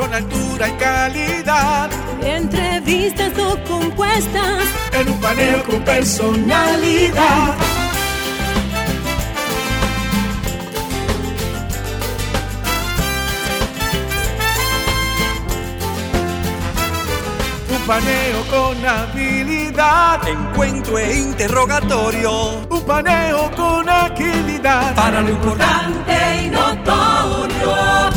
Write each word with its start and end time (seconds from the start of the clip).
con 0.00 0.14
altura 0.14 0.68
y 0.68 0.72
calidad. 0.72 1.90
Entrevistas 2.22 3.32
o 3.38 3.62
compuestas 3.64 4.64
en 4.92 5.10
un 5.10 5.20
paneo 5.20 5.62
con 5.64 5.80
personalidad. 5.84 7.54
Un 17.68 17.82
paneo 17.86 18.40
con 18.50 18.86
habilidad. 18.86 20.26
Encuentro 20.26 20.98
e 20.98 21.14
interrogatorio. 21.18 22.66
Un 22.70 22.82
paneo 22.86 23.50
con 23.54 23.86
agilidad. 23.86 24.94
Para 24.94 25.20
lo 25.20 25.28
importante 25.28 26.44
y 26.44 26.48
notorio. 26.48 28.09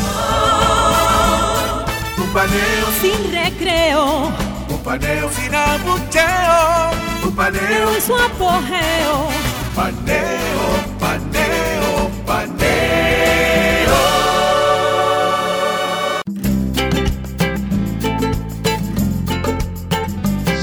Un 2.34 2.40
paneo 2.40 2.86
sin 3.00 3.32
recreo. 3.32 4.26
Un 4.68 4.82
paneo 4.82 5.30
sin 5.30 5.54
abucheo. 5.54 6.90
Un 7.22 7.36
paneo 7.36 7.94
en 7.94 8.02
su 8.02 8.12
apogeo. 8.12 9.28
Paneo, 9.76 10.98
paneo, 10.98 12.10
paneo. 12.26 13.94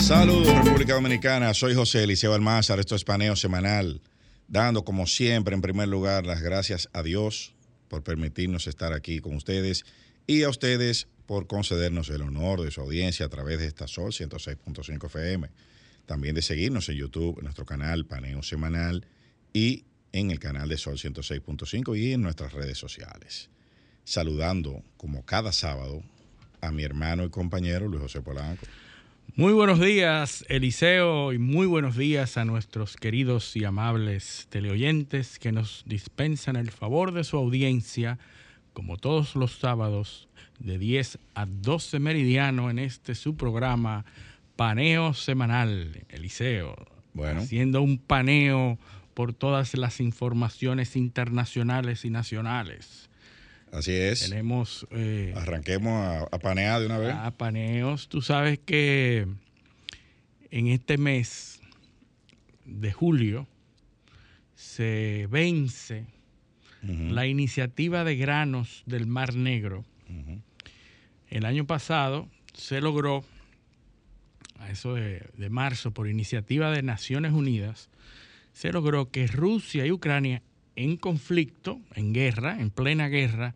Saludos 0.01 0.53
República 0.65 0.95
Dominicana, 0.95 1.53
soy 1.53 1.73
José 1.73 2.03
Eliseo 2.03 2.33
Almázar, 2.33 2.81
esto 2.81 2.97
es 2.97 3.05
Paneo 3.05 3.37
Semanal, 3.37 4.01
dando 4.49 4.83
como 4.83 5.07
siempre 5.07 5.55
en 5.55 5.61
primer 5.61 5.87
lugar 5.87 6.25
las 6.25 6.41
gracias 6.41 6.89
a 6.91 7.01
Dios 7.01 7.53
por 7.87 8.03
permitirnos 8.03 8.67
estar 8.67 8.91
aquí 8.91 9.19
con 9.19 9.37
ustedes 9.37 9.85
y 10.27 10.43
a 10.43 10.49
ustedes 10.49 11.07
por 11.31 11.47
concedernos 11.47 12.09
el 12.09 12.23
honor 12.23 12.61
de 12.61 12.71
su 12.71 12.81
audiencia 12.81 13.25
a 13.25 13.29
través 13.29 13.57
de 13.57 13.65
esta 13.65 13.87
Sol 13.87 14.11
106.5 14.11 15.05
FM. 15.05 15.49
También 16.05 16.35
de 16.35 16.41
seguirnos 16.41 16.89
en 16.89 16.97
YouTube, 16.97 17.37
en 17.37 17.45
nuestro 17.45 17.65
canal 17.65 18.05
Paneo 18.05 18.43
Semanal 18.43 19.05
y 19.53 19.85
en 20.11 20.29
el 20.29 20.39
canal 20.39 20.67
de 20.67 20.77
Sol 20.77 20.97
106.5 20.97 21.97
y 21.97 22.11
en 22.11 22.21
nuestras 22.21 22.51
redes 22.51 22.77
sociales. 22.77 23.49
Saludando, 24.03 24.83
como 24.97 25.23
cada 25.23 25.53
sábado, 25.53 26.03
a 26.59 26.69
mi 26.69 26.83
hermano 26.83 27.23
y 27.23 27.29
compañero 27.29 27.87
Luis 27.87 28.01
José 28.01 28.21
Polanco. 28.21 28.65
Muy 29.37 29.53
buenos 29.53 29.79
días, 29.79 30.43
Eliseo, 30.49 31.31
y 31.31 31.37
muy 31.37 31.65
buenos 31.65 31.95
días 31.95 32.35
a 32.35 32.43
nuestros 32.43 32.97
queridos 32.97 33.55
y 33.55 33.63
amables 33.63 34.47
teleoyentes 34.49 35.39
que 35.39 35.53
nos 35.53 35.85
dispensan 35.85 36.57
el 36.57 36.71
favor 36.71 37.13
de 37.13 37.23
su 37.23 37.37
audiencia, 37.37 38.19
como 38.73 38.97
todos 38.97 39.37
los 39.37 39.57
sábados, 39.59 40.27
de 40.63 40.77
10 40.77 41.17
a 41.35 41.45
12 41.45 41.99
meridiano 41.99 42.69
en 42.69 42.79
este 42.79 43.15
su 43.15 43.35
programa 43.35 44.05
Paneo 44.55 45.13
Semanal, 45.13 46.05
Eliseo. 46.09 46.75
Bueno. 47.13 47.41
Haciendo 47.41 47.81
un 47.81 47.97
paneo 47.97 48.77
por 49.13 49.33
todas 49.33 49.75
las 49.75 49.99
informaciones 49.99 50.95
internacionales 50.95 52.05
y 52.05 52.09
nacionales. 52.09 53.09
Así 53.71 53.91
es. 53.93 54.29
Tenemos. 54.29 54.87
Eh, 54.91 55.33
Arranquemos 55.35 55.91
a, 55.91 56.23
a, 56.23 56.39
panear 56.39 56.79
de 56.79 56.85
una 56.85 56.97
vez. 56.97 57.13
A 57.13 57.31
paneos. 57.31 58.07
Tú 58.07 58.21
sabes 58.21 58.59
que 58.59 59.27
en 60.51 60.67
este 60.67 60.97
mes 60.97 61.59
de 62.65 62.91
julio 62.91 63.47
se 64.55 65.27
vence 65.31 66.05
uh 66.83 66.87
-huh. 66.87 67.09
la 67.11 67.25
iniciativa 67.25 68.03
de 68.03 68.15
granos 68.15 68.83
del 68.85 69.07
Mar 69.07 69.33
Negro. 69.33 69.85
Uh 70.09 70.13
-huh. 70.13 70.41
El 71.31 71.45
año 71.45 71.65
pasado 71.65 72.27
se 72.53 72.81
logró, 72.81 73.23
a 74.59 74.69
eso 74.69 74.95
de, 74.95 75.49
marzo, 75.49 75.91
por 75.91 76.09
iniciativa 76.09 76.69
de 76.71 76.83
Naciones 76.83 77.31
Unidas, 77.31 77.89
se 78.51 78.73
logró 78.73 79.11
que 79.11 79.27
Rusia 79.27 79.85
y 79.85 79.91
Ucrania 79.91 80.41
en 80.75 80.97
conflicto, 80.97 81.79
en 81.95 82.13
guerra, 82.13 82.59
en 82.59 82.69
plena 82.69 83.07
guerra, 83.07 83.55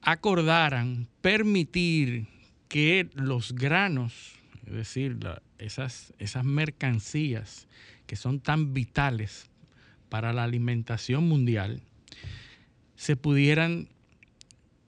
acordaran 0.00 1.06
permitir 1.20 2.28
que 2.68 3.10
los 3.12 3.54
granos, 3.54 4.32
es 4.66 4.72
decir, 4.72 5.18
esas, 5.58 6.14
esas 6.18 6.44
mercancías 6.46 7.68
que 8.06 8.16
son 8.16 8.40
tan 8.40 8.72
vitales 8.72 9.50
para 10.08 10.32
la 10.32 10.44
alimentación 10.44 11.28
mundial, 11.28 11.82
se 12.96 13.16
pudieran 13.16 13.88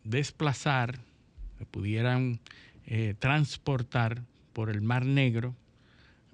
desplazar, 0.04 1.05
pudieran 1.64 2.40
eh, 2.86 3.14
transportar 3.18 4.22
por 4.52 4.70
el 4.70 4.82
Mar 4.82 5.06
Negro 5.06 5.54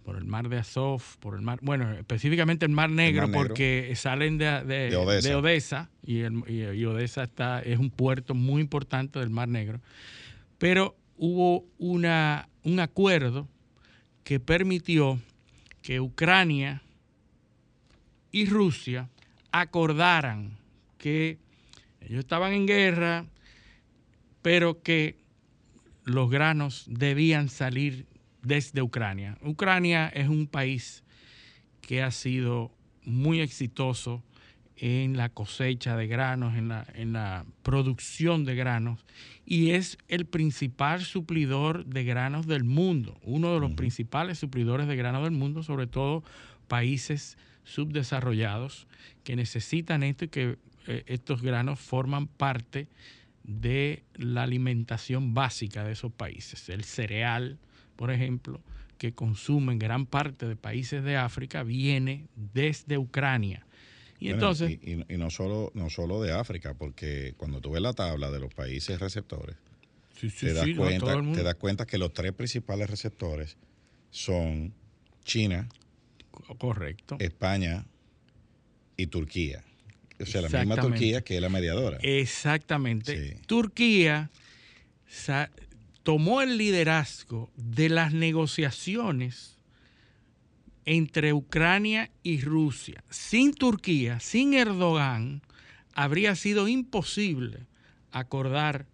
por 0.05 0.17
el 0.17 0.25
mar 0.25 0.49
de 0.49 0.59
Azov, 0.59 1.03
por 1.21 1.35
el 1.35 1.43
mar, 1.43 1.59
bueno, 1.63 1.93
específicamente 1.93 2.67
el 2.67 2.73
mar 2.73 2.91
Negro, 2.91 3.25
el 3.25 3.31
mar 3.31 3.41
negro. 3.41 3.49
porque 3.49 3.93
salen 3.97 4.39
de, 4.39 4.65
de, 4.65 4.91
de 4.91 4.97
Odessa, 4.97 5.29
de 5.29 5.35
Odessa 5.35 5.91
y, 6.05 6.21
el, 6.21 6.43
y, 6.49 6.85
Odessa 6.85 7.23
está, 7.23 7.61
es 7.61 7.79
un 7.79 7.91
puerto 7.91 8.35
muy 8.35 8.61
importante 8.61 9.19
del 9.19 9.31
mar 9.31 9.49
Negro. 9.49 9.81
Pero 10.59 10.97
hubo 11.17 11.65
una, 11.79 12.49
un 12.65 12.81
acuerdo 12.81 13.49
que 14.25 14.41
permitió 14.41 15.21
que 15.83 16.01
Ucrania 16.01 16.83
y 18.31 18.47
Rusia 18.47 19.09
acordaran 19.51 20.57
que 20.99 21.39
ellos 22.01 22.21
estaban 22.21 22.53
en 22.53 22.67
guerra, 22.67 23.27
pero 24.43 24.83
que 24.83 25.17
los 26.05 26.31
granos 26.31 26.85
debían 26.89 27.49
salir 27.49 28.07
desde 28.43 28.83
Ucrania. 28.83 29.39
Ucrania 29.43 30.09
es 30.09 30.29
un 30.29 30.47
país 30.47 31.05
que 31.81 32.03
ha 32.03 32.11
sido 32.11 32.73
muy 33.05 33.41
exitoso 33.41 34.23
en 34.77 35.17
la 35.17 35.29
cosecha 35.29 35.97
de 35.97 36.09
granos, 36.09 36.57
en 36.57 36.69
la, 36.69 36.85
en 36.95 37.13
la, 37.13 37.47
producción 37.63 38.45
de 38.45 38.57
granos, 38.57 39.05
y 39.47 39.71
es 39.71 39.97
el 40.09 40.27
principal 40.27 41.03
suplidor 41.03 41.85
de 41.87 42.03
granos 42.03 42.49
del 42.49 42.65
mundo, 42.65 43.17
uno 43.23 43.55
de 43.55 43.61
los 43.61 43.71
uh 43.71 43.75
-huh. 43.75 43.77
principales 43.77 44.39
suplidores 44.39 44.89
de 44.89 44.97
granos 44.97 45.23
del 45.23 45.33
mundo, 45.33 45.63
sobre 45.63 45.87
todo 45.87 46.25
países 46.67 47.39
subdesarrollados 47.65 48.89
que 49.23 49.37
necesitan 49.37 50.03
esto 50.03 50.25
y 50.25 50.29
que 50.29 50.59
eh, 50.89 51.05
estos 51.07 51.43
granos 51.43 51.79
forman 51.79 52.27
parte 52.27 52.89
de 53.45 54.05
la 54.15 54.45
alimentación 54.45 55.35
básica 55.35 55.85
de 55.85 55.93
esos 55.93 56.13
países, 56.13 56.69
el 56.69 56.85
cereal, 56.85 57.59
por 57.97 58.11
ejemplo, 58.11 58.61
que 58.99 59.13
consumen 59.13 59.79
gran 59.79 60.07
parte 60.07 60.47
de 60.47 60.57
países 60.57 61.03
de 61.03 61.17
África, 61.17 61.65
viene 61.65 62.29
desde 62.37 62.99
Ucrania. 62.99 63.67
Y 64.21 64.27
bueno, 64.27 64.35
entonces. 64.37 64.71
Y, 64.71 64.93
y, 64.93 65.05
y, 65.09 65.19
no, 65.19 65.31
solo, 65.31 65.73
no 65.75 65.91
solo 65.91 66.23
de 66.23 66.33
África, 66.33 66.75
porque 66.75 67.35
cuando 67.37 67.61
tú 67.61 67.73
ves 67.73 67.83
la 67.83 67.93
tabla 67.93 68.31
de 68.31 68.39
los 68.39 68.55
países 68.55 69.01
receptores, 69.01 69.57
sí, 70.15 70.31
sí, 70.31 70.47
te, 70.47 70.53
das 70.55 70.65
sí, 70.65 70.77
cuenta, 70.77 71.21
no, 71.21 71.33
te 71.33 71.43
das 71.43 71.57
cuenta 71.57 71.85
que 71.85 71.99
los 71.99 72.13
tres 72.13 72.33
principales 72.33 72.89
receptores 72.89 73.57
son 74.11 74.73
China, 75.25 75.69
correcto, 76.59 77.17
España 77.19 77.85
y 78.97 79.09
Turquía. 79.09 79.65
O 80.23 80.27
sea, 80.27 80.43
la 80.43 80.49
misma 80.49 80.77
Turquía 80.77 81.23
que 81.23 81.37
es 81.37 81.43
la 81.43 81.49
mediadora. 81.49 81.99
Exactamente. 82.03 83.31
Sí. 83.31 83.37
Turquía 83.47 84.31
tomó 86.03 86.43
el 86.43 86.57
liderazgo 86.59 87.51
de 87.57 87.89
las 87.89 88.13
negociaciones 88.13 89.59
entre 90.85 91.33
Ucrania 91.33 92.11
y 92.23 92.41
Rusia. 92.41 93.05
Sin 93.11 93.55
Turquía, 93.55 94.19
sin 94.21 94.55
Erdogan, 94.55 95.43
habría 95.95 96.35
sido 96.35 96.67
imposible 96.69 97.67
acordar 98.11 98.87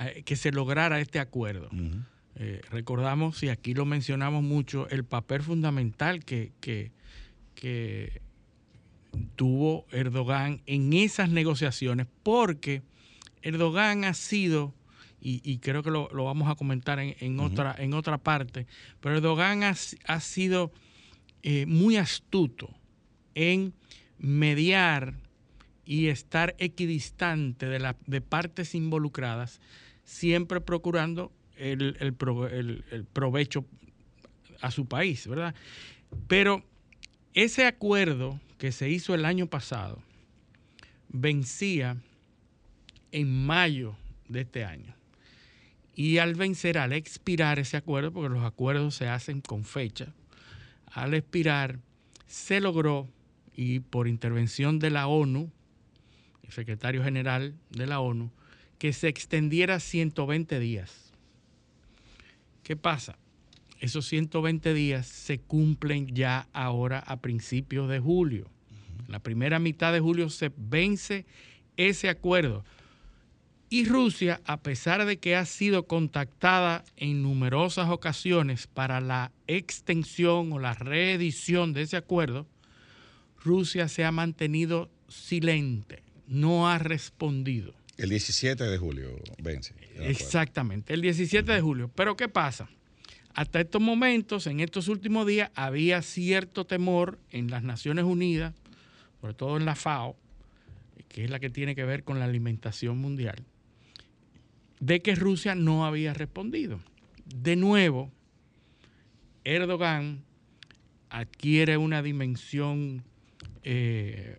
eh, 0.00 0.22
que 0.24 0.36
se 0.36 0.52
lograra 0.52 1.00
este 1.00 1.18
acuerdo. 1.18 1.68
Uh 1.72 1.76
-huh. 1.76 2.04
eh, 2.36 2.60
recordamos, 2.70 3.42
y 3.42 3.48
aquí 3.48 3.74
lo 3.74 3.84
mencionamos 3.84 4.42
mucho, 4.42 4.88
el 4.88 5.04
papel 5.04 5.42
fundamental 5.42 6.24
que, 6.24 6.52
que, 6.60 6.92
que 7.54 8.22
tuvo 9.36 9.86
Erdogan 9.90 10.62
en 10.66 10.92
esas 10.92 11.30
negociaciones, 11.30 12.06
porque 12.22 12.82
Erdogan 13.42 14.04
ha 14.04 14.14
sido 14.14 14.74
y, 15.20 15.40
y 15.42 15.58
creo 15.58 15.82
que 15.82 15.90
lo, 15.90 16.10
lo, 16.12 16.24
vamos 16.24 16.50
a 16.50 16.54
comentar 16.54 16.98
en, 16.98 17.16
en, 17.18 17.40
uh 17.40 17.44
-huh. 17.44 17.52
otra, 17.52 17.74
en 17.78 17.94
otra 17.94 18.18
parte, 18.18 18.66
pero 19.00 19.16
Erdogan 19.16 19.62
ha, 19.62 19.74
ha 20.06 20.20
sido 20.20 20.70
eh, 21.42 21.64
muy 21.66 21.96
astuto 21.96 22.68
en 23.34 23.72
mediar 24.18 25.14
y 25.86 26.08
estar 26.08 26.54
equidistante 26.58 27.66
de, 27.66 27.78
la, 27.78 27.96
de 28.06 28.20
partes 28.20 28.74
involucradas, 28.74 29.60
siempre 30.04 30.60
procurando 30.60 31.32
el, 31.56 31.96
el, 32.00 32.14
el, 32.50 32.84
el 32.90 33.04
provecho 33.04 33.64
a 34.60 34.70
su 34.70 34.86
país, 34.86 35.26
¿verdad? 35.26 35.54
Pero 36.26 36.64
ese 37.34 37.66
acuerdo 37.66 38.40
que 38.64 38.72
se 38.72 38.88
hizo 38.88 39.14
el 39.14 39.26
año 39.26 39.46
pasado 39.46 40.02
vencía 41.10 41.98
en 43.12 43.44
mayo 43.44 43.94
de 44.26 44.40
este 44.40 44.64
año 44.64 44.94
Y 45.94 46.16
al 46.16 46.34
vencer, 46.34 46.78
al 46.78 46.94
expirar 46.94 47.58
ese 47.58 47.76
acuerdo, 47.76 48.10
porque 48.10 48.34
los 48.34 48.42
acuerdos 48.42 48.94
se 48.94 49.06
hacen 49.06 49.42
con 49.42 49.64
fecha, 49.64 50.14
al 50.86 51.12
expirar 51.12 51.78
se 52.26 52.62
logró, 52.62 53.06
y 53.54 53.80
por 53.80 54.08
intervención 54.08 54.78
de 54.78 54.88
la 54.88 55.08
ONU, 55.08 55.52
el 56.44 56.50
secretario 56.50 57.04
general 57.04 57.52
de 57.68 57.86
la 57.86 58.00
ONU, 58.00 58.30
que 58.78 58.94
se 58.94 59.08
extendiera 59.08 59.78
120 59.78 60.58
días. 60.58 61.12
¿Qué 62.62 62.76
pasa? 62.76 63.18
Esos 63.78 64.06
120 64.06 64.72
días 64.72 65.06
se 65.06 65.38
cumplen 65.38 66.14
ya 66.14 66.48
ahora 66.54 67.00
a 67.00 67.20
principios 67.20 67.90
de 67.90 68.00
julio. 68.00 68.53
La 69.08 69.20
primera 69.20 69.58
mitad 69.58 69.92
de 69.92 70.00
julio 70.00 70.30
se 70.30 70.50
vence 70.56 71.26
ese 71.76 72.08
acuerdo. 72.08 72.64
Y 73.70 73.86
Rusia, 73.86 74.40
a 74.44 74.58
pesar 74.58 75.04
de 75.04 75.16
que 75.16 75.34
ha 75.34 75.44
sido 75.46 75.86
contactada 75.86 76.84
en 76.96 77.22
numerosas 77.22 77.90
ocasiones 77.90 78.66
para 78.66 79.00
la 79.00 79.32
extensión 79.46 80.52
o 80.52 80.58
la 80.58 80.74
reedición 80.74 81.72
de 81.72 81.82
ese 81.82 81.96
acuerdo, 81.96 82.46
Rusia 83.42 83.88
se 83.88 84.04
ha 84.04 84.12
mantenido 84.12 84.90
silente, 85.08 86.02
no 86.26 86.68
ha 86.68 86.78
respondido. 86.78 87.74
El 87.96 88.10
17 88.10 88.64
de 88.64 88.78
julio 88.78 89.10
vence. 89.42 89.74
Exactamente, 89.98 90.94
el 90.94 91.00
17 91.00 91.50
de 91.50 91.60
julio. 91.60 91.90
Pero 91.94 92.16
¿qué 92.16 92.28
pasa? 92.28 92.68
Hasta 93.34 93.60
estos 93.60 93.82
momentos, 93.82 94.46
en 94.46 94.60
estos 94.60 94.88
últimos 94.88 95.26
días, 95.26 95.50
había 95.54 96.02
cierto 96.02 96.64
temor 96.64 97.18
en 97.30 97.50
las 97.50 97.64
Naciones 97.64 98.04
Unidas, 98.04 98.54
sobre 99.24 99.32
todo 99.32 99.56
en 99.56 99.64
la 99.64 99.74
FAO, 99.74 100.16
que 101.08 101.24
es 101.24 101.30
la 101.30 101.40
que 101.40 101.48
tiene 101.48 101.74
que 101.74 101.86
ver 101.86 102.04
con 102.04 102.18
la 102.18 102.26
alimentación 102.26 102.98
mundial, 102.98 103.36
de 104.80 105.00
que 105.00 105.14
Rusia 105.14 105.54
no 105.54 105.86
había 105.86 106.12
respondido. 106.12 106.78
De 107.24 107.56
nuevo, 107.56 108.12
Erdogan 109.44 110.24
adquiere 111.08 111.78
una 111.78 112.02
dimensión 112.02 113.02
eh, 113.62 114.36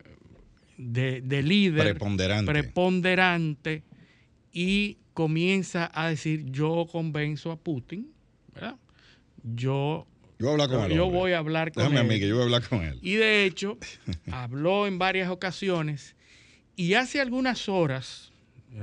de, 0.78 1.42
líder 1.42 1.98
preponderante. 2.46 3.82
y 4.54 5.00
comienza 5.16 5.90
a 5.96 6.10
decir 6.10 6.46
yo 6.52 6.86
convenzo 6.92 7.52
a 7.52 7.56
Putin, 7.56 8.12
¿verdad? 8.54 8.78
Yo, 9.42 10.06
yo, 10.40 11.10
voy 11.10 11.32
a 11.32 11.40
hablar 11.40 11.72
con 11.72 11.84
Déjame 11.84 12.02
él. 12.02 12.06
A 12.06 12.10
mí, 12.10 12.20
que 12.20 12.28
yo 12.28 12.36
voy 12.36 12.42
a 12.42 12.46
hablar 12.46 12.68
con 12.68 12.84
él. 12.84 13.00
Y 13.02 13.16
de 13.16 13.46
hecho, 13.46 13.78
habló 14.32 14.88
en 14.88 14.98
varias 14.98 15.30
ocasiones 15.30 16.16
y 16.76 16.96
hace 16.96 17.22
algunas 17.22 17.70
horas, 17.70 18.32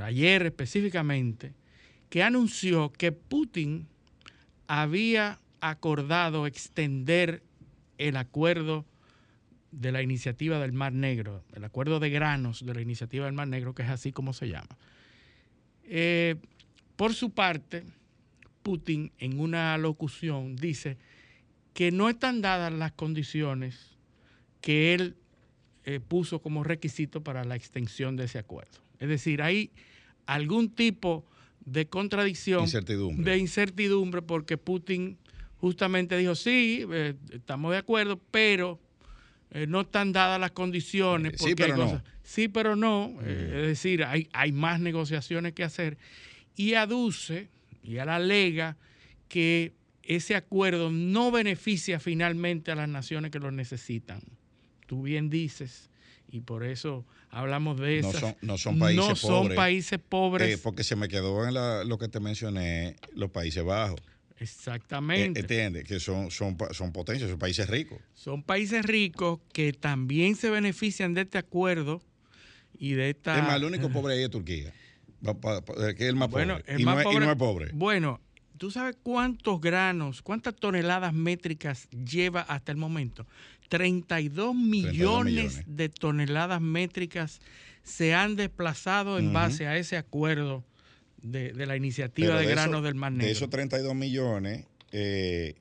ayer 0.02 0.46
específicamente, 0.46 1.52
que 2.08 2.22
anunció 2.22 2.93
que 2.93 3.12
Putin 3.12 3.87
había 4.66 5.40
acordado 5.60 6.46
extender 6.46 7.43
el 7.98 8.16
acuerdo 8.16 8.87
de 9.70 9.93
la 9.93 10.02
iniciativa 10.02 10.58
del 10.58 10.72
Mar 10.72 10.93
Negro, 10.93 11.44
el 11.55 11.64
acuerdo 11.64 12.00
de 12.00 12.10
granos 12.10 12.64
de 12.64 12.75
la 12.75 12.81
iniciativa 12.81 13.26
del 13.26 13.34
Mar 13.34 13.48
Negro, 13.48 13.75
que 13.75 13.82
es 13.82 13.90
así 13.90 14.12
como 14.12 14.32
se 14.32 14.48
llama. 14.48 14.76
Eh, 15.84 16.37
por 16.96 17.14
su 17.14 17.31
parte, 17.31 17.84
Putin 18.62 19.12
en 19.19 19.40
una 19.40 19.76
locución 19.78 20.56
dice 20.56 20.96
que 21.74 21.90
no 21.90 22.08
están 22.08 22.42
dadas 22.42 22.72
las 22.72 22.92
condiciones 22.92 23.96
que 24.60 24.94
él 24.94 25.16
eh, 25.84 26.00
puso 26.00 26.40
como 26.40 26.62
requisito 26.62 27.22
para 27.22 27.44
la 27.44 27.56
extensión 27.56 28.16
de 28.16 28.24
ese 28.24 28.38
acuerdo. 28.38 28.78
Es 28.98 29.08
decir, 29.08 29.42
hay 29.42 29.70
algún 30.26 30.70
tipo 30.70 31.24
de 31.64 31.86
contradicción, 31.88 32.66
de 32.66 33.38
incertidumbre, 33.38 34.22
porque 34.22 34.58
Putin 34.58 35.19
justamente 35.56 36.16
dijo, 36.16 36.34
sí, 36.34 36.84
eh, 36.90 37.14
estamos 37.30 37.72
de 37.72 37.78
acuerdo, 37.78 38.20
pero 38.30 38.80
eh, 39.50 39.66
no 39.66 39.82
están 39.82 40.12
dadas 40.12 40.40
las 40.40 40.52
condiciones. 40.52 41.34
sí, 41.36 41.54
pero 41.54 41.76
no. 41.76 42.02
Sí, 42.22 42.48
pero 42.48 42.76
no. 42.76 43.20
Es 43.20 43.66
decir, 43.66 44.04
hay, 44.04 44.28
hay 44.32 44.52
más 44.52 44.78
negociaciones 44.78 45.52
que 45.52 45.64
hacer. 45.64 45.98
Y 46.54 46.74
aduce 46.74 47.48
y 47.82 47.98
alega 47.98 48.76
que 49.28 49.72
ese 50.02 50.34
acuerdo 50.34 50.90
no 50.90 51.31
beneficia 51.31 52.00
finalmente 52.00 52.70
a 52.70 52.75
las 52.75 52.88
naciones 52.88 53.31
que 53.31 53.38
lo 53.38 53.50
necesitan. 53.50 54.22
Tú 54.87 55.02
bien 55.02 55.31
dices, 55.31 55.90
y 56.28 56.40
por 56.40 56.64
eso 56.64 57.04
hablamos 57.31 57.78
de 57.78 57.99
eso. 57.99 58.37
No 58.40 58.58
son, 58.58 58.78
países 58.78 59.06
no 59.06 59.16
son 59.16 59.54
países 59.54 59.99
pobres. 59.99 60.58
Eh, 60.58 60.60
porque 60.62 60.84
se 60.84 60.96
me 60.96 61.08
quedó 61.08 61.46
en 61.46 61.54
lo 61.88 61.99
que 61.99 62.08
te 62.08 62.20
mencioné, 62.20 62.96
los 63.14 63.31
Países 63.31 63.62
Bajos. 63.64 64.00
Exactamente. 64.38 65.38
Eh, 65.38 65.43
entiende 65.43 65.84
que 65.84 66.00
son, 66.00 66.31
son, 66.31 66.56
son 66.72 66.93
potencias, 66.93 67.31
son 67.31 67.38
países 67.38 67.69
ricos. 67.69 67.98
Son 68.14 68.43
países 68.43 68.84
ricos 68.84 69.38
que 69.52 69.72
también 69.72 70.34
se 70.34 70.50
benefician 70.50 71.14
de 71.14 71.20
este 71.20 71.38
acuerdo 71.38 72.02
y 72.76 72.94
de 72.94 73.10
esta... 73.10 73.38
Es 73.38 73.44
más, 73.44 73.56
el 73.56 73.64
único 73.64 73.88
pobre 73.93 74.14
ahí 74.14 74.22
es 74.22 74.31
Turquía, 74.31 74.72
que 75.22 76.05
es 76.05 76.08
el 76.08 76.16
más 76.16 76.28
pobre. 76.28 76.44
y, 76.76 76.82
no 76.82 76.98
es, 76.98 77.37
pobre. 77.37 77.70
Bueno, 77.72 78.20
¿tú 78.62 78.70
sabes 78.70 78.94
cuántos 79.02 79.60
granos, 79.60 80.22
cuántas 80.22 80.54
toneladas 80.54 81.12
métricas 81.12 81.88
lleva 81.90 82.42
hasta 82.42 82.70
el 82.70 82.78
momento? 82.78 83.26
32 83.68 84.54
millones, 84.54 85.64
de 85.66 85.88
toneladas 85.88 86.60
métricas 86.60 87.40
se 87.82 88.14
han 88.14 88.36
desplazado 88.36 89.18
en 89.18 89.32
base 89.32 89.66
a 89.66 89.76
ese 89.76 89.96
acuerdo 89.96 90.62
de, 91.20 91.52
la 91.66 91.76
iniciativa 91.76 92.38
de, 92.38 92.46
granos 92.46 92.84
del 92.84 92.94
Mar 92.94 93.10
Negro. 93.10 93.26
De 93.26 93.32
esos 93.32 93.50
32 93.50 93.96
millones, 93.96 94.64
eh, 94.92 95.56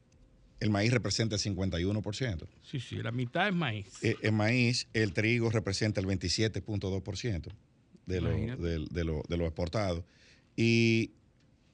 el 0.59 0.69
maíz 0.69 0.93
representa 0.93 1.37
el 1.37 1.41
51%. 1.41 2.45
Sí, 2.61 2.79
sí, 2.79 2.97
la 2.97 3.11
mitad 3.11 3.47
es 3.47 3.55
maíz. 3.55 3.87
Eh, 4.03 4.15
el 4.21 4.33
maíz, 4.33 4.87
el 4.93 5.13
trigo 5.13 5.49
representa 5.49 5.99
el 6.01 6.05
27.2% 6.05 7.51
de 8.05 8.21
lo, 8.21 8.29
de, 8.29 8.85
de, 8.91 9.03
lo, 9.03 9.23
de 9.27 9.37
lo 9.37 9.45
exportado. 9.47 10.05
Y 10.55 11.13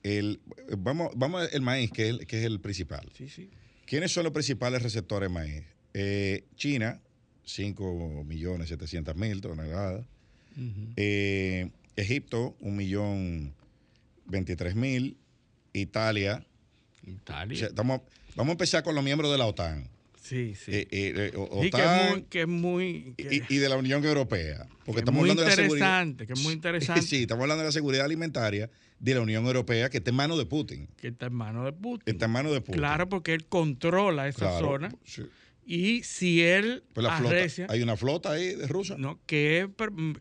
el, 0.04 0.40
vamos, 0.78 1.12
vamos 1.16 1.50
el 1.52 1.62
maíz, 1.62 1.92
que 1.92 2.04
es 2.04 2.10
el, 2.10 2.28
que 2.28 2.40
es 2.40 2.46
el 2.46 2.60
principal. 2.60 3.10
Sí, 3.18 3.30
sí. 3.30 3.50
¿Quiénes 3.86 4.12
son 4.12 4.24
los 4.24 4.34
principales 4.34 4.82
receptores 4.82 5.30
de 5.30 5.34
maíz? 5.34 5.64
Eh, 5.94 6.44
China, 6.56 7.00
5 7.46 8.24
millones 8.26 8.70
700 8.70 9.16
mil 9.16 9.42
toneladas. 9.42 10.06
Egipto, 11.96 12.56
un 12.60 12.75
millón 12.75 13.54
23 14.27 14.75
mil. 14.75 15.18
Italia. 15.74 16.46
Italia. 17.06 17.70
vamos 17.75 18.01
a 18.36 18.51
empezar 18.51 18.84
con 18.84 18.96
los 18.96 19.04
miembros 19.04 19.32
de 19.32 19.38
la 19.38 19.46
OTAN. 19.46 19.89
Sí, 20.22 20.56
sí. 20.56 20.72
Eh, 20.74 20.88
eh, 20.92 21.32
OTAN, 21.36 22.24
que 22.24 22.42
es 22.42 22.48
muy. 22.48 23.13
y, 23.18 23.58
de 23.58 23.70
la 23.70 23.77
Unión 23.77 24.04
Europea. 24.04 24.68
Porque 24.86 25.00
estamos 25.00 25.22
hablando 25.22 25.44
de 25.44 25.50
la 25.50 25.56
seguridad. 25.56 26.16
Que 26.16 26.34
es 26.34 26.39
muy 26.42 26.54
interesante. 26.54 27.01
sí, 27.01 27.22
estamos 27.22 27.44
hablando 27.44 27.63
de 27.63 27.68
la 27.70 27.72
seguridad 27.72 28.06
alimentaria 28.06 28.70
de 29.00 29.13
la 29.13 29.22
Unión 29.22 29.46
Europea 29.46 29.89
que 29.89 29.98
está 29.98 30.10
en 30.10 30.16
manos 30.16 30.38
de 30.38 30.46
Putin. 30.46 30.88
Que 30.98 31.10
está 31.10 31.27
en 31.27 31.34
manos 31.34 31.66
de 31.66 31.74
Putin. 31.74 32.13
Está 32.13 32.25
en 32.25 32.32
manos 32.32 32.54
de 32.54 32.62
Putin. 32.62 32.80
Claro, 32.80 33.10
porque 33.10 33.34
él 33.34 33.46
controla 33.46 34.27
esa 34.27 34.60
zona. 34.60 34.92
Sí. 35.04 35.24
Y 35.70 36.04
si 36.04 36.42
él 36.42 36.86
pues 36.94 37.06
hay 37.68 37.82
una 37.82 37.98
flota 37.98 38.32
ahí 38.32 38.56
de 38.56 38.68
rusa. 38.68 38.96
No, 38.98 39.20
que 39.25 39.60
es, 39.60 39.68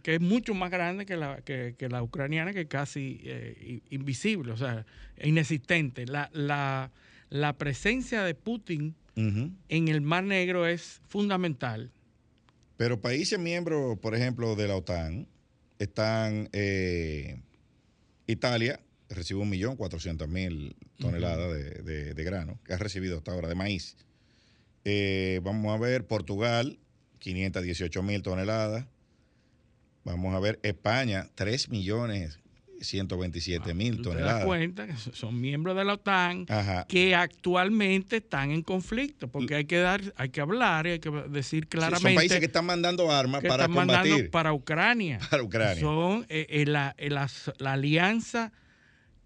que 0.02 0.16
es 0.16 0.20
mucho 0.20 0.54
más 0.54 0.72
grande 0.72 1.06
que 1.06 1.16
la, 1.16 1.40
que, 1.42 1.76
la 1.88 2.02
ucraniana, 2.02 2.52
que 2.52 2.62
es 2.62 2.66
casi 2.66 3.20
eh, 3.22 3.80
invisible, 3.90 4.50
o 4.50 4.56
sea, 4.56 4.84
inexistente. 5.22 6.04
La, 6.04 6.30
la, 6.32 6.90
la 7.30 7.52
presencia 7.52 8.24
de 8.24 8.34
Putin 8.34 8.96
en 9.14 9.88
el 9.88 10.00
Mar 10.00 10.24
Negro 10.24 10.66
es 10.66 11.00
fundamental. 11.06 11.92
Pero 12.76 13.00
países 13.00 13.38
miembros, 13.38 13.98
por 14.00 14.14
ejemplo, 14.14 14.56
de 14.56 14.68
la 14.68 14.76
OTAN, 14.76 15.28
están 15.78 16.48
eh, 16.52 17.40
Italia, 18.26 18.80
recibe 19.08 19.40
1.400.000 19.40 20.74
toneladas 20.98 21.52
de, 21.84 22.14
de 22.14 22.24
grano, 22.24 22.58
que 22.64 22.72
ha 22.72 22.78
recibido 22.78 23.18
hasta 23.18 23.32
ahora 23.32 23.48
de 23.48 23.54
maíz. 23.54 23.96
Eh, 24.84 25.40
vamos 25.42 25.74
a 25.74 25.78
ver 25.78 26.06
Portugal, 26.06 26.78
518 27.18 28.02
mil 28.04 28.22
toneladas. 28.22 28.86
Vamos 30.04 30.32
a 30.34 30.38
ver 30.38 30.60
España, 30.62 31.28
3 31.34 31.70
millones 31.70 32.38
127 32.80 33.74
mil 33.74 34.02
toneladas. 34.02 34.34
Te 34.34 34.38
das 34.38 34.44
cuenta 34.44 34.86
que 34.86 34.94
son 34.96 35.40
miembros 35.40 35.76
de 35.76 35.84
la 35.84 35.94
OTAN 35.94 36.46
que 36.88 37.14
actualmente 37.14 38.16
están 38.16 38.50
en 38.50 38.62
conflicto, 38.62 39.28
porque 39.28 39.54
hay 39.54 39.64
que 39.64 39.78
dar, 39.78 40.00
hay 40.16 40.30
que 40.30 40.40
hablar 40.40 40.86
y 40.86 40.90
hay 40.90 40.98
que 40.98 41.10
decir 41.10 41.68
claramente. 41.68 42.02
son 42.08 42.14
países 42.14 42.38
que 42.38 42.46
están 42.46 42.66
mandando 42.66 43.10
armas 43.10 43.42
para 43.42 43.64
están 43.64 43.86
Mandando 43.86 44.30
para 44.30 44.52
Ucrania. 44.52 45.18
Para 45.30 45.42
Ucrania. 45.42 45.80
Son 45.80 46.24
eh, 46.28 46.46
eh, 46.48 46.66
la, 46.66 46.94
la 47.58 47.72
alianza 47.72 48.52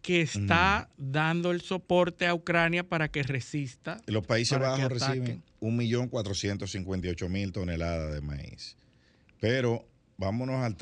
que 0.03 0.23
está 0.23 0.89
dando 0.97 1.51
el 1.51 1.61
soporte 1.61 2.27
a 2.27 2.35
Ucrania 2.35 2.89
para 2.89 3.09
que 3.09 3.23
resista. 3.23 4.01
Los 4.07 4.27
Países 4.27 4.59
Bajos 4.59 4.91
reciben 4.91 5.43
1.458.000 5.61 7.53
toneladas 7.53 8.15
de 8.15 8.21
maíz. 8.21 8.77
Pero 9.41 9.87
vámonos 10.21 10.63
al, 10.63 10.77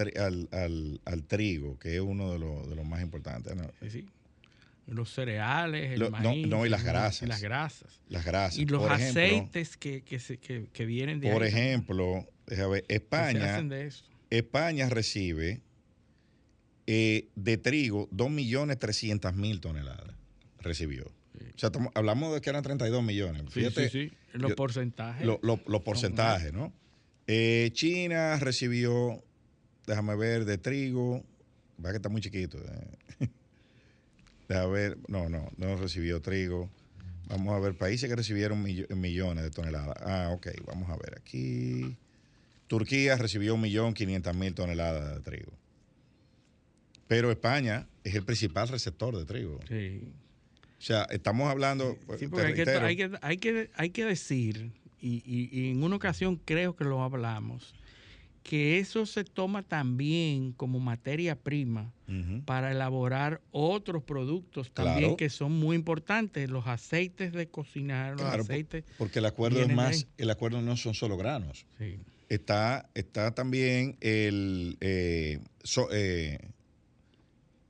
al, 0.52 1.00
al, 1.04 1.24
trigo, 1.24 1.78
que 1.78 1.94
es 1.94 2.00
uno 2.00 2.32
de 2.32 2.38
los, 2.40 2.68
de 2.68 2.74
los 2.76 2.84
más 2.84 3.00
importantes. 3.00 3.54
los 4.86 5.12
cereales, 5.14 5.92
el 5.92 6.00
Lo- 6.00 6.10
no, 6.10 6.18
maíz. 6.18 6.46
no, 6.48 6.66
y 6.66 6.68
las 6.68 6.82
grasas. 6.82 7.28
las 7.28 7.40
grasas. 7.40 8.00
Las 8.08 8.24
grasas. 8.24 8.58
Y 8.58 8.66
los 8.66 8.82
Por 8.82 8.92
ejemplo, 8.92 9.22
aceites 9.22 9.76
que, 9.76 10.02
que, 10.02 10.18
se- 10.18 10.38
que- 10.38 10.66
que 10.72 10.84
vienen 10.86 11.20
de 11.20 11.30
Por 11.32 11.42
ahí, 11.42 11.48
ejemplo, 11.50 12.26
déjame 12.46 12.68
ver, 12.70 12.84
España, 12.88 13.54
hacen 13.54 13.68
de 13.68 13.86
eso. 13.86 14.04
España 14.30 14.88
recibe 14.88 15.60
eh, 16.86 17.28
de 17.36 17.58
trigo 17.58 18.08
2.300.000 18.10 19.60
toneladas. 19.60 20.14
Recibió. 20.60 21.04
O 21.06 21.58
sea, 21.58 21.68
estamos- 21.68 21.92
hablamos 21.94 22.34
de 22.34 22.40
que 22.40 22.50
eran 22.50 22.62
32 22.62 23.02
millones. 23.04 23.42
Sí, 23.52 23.60
Fíjate 23.60 23.88
sí, 23.90 24.08
sí. 24.08 24.16
Los 24.32 24.50
yo- 24.50 24.56
porcentajes. 24.56 25.24
lo- 25.26 25.38
lo- 25.42 25.60
los 25.66 25.82
porcentajes, 25.82 26.52
¿no? 26.52 26.72
Eh, 27.26 27.70
China 27.74 28.38
recibió, 28.40 29.22
déjame 29.88 30.14
ver, 30.14 30.44
de 30.44 30.58
trigo, 30.58 31.24
va 31.84 31.90
que 31.90 31.96
está 31.96 32.08
muy 32.08 32.20
chiquito. 32.20 32.58
eh. 32.58 33.28
Déjame 34.48 34.72
ver, 34.72 34.98
no, 35.08 35.28
no, 35.28 35.50
no 35.56 35.76
recibió 35.76 36.20
trigo. 36.22 36.70
Vamos 37.28 37.54
a 37.54 37.58
ver, 37.58 37.74
países 37.76 38.08
que 38.08 38.16
recibieron 38.16 38.62
millo- 38.64 38.88
millones 38.94 39.44
de 39.44 39.50
toneladas. 39.50 39.96
Ah, 40.00 40.30
ok, 40.32 40.46
vamos 40.66 40.88
a 40.88 40.96
ver 40.96 41.18
aquí. 41.18 41.96
Turquía 42.66 43.16
recibió 43.16 43.56
1.500.000 43.56 44.54
toneladas 44.54 45.14
de 45.16 45.20
trigo. 45.22 45.52
Pero 47.06 47.30
España 47.30 47.86
es 48.04 48.14
el 48.14 48.22
principal 48.24 48.68
receptor 48.68 49.16
de 49.16 49.24
trigo. 49.24 49.60
Sí. 49.68 50.02
O 50.78 50.80
sea, 50.82 51.04
estamos 51.10 51.50
hablando. 51.50 51.96
Sí, 52.18 52.28
porque 52.28 52.46
hay 52.46 52.54
que, 52.54 52.70
hay, 52.70 52.96
que, 52.96 53.10
hay, 53.20 53.36
que, 53.38 53.70
hay 53.74 53.90
que 53.90 54.04
decir, 54.04 54.70
y, 55.00 55.22
y- 55.26 55.48
y 55.52 55.70
en 55.70 55.82
una 55.82 55.96
ocasión 55.96 56.36
creo 56.44 56.76
que 56.76 56.84
lo 56.84 57.02
hablamos, 57.02 57.74
que 58.48 58.78
eso 58.78 59.04
se 59.04 59.24
toma 59.24 59.62
también 59.62 60.52
como 60.52 60.80
materia 60.80 61.36
prima 61.36 61.92
para 62.46 62.70
elaborar 62.72 63.42
otros 63.50 64.02
productos 64.02 64.70
también 64.72 64.98
Claro. 65.00 65.16
que 65.18 65.28
son 65.28 65.52
muy 65.52 65.76
importantes, 65.76 66.48
los 66.48 66.66
aceites 66.66 67.34
de 67.34 67.48
cocinar, 67.48 68.12
los 68.12 68.22
Claro, 68.22 68.42
aceites. 68.44 68.84
porque 68.96 69.18
el 69.18 69.26
acuerdo 69.26 69.60
es 69.60 69.68
más, 69.68 69.96
ahí. 69.96 70.06
el 70.16 70.30
acuerdo 70.30 70.62
no 70.62 70.78
son 70.78 70.94
solo 70.94 71.18
granos. 71.18 71.66
Sí. 71.76 71.98
Está, 72.30 72.88
está 72.94 73.34
también 73.34 73.98
el, 74.00 74.78
eh, 74.80 75.40
so- 75.62 75.88
eh, 75.92 76.38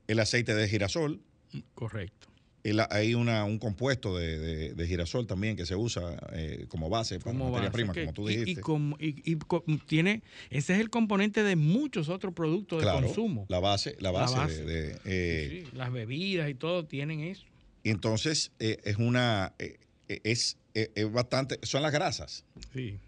el 0.07 0.21
aceite 0.21 0.55
de 0.55 0.69
girasol. 0.69 1.21
Correcto. 1.75 2.28
El- 2.71 2.83
hay 2.91 3.15
una, 3.15 3.45
un 3.45 3.59
compuesto 3.59 4.17
de, 4.17 4.39
de- 4.39 4.75
de 4.75 4.87
girasol 4.87 5.27
también 5.27 5.57
que 5.57 5.65
se 5.67 5.75
usa 5.77 6.17
eh, 6.33 6.67
como 6.69 6.89
base 6.89 7.19
para 7.19 7.33
Como 7.33 7.47
materia 7.51 7.69
base, 7.71 7.73
prima, 7.73 7.93
que- 7.93 8.01
como 8.03 8.13
tú 8.13 8.29
y- 8.29 8.37
dijiste. 8.37 8.51
Y, 8.61 8.63
como- 8.63 8.97
y- 9.01 9.23
y 9.25 9.37
co- 9.37 9.65
tiene, 9.87 10.23
ese 10.51 10.75
es 10.75 10.81
el 10.81 10.91
componente 10.91 11.43
de 11.43 11.57
muchos 11.57 12.09
otros 12.09 12.35
productos 12.35 12.83
claro, 12.83 13.01
de 13.01 13.07
consumo. 13.07 13.47
la 13.49 13.61
base, 13.61 13.97
la 14.01 14.13
La 14.13 14.21
base, 14.21 14.65
de, 14.65 14.89
de, 14.93 14.99
eh, 15.05 15.65
Sí, 15.71 15.77
las 15.77 15.93
bebidas 15.93 16.49
y 16.51 16.55
todo 16.55 16.85
tienen 16.85 17.21
eso. 17.21 17.45
y 17.83 17.91
entonces 17.91 18.51
eh, 18.59 18.79
es 18.85 18.97
una, 18.97 19.53
eh, 19.59 19.79
es, 20.25 20.57
es 20.75 21.13
bastante, 21.13 21.59
son 21.63 21.83
las 21.83 21.93
grasas. 21.93 22.45
Sí. 22.73 22.99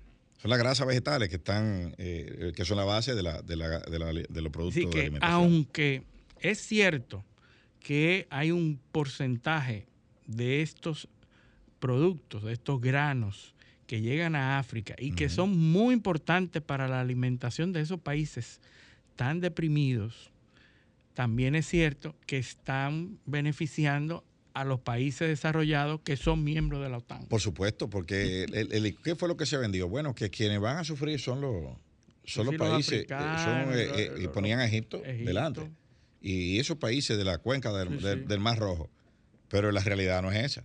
Son 0.41 0.49
las 0.51 0.59
grasas 0.59 0.87
vegetales 0.87 1.29
que 1.29 1.37
están, 1.37 1.95
eh, 1.99 2.53
que 2.57 2.65
son 2.65 2.79
la 2.79 2.85
base 2.85 3.15
de, 3.15 3.23
la, 3.23 3.43
de, 3.43 3.57
la- 3.57 3.81
de, 3.81 3.99
la- 3.99 4.13
de 4.13 4.41
los 4.43 4.51
productos 4.51 4.83
Así 4.87 4.95
de 4.95 5.01
alimentación. 5.03 5.39
aunque 5.43 6.03
es 6.41 6.59
cierto 6.61 7.23
que 7.81 8.27
hay 8.31 8.51
un 8.53 8.79
porcentaje 8.93 9.87
de 10.27 10.63
estos 10.63 11.09
productos, 11.79 12.45
de 12.45 12.53
estos 12.53 12.81
granos 12.81 13.55
que 13.87 14.01
llegan 14.01 14.37
a 14.37 14.59
África 14.59 14.95
y 14.99 15.13
que 15.13 15.29
son 15.29 15.59
muy 15.59 15.95
importantes 15.95 16.63
para 16.63 16.87
la 16.87 17.01
alimentación 17.01 17.73
de 17.73 17.81
esos 17.81 17.99
países 18.01 18.61
tan 19.17 19.41
deprimidos, 19.41 20.31
también 21.15 21.55
es 21.55 21.67
cierto 21.67 22.15
que 22.27 22.39
están 22.39 23.19
beneficiando 23.27 24.25
a 24.55 24.65
los 24.65 24.81
países 24.81 25.29
desarrollados 25.29 26.01
que 26.03 26.17
son 26.17 26.45
miembros 26.45 26.83
de 26.83 26.89
la 26.89 26.99
OTAN. 26.99 27.27
Por 27.27 27.41
supuesto, 27.41 27.89
porque 27.91 28.45
el- 28.45 28.73
el- 28.73 28.97
¿qué 29.03 29.17
fue 29.17 29.29
lo 29.29 29.37
que 29.37 29.47
se 29.47 29.57
vendió? 29.57 29.89
Bueno, 29.89 30.15
que 30.15 30.31
quienes 30.31 30.61
van 30.61 30.79
a 30.79 30.85
sufrir 30.85 31.19
son 31.19 31.41
los, 31.41 31.65
son 32.25 32.45
Sí, 32.47 32.51
los 32.51 32.55
países, 32.57 33.03
eh, 33.03 33.07
son, 33.09 33.73
eh, 33.75 33.87
los- 33.87 33.99
eh, 33.99 34.13
y 34.19 34.23
los- 34.25 34.33
ponían 34.33 34.61
a 34.61 34.67
Egipto, 34.67 35.05
Egipto. 35.05 35.25
delante. 35.25 35.71
Y 36.21 36.59
esos 36.59 36.77
países 36.77 37.17
de 37.17 37.25
la 37.25 37.39
cuenca 37.39 37.73
del, 37.73 37.99
Sí, 38.01 38.05
del- 38.27 38.41
Mar 38.41 38.59
Rojo. 38.59 38.91
Pero 39.49 39.73
la 39.73 39.81
realidad 39.81 40.23
no 40.23 40.31
es 40.31 40.45
esa. 40.45 40.65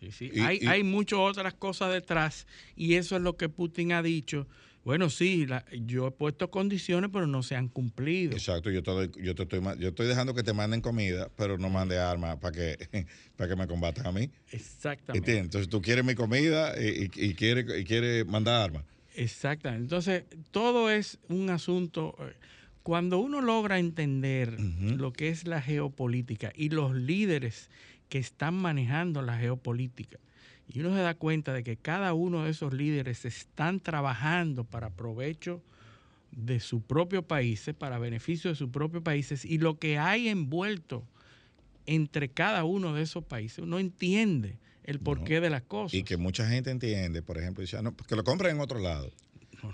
Y- 0.00 0.40
hay, 0.40 0.58
y- 0.60 0.66
hay 0.66 0.82
muchas 0.82 1.18
otras 1.20 1.54
cosas 1.54 1.92
detrás 1.92 2.46
y 2.76 2.94
eso 2.94 3.16
es 3.16 3.22
lo 3.22 3.36
que 3.36 3.48
Putin 3.48 3.92
ha 3.92 4.02
dicho. 4.02 4.46
Bueno, 4.84 5.10
sí, 5.10 5.46
la- 5.46 5.64
yo 5.70 6.08
he 6.08 6.10
puesto 6.10 6.50
condiciones, 6.50 7.08
pero 7.12 7.28
no 7.28 7.44
se 7.44 7.54
han 7.54 7.68
cumplido. 7.68 8.32
Exacto, 8.32 8.68
yo 8.70 8.82
te, 8.82 8.90
doy- 8.90 9.12
yo 9.22 9.34
te 9.36 9.44
estoy, 9.44 9.60
yo 9.78 9.88
estoy 9.90 10.08
dejando 10.08 10.34
que 10.34 10.42
te 10.42 10.52
manden 10.52 10.80
comida, 10.80 11.30
pero 11.36 11.56
no 11.56 11.70
mande 11.70 11.98
armas 11.98 12.36
para 12.38 12.52
que, 12.52 12.76
para 13.36 13.48
que 13.48 13.54
me 13.56 13.68
combatan 13.68 14.06
a 14.08 14.12
mí. 14.12 14.28
Exactamente. 14.50 15.18
¿Entiendes? 15.18 15.44
Entonces 15.44 15.68
tú 15.68 15.80
quieres 15.80 16.04
mi 16.04 16.16
comida 16.16 16.74
y, 16.82 17.04
y, 17.14 17.26
y 17.26 17.34
quieres 17.34 17.64
y 17.80 17.84
quieres 17.84 18.26
mandar 18.26 18.60
armas. 18.60 18.84
Exactamente. 19.14 19.84
Entonces, 19.84 20.24
todo 20.50 20.90
es 20.90 21.18
un 21.28 21.50
asunto. 21.50 22.16
eh, 22.18 22.32
Cuando 22.82 23.18
uno 23.18 23.40
logra 23.40 23.78
entender 23.78 24.58
lo 24.60 25.12
que 25.12 25.28
es 25.28 25.46
la 25.46 25.62
geopolítica 25.62 26.52
y 26.54 26.70
los 26.70 26.94
líderes 26.94 27.70
que 28.08 28.18
están 28.18 28.54
manejando 28.54 29.22
la 29.22 29.38
geopolítica, 29.38 30.18
y 30.68 30.80
uno 30.80 30.94
se 30.94 31.02
da 31.02 31.14
cuenta 31.14 31.52
de 31.52 31.62
que 31.62 31.76
cada 31.76 32.12
uno 32.14 32.44
de 32.44 32.50
esos 32.50 32.72
líderes 32.72 33.24
están 33.24 33.80
trabajando 33.80 34.64
para 34.64 34.90
provecho 34.90 35.62
de 36.32 36.60
sus 36.60 36.82
propios 36.82 37.24
países, 37.24 37.74
para 37.74 37.98
beneficio 37.98 38.50
de 38.50 38.56
sus 38.56 38.70
propios 38.70 39.02
países, 39.02 39.44
y 39.44 39.58
lo 39.58 39.78
que 39.78 39.98
hay 39.98 40.28
envuelto 40.28 41.04
entre 41.86 42.30
cada 42.30 42.64
uno 42.64 42.94
de 42.94 43.02
esos 43.02 43.24
países, 43.24 43.58
uno 43.58 43.78
entiende 43.78 44.56
el 44.84 44.98
porqué 44.98 45.40
de 45.40 45.50
las 45.50 45.62
cosas. 45.62 45.94
Y 45.94 46.02
que 46.02 46.16
mucha 46.16 46.48
gente 46.48 46.70
entiende, 46.70 47.22
por 47.22 47.38
ejemplo, 47.38 47.60
dice, 47.60 47.76
ah, 47.76 47.82
no, 47.82 47.94
que 47.96 48.16
lo 48.16 48.24
compren 48.24 48.56
en 48.56 48.62
otro 48.62 48.78
lado. 48.78 49.12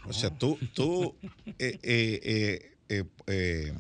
O 0.07 0.13
sea, 0.13 0.31
tú, 0.31 0.59
tú 0.75 1.15
eh, 1.59 1.79
eh, 1.83 2.21
eh, 2.23 2.78
eh, 2.89 3.05
eh, 3.27 3.73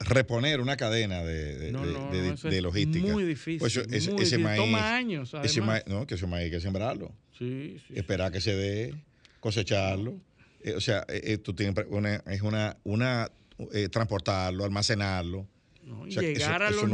reponer 0.00 0.60
una 0.60 0.76
cadena 0.76 1.22
de, 1.22 1.58
de- 1.58 1.72
No, 1.72 1.80
no, 1.84 2.10
de- 2.10 2.28
no, 2.32 2.50
de 2.50 2.56
es 2.56 2.62
logística. 2.62 3.12
muy 3.12 3.24
difícil, 3.24 3.58
Pues 3.58 3.76
eso- 3.76 3.82
ese, 3.90 4.12
muy 4.12 4.22
ese 4.22 4.36
difícil. 4.36 4.40
maíz, 4.40 4.60
Toma 4.60 4.96
años, 4.96 5.28
ese 5.28 5.36
además. 5.60 5.66
maíz- 5.66 5.86
no, 5.86 6.06
que 6.06 6.14
ese 6.14 6.26
maíz 6.26 6.44
hay 6.46 6.50
que 6.50 6.60
sembrarlo, 6.60 7.12
Sí, 7.38 7.76
sí, 7.78 7.84
sí. 7.88 7.94
esperar 7.96 8.32
que 8.32 8.40
se 8.40 8.54
dé, 8.54 8.94
cosecharlo. 9.40 10.18
Eh, 10.62 10.74
o 10.74 10.80
sea, 10.80 11.04
eh, 11.08 11.20
eh, 11.24 11.38
tú 11.38 11.54
tienes 11.54 11.74
una, 11.88 12.16
es 12.26 12.40
una, 12.42 12.76
una 12.84 13.30
eh, 13.72 13.88
transportarlo, 13.90 14.64
almacenarlo. 14.64 15.46
O 15.90 16.10
sea, 16.10 16.22
llegar 16.22 16.62
eso- 16.62 16.66
a 16.66 16.70
los 16.70 16.82
es 16.84 16.88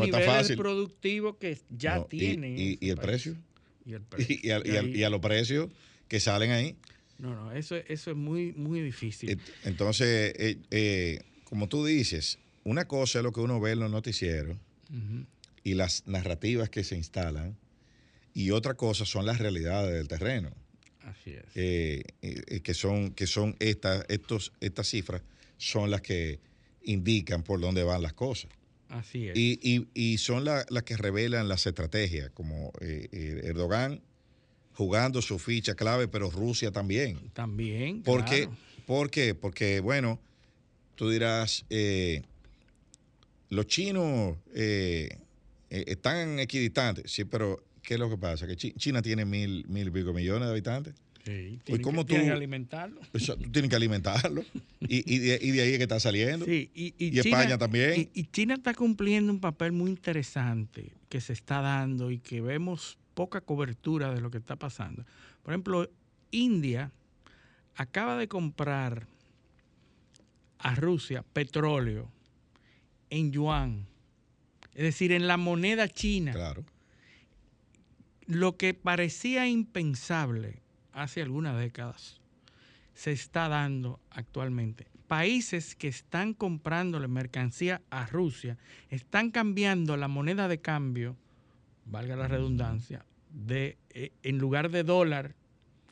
niveles 0.49 0.57
productivos 0.57 1.37
que 1.37 1.59
ya 1.71 1.97
No, 1.97 2.07
y- 2.11 2.19
tienen. 2.19 2.59
y- 2.59 2.73
ese 2.73 2.79
y 2.81 2.89
el 2.91 2.97
país. 2.97 3.07
precio. 3.07 3.37
Y 3.85 3.93
el 3.93 4.01
precio. 4.09 4.37
Y, 4.43 4.51
al- 4.51 4.63
ahí- 4.77 4.97
y 4.97 5.03
a 5.05 5.11
los 5.11 5.21
precios 5.21 5.69
que 6.09 6.19
salen 6.19 6.51
ahí. 6.51 6.77
No, 7.19 7.35
no, 7.35 7.53
eso, 7.53 7.77
eso 7.77 8.11
es 8.11 8.17
muy, 8.17 8.53
muy 8.53 8.81
difícil. 8.81 9.41
Entonces, 9.65 10.35
eh, 10.39 10.59
eh, 10.71 11.21
como 11.45 11.69
tú 11.69 11.85
dices, 11.85 12.39
una 12.65 12.87
cosa 12.87 13.19
es 13.21 13.23
lo 13.23 13.33
que 13.33 13.41
uno 13.41 13.61
ve 13.61 13.73
en 13.73 13.81
los 13.81 13.91
noticieros 13.91 14.57
y 15.65 15.75
las 15.75 16.07
narrativas 16.07 16.69
que 16.71 16.85
se 16.85 16.97
instalan, 16.97 17.57
y 18.35 18.51
otra 18.51 18.75
cosa 18.75 19.05
son 19.07 19.25
las 19.27 19.39
realidades 19.39 19.95
del 19.95 20.09
terreno, 20.09 20.51
Así 21.03 21.31
es. 21.31 21.45
eh, 21.55 22.05
que 22.63 22.75
son, 22.75 23.13
que 23.13 23.27
son 23.27 23.57
estas, 23.61 24.05
estos, 24.09 24.53
estas 24.61 24.89
cifras, 24.89 25.23
son 25.57 25.91
las 25.91 26.03
que 26.03 26.39
indican 26.83 27.43
por 27.43 27.61
dónde 27.61 27.83
van 27.83 28.03
las 28.03 28.13
cosas. 28.13 28.51
Así 28.89 29.29
es. 29.29 29.37
Y, 29.37 29.59
y- 29.63 29.89
y 29.95 30.19
son 30.19 30.45
la- 30.45 30.65
las 30.69 30.83
que 30.85 30.97
revelan 30.97 31.49
las 31.49 31.67
estrategias, 31.67 32.31
como 32.31 32.73
Erdogan 32.81 34.01
jugando 34.77 35.23
su 35.23 35.39
ficha 35.39 35.75
clave, 35.75 36.07
pero 36.09 36.31
Rusia 36.31 36.71
también. 36.71 37.19
También. 37.33 38.03
Porque, 38.03 38.43
claro. 38.47 38.57
¿Por 38.87 39.11
qué? 39.11 39.35
Porque, 39.35 39.81
bueno, 39.81 40.21
tú 40.95 41.11
dirás, 41.11 41.65
eh, 41.71 42.23
los 43.51 43.67
chinos 43.67 44.37
eh, 44.55 45.09
eh, 45.71 45.85
están 45.89 46.39
equidistantes. 46.39 47.11
Sí, 47.11 47.25
pero 47.25 47.65
¿qué 47.83 47.95
es 47.95 48.01
lo 48.01 48.09
que 48.11 48.17
pasa? 48.19 48.47
Que 48.47 48.57
Chi- 48.57 48.73
China 48.73 49.03
tiene 49.03 49.25
mil, 49.25 49.65
mil 49.69 49.89
y 49.89 49.91
pico 49.91 50.13
millones 50.13 50.47
de 50.47 50.53
habitantes. 50.53 50.95
Sí, 51.25 51.59
tienen 51.65 51.83
¿cómo 51.83 52.05
que, 52.05 52.11
tienen 52.11 52.27
tú- 52.27 52.31
que 52.31 52.37
alimentarlo. 52.37 53.01
O 53.13 53.19
sea, 53.19 53.35
tú 53.35 53.51
tienes 53.51 53.69
que 53.71 53.77
alimentarlo. 53.77 54.45
Y, 54.89 55.03
y 55.13 55.19
de, 55.19 55.39
y 55.43 55.51
de 55.51 55.63
ahí 55.63 55.71
es 55.73 55.79
que 55.79 55.83
está 55.83 55.99
saliendo. 55.99 56.45
Sí, 56.47 56.71
y, 56.73 56.95
y 56.99 57.19
España 57.19 57.59
también. 57.59 58.09
Y 58.15 58.25
China 58.27 58.55
está 58.55 58.73
cumpliendo 58.73 59.33
un 59.33 59.41
papel 59.41 59.73
muy 59.73 59.91
interesante 59.91 60.93
que 61.09 61.21
se 61.21 61.33
está 61.33 61.61
dando 61.61 62.13
y 62.13 62.19
que 62.19 62.41
vemos 62.41 62.99
poca 63.17 63.41
cobertura 63.41 64.13
de 64.15 64.21
lo 64.21 64.31
que 64.31 64.37
está 64.39 64.57
pasando. 64.57 65.05
Por 65.43 65.53
ejemplo, 65.55 65.89
India 66.31 66.93
acaba 67.75 68.17
de 68.19 68.29
comprar 68.29 69.09
a 70.59 70.75
Rusia 70.75 71.25
petróleo 71.33 72.11
en 73.09 73.33
yuan, 73.33 73.87
es 74.75 74.83
decir, 74.85 75.13
en 75.13 75.27
la 75.27 75.39
moneda 75.39 75.89
china 75.89 76.33
Claro. 76.33 76.65
lo 78.27 78.57
que 78.59 78.75
parecía 78.75 79.49
impensable 79.49 80.61
hace 80.93 81.23
algunas 81.23 81.59
décadas 81.59 82.21
se 82.95 83.13
está 83.13 83.49
dando 83.49 83.99
actualmente. 84.11 84.89
Países 85.09 85.75
que 85.75 85.89
están 85.89 86.35
comprándole 86.35 87.09
mercancía 87.09 87.81
a 87.91 88.05
Rusia 88.07 88.59
están 88.91 89.31
cambiando 89.31 89.97
la 89.97 90.09
moneda 90.09 90.49
de 90.49 90.61
cambio 90.61 91.17
valga 91.87 92.17
la 92.17 92.29
redundancia, 92.29 93.05
de 93.33 93.77
eh, 93.91 94.13
en 94.23 94.39
lugar 94.39 94.71
de 94.71 94.83
dólar, 94.85 95.35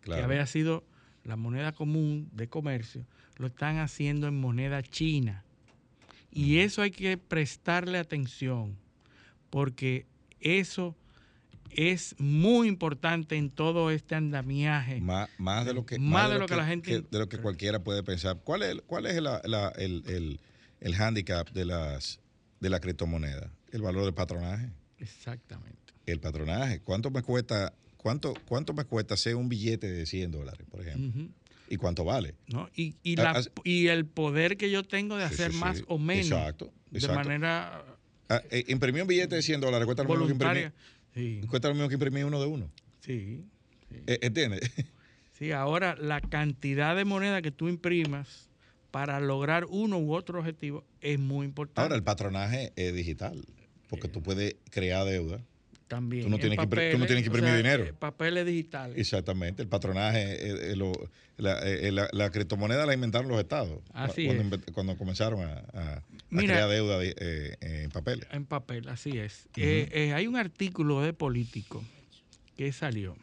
Claro. 0.03 0.21
que 0.21 0.25
había 0.25 0.47
sido 0.47 0.85
la 1.25 1.37
moneda 1.37 1.73
común 1.73 2.29
de 2.33 2.49
comercio, 2.49 3.07
lo 3.39 3.47
están 3.47 3.79
haciendo 3.79 4.27
en 4.29 4.39
moneda 4.39 4.83
china. 4.83 5.43
Y 6.31 6.59
eso 6.59 6.83
hay 6.83 6.91
que 6.91 7.17
prestarle 7.17 7.97
atención, 7.99 8.77
porque 9.51 10.05
eso 10.41 10.95
es 11.71 12.15
muy 12.19 12.69
importante 12.69 13.37
en 13.37 13.51
todo 13.51 13.91
este 13.91 14.15
andamiaje. 14.15 15.01
Más, 15.01 15.29
más 15.39 15.65
de 15.65 15.75
lo 15.75 15.87
que 15.87 15.99
Más 15.99 16.31
de 16.31 16.39
lo 16.39 16.47
que 16.47 16.57
la 16.57 16.67
gente- 16.67 17.01
de 17.11 17.19
lo 17.19 17.29
que 17.29 17.39
cualquiera 17.39 17.83
puede 17.83 18.03
pensar. 18.03 18.39
¿Cuál 18.45 18.63
es, 18.63 18.77
cuál 18.87 19.07
es 19.07 19.21
la- 19.23 19.41
la- 19.45 19.71
el, 19.77 20.03
el, 20.07 20.41
el 20.81 20.95
handicap 21.01 21.51
de 21.51 21.65
las 21.65 22.21
de 22.61 22.69
la 22.71 22.81
criptomoneda? 22.81 23.51
El 23.73 23.83
valor 23.83 24.05
del 24.05 24.15
patronaje. 24.15 24.71
Exactamente. 24.99 25.84
El 26.07 26.21
patronaje. 26.21 26.81
¿Cuánto 26.81 27.11
me 27.11 27.23
cuesta 27.23 27.73
cuánto 27.97 28.35
cuánto 28.47 28.75
me 28.75 28.85
cuesta 28.85 29.15
hacer 29.15 29.35
un 29.37 29.49
billete 29.49 29.91
de 29.91 30.05
100 30.07 30.31
dólares, 30.31 30.67
por 30.71 30.81
ejemplo? 30.87 31.29
¿Y 31.69 31.77
cuánto 31.77 32.05
vale? 32.05 32.35
¿no? 32.49 32.69
Y, 32.77 32.97
y, 33.03 33.19
Ah, 33.19 33.33
la- 33.33 33.45
y 33.65 33.87
el 33.89 34.05
poder 34.05 34.57
que 34.59 34.71
yo 34.71 34.83
tengo 34.83 35.17
de 35.17 35.27
Sí, 35.29 35.35
hacer 35.35 35.53
sí, 35.53 35.59
más 35.59 35.79
sí. 35.79 35.85
o 35.89 35.99
menos. 35.99 36.27
Exacto, 36.27 36.73
De 36.91 37.09
manera 37.09 37.85
Ah, 38.29 38.43
eh, 38.51 38.65
imprimir 38.69 39.03
un 39.03 39.09
billete 39.09 39.37
de 39.37 39.43
100 39.43 39.61
dólares 39.61 39.85
cuesta 39.87 40.03
lo 40.03 40.09
mismo 40.11 40.27
que 40.27 40.33
imprimir, 40.33 41.47
cuesta 41.49 41.69
lo 41.69 41.75
mismo 41.75 41.89
que 41.89 41.95
imprimir 41.95 42.25
uno 42.25 42.41
de 42.41 42.47
uno. 42.47 42.71
sí. 43.01 43.45
Eh, 44.07 44.19
¿Entiendes? 44.23 44.61
Sí, 45.33 45.51
ahora 45.51 45.97
la 45.97 46.21
cantidad 46.21 46.95
de 46.95 47.05
moneda 47.05 47.43
que 47.43 47.51
tú 47.51 47.69
imprimas 47.69 48.49
para 48.93 49.19
lograr 49.19 49.65
uno 49.69 49.99
u 49.99 50.15
otro 50.15 50.39
objetivo 50.39 50.85
es 51.01 51.19
muy 51.19 51.45
importante. 51.45 51.81
Ahora, 51.81 51.97
el 51.97 52.05
patronaje 52.05 52.73
es 52.77 52.95
digital, 52.95 53.45
porque 53.89 54.07
tú 54.07 54.23
puedes 54.23 54.55
crear 54.71 55.05
deuda. 55.05 55.45
También. 55.89 56.23
tú 56.25 56.29
no 56.31 56.37
en 56.37 56.41
tienes 56.41 56.59
que 56.59 56.65
impri- 56.65 56.91
tú 56.93 56.99
no 56.99 57.05
papeles, 57.05 57.07
tienes 57.07 57.23
que 57.25 57.29
o 57.29 57.33
imprimir 57.33 57.51
sea, 57.51 57.57
dinero. 57.57 57.85
eh, 57.85 57.93
Papeles 57.93 58.47
digitales. 58.47 58.99
Exactamente, 58.99 59.63
el 59.63 59.69
patronaje, 59.69 60.23
eh, 60.23 60.73
eh, 60.73 60.77
la, 61.37 61.61
la- 61.91 62.09
la 62.13 62.31
criptomoneda 62.31 62.87
la 62.87 62.95
inventaron 62.95 63.29
los 63.29 63.39
estados 63.41 63.81
Así 63.93 64.27
cuando, 64.27 64.57
es. 64.57 64.63
cuando 64.73 64.97
comenzaron 64.97 65.41
a, 65.43 65.53
a- 65.73 65.97
a 65.99 66.03
Mira. 66.31 66.55
crear 66.55 66.69
deuda 66.71 66.99
de- 66.99 67.15
eh, 67.19 67.57
en 67.85 67.91
papel. 67.91 68.27
En 68.31 68.47
papel, 68.47 68.89
así 68.89 69.19
es. 69.19 69.49
Eh, 69.57 69.89
eh, 69.93 70.13
hay 70.15 70.27
un 70.27 70.37
artículo 70.37 71.01
de 71.03 71.13
Político 71.13 71.85
que 72.57 72.73
salió 72.73 73.17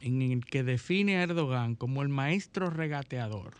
en 0.00 0.20
el 0.22 0.44
que 0.44 0.64
define 0.64 1.18
a 1.18 1.22
Erdogan 1.22 1.76
como 1.76 2.02
el 2.02 2.08
maestro 2.08 2.70
regateador. 2.70 3.54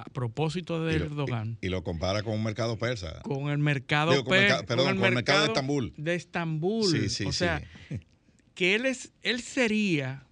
A 0.00 0.04
propósito 0.04 0.84
de 0.84 0.96
y, 0.96 0.98
lo, 0.98 1.04
Erdogan. 1.06 1.58
y- 1.60 1.66
y 1.66 1.68
lo 1.70 1.82
compara 1.84 2.22
con 2.22 2.34
un 2.34 2.42
mercado 2.44 2.78
persa. 2.78 3.20
con 3.22 3.48
el 3.50 3.58
mercado, 3.58 4.12
Digo, 4.12 4.24
con 4.24 4.32
per- 4.32 4.40
mercado- 4.42 4.66
perdón, 4.66 4.96
con 4.96 5.04
el 5.06 5.14
mercado 5.14 5.40
de 5.42 5.46
Estambul. 5.48 5.92
de 5.96 6.14
Estambul. 6.14 6.90
Sí, 6.90 7.08
sí, 7.08 7.24
o 7.24 7.32
sí. 7.32 7.38
sea, 7.38 7.62
que 8.54 8.74
él 8.74 8.86
es, 8.86 9.12
él 9.22 9.40
sería 9.42 10.22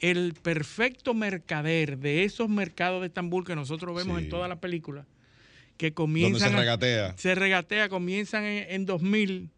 el 0.00 0.34
perfecto 0.34 1.14
mercader 1.14 1.98
de 1.98 2.24
esos 2.24 2.48
mercados 2.48 3.00
de 3.02 3.06
Estambul 3.06 3.44
que 3.46 3.54
nosotros 3.54 3.94
vemos 3.96 4.18
Sí. 4.18 4.24
en 4.24 4.30
todas 4.30 4.48
las 4.48 4.58
películas, 4.58 5.06
que 5.76 5.86
donde 5.86 5.94
comienzan 5.94 6.50
se 6.50 6.56
a- 6.56 6.58
regatea. 6.58 7.14
se 7.16 7.34
regatea, 7.34 7.88
comienzan 7.88 8.44
en, 8.44 8.66
en 8.68 8.86
2000 8.86 9.50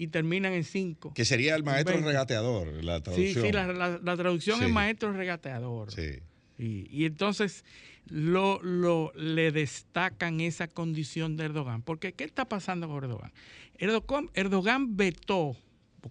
y 0.00 0.06
terminan 0.06 0.52
en 0.52 0.62
5. 0.62 1.12
Que 1.14 1.24
sería 1.24 1.56
el 1.56 1.64
maestro 1.64 1.94
20. 1.94 2.08
regateador, 2.10 2.84
la 2.84 2.98
Sí, 2.98 3.02
traducción. 3.02 3.44
sí, 3.46 3.52
la, 3.52 3.66
la- 3.72 3.98
la 4.00 4.16
traducción 4.16 4.58
Sí. 4.60 4.66
es 4.66 4.70
maestro 4.70 5.12
regateador. 5.12 5.90
Sí. 5.92 6.20
Y, 6.60 6.86
y 6.90 7.04
entonces 7.04 7.64
lo, 8.10 8.60
lo- 8.62 9.12
le 9.14 9.52
destacan 9.52 10.40
esa 10.40 10.68
condición 10.68 11.36
de 11.36 11.44
Erdogan. 11.46 11.82
Porque, 11.82 12.12
¿qué 12.12 12.24
está 12.24 12.46
pasando 12.48 12.88
con 12.88 13.02
Erdogan? 13.04 13.32
Erdogan, 13.78 14.30
Erdogan 14.34 14.96
vetó, 14.96 15.56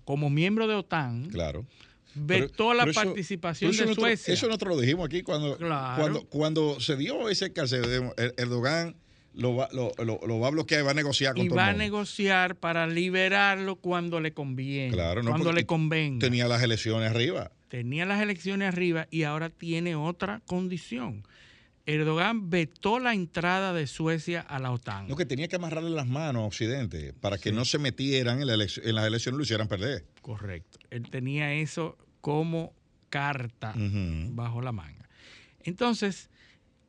como 0.06 0.30
miembro 0.30 0.68
de 0.68 0.76
OTAN, 0.76 1.26
Claro. 1.30 1.66
vetó 2.16 2.70
Pero- 2.70 2.74
la 2.74 2.84
pero 2.86 2.92
eso- 2.92 3.04
participación 3.04 3.72
eso 3.72 3.82
de 3.84 3.88
nosotros- 3.90 4.10
Suecia. 4.10 4.34
Eso 4.34 4.48
nosotros 4.48 4.76
lo 4.76 4.82
dijimos 4.82 5.06
aquí 5.06 5.22
cuando, 5.24 5.58
Claro. 5.58 6.02
cuando, 6.02 6.24
cuando 6.26 6.80
se 6.80 6.96
dio 6.98 7.30
ese 7.30 7.52
carcel. 7.54 7.84
Er- 8.18 8.34
Erdogan 8.38 8.96
lo 9.34 9.56
va, 9.56 9.70
lo, 9.72 9.92
lo- 10.04 10.20
lo 10.26 10.40
va 10.40 10.48
a 10.48 10.52
bloquear 10.52 10.82
y 10.82 10.84
va 10.86 10.92
a 10.92 10.96
negociar 10.96 11.36
con 11.36 11.46
y 11.46 11.50
todo 11.50 11.58
va 11.58 11.70
el 11.70 11.76
a 11.76 11.78
negociar 11.78 12.56
para 12.56 12.88
liberarlo 12.88 13.76
cuando 13.76 14.20
le 14.20 14.34
conviene, 14.34 14.92
Claro, 14.94 15.22
no, 15.22 15.30
cuando 15.32 15.52
le 15.54 15.66
convenga. 15.66 16.20
Tenía 16.26 16.48
las 16.48 16.64
elecciones 16.64 17.12
arriba. 17.12 17.52
tenía 17.70 18.06
las 18.06 18.22
elecciones 18.22 18.68
arriba 18.74 19.08
y 19.12 19.24
ahora 19.24 19.50
tiene 19.50 19.96
otra 19.96 20.42
condición. 20.48 21.24
Erdogan 21.88 22.50
vetó 22.50 23.00
la 23.00 23.14
entrada 23.14 23.72
de 23.74 23.88
Suecia 23.88 24.42
a 24.42 24.60
la 24.60 24.72
OTAN. 24.72 25.08
No, 25.08 25.16
que 25.16 25.26
tenía 25.26 25.48
que 25.48 25.56
amarrarle 25.56 25.90
las 25.90 26.06
manos 26.06 26.44
a 26.44 26.46
Occidente 26.46 27.14
para 27.14 27.38
que 27.38 27.52
no 27.54 27.64
se 27.66 27.80
metieran 27.80 28.42
en, 28.42 28.48
la 28.48 28.54
en 28.56 28.96
las 28.96 29.06
elecciones 29.08 29.36
y 29.36 29.38
lo 29.38 29.44
hicieran 29.44 29.68
perder. 29.70 30.06
Correcto. 30.22 30.80
Él 30.90 31.10
tenía 31.10 31.54
eso 31.54 31.98
como 32.20 32.74
carta 33.10 33.74
bajo 33.76 34.62
la 34.62 34.74
manga. 34.74 35.08
Entonces, 35.64 36.30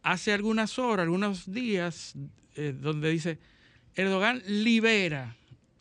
hace 0.03 0.33
algunas 0.33 0.79
horas, 0.81 1.05
algunos 1.05 1.51
días, 1.51 2.15
eh, 2.57 2.75
donde 2.77 3.11
dice, 3.11 3.39
Erdogan 3.95 4.43
libera 4.47 5.37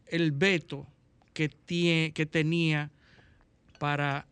el 0.05 0.31
veto 0.31 0.85
que, 1.33 1.49
tie- 1.49 2.13
que 2.13 2.27
tenía 2.27 2.91
para 3.79 4.27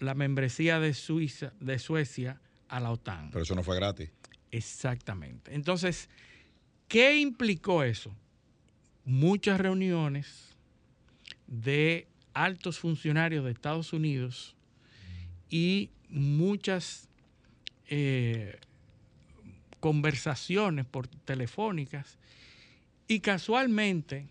la 0.00 0.14
membresía 0.14 0.80
de 0.80 0.94
Suiza, 0.94 1.52
de 1.60 1.78
Suecia 1.78 2.40
a 2.68 2.80
la 2.80 2.90
OTAN. 2.90 3.30
Pero 3.30 3.42
eso 3.42 3.54
no 3.54 3.62
fue 3.62 3.76
gratis. 3.76 4.08
Exactamente. 4.52 5.54
Entonces, 5.54 6.08
¿qué 6.86 7.18
implicó 7.18 7.82
eso? 7.82 8.14
Muchas 9.04 9.60
reuniones 9.60 10.56
de 11.48 12.06
altos 12.34 12.78
funcionarios 12.78 13.44
de 13.44 13.50
Estados 13.50 13.92
Unidos 13.92 14.54
y 15.50 15.90
muchas 16.08 17.08
eh, 17.88 18.58
conversaciones 19.80 20.86
por 20.86 21.08
telefónicas 21.08 22.18
y 23.08 23.20
casualmente 23.20 24.26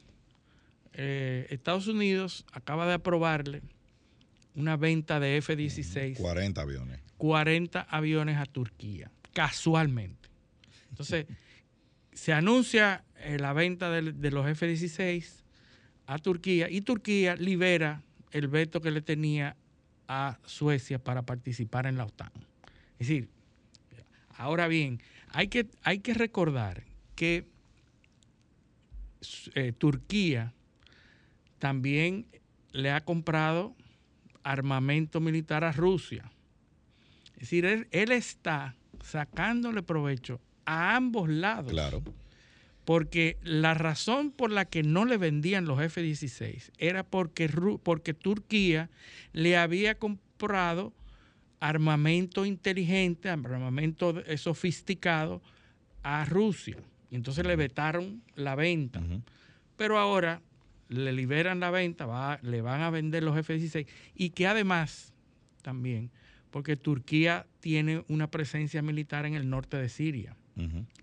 eh, 0.94 1.48
Estados 1.50 1.88
Unidos 1.88 2.46
acaba 2.54 2.88
de 2.88 2.94
aprobarle 2.94 3.62
una 4.56 4.78
venta 4.78 5.20
de 5.20 5.38
F-16 5.38 6.18
40 6.18 6.62
aviones. 6.62 7.00
40 7.18 7.82
aviones 7.82 8.38
a 8.38 8.46
Turquía, 8.46 9.12
casualmente. 9.34 10.30
Entonces, 10.90 11.26
se 12.14 12.34
anuncia 12.34 13.04
eh, 13.18 13.38
la 13.40 13.54
venta 13.54 13.90
de, 13.90 14.32
los 14.32 14.48
F-16 14.48 15.44
a 16.06 16.18
Turquía 16.18 16.70
y 16.70 16.82
Turquía 16.82 17.36
libera 17.36 18.04
el 18.32 18.48
veto 18.48 18.82
que 18.82 18.92
le 18.92 19.02
tenía 19.02 19.56
a 20.08 20.38
Suecia 20.46 21.00
para 21.00 21.24
participar 21.24 21.86
en 21.86 21.98
la 21.98 22.06
OTAN. 22.06 22.32
Es 23.00 23.08
decir, 23.08 23.30
ahora 24.36 24.68
bien, 24.68 25.02
hay 25.30 25.48
que, 25.48 25.68
hay 25.84 26.00
que 26.00 26.14
recordar 26.14 26.84
que 27.16 27.48
eh, 29.56 29.72
Turquía 29.72 30.54
también 31.60 32.26
le 32.72 32.92
ha 32.92 33.02
comprado 33.02 33.76
armamento 34.44 35.20
militar 35.20 35.64
a 35.64 35.72
Rusia. 35.72 36.32
Es 37.36 37.42
decir, 37.42 37.66
él, 37.66 37.88
él 37.92 38.12
está 38.12 38.76
sacándole 39.04 39.84
provecho 39.84 40.40
a 40.66 40.96
ambos 40.96 41.30
lados. 41.30 41.72
Claro. 41.72 42.02
Porque 42.86 43.38
la 43.44 43.74
razón 43.74 44.32
por 44.32 44.52
la 44.52 44.66
que 44.66 44.84
no 44.84 45.06
le 45.06 45.18
vendían 45.18 45.66
los 45.66 45.80
F-16 45.82 46.72
era 46.78 47.04
porque, 47.04 47.48
porque 47.84 48.14
Turquía 48.14 48.90
le 49.34 49.56
había 49.58 49.96
comprado 50.00 50.94
armamento 51.60 52.46
inteligente, 52.46 53.30
armamento 53.30 54.20
eh, 54.26 54.38
sofisticado 54.38 55.42
a 56.04 56.26
Rusia. 56.26 56.78
Y 57.12 57.16
entonces 57.16 57.46
le 57.46 57.56
vetaron 57.56 58.24
la 58.36 58.56
venta. 58.56 59.02
Pero 59.78 60.00
ahora 60.00 60.42
le 60.90 61.14
liberan 61.14 61.60
la 61.60 61.70
venta, 61.70 62.06
va- 62.06 62.40
le 62.42 62.62
van 62.62 62.82
a 62.82 62.90
vender 62.90 63.22
los 63.24 63.38
F-16 63.38 63.86
y 64.16 64.32
que 64.32 64.48
además 64.48 65.14
también, 65.62 66.10
porque 66.52 66.76
Turquía 66.76 67.48
tiene 67.60 68.04
una 68.08 68.30
presencia 68.30 68.82
militar 68.82 69.26
en 69.26 69.34
el 69.34 69.50
norte 69.50 69.78
de 69.78 69.90
Siria. 69.90 70.36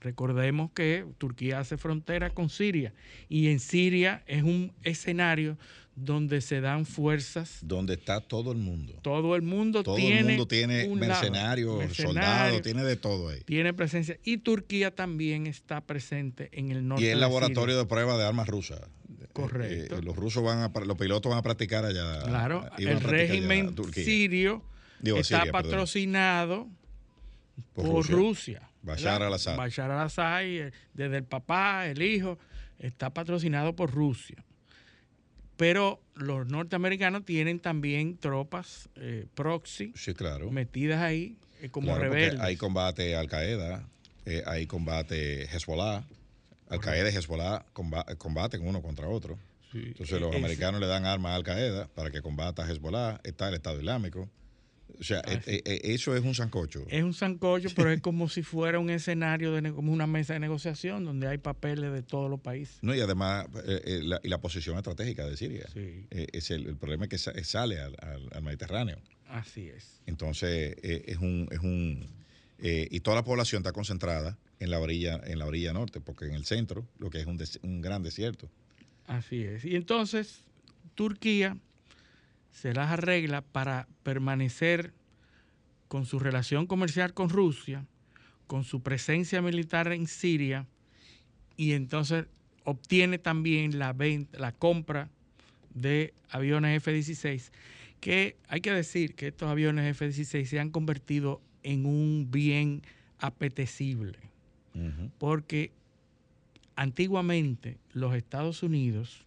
Recordemos 0.01 0.71
que 0.71 1.05
Turquía 1.17 1.59
hace 1.59 1.79
frontera 1.79 2.31
con 2.31 2.49
Siria 2.49 2.93
y 3.29 3.49
en 3.49 3.59
Siria 3.59 4.23
es 4.27 4.45
un 4.45 4.73
escenario 4.85 5.59
donde 5.97 6.41
se 6.43 6.61
dan 6.61 6.87
fuerzas. 6.87 7.59
Donde 7.63 7.95
está 7.95 8.21
todo 8.21 8.53
el 8.53 8.59
mundo. 8.59 8.95
Todo 9.03 9.35
el 9.35 9.43
mundo 9.43 9.83
Todo 9.83 9.97
tiene 9.97 10.21
el 10.21 10.27
mundo 10.27 10.47
tiene 10.47 10.89
mercenarios, 10.89 11.97
soldados, 11.97 12.63
tiene 12.63 12.85
de 12.85 12.97
todo 12.97 13.31
ahí. 13.31 13.41
tiene 13.47 13.75
presencia 13.75 14.17
y 14.23 14.39
Turquía 14.39 14.95
también 14.95 15.49
está 15.49 15.81
presente 15.81 16.51
en 16.53 16.71
el 16.71 16.87
norte. 16.87 17.05
Y 17.05 17.09
el 17.09 17.15
de 17.15 17.21
laboratorio 17.21 17.75
Siria. 17.75 17.79
de 17.79 17.87
prueba 17.87 18.17
de 18.17 18.25
armas 18.25 18.47
rusas. 18.47 18.81
Correcto. 19.33 19.97
Eh, 19.97 19.99
eh, 19.99 20.03
los 20.03 20.15
rusos 20.15 20.45
van 20.45 20.59
a, 20.59 20.85
los 20.85 20.97
pilotos 20.97 21.31
van 21.31 21.41
a 21.41 21.43
practicar 21.43 21.85
allá. 21.85 22.23
Claro, 22.23 22.65
el 22.79 22.89
allá 22.89 22.99
régimen 23.01 23.75
sirio 23.93 24.63
Digo, 25.01 25.19
está 25.19 25.39
Siria, 25.39 25.53
patrocinado 25.53 26.69
Por 27.75 27.85
por, 27.85 27.95
Rusia. 28.09 28.15
Rusia. 28.17 28.63
Bashar 28.83 29.23
al-Assad. 29.23 29.57
Bashar 29.57 29.91
al-Assad, 29.91 30.43
eh, 30.45 30.73
desde 30.95 31.17
el 31.19 31.25
papá, 31.25 31.87
el 31.89 32.01
hijo, 32.03 32.39
está 32.79 33.11
patrocinado 33.11 33.75
por 33.75 33.91
Rusia. 33.93 34.45
pero 35.57 36.01
los 36.15 36.47
norteamericanos 36.47 37.25
tienen 37.25 37.59
también 37.59 38.17
tropas 38.17 38.89
eh, 38.95 39.27
proxy 39.35 39.93
Sí, 39.97 40.15
claro. 40.15 40.51
metidas 40.53 41.03
ahí 41.03 41.37
eh, 41.61 41.69
como 41.71 41.89
Claro, 41.89 42.03
rebeldes. 42.03 42.41
Hay 42.41 42.57
combate 42.57 43.17
Al 43.17 43.27
Qaeda, 43.29 43.89
eh, 44.25 44.43
hay 44.47 44.67
combate 44.69 45.45
Hezbollah. 45.47 46.05
Al 46.71 46.81
Qaeda 46.81 47.11
y 47.11 47.17
Hezbollah 47.17 47.65
comba- 47.73 48.05
combaten 48.19 48.65
uno 48.67 48.81
contra 48.83 49.09
otro. 49.09 49.37
Sí, 49.73 49.83
Entonces 49.87 50.21
los 50.21 50.31
es- 50.31 50.37
americanos 50.37 50.81
le 50.81 50.87
dan 50.87 51.05
armas 51.07 51.33
a 51.33 51.35
Al 51.35 51.43
Qaeda 51.43 51.89
para 51.89 52.11
que 52.13 52.23
combata 52.23 52.63
a 52.65 52.71
Hezbollah, 52.71 53.21
está 53.25 53.49
el 53.49 53.55
Estado 53.55 53.81
Islámico. 53.81 54.29
O 54.99 55.03
sea, 55.05 55.23
Ah, 55.25 55.33
eh, 55.35 55.41
eh, 55.47 55.63
eh, 55.65 55.81
eso 55.85 56.17
es 56.17 56.25
un 56.25 56.35
sancocho. 56.35 56.85
Es 56.89 57.03
un 57.03 57.15
sancocho, 57.15 57.69
pero 57.77 57.91
es 57.91 58.01
como 58.03 58.29
si 58.29 58.43
fuera 58.43 58.79
un 58.79 58.91
escenario, 58.91 59.53
de 59.53 59.73
como 59.73 59.93
una 59.93 60.07
mesa 60.07 60.33
de 60.33 60.41
negociación 60.41 61.05
donde 61.05 61.27
hay 61.29 61.39
papeles 61.39 61.93
de 61.93 62.03
todos 62.03 62.29
los 62.31 62.41
países. 62.41 62.79
No, 62.83 62.95
y 62.95 63.01
además, 63.01 63.47
eh, 63.67 63.83
eh, 63.85 64.01
la, 64.03 64.21
y 64.23 64.29
la 64.29 64.41
posición 64.41 64.77
estratégica 64.77 65.27
de 65.27 65.37
Siria. 65.37 65.67
Sí. 65.73 66.07
Eh, 66.11 66.27
es 66.33 66.51
el, 66.51 66.67
el 66.67 66.77
problema 66.77 67.05
es 67.05 67.11
que 67.11 67.19
sa- 67.19 67.33
sale 67.45 67.79
al, 67.81 67.95
al- 68.01 68.29
al 68.33 68.43
Mediterráneo. 68.43 68.99
Así 69.29 69.69
es. 69.69 70.01
Entonces, 70.07 70.77
es 70.83 71.19
un... 71.19 71.49
Es 71.51 71.61
un 71.61 72.07
y 72.61 72.99
toda 73.01 73.15
la 73.15 73.23
población 73.23 73.61
está 73.61 73.71
concentrada 73.71 74.37
en 74.59 74.71
la 74.71 74.81
orilla 74.81 75.21
en 75.25 75.39
la 75.39 75.47
orilla 75.47 75.73
norte, 75.73 76.01
porque 76.01 76.25
en 76.25 76.33
el 76.33 76.45
centro, 76.45 76.89
lo 76.99 77.09
que 77.09 77.21
es 77.21 77.27
un, 77.27 77.37
des- 77.37 77.61
un 77.63 77.81
gran 77.81 78.03
desierto. 78.03 78.51
Así 79.07 79.45
es. 79.45 79.65
Y 79.65 79.77
entonces 79.77 80.43
Turquía 80.97 81.57
se 82.51 82.73
las 82.73 82.91
arregla 82.91 83.43
para 83.43 83.89
permanecer 84.03 84.93
con 85.89 86.07
su 86.07 86.19
relación 86.19 86.67
comercial 86.67 87.15
con 87.15 87.29
Rusia, 87.31 87.87
con 88.47 88.65
su 88.65 88.83
presencia 88.83 89.43
militar 89.43 89.93
en 89.93 90.07
Siria, 90.07 90.67
y 91.57 91.73
entonces 91.73 92.27
obtiene 92.65 93.19
también 93.19 93.79
la, 93.79 93.93
venta, 93.93 94.39
la 94.39 94.53
compra 94.53 95.09
de 95.75 96.15
aviones 96.31 96.77
F-16, 96.79 97.51
que 98.01 98.37
hay 98.49 98.61
que 98.61 98.73
decir 98.73 99.15
que 99.15 99.29
estos 99.29 99.49
aviones 99.49 99.91
F-16 99.91 100.45
se 100.45 100.61
han 100.61 100.71
convertido 100.71 101.41
en 101.63 101.87
un 101.87 102.31
bien 102.31 102.83
apetecible 103.19 104.29
porque 105.19 105.73
antiguamente 106.77 107.79
los 107.93 108.15
Estados 108.15 108.63
Unidos 108.63 109.25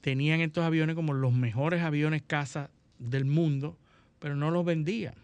tenían 0.00 0.40
estos 0.40 0.64
aviones 0.64 0.94
como 0.94 1.12
los 1.14 1.32
mejores 1.32 1.82
aviones 1.82 2.22
caza 2.26 2.70
del 2.98 3.24
mundo, 3.24 3.76
pero 4.18 4.36
no 4.36 4.50
los 4.50 4.64
vendían. 4.64 5.14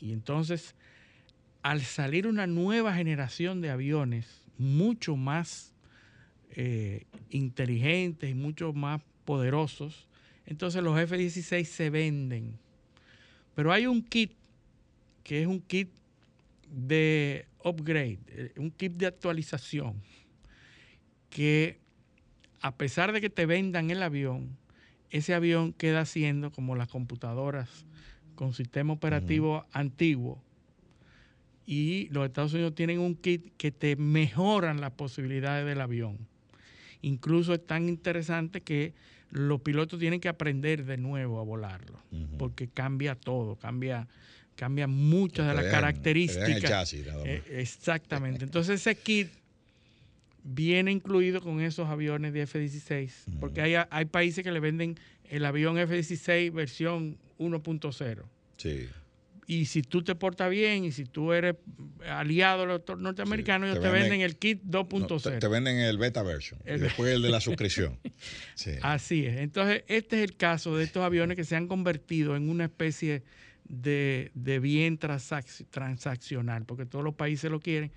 Y 0.00 0.12
entonces, 0.12 0.74
al 1.62 1.82
salir 1.82 2.26
una 2.26 2.46
nueva 2.46 2.94
generación 2.94 3.60
de 3.60 3.70
aviones 3.70 4.42
mucho 4.58 5.16
más 5.16 5.72
eh, 6.50 7.04
inteligentes 7.30 8.30
y 8.30 8.34
mucho 8.34 8.72
más 8.72 9.02
poderosos, 9.24 10.06
entonces 10.46 10.82
los 10.82 10.98
F-16 10.98 11.64
se 11.64 11.90
venden. 11.90 12.58
Pero 13.54 13.72
hay 13.72 13.86
un 13.86 14.02
kit 14.02 14.32
que 15.22 15.42
es 15.42 15.46
un 15.46 15.60
kit 15.60 15.90
de 16.70 17.46
upgrade, 17.64 18.18
eh, 18.28 18.52
un 18.56 18.70
kit 18.70 18.92
de 18.92 19.06
actualización, 19.06 20.00
que 21.30 21.80
a 22.60 22.76
pesar 22.76 23.12
de 23.12 23.20
que 23.20 23.30
te 23.30 23.46
vendan 23.46 23.90
el 23.90 24.02
avión, 24.02 24.56
ese 25.10 25.34
avión 25.34 25.72
queda 25.72 26.04
siendo 26.04 26.50
como 26.50 26.74
las 26.74 26.88
computadoras 26.88 27.86
con 28.34 28.54
sistema 28.54 28.92
operativo 28.92 29.64
antiguo. 29.72 30.42
Y 31.66 32.08
los 32.10 32.26
Estados 32.26 32.52
Unidos 32.52 32.74
tienen 32.74 33.00
un 33.00 33.16
kit 33.16 33.52
que 33.56 33.72
te 33.72 33.96
mejoran 33.96 34.80
las 34.80 34.92
posibilidades 34.92 35.66
del 35.66 35.80
avión. 35.80 36.18
Incluso 37.02 37.54
es 37.54 37.66
tan 37.66 37.88
interesante 37.88 38.60
que 38.60 38.94
los 39.30 39.60
pilotos 39.60 39.98
tienen 39.98 40.20
que 40.20 40.28
aprender 40.28 40.84
de 40.84 40.96
nuevo 40.96 41.40
a 41.40 41.42
volarlo, 41.42 42.00
porque 42.38 42.68
cambia 42.68 43.16
todo, 43.16 43.56
cambia, 43.56 44.06
cambia 44.54 44.86
muchas 44.86 45.48
de 45.48 45.54
las 45.54 45.66
características. 45.66 46.62
chasis. 46.62 47.06
Eh, 47.24 47.42
exactamente. 47.50 48.44
Entonces 48.44 48.80
ese 48.80 48.94
kit 48.94 49.28
viene 50.48 50.92
incluido 50.92 51.40
con 51.40 51.60
esos 51.60 51.88
aviones 51.88 52.32
de 52.32 52.42
F-16, 52.42 53.10
porque 53.40 53.60
hay, 53.62 53.74
hay 53.90 54.04
países 54.04 54.44
que 54.44 54.52
le 54.52 54.60
venden 54.60 54.96
el 55.28 55.44
avión 55.44 55.76
F-16 55.76 56.52
versión 56.52 57.18
1.0. 57.38 58.22
Sí. 58.56 58.88
Y 59.48 59.66
si 59.66 59.82
tú 59.82 60.02
te 60.02 60.14
portas 60.16 60.50
bien 60.50 60.84
y 60.84 60.92
si 60.92 61.04
tú 61.04 61.32
eres 61.32 61.54
aliado 62.08 62.62
de 62.62 62.66
los 62.66 62.98
norteamericanos, 62.98 63.68
Sí, 63.68 63.72
ellos 63.72 63.82
te 63.82 63.88
te 63.88 63.92
venden, 63.92 64.12
venden- 64.20 64.24
el 64.24 64.36
kit 64.36 64.62
2.0. 64.64 65.08
No, 65.08 65.20
te, 65.20 65.38
te 65.38 65.48
venden 65.48 65.78
el 65.78 65.98
beta 65.98 66.22
version. 66.24 66.60
El- 66.64 66.78
y 66.78 66.80
después 66.80 67.12
el 67.14 67.22
de 67.22 67.28
la 67.30 67.40
suscripción. 67.40 67.98
Sí. 68.54 68.72
Así 68.82 69.26
es. 69.26 69.36
Entonces, 69.38 69.84
este 69.88 70.16
es 70.22 70.30
el 70.30 70.36
caso 70.36 70.76
de 70.76 70.82
estos 70.84 71.02
aviones 71.04 71.36
que 71.36 71.44
se 71.44 71.54
han 71.56 71.68
convertido 71.68 72.34
en 72.36 72.48
una 72.48 72.64
especie 72.64 73.22
de, 73.68 74.30
de 74.34 74.58
bien 74.60 74.98
transac- 74.98 75.66
transaccional, 75.70 76.64
porque 76.64 76.86
todos 76.86 77.04
los 77.04 77.14
países 77.14 77.50
lo 77.50 77.60
quieren. 77.60 77.90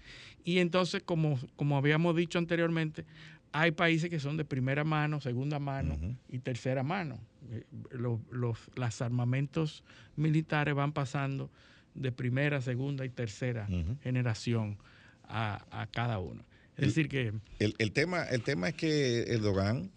Y 0.44 0.60
entonces, 0.60 1.04
como, 1.04 1.40
como 1.56 1.78
habíamos 1.78 2.16
dicho 2.16 2.38
anteriormente, 2.40 3.06
hay 3.52 3.72
países 3.72 4.10
que 4.10 4.20
son 4.20 4.38
de 4.38 4.46
primera 4.46 4.84
mano, 4.84 5.20
segunda 5.22 5.60
mano 5.60 5.98
y 6.30 6.40
tercera 6.40 6.84
mano. 6.84 7.20
Eh, 7.52 7.64
Los, 7.92 8.20
los 8.32 8.58
las 8.76 9.02
armamentos 9.02 9.84
militares 10.16 10.76
van 10.76 10.92
pasando 10.92 11.50
de 11.96 12.12
primera, 12.12 12.62
segunda 12.62 13.06
y 13.06 13.10
tercera 13.10 13.68
generación 14.04 14.78
a, 15.24 15.66
a 15.72 15.88
cada 15.88 16.20
uno. 16.20 16.44
Es 16.78 16.86
decir, 16.88 17.10
que 17.10 17.34
El, 17.60 17.76
el 17.78 17.92
tema, 17.92 18.24
el 18.24 18.42
tema 18.42 18.70
es 18.70 18.76
que 18.76 19.24
Erdogan 19.34 19.92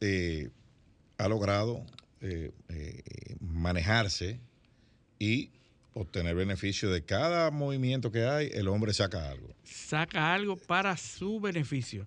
eh, 0.00 0.50
ha 1.18 1.28
logrado 1.28 1.84
eh, 2.20 2.50
eh, 2.68 3.02
manejarse 3.40 4.40
y 5.20 5.50
obtener 5.94 6.34
beneficio 6.34 6.90
de 6.90 7.02
cada 7.04 7.50
movimiento 7.52 8.10
que 8.10 8.24
hay, 8.24 8.50
el 8.54 8.66
hombre 8.66 8.92
saca 8.92 9.30
algo. 9.30 9.54
saca 9.62 10.34
algo 10.34 10.56
para 10.56 10.96
su 10.96 11.38
beneficio. 11.40 12.06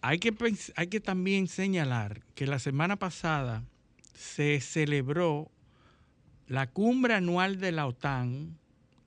Hay 0.00 0.18
que, 0.18 0.32
hay 0.76 0.86
que 0.86 1.00
también 1.00 1.48
señalar 1.48 2.22
que 2.34 2.46
la 2.46 2.58
semana 2.58 2.96
pasada 2.96 3.64
se 4.14 4.60
celebró 4.60 5.50
la 6.46 6.68
cumbre 6.68 7.14
anual 7.14 7.58
de 7.58 7.72
la 7.72 7.86
OTAN 7.86 8.56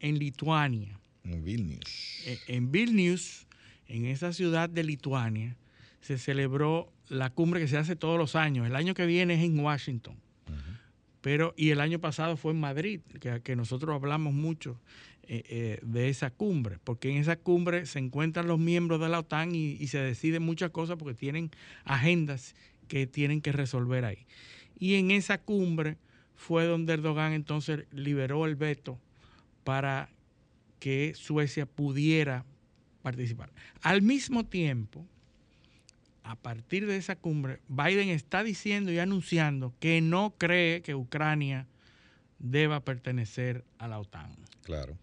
en 0.01 0.19
Lituania. 0.19 0.99
En 1.23 1.43
Vilnius. 1.43 2.23
E- 2.25 2.39
En 2.47 2.71
Vilnius, 2.71 3.47
en 3.87 4.05
esa 4.05 4.33
ciudad 4.33 4.69
de 4.69 4.83
Lituania, 4.83 5.55
se 6.01 6.17
celebró 6.17 6.91
la 7.07 7.29
cumbre 7.29 7.61
que 7.61 7.67
se 7.69 7.77
hace 7.77 7.95
todos 7.95 8.17
los 8.17 8.35
años. 8.35 8.67
El 8.67 8.75
año 8.75 8.93
que 8.93 9.05
viene 9.05 9.35
es 9.35 9.43
en 9.43 9.57
Washington. 9.59 10.15
Pero, 11.21 11.53
y 11.57 11.71
el 11.71 11.81
año 11.81 11.99
pasado 11.99 12.37
fue 12.37 12.53
en 12.53 12.59
Madrid, 12.59 13.01
que, 13.19 13.41
que 13.41 13.55
nosotros 13.55 13.93
hablamos 13.93 14.33
mucho 14.33 14.79
eh, 15.23 15.43
eh, 15.47 15.79
de 15.83 16.09
esa 16.09 16.31
cumbre, 16.31 16.79
porque 16.83 17.11
en 17.11 17.17
esa 17.17 17.35
cumbre 17.35 17.85
se 17.85 17.99
encuentran 17.99 18.47
los 18.47 18.57
miembros 18.57 18.99
de 18.99 19.09
la 19.09 19.19
OTAN 19.19 19.53
y, 19.53 19.73
y 19.73 19.87
se 19.87 19.99
deciden 19.99 20.41
muchas 20.41 20.71
cosas 20.71 20.97
porque 20.97 21.13
tienen 21.13 21.51
agendas 21.83 22.55
que 22.87 23.05
tienen 23.05 23.41
que 23.41 23.51
resolver 23.51 24.05
ahí. 24.05 24.25
Y 24.79 24.95
en 24.95 25.11
esa 25.11 25.37
cumbre 25.37 25.97
fue 26.35 26.65
donde 26.65 26.93
Erdogan 26.93 27.33
entonces 27.33 27.85
liberó 27.91 28.45
el 28.45 28.55
veto 28.55 28.99
para 29.63 30.09
que 30.79 31.13
Suecia 31.13 31.65
pudiera 31.65 32.45
participar. 33.03 33.51
Al 33.81 34.01
mismo 34.01 34.45
tiempo, 34.45 35.05
a 36.29 36.35
partir 36.35 36.85
de 36.85 36.95
esa 36.95 37.15
cumbre, 37.15 37.59
Biden 37.67 38.09
está 38.09 38.43
diciendo 38.43 38.91
y 38.91 38.99
anunciando 38.99 39.73
que 39.79 39.99
no 39.99 40.35
cree 40.37 40.83
que 40.83 40.93
Ucrania 40.93 41.65
deba 42.37 42.81
pertenecer 42.81 43.65
a 43.79 43.87
la 43.87 43.97
OTAN. 43.99 44.35
Claro. 44.63 44.95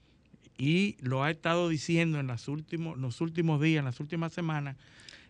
Y 0.56 0.96
lo 1.00 1.24
ha 1.24 1.30
estado 1.32 1.68
diciendo 1.68 2.20
en 2.20 2.28
los 2.28 2.46
últimos, 2.46 2.96
los 2.96 3.20
últimos 3.20 3.60
días, 3.60 3.80
en 3.80 3.86
las 3.86 3.98
últimas 3.98 4.32
semanas, 4.32 4.76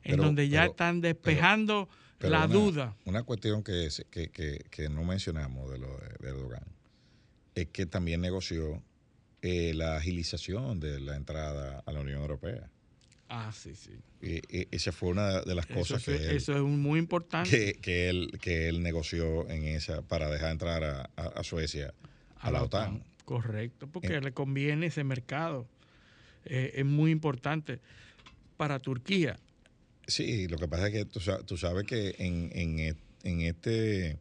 en 0.04 0.12
Pero- 0.12 0.24
donde 0.24 0.50
ya 0.50 0.60
pero- 0.60 0.70
están 0.72 1.00
despejando 1.00 1.88
Pero 2.18 2.30
la 2.32 2.44
una- 2.44 2.54
duda. 2.54 2.96
Una 3.06 3.22
cuestión 3.22 3.62
que, 3.64 3.86
es- 3.86 4.04
que, 4.10 4.28
que- 4.28 4.66
que 4.70 4.90
no 4.90 5.02
mencionamos 5.02 5.70
de, 5.70 5.78
lo 5.78 5.88
de, 5.96 6.08
de 6.20 6.28
Erdogan 6.28 6.62
es 7.54 7.68
que 7.68 7.86
también 7.86 8.20
negoció 8.20 8.82
eh, 9.40 9.72
la 9.74 9.96
agilización 9.96 10.78
de 10.78 11.00
la 11.00 11.16
entrada 11.16 11.82
a 11.86 11.92
la 11.92 12.00
Unión 12.00 12.20
Europea. 12.20 12.68
Ah, 13.28 13.50
sí, 13.52 13.74
sí. 13.74 13.90
Y- 14.22 14.40
y 14.60 14.68
esa 14.70 14.92
fue 14.92 15.08
una 15.10 15.40
de 15.42 15.54
las 15.54 15.66
Eso, 15.66 15.74
cosas 15.78 16.06
es- 16.08 16.18
que 16.20 16.24
él, 16.30 16.36
eso 16.36 16.54
es 16.54 16.62
muy 16.62 16.98
importante 17.00 17.50
que, 17.50 17.80
que 17.80 18.08
él, 18.08 18.38
que 18.40 18.68
él 18.68 18.82
negoció 18.82 19.48
en 19.50 19.64
esa 19.64 20.02
para 20.02 20.30
dejar 20.30 20.52
entrar 20.52 20.84
a, 20.84 21.10
a- 21.16 21.26
a 21.28 21.42
Suecia 21.42 21.92
a, 22.38 22.50
la 22.50 22.62
OTAN. 22.62 23.02
Correcto, 23.24 23.88
porque 23.88 24.14
Eh. 24.16 24.20
le 24.20 24.32
conviene 24.32 24.86
ese 24.86 25.02
mercado. 25.02 25.66
Eh, 26.44 26.72
es 26.76 26.84
muy 26.84 27.10
importante 27.10 27.80
para 28.56 28.78
Turquía. 28.78 29.36
Sí, 30.06 30.46
lo 30.46 30.56
que 30.58 30.68
pasa 30.68 30.86
es 30.86 30.92
que 30.92 31.04
tú, 31.04 31.18
tú 31.44 31.56
sabes 31.56 31.84
que 31.84 32.14
en, 32.18 32.50
en 32.54 32.78
e- 32.78 32.94
en 33.24 33.40
este 33.40 34.18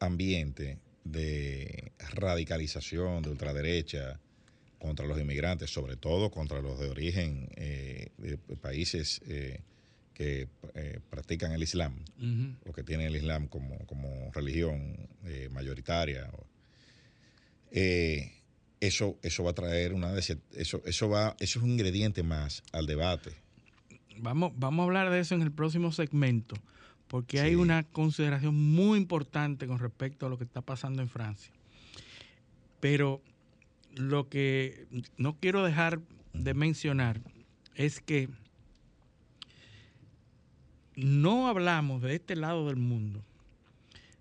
ambiente 0.00 0.78
de 1.04 1.92
radicalización 2.12 3.22
de 3.22 3.30
ultraderecha 3.30 4.20
contra 4.84 5.06
los 5.06 5.18
inmigrantes, 5.18 5.70
sobre 5.70 5.96
todo 5.96 6.30
contra 6.30 6.60
los 6.60 6.78
de 6.78 6.90
origen 6.90 7.48
eh, 7.56 8.08
de 8.18 8.36
países 8.56 9.22
eh, 9.26 9.60
que 10.12 10.46
eh, 10.74 11.00
practican 11.08 11.52
el 11.52 11.62
Islam, 11.62 11.94
Ujú. 12.18 12.70
o 12.70 12.72
que 12.74 12.82
tienen 12.84 13.06
el 13.06 13.16
Islam 13.16 13.48
como, 13.48 13.78
como 13.86 14.30
religión 14.32 15.08
eh, 15.24 15.48
mayoritaria. 15.50 16.28
eh, 17.72 18.30
eso, 18.80 19.16
eso 19.22 19.42
va 19.44 19.52
a 19.52 19.54
traer 19.54 19.94
una 19.94 20.12
eso, 20.18 20.82
eso 20.84 21.08
va, 21.08 21.34
eso 21.40 21.58
es 21.58 21.64
un 21.64 21.70
ingrediente 21.70 22.22
más 22.22 22.62
al 22.72 22.84
debate. 22.86 23.30
Vamos, 24.18 24.52
vamos 24.56 24.82
a 24.82 24.86
hablar 24.86 25.10
de 25.10 25.20
eso 25.20 25.34
en 25.34 25.40
el 25.40 25.50
próximo 25.50 25.90
segmento, 25.92 26.54
porque 27.08 27.40
hay 27.40 27.54
una 27.54 27.84
consideración 27.84 28.54
muy 28.54 28.98
importante 28.98 29.66
con 29.66 29.78
respecto 29.78 30.26
a 30.26 30.28
lo 30.28 30.36
que 30.36 30.44
está 30.44 30.60
pasando 30.60 31.00
en 31.00 31.08
Francia. 31.08 31.50
Pero 32.80 33.22
lo 33.96 34.28
que 34.28 34.86
no 35.16 35.36
quiero 35.38 35.64
dejar 35.64 36.00
de 36.32 36.54
mencionar 36.54 37.20
es 37.74 38.00
que 38.00 38.28
no 40.96 41.48
hablamos 41.48 42.02
de 42.02 42.14
este 42.14 42.36
lado 42.36 42.66
del 42.66 42.76
mundo 42.76 43.22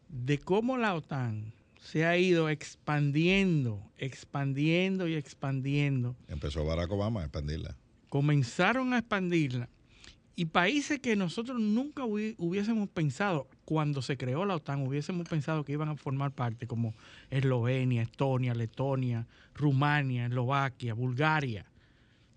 de 0.09 0.37
cómo 0.37 0.77
la 0.77 0.93
OTAN 0.93 1.53
se 1.79 2.05
ha 2.05 2.17
ido 2.17 2.49
expandiendo, 2.49 3.81
expandiendo 3.97 5.07
y 5.07 5.15
expandiendo 5.15 6.15
Empezó 6.27 6.63
Barack 6.65 6.91
Obama 6.91 7.21
a 7.21 7.23
expandirla. 7.25 7.75
comenzaron 8.09 8.93
a 8.93 8.99
expandirla 8.99 9.69
y 10.35 10.45
países 10.45 10.99
que 10.99 11.15
nosotros 11.15 11.59
nunca 11.59 12.03
hubi- 12.05 12.35
hubiésemos 12.39 12.89
pensado 12.89 13.47
cuando 13.65 14.01
se 14.01 14.17
creó 14.17 14.45
la 14.45 14.55
OTAN, 14.55 14.85
hubiésemos 14.87 15.27
pensado 15.29 15.63
que 15.63 15.73
iban 15.73 15.89
a 15.89 15.95
formar 15.95 16.31
parte 16.31 16.65
como 16.67 16.93
Eslovenia, 17.29 18.01
Estonia, 18.01 18.53
Letonia, 18.55 19.27
Rumania, 19.53 20.25
Eslovaquia, 20.25 20.93
Bulgaria, 20.95 21.65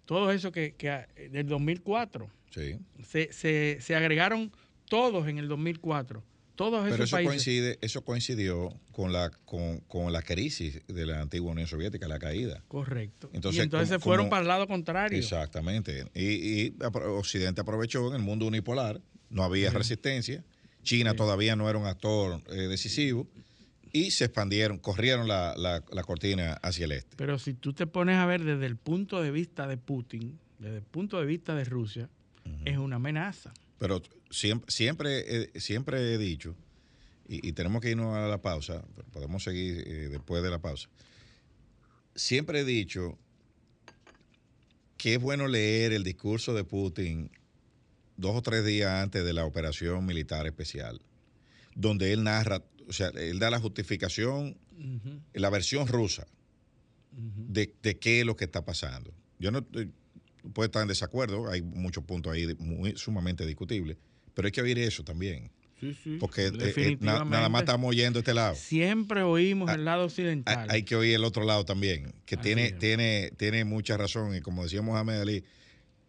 todo 0.05 0.31
eso 0.31 0.53
que, 0.53 0.73
que 0.75 0.91
a- 0.91 1.09
del 1.31 1.47
2004 1.49 2.29
Sí. 2.51 2.79
se, 3.03 3.33
se- 3.33 3.79
se 3.81 3.97
agregaron 3.97 4.53
todos 4.89 5.27
en 5.29 5.39
el 5.39 5.49
2004, 5.49 6.23
todos 6.57 6.81
esos 6.87 6.91
Pero 6.93 7.05
eso 7.05 7.17
países. 7.17 7.29
coincide, 7.31 7.79
eso 7.83 8.03
coincidió 8.05 8.73
con 8.93 9.13
la, 9.13 9.31
con, 9.45 9.79
con 9.81 10.13
la 10.13 10.23
crisis 10.23 10.81
de 10.89 11.07
la 11.07 11.21
antigua 11.21 11.53
Unión 11.53 11.67
Soviética, 11.69 12.09
la 12.09 12.19
caída. 12.19 12.63
Correcto. 12.67 13.31
Entonces, 13.33 13.61
y 13.61 13.63
entonces 13.63 13.89
como- 13.91 13.99
se 14.01 14.03
fueron 14.05 14.25
como- 14.27 14.31
para 14.31 14.43
el 14.43 14.49
lado 14.49 14.67
contrario. 14.67 15.19
Exactamente. 15.19 16.07
Y, 16.15 16.25
y 16.69 16.75
Occidente 16.95 17.61
aprovechó 17.61 18.09
en 18.09 18.17
el 18.17 18.23
mundo 18.23 18.47
unipolar, 18.47 19.01
no 19.31 19.45
había 19.45 19.71
resistencia, 19.71 20.43
China 20.83 21.15
todavía 21.15 21.57
no 21.57 21.69
era 21.69 21.79
un 21.79 21.87
actor 21.87 22.41
eh, 22.49 22.55
decisivo 22.69 23.29
y 23.93 24.11
se 24.13 24.25
expandieron, 24.27 24.79
corrieron 24.79 25.27
la, 25.29 25.55
la- 25.57 25.83
la 25.93 26.03
cortina 26.05 26.55
hacia 26.63 26.85
el 26.87 26.93
este. 26.93 27.17
Pero 27.17 27.39
si 27.39 27.55
tú 27.55 27.73
te 27.73 27.87
pones 27.87 28.17
a 28.17 28.27
ver 28.27 28.45
desde 28.45 28.67
el 28.67 28.77
punto 28.77 29.21
de 29.23 29.31
vista 29.31 29.67
de 29.67 29.77
Putin, 29.77 30.39
desde 30.59 30.77
el 30.77 30.83
punto 30.83 31.19
de 31.21 31.27
vista 31.27 31.55
de 31.55 31.65
Rusia, 31.65 32.09
es 32.65 32.79
una 32.79 32.97
amenaza. 32.97 33.53
Pero 33.79 34.01
siempre, 34.31 34.71
siempre, 34.71 35.51
he- 35.55 35.61
siempre 35.61 36.15
he 36.15 36.19
dicho, 36.19 36.55
y, 37.29 37.47
y 37.49 37.53
tenemos 37.53 37.81
que 37.83 37.91
irnos 37.91 38.15
a 38.17 38.29
la 38.29 38.41
pausa, 38.41 38.85
pero 38.95 39.09
podemos 39.09 39.43
seguir 39.45 39.83
eh, 39.87 40.09
después 40.11 40.43
de 40.43 40.51
la 40.51 40.59
pausa. 40.61 40.89
Siempre 42.15 42.61
he 42.61 42.65
dicho 42.65 43.19
que 44.97 45.15
es 45.15 45.21
bueno 45.21 45.47
leer 45.49 45.93
el 45.93 46.03
discurso 46.05 46.55
de 46.55 46.65
Putin 46.65 47.31
dos 48.17 48.35
o 48.37 48.43
tres 48.43 48.65
días 48.65 48.91
antes 49.03 49.25
de 49.25 49.33
la 49.33 49.45
operación 49.45 50.07
militar 50.07 50.47
especial, 50.47 51.01
donde 51.75 52.13
él 52.13 52.25
narra, 52.25 52.63
o 52.89 52.93
sea, 52.93 53.09
él 53.09 53.39
da 53.39 53.51
la 53.51 53.61
justificación, 53.61 54.57
la 55.35 55.51
versión 55.51 55.87
rusa 55.87 56.27
de, 57.13 57.75
de 57.83 57.99
qué 57.99 58.21
es 58.21 58.27
lo 58.27 58.37
que 58.37 58.45
está 58.45 58.65
pasando. 58.65 59.13
Yo 59.39 59.51
no 59.51 59.59
estoy- 59.59 59.91
puede 60.55 60.67
estar 60.69 60.81
en 60.83 60.89
desacuerdo, 60.89 61.51
hay 61.51 61.61
muchos 61.61 62.05
puntos 62.05 62.33
ahí 62.33 62.47
muy, 62.59 62.97
sumamente 62.97 63.45
discutibles, 63.45 63.97
pero 64.37 64.47
hay 64.47 64.53
que 64.53 64.61
oír 64.61 64.79
eso 64.79 65.03
también, 65.03 65.51
Sí, 65.81 65.95
sí, 66.05 66.17
porque 66.21 66.47
eh, 66.47 66.53
eh, 66.77 66.97
na- 67.01 67.25
nada 67.25 67.49
más 67.49 67.63
estamos 67.63 67.89
oyendo 67.91 68.19
este 68.21 68.33
lado. 68.35 68.55
Siempre 68.55 69.23
oímos 69.23 69.69
Ah, 69.71 69.75
el 69.75 69.85
lado 69.85 70.03
Hay, 70.03 70.07
occidental. 70.07 70.71
hay 70.71 70.83
que 70.85 70.95
oír 70.95 71.15
el 71.17 71.25
otro 71.25 71.45
lado 71.45 71.65
también, 71.65 72.15
que 72.27 72.35
Así 72.37 72.43
tiene, 72.45 72.67
es. 72.67 72.79
tiene, 72.79 73.33
tiene 73.37 73.65
mucha 73.65 73.97
razón, 73.97 74.35
y 74.37 74.41
como 74.43 74.63
decía 74.63 74.81
Mohamed 74.83 75.21
Ali, 75.21 75.45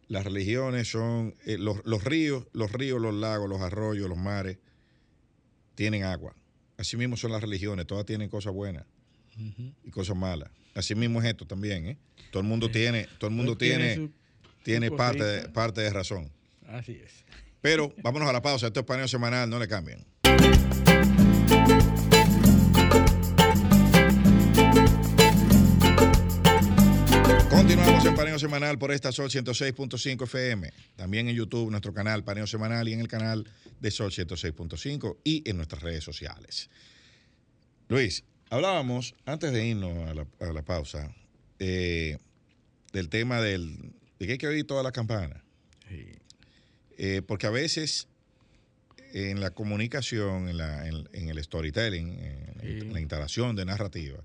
las 0.09 0.23
religiones 0.25 0.89
son, 0.89 1.35
eh, 1.45 1.57
los, 1.57 1.85
los 1.85 2.03
ríos, 2.03 2.45
los 2.53 2.71
ríos, 2.71 3.01
los 3.01 3.13
lagos, 3.15 3.49
los 3.49 3.59
arroyos, 3.61 4.07
los 4.09 4.17
mares, 4.17 4.57
tienen 5.75 6.03
agua. 6.03 6.35
Así 6.77 6.95
mismo 6.97 7.17
son 7.17 7.31
las 7.31 7.41
religiones, 7.41 7.87
todas 7.87 8.05
tienen 8.05 8.29
cosas 8.29 8.53
buenas 8.53 8.85
y 9.83 9.89
cosas 9.91 10.15
malas. 10.15 10.49
Así 10.75 10.95
mismo 10.95 11.21
es 11.21 11.27
esto 11.27 11.45
también, 11.45 11.87
¿eh? 11.87 11.97
Todo 12.31 12.41
el 12.41 12.47
mundo 12.47 12.69
tiene, 12.69 13.07
todo 13.17 13.29
el 13.29 13.35
mundo 13.35 13.57
tiene, 13.57 13.95
su- 13.95 14.11
tiene 14.63 14.87
su 14.89 14.95
parte, 14.95 15.23
de, 15.23 15.49
parte 15.49 15.81
de 15.81 15.89
razón. 15.91 16.29
Así 16.67 16.93
es. 16.93 17.23
Pero 17.61 17.93
vámonos 18.03 18.29
a 18.29 18.33
la 18.33 18.41
pausa. 18.41 18.67
Esto 18.67 18.81
es 18.81 18.85
paneo 18.85 19.07
semanal, 19.07 19.49
no 19.49 19.59
le 19.59 19.67
cambien. 19.67 20.05
Continuamos 27.49 28.05
en 28.05 28.15
Paneo 28.15 28.39
Semanal 28.39 28.77
por 28.77 28.91
esta 28.91 29.11
Sol 29.11 29.29
106.5 29.29 30.23
FM. 30.23 30.71
También 30.95 31.27
en 31.27 31.35
YouTube, 31.35 31.69
nuestro 31.69 31.93
canal 31.93 32.23
Paneo 32.23 32.47
Semanal 32.47 32.87
y 32.87 32.93
en 32.93 32.99
el 32.99 33.07
canal 33.07 33.49
de 33.79 33.91
Sol 33.91 34.11
106.5 34.11 35.17
y 35.23 35.49
en 35.49 35.57
nuestras 35.57 35.81
redes 35.81 36.03
sociales. 36.03 36.69
Luis, 37.89 38.23
hablábamos 38.49 39.15
antes 39.25 39.51
de 39.51 39.65
irnos 39.65 40.07
a 40.07 40.53
la, 40.53 40.61
pausa 40.61 41.13
eh, 41.59 42.17
del 42.93 43.09
tema 43.09 43.41
del, 43.41 43.93
de 44.19 44.25
que 44.27 44.31
hay 44.33 44.37
que 44.37 44.47
oír 44.47 44.67
todas 44.67 44.83
las 44.83 44.93
campanas. 44.93 45.41
Sí. 45.89 46.13
Eh, 46.97 47.21
porque 47.25 47.47
a 47.47 47.51
veces 47.51 48.07
en 49.13 49.39
la 49.39 49.51
comunicación, 49.51 50.49
en, 50.49 50.57
la- 50.57 50.87
en- 50.87 51.07
en 51.13 51.29
el 51.29 51.43
storytelling, 51.43 52.09
en, 52.19 52.47
Sí. 52.61 52.81
la 52.89 52.99
instalación 52.99 53.55
de 53.55 53.65
narrativa, 53.65 54.19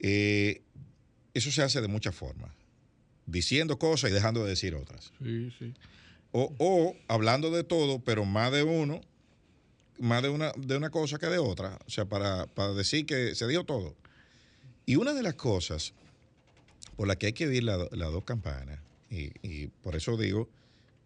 eh, 0.00 0.62
eso 1.34 1.50
se 1.50 1.62
hace 1.62 1.80
de 1.80 1.88
muchas 1.88 2.14
formas. 2.14 2.50
Diciendo 3.26 3.78
cosas 3.78 4.10
y 4.10 4.14
dejando 4.14 4.42
de 4.44 4.50
decir 4.50 4.74
otras. 4.74 5.12
Sí, 5.22 5.52
sí. 5.58 5.72
O, 6.32 6.52
o 6.58 6.96
hablando 7.08 7.50
de 7.50 7.62
todo, 7.64 8.00
pero 8.00 8.24
más 8.24 8.50
de 8.52 8.62
uno, 8.62 9.00
más 9.98 10.22
de 10.22 10.28
una, 10.30 10.52
de 10.56 10.76
una 10.76 10.90
cosa 10.90 11.18
que 11.18 11.26
de 11.26 11.38
otra. 11.38 11.78
O 11.86 11.90
sea, 11.90 12.06
para, 12.06 12.46
para 12.46 12.72
decir 12.72 13.06
que 13.06 13.34
se 13.34 13.46
dijo 13.46 13.64
todo. 13.64 13.94
Y 14.86 14.96
una 14.96 15.12
de 15.14 15.22
las 15.22 15.34
cosas 15.34 15.92
por 16.96 17.06
las 17.06 17.16
que 17.18 17.26
hay 17.26 17.32
que 17.32 17.46
oír 17.46 17.62
la- 17.62 17.88
las 17.92 18.10
dos 18.10 18.24
campanas, 18.24 18.80
y, 19.10 19.30
y 19.42 19.68
por 19.68 19.94
eso 19.94 20.16
digo, 20.16 20.48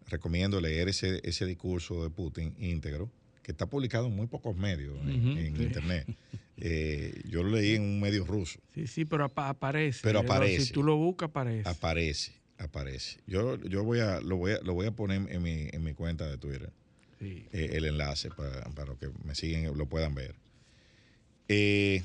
recomiendo 0.07 0.59
leer 0.61 0.89
ese, 0.89 1.19
ese 1.23 1.45
discurso 1.45 2.03
de 2.03 2.09
Putin 2.09 2.55
íntegro, 2.59 3.11
que 3.43 3.51
está 3.51 3.65
publicado 3.67 4.07
en 4.07 4.15
muy 4.15 4.27
pocos 4.27 4.55
medios 4.57 4.97
en, 5.07 5.29
Ujú, 5.29 5.37
en 5.39 5.55
sí. 5.57 5.63
internet. 5.63 6.07
Eh, 6.59 7.21
yo 7.29 7.43
lo 7.43 7.51
leí 7.51 7.75
en 7.75 7.83
un 7.83 7.99
medio 7.99 8.25
ruso. 8.25 8.57
Sí, 8.73 8.87
sí, 8.87 9.05
pero 9.05 9.25
apa- 9.25 9.47
aparece. 9.49 9.99
Pero 10.01 10.17
aparece. 10.21 10.65
Si 10.65 10.73
tú 10.73 10.81
lo 10.81 10.95
buscas, 10.97 11.29
aparece. 11.29 11.69
Aparece, 11.69 12.31
aparece. 12.57 13.19
Yo, 13.27 13.57
yo 13.61 13.83
voy 13.83 13.99
a, 13.99 14.19
lo 14.21 14.37
voy 14.37 14.53
a, 14.53 14.59
lo 14.61 14.73
voy 14.73 14.87
a 14.87 14.91
poner 14.91 15.31
en 15.31 15.43
mi, 15.43 15.67
en 15.71 15.83
mi 15.83 15.93
cuenta 15.93 16.27
de 16.27 16.39
Twitter. 16.39 16.71
Sí. 17.19 17.45
eh, 17.51 17.69
el 17.73 17.85
enlace 17.85 18.29
para, 18.31 18.61
para 18.71 18.87
los 18.87 18.97
que 18.97 19.07
me 19.23 19.35
siguen 19.35 19.77
lo 19.77 19.85
puedan 19.87 20.15
ver. 20.15 20.33
Eh, 21.47 22.01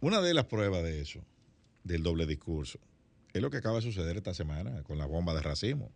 una 0.00 0.20
de 0.20 0.32
las 0.32 0.44
pruebas 0.44 0.82
de 0.84 1.00
eso, 1.00 1.24
del 1.82 2.04
doble 2.04 2.26
discurso, 2.26 2.78
es 3.32 3.42
lo 3.42 3.50
que 3.50 3.56
acaba 3.56 3.76
de 3.76 3.82
suceder 3.82 4.16
esta 4.16 4.32
semana 4.32 4.84
con 4.84 4.96
la 4.96 5.06
bomba 5.06 5.34
de 5.34 5.42
racismo. 5.42 5.90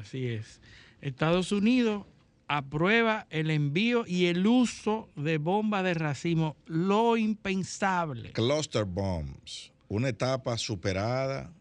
Así 0.00 0.26
es. 0.28 0.60
Estados 1.00 1.52
Unidos 1.52 2.04
aprueba 2.48 3.26
el 3.30 3.50
envío 3.50 4.04
y 4.06 4.26
el 4.26 4.46
uso 4.46 5.08
de 5.16 5.38
bombas 5.38 5.82
de 5.84 5.94
racismo, 5.94 6.56
lo 6.66 7.16
impensable. 7.16 8.30
Cluster 8.32 8.84
bombs, 8.84 9.72
una 9.88 10.08
etapa 10.10 10.56
superada 10.58 11.52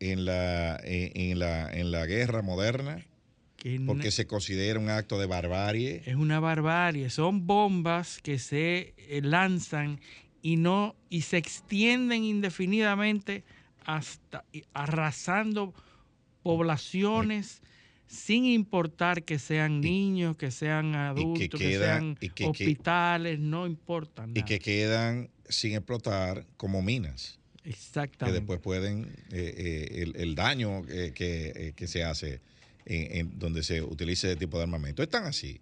en 0.00 0.24
la, 0.24 0.76
en, 0.82 1.12
en 1.30 1.38
la, 1.38 1.70
en 1.72 1.92
la 1.92 2.06
guerra 2.06 2.42
moderna, 2.42 3.04
Que 3.56 3.78
no- 3.78 3.92
porque 3.92 4.10
se 4.10 4.26
considera 4.26 4.80
un 4.80 4.90
acto 4.90 5.18
de 5.18 5.26
barbarie. 5.26 6.02
es 6.06 6.16
una 6.16 6.40
barbarie. 6.40 7.08
Son 7.10 7.46
bombas 7.46 8.18
que 8.20 8.40
se 8.40 8.94
eh, 8.96 9.20
lanzan 9.22 10.00
y 10.42 10.56
no 10.56 10.96
y 11.08 11.20
se 11.22 11.36
extienden 11.36 12.24
indefinidamente 12.24 13.44
hasta 13.84 14.44
arrasando 14.74 15.72
poblaciones 16.42 17.62
sin 18.12 18.44
importar 18.44 19.24
que 19.24 19.38
sean 19.38 19.80
niños, 19.80 20.36
que 20.36 20.50
sean 20.50 20.94
adultos, 20.94 21.58
que, 21.58 21.78
sean 21.78 22.16
y 22.20 22.28
que- 22.28 22.34
que- 22.34 22.44
hospitales, 22.46 23.38
no 23.38 23.66
importa 23.66 24.26
nada. 24.26 24.38
Y 24.38 24.44
que 24.44 24.58
quedan 24.58 25.30
sin 25.48 25.72
explotar 25.72 26.46
como 26.56 26.82
minas. 26.82 27.38
que 27.62 27.70
Exactamente. 27.70 28.40
después 28.40 28.60
pueden 28.60 29.04
eh, 29.30 29.54
eh, 29.56 30.02
el, 30.02 30.16
el 30.16 30.34
daño 30.34 30.82
eh, 30.88 31.12
que, 31.14 31.52
eh, 31.54 31.72
que 31.76 31.86
se 31.86 32.02
hace 32.04 32.40
en, 32.84 33.16
en 33.16 33.38
donde 33.38 33.62
se 33.62 33.80
utilice 33.82 34.28
ese 34.32 34.36
tipo 34.36 34.58
de 34.58 34.64
armamento. 34.64 35.02
Es 35.02 35.08
tan 35.08 35.24
así 35.24 35.60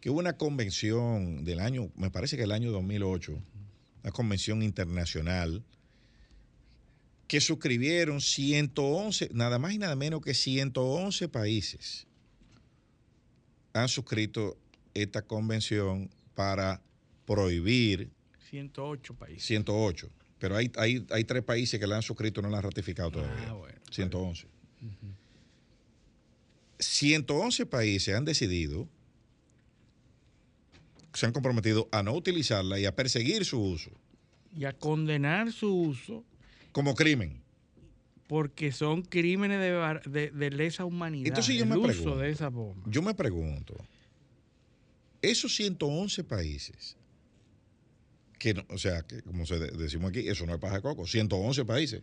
que 0.00 0.10
hubo 0.10 0.18
una 0.18 0.36
convención 0.36 1.44
del 1.44 1.60
año, 1.60 1.90
me 1.96 2.10
parece 2.10 2.36
que 2.36 2.42
el 2.42 2.52
año 2.52 2.70
2008, 2.72 3.40
una 4.02 4.12
convención 4.12 4.62
internacional 4.62 5.62
que 7.28 7.40
suscribieron 7.40 8.20
111, 8.20 9.30
nada 9.34 9.58
más 9.58 9.74
y 9.74 9.78
nada 9.78 9.94
menos 9.94 10.22
que 10.22 10.32
111 10.32 11.28
países 11.28 12.06
han 13.74 13.88
suscrito 13.88 14.56
esta 14.94 15.22
convención 15.22 16.10
para 16.34 16.80
prohibir 17.26 18.10
108 18.50 19.14
países. 19.14 19.44
108. 19.44 20.10
Pero 20.38 20.56
hay, 20.56 20.72
hay, 20.76 21.06
hay 21.10 21.24
tres 21.24 21.42
países 21.42 21.78
que 21.78 21.86
la 21.86 21.96
han 21.96 22.02
suscrito 22.02 22.40
y 22.40 22.44
no 22.44 22.48
la 22.48 22.58
han 22.58 22.64
ratificado 22.64 23.10
todavía. 23.10 23.50
Ah, 23.50 23.52
bueno. 23.52 23.78
111. 23.90 24.46
111 26.78 27.66
países 27.66 28.14
han 28.14 28.24
decidido, 28.24 28.88
se 31.12 31.26
han 31.26 31.32
comprometido 31.32 31.88
a 31.92 32.02
no 32.02 32.14
utilizarla 32.14 32.78
y 32.78 32.86
a 32.86 32.94
perseguir 32.94 33.44
su 33.44 33.60
uso 33.60 33.90
Y 34.56 34.64
a 34.64 34.72
condenar 34.72 35.52
su 35.52 35.74
uso 35.74 36.24
como 36.78 36.94
crimen. 36.94 37.42
porque 38.28 38.70
son 38.70 39.02
crímenes 39.02 39.58
de, 39.58 40.10
de- 40.10 40.30
de 40.30 40.50
lesa 40.50 40.84
humanidad. 40.84 41.26
Entonces 41.26 41.56
yo 41.56 41.64
el 41.64 41.70
me 41.70 41.76
uso 41.76 41.86
pregunto. 41.88 42.18
de 42.18 42.30
esa 42.30 42.48
bomba. 42.50 42.84
Yo 42.88 43.02
me 43.02 43.14
pregunto, 43.14 43.74
esos 45.22 45.54
111 45.56 46.22
países, 46.24 46.96
que, 48.38 48.54
no- 48.54 48.64
o 48.68 48.78
sea, 48.78 49.02
que 49.02 49.22
como 49.22 49.44
se 49.46 49.58
de- 49.58 49.70
decimos 49.72 50.10
aquí, 50.10 50.28
eso 50.28 50.46
no 50.46 50.54
es 50.54 50.60
paja 50.60 50.76
de 50.76 50.82
coco, 50.82 51.04
111 51.06 51.64
países, 51.64 52.02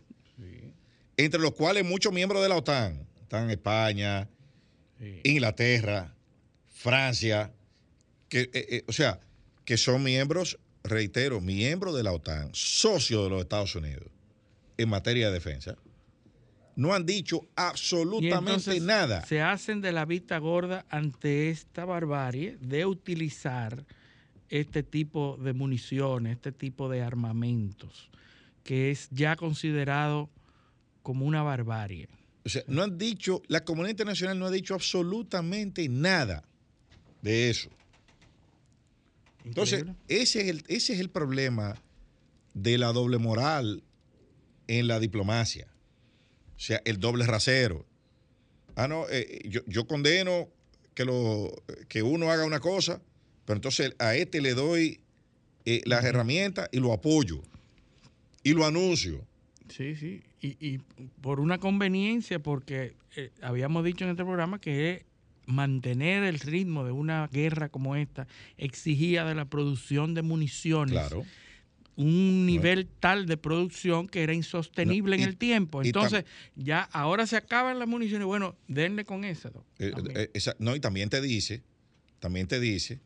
entre 1.16 1.40
los 1.40 1.52
cuales 1.54 1.84
muchos 1.86 2.12
miembros 2.12 2.42
de 2.42 2.48
la 2.50 2.56
OTAN, 2.56 3.06
están 3.22 3.50
España, 3.50 4.28
Sí. 4.98 5.20
Inglaterra, 5.24 6.14
Francia, 6.74 7.52
que, 8.28 8.40
eh, 8.52 8.66
eh, 8.70 8.84
o 8.88 8.92
sea, 8.92 9.20
que 9.64 9.76
son 9.78 10.02
miembros, 10.02 10.58
reitero, 10.84 11.40
miembros 11.40 11.94
de 11.96 12.02
la 12.02 12.12
OTAN, 12.12 12.50
socios 12.52 13.24
de 13.24 13.30
los 13.30 13.40
Estados 13.42 13.74
Unidos 13.76 14.10
en 14.78 14.88
materia 14.88 15.28
de 15.28 15.34
defensa, 15.34 15.76
no 16.76 16.92
han 16.92 17.06
dicho 17.06 17.46
absolutamente 17.56 18.78
nada. 18.80 19.24
Se 19.24 19.40
hacen 19.40 19.80
de 19.80 19.92
la 19.92 20.04
vista 20.04 20.38
gorda 20.38 20.84
ante 20.90 21.50
esta 21.50 21.84
barbarie 21.84 22.58
de 22.60 22.84
utilizar 22.84 23.84
este 24.50 24.82
tipo 24.82 25.38
de 25.42 25.54
municiones, 25.54 26.36
este 26.36 26.52
tipo 26.52 26.88
de 26.88 27.02
armamentos, 27.02 28.10
que 28.62 28.90
es 28.90 29.08
ya 29.10 29.36
considerado 29.36 30.30
como 31.02 31.24
una 31.24 31.42
barbarie. 31.42 32.08
O 32.44 32.48
sea, 32.48 32.62
no 32.68 32.82
han 32.82 32.96
dicho, 32.98 33.42
la 33.48 33.64
comunidad 33.64 33.90
internacional 33.90 34.38
no 34.38 34.46
ha 34.46 34.50
dicho 34.50 34.74
absolutamente 34.74 35.88
nada 35.88 36.44
de 37.22 37.50
eso. 37.50 37.70
Entonces, 39.44 39.84
ese 40.08 40.42
es, 40.42 40.48
el, 40.48 40.64
ese 40.68 40.92
es 40.92 41.00
el 41.00 41.08
problema 41.08 41.74
de 42.54 42.78
la 42.78 42.92
doble 42.92 43.18
moral 43.18 43.82
en 44.68 44.88
la 44.88 45.00
diplomacia. 45.00 45.68
O 46.56 46.60
sea, 46.60 46.80
el 46.84 46.98
doble 46.98 47.26
rasero. 47.26 47.86
Ah, 48.74 48.88
no, 48.88 49.06
eh, 49.10 49.42
yo, 49.48 49.60
yo 49.66 49.86
condeno 49.86 50.48
que, 50.94 51.04
lo, 51.04 51.52
que 51.88 52.02
uno 52.02 52.30
haga 52.30 52.44
una 52.44 52.60
cosa, 52.60 53.00
pero 53.44 53.56
entonces 53.56 53.94
a 53.98 54.14
este 54.16 54.40
le 54.40 54.54
doy 54.54 55.00
eh, 55.64 55.82
las 55.84 56.04
herramientas 56.04 56.68
y 56.72 56.80
lo 56.80 56.92
apoyo. 56.92 57.42
Y 58.42 58.52
lo 58.52 58.64
anuncio. 58.64 59.26
Sí, 59.68 59.96
sí. 59.96 60.22
Y, 60.40 60.56
y 60.60 60.78
por 61.20 61.40
una 61.40 61.58
conveniencia, 61.58 62.38
porque 62.38 62.94
eh, 63.16 63.30
habíamos 63.42 63.84
dicho 63.84 64.04
en 64.04 64.10
este 64.10 64.24
programa 64.24 64.60
que 64.60 65.04
mantener 65.46 66.24
el 66.24 66.38
ritmo 66.38 66.84
de 66.84 66.92
una 66.92 67.28
guerra 67.28 67.68
como 67.68 67.96
esta 67.96 68.26
exigía 68.56 69.24
de 69.24 69.34
la 69.34 69.44
producción 69.44 70.14
de 70.14 70.22
municiones 70.22 70.92
Claro. 70.92 71.24
Un 71.96 72.44
nivel 72.46 72.86
tal 73.00 73.26
de 73.26 73.36
producción 73.36 74.06
que 74.06 74.22
era 74.22 74.34
insostenible 74.34 75.16
No, 75.16 75.20
y- 75.20 75.24
en 75.24 75.28
el 75.30 75.36
tiempo. 75.38 75.82
Entonces, 75.82 76.24
ya 76.54 76.82
ahora 76.82 77.26
se 77.26 77.36
acaban 77.36 77.78
las 77.78 77.88
municiones. 77.88 78.26
Bueno, 78.26 78.56
denle 78.68 79.04
con 79.04 79.24
esa. 79.24 79.50
Eh, 79.78 79.92
eh, 80.14 80.30
esa- 80.34 80.54
no, 80.58 80.76
y 80.76 80.80
también 80.80 81.08
te 81.08 81.20
dice, 81.20 81.62
también 82.20 82.46
te 82.46 82.60
dice 82.60 83.00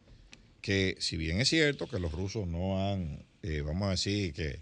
que 0.60 0.96
si 0.98 1.16
bien 1.16 1.40
es 1.40 1.48
cierto 1.48 1.86
que 1.88 1.98
los 2.00 2.12
rusos 2.12 2.46
no 2.46 2.90
han, 2.92 3.24
eh, 3.42 3.62
vamos 3.62 3.86
a 3.88 3.90
decir 3.92 4.32
que, 4.32 4.60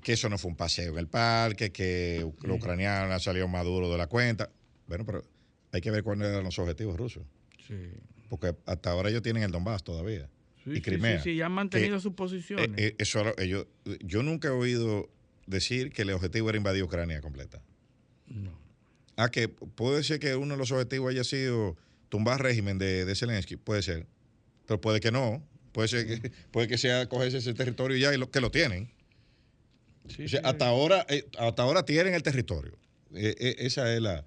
que 0.00 0.12
eso 0.12 0.28
no 0.28 0.38
fue 0.38 0.50
un 0.52 0.56
paseo 0.56 0.92
en 0.92 0.98
el 0.98 1.08
parque, 1.08 1.72
que 1.72 2.22
u- 2.24 2.34
los 2.46 2.56
ucranianos 2.58 3.12
han 3.12 3.20
salido 3.20 3.48
más 3.48 3.64
duros 3.64 3.90
de 3.90 3.98
la 3.98 4.06
cuenta, 4.06 4.50
bueno, 4.86 5.04
pero 5.04 5.24
hay 5.72 5.80
que 5.80 5.90
ver 5.90 6.02
cuáles 6.04 6.28
eran 6.28 6.44
los 6.44 6.58
objetivos 6.58 6.96
rusos, 6.96 7.24
sí. 7.66 7.74
porque 8.28 8.54
hasta 8.66 8.90
ahora 8.92 9.10
ellos 9.10 9.22
tienen 9.22 9.42
el 9.42 9.50
Donbass 9.50 9.82
todavía. 9.82 10.28
Sí, 10.64 10.70
y 10.74 10.80
Crimea. 10.80 11.18
sí, 11.22 11.30
sí, 11.30 11.36
ya 11.36 11.46
han 11.46 11.52
mantenido 11.52 11.96
Que, 11.96 12.02
sus 12.02 12.14
posiciones. 12.14 12.70
Eh, 12.76 12.94
eso 12.98 13.34
ellos, 13.38 13.66
yo 14.00 14.22
nunca 14.22 14.48
he 14.48 14.52
oído 14.52 15.08
decir 15.46 15.90
que 15.92 16.02
el 16.02 16.10
objetivo 16.10 16.48
era 16.48 16.58
invadir 16.58 16.82
Ucrania 16.82 17.20
completa. 17.20 17.62
No. 18.26 18.52
Ah, 19.16 19.30
que 19.30 19.48
puede 19.48 20.02
ser 20.04 20.20
que 20.20 20.36
uno 20.36 20.54
de 20.54 20.58
los 20.58 20.70
objetivos 20.72 21.10
haya 21.10 21.24
sido 21.24 21.76
tumbar 22.08 22.42
régimen 22.42 22.78
de, 22.78 23.04
de 23.04 23.14
Zelensky, 23.14 23.56
puede 23.56 23.82
ser. 23.82 24.06
Pero 24.66 24.80
puede 24.80 25.00
que 25.00 25.10
no. 25.10 25.42
Puede 25.72 25.88
ser 25.88 26.06
que, 26.06 26.30
puede 26.50 26.68
que 26.68 26.78
sea 26.78 27.08
cogerse 27.08 27.38
ese 27.38 27.54
territorio 27.54 27.96
ya 27.96 28.14
y 28.14 28.18
lo, 28.18 28.30
que 28.30 28.40
lo 28.40 28.50
tienen. 28.50 28.90
Sí, 30.08 30.24
O 30.24 30.28
sea, 30.28 30.40
sí, 30.40 30.46
hasta 30.46 30.66
ahora, 30.66 31.06
eh, 31.08 31.26
hasta 31.38 31.62
ahora 31.62 31.84
tienen 31.84 32.14
el 32.14 32.22
territorio. 32.22 32.72
Eh, 33.14 33.34
eh, 33.38 33.56
esa 33.58 33.94
es 33.94 34.00
la, 34.00 34.24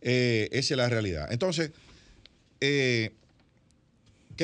esa 0.00 0.74
es 0.74 0.76
la 0.76 0.88
realidad. 0.88 1.32
Entonces, 1.32 1.72
¿qué 2.60 3.12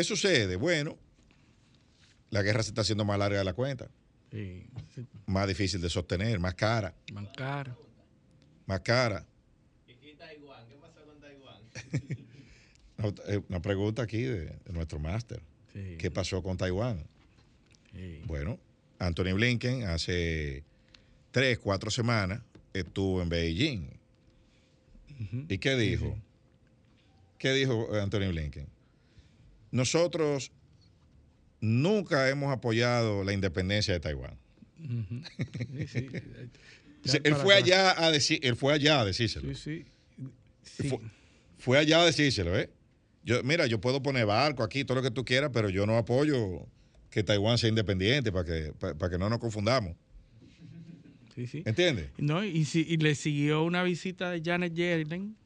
sucede? 0.03 0.57
Bueno, 0.57 0.99
la 2.31 2.43
guerra 2.43 2.63
se 2.63 2.71
está 2.71 2.83
haciendo 2.83 3.05
más 3.05 3.19
larga 3.19 3.39
de 3.39 3.45
la 3.45 3.53
cuenta, 3.55 3.89
sí, 4.31 4.67
sí, 4.95 5.07
más 5.27 5.47
difícil 5.49 5.81
de 5.81 5.89
sostener, 5.91 6.39
más 6.41 6.55
cara, 6.55 6.95
bancar. 7.13 7.75
más 8.67 8.81
cara. 8.81 9.25
Una, 12.99 13.09
eh, 13.29 13.41
una 13.49 13.61
pregunta 13.63 14.03
aquí 14.03 14.23
de, 14.23 14.47
de 14.47 14.73
nuestro 14.73 14.99
máster. 14.99 15.41
Sí, 15.73 15.97
¿Qué 15.99 16.11
pasó 16.11 16.43
con 16.43 16.57
Taiwán? 16.57 17.05
sí. 17.93 18.23
Bueno, 18.27 18.59
Anthony 18.99 19.33
Blinken 19.35 19.85
hace 19.85 20.65
tres, 21.31 21.59
cuatro 21.59 21.91
semanas 21.91 22.41
estuvo 22.73 23.23
en 23.23 23.29
Beijing. 23.29 23.91
¿Y 25.49 25.59
qué 25.59 25.77
dijo? 25.77 26.17
¿Qué 27.39 27.53
dijo 27.53 27.89
Anthony 27.95 28.29
Blinken? 28.29 28.67
Nosotros 29.71 30.53
nunca 31.61 32.29
hemos 32.29 32.53
apoyado 32.53 33.25
la 33.25 33.33
independencia 33.33 33.95
de 33.95 34.01
Taiwán. 34.01 34.37
Sí, 34.79 35.87
sí. 35.89 36.07
Él 37.25 37.35
fue 37.37 37.55
allá 37.55 38.05
a 38.05 38.11
decir, 38.11 38.39
él 38.43 38.57
fue 38.57 38.73
allá 38.75 39.01
a 39.01 39.05
decírselo. 39.05 39.55
Sí. 39.55 39.85
Fue, 40.63 40.99
fue 41.59 41.79
allá 41.79 42.03
a 42.03 42.05
decírselo, 42.07 42.59
¿eh? 42.59 42.69
Yo, 43.25 43.43
mira, 43.45 43.67
yo 43.67 43.81
puedo 43.81 44.03
poner 44.03 44.27
barco 44.27 44.63
aquí, 44.63 44.85
todo 44.85 44.97
lo 44.97 45.03
que 45.03 45.11
tú 45.11 45.25
quieras, 45.25 45.51
pero 45.53 45.69
yo 45.71 45.87
no 45.87 45.97
apoyo 45.97 46.67
que 47.11 47.23
Taiwán 47.23 47.57
sea 47.57 47.69
independiente 47.71 48.31
para 48.33 48.45
que, 48.45 48.73
para, 48.79 48.95
para 48.95 49.11
que 49.13 49.19
no 49.19 49.31
nos 49.31 49.39
confundamos. 49.39 49.95
sí, 51.35 51.47
sí. 51.47 51.63
¿Entiendes? 51.65 52.11
No, 52.19 52.45
y, 52.45 52.65
si- 52.65 52.85
y 52.89 52.97
le 52.99 53.15
siguió 53.15 53.63
una 53.63 53.83
visita 53.85 54.31
de 54.31 54.43
Janet 54.45 54.75
Yellen, 54.75 55.37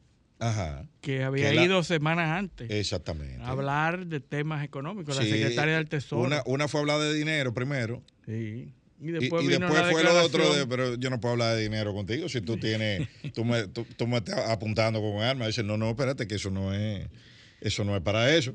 Ajá. 0.42 0.85
que 1.00 1.22
había 1.22 1.50
Que 1.50 1.55
la- 1.57 1.64
ido 1.64 1.83
semanas 1.85 2.38
antes 2.38 2.70
Exactamente. 2.70 3.42
a 3.42 3.48
hablar 3.50 4.07
de 4.07 4.20
temas 4.20 4.64
económicos, 4.64 5.16
la 5.16 5.22
secretaria 5.22 5.76
del 5.76 5.88
Tesoro. 5.88 6.22
Una, 6.22 6.42
una 6.46 6.68
fue 6.68 6.81
hablar 6.81 7.00
de 7.00 7.14
dinero 7.14 7.55
primero. 7.55 8.02
Sí. 8.26 8.74
Y 9.00 9.09
Y 9.09 9.11
después, 9.12 9.42
y 9.44 9.48
vino 9.48 9.66
después 9.66 9.90
fue 9.90 10.05
lo 10.05 10.22
otro, 10.22 10.55
de, 10.55 10.64
pero 10.66 10.94
yo 10.94 11.11
no 11.11 11.18
puedo 11.20 11.33
hablar 11.33 11.57
de 11.57 11.62
dinero 11.62 11.92
contigo 11.92 12.28
si 12.28 12.40
tú 12.40 12.57
tienes, 12.57 13.09
tú 13.35 13.44
me, 13.44 13.66
tú, 13.66 13.85
tú 13.96 14.07
me 14.07 14.18
estás 14.18 14.48
apuntando 14.48 15.00
con 15.00 15.11
un 15.16 15.22
arma. 15.22 15.46
Dice, 15.48 15.62
no, 15.64 15.76
no, 15.76 15.90
espérate, 15.90 16.28
que 16.28 16.37
eso 16.37 16.50
no 16.50 16.72
es, 16.72 17.09
eso 17.61 17.83
no 17.85 17.96
es 17.96 18.02
para 18.02 18.33
eso. 18.35 18.55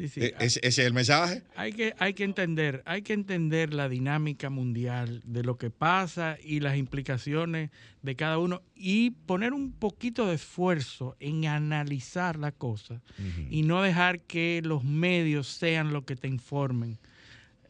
Sí, 0.00 0.08
sí. 0.08 0.20
E- 0.20 0.34
ese, 0.40 0.60
ese 0.62 0.80
es 0.82 0.86
el 0.86 0.94
mensaje. 0.94 1.42
Hay 1.56 1.72
que, 1.74 1.94
hay 1.98 2.14
que 2.14 2.24
entender, 2.24 2.82
hay 2.86 3.02
que 3.02 3.12
entender 3.12 3.74
la 3.74 3.88
dinámica 3.90 4.48
mundial 4.48 5.20
de 5.26 5.42
lo 5.42 5.58
que 5.58 5.68
pasa 5.70 6.38
y 6.42 6.60
las 6.60 6.76
implicaciones 6.78 7.70
de 8.00 8.16
cada 8.16 8.38
uno 8.38 8.62
y 8.74 9.10
poner 9.10 9.52
un 9.52 9.72
poquito 9.72 10.26
de 10.26 10.36
esfuerzo 10.36 11.16
en 11.20 11.44
analizar 11.46 12.38
la 12.38 12.50
cosa 12.52 13.02
y 13.50 13.62
no 13.62 13.82
dejar 13.82 14.20
que 14.20 14.62
los 14.64 14.84
medios 14.84 15.48
sean 15.48 15.92
los 15.92 16.04
que 16.04 16.16
te 16.16 16.28
informen 16.28 16.96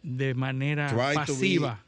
de 0.05 0.35
manera 0.35 0.87
Try 0.89 0.99
to 0.99 1.03
be- 1.11 1.15
pasiva. 1.15 1.85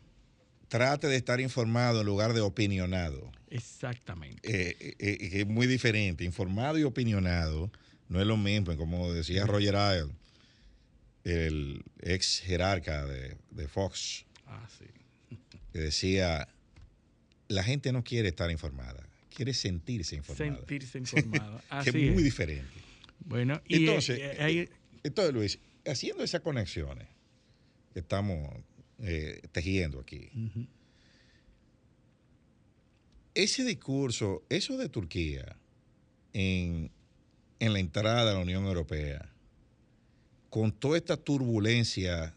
Trate 0.66 1.06
de 1.06 1.16
estar 1.16 1.40
informado 1.40 2.00
en 2.00 2.06
lugar 2.06 2.32
de 2.32 2.40
opinionado. 2.40 3.30
Exactamente. 3.50 4.40
Eh, 4.42 4.74
eh, 4.80 4.94
eh, 4.98 5.40
es 5.42 5.46
muy 5.46 5.66
diferente. 5.66 6.24
Informado 6.24 6.78
y 6.78 6.82
opinionado 6.84 7.70
no 8.08 8.20
es 8.20 8.26
lo 8.26 8.36
mismo. 8.38 8.74
Como 8.76 9.12
decía 9.12 9.46
Roger 9.46 9.76
Ailes, 9.76 10.06
el 11.24 11.82
ex 12.00 12.40
jerarca 12.40 13.04
de, 13.06 13.36
de 13.50 13.68
Fox, 13.68 14.24
Ah, 14.46 14.68
sí. 14.78 14.84
que 15.72 15.78
decía, 15.78 16.48
la 17.48 17.62
gente 17.64 17.92
no 17.92 18.02
quiere 18.04 18.28
estar 18.28 18.50
informada, 18.50 19.06
quiere 19.34 19.54
sentirse 19.54 20.16
informada. 20.16 20.56
Sentirse 20.58 20.98
informado. 20.98 21.62
que 21.84 21.90
es 21.90 22.12
muy 22.12 22.22
diferente. 22.22 22.80
Bueno, 23.24 23.62
y 23.66 23.76
Entonces, 23.76 24.18
eh, 24.18 24.36
eh, 24.40 24.68
Entonces, 25.04 25.32
Luis, 25.34 25.58
haciendo 25.86 26.22
esas 26.24 26.40
conexiones 26.42 27.06
que 27.92 28.00
estamos 28.00 28.52
eh, 28.98 29.40
tejiendo 29.52 30.00
aquí, 30.00 30.28
ese 33.34 33.64
discurso, 33.64 34.44
eso 34.48 34.76
de 34.76 34.88
Turquía 34.88 35.56
en, 36.32 36.90
en 37.60 37.72
la 37.72 37.78
entrada 37.78 38.22
a 38.30 38.34
la 38.34 38.38
Unión 38.40 38.64
Europea, 38.66 39.31
con 40.52 40.70
toda 40.70 40.98
esta 40.98 41.16
turbulencia 41.16 42.34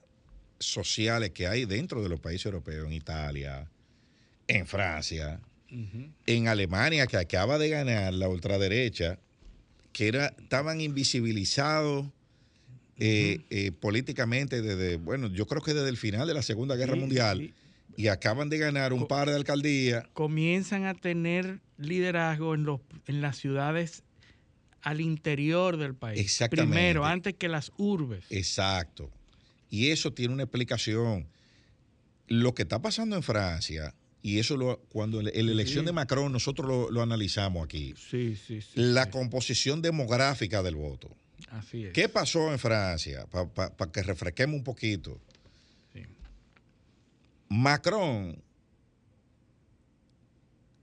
sociales 0.57 1.32
que 1.32 1.47
hay 1.47 1.66
dentro 1.66 2.01
de 2.01 2.07
los 2.07 2.22
países 2.22 2.45
europeos, 2.45 2.88
en 2.88 2.93
Italia, 2.93 3.70
en 4.47 4.66
Francia, 4.66 5.41
en 6.26 6.47
Alemania, 6.47 7.07
que 7.07 7.18
acaba 7.18 7.57
de 7.57 7.68
ganar 7.68 8.13
la 8.13 8.30
ultraderecha, 8.30 9.20
que 9.91 10.07
era, 10.07 10.28
estaban 10.28 10.80
invisibilizados 10.80 12.05
eh, 12.99 13.41
eh, 13.49 13.74
políticamente 13.74 14.61
desde, 14.61 14.95
bueno, 14.95 15.28
yo 15.28 15.45
creo 15.45 15.61
que 15.61 15.74
desde 15.74 15.89
el 15.89 15.97
final 15.97 16.26
de 16.26 16.36
la 16.36 16.41
Segunda 16.41 16.78
Guerra 16.78 16.93
Sí, 16.93 16.99
Mundial, 17.01 17.38
sí. 17.39 17.53
y 17.97 18.07
acaban 18.07 18.47
de 18.47 18.59
ganar 18.59 18.93
un 18.93 19.01
Co- 19.01 19.07
par 19.09 19.28
de 19.28 19.36
alcaldías. 19.36 20.07
Comienzan 20.13 20.86
a 20.86 20.93
tener 20.93 21.59
liderazgo 21.78 22.55
en, 22.55 22.63
los, 22.63 22.80
en 23.07 23.20
las 23.20 23.36
ciudades 23.36 24.03
al 24.86 25.01
interior 25.01 25.77
del 25.77 25.95
país. 25.95 26.19
Exactamente. 26.21 26.71
Primero, 26.71 27.05
antes 27.05 27.33
que 27.33 27.49
las 27.49 27.71
urbes. 27.77 28.23
Exacto. 28.29 29.11
Y 29.69 29.89
eso 29.89 30.13
tiene 30.13 30.33
una 30.33 30.43
explicación. 30.43 31.27
Lo 32.27 32.53
que 32.55 32.61
está 32.63 32.81
pasando 32.81 33.15
en 33.15 33.23
Francia, 33.23 33.93
y 34.21 34.39
eso 34.39 34.55
lo, 34.57 34.79
cuando 34.89 35.19
en 35.19 35.25
la 35.25 35.51
elección 35.51 35.83
Sí. 35.83 35.86
de 35.88 35.91
Macron 35.91 36.31
nosotros 36.31 36.67
lo, 36.67 36.89
lo 36.91 37.01
analizamos 37.01 37.63
aquí, 37.65 37.93
Sí, 37.97 38.36
sí, 38.36 38.61
sí. 38.61 38.71
la 38.75 39.09
composición 39.11 39.81
demográfica 39.81 40.63
del 40.63 40.75
voto. 40.75 41.09
Así 41.49 41.86
es. 41.86 41.93
¿Qué 41.93 42.07
pasó 42.09 42.51
en 42.51 42.57
Francia? 42.59 43.25
Para 43.27 43.91
que 43.91 44.01
refresquemos 44.03 44.55
un 44.57 44.63
poquito. 44.63 45.19
Macron 47.49 48.41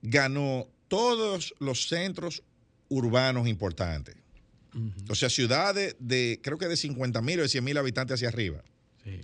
ganó 0.02 0.68
todos 0.88 1.54
los 1.58 1.88
centros 1.88 2.42
urbanos 2.92 3.48
importantes. 3.48 4.14
O 5.08 5.14
sea, 5.14 5.28
ciudades 5.28 5.96
de, 5.98 6.40
creo 6.42 6.56
que 6.56 6.66
de 6.66 6.76
50 6.76 7.20
mil 7.20 7.40
o 7.40 7.42
de 7.42 7.48
100 7.48 7.64
mil 7.64 7.76
habitantes 7.76 8.14
hacia 8.14 8.28
arriba. 8.28 8.62
sí. 9.04 9.20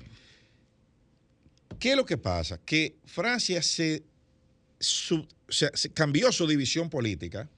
¿Qué 1.79 1.91
es 1.91 1.97
lo 1.97 2.05
que 2.05 2.19
pasa? 2.19 2.59
Que 2.65 2.97
Francia 3.05 3.63
se, 3.63 4.03
cambió 5.95 6.33
su 6.33 6.47
división 6.47 6.91
política 6.91 7.49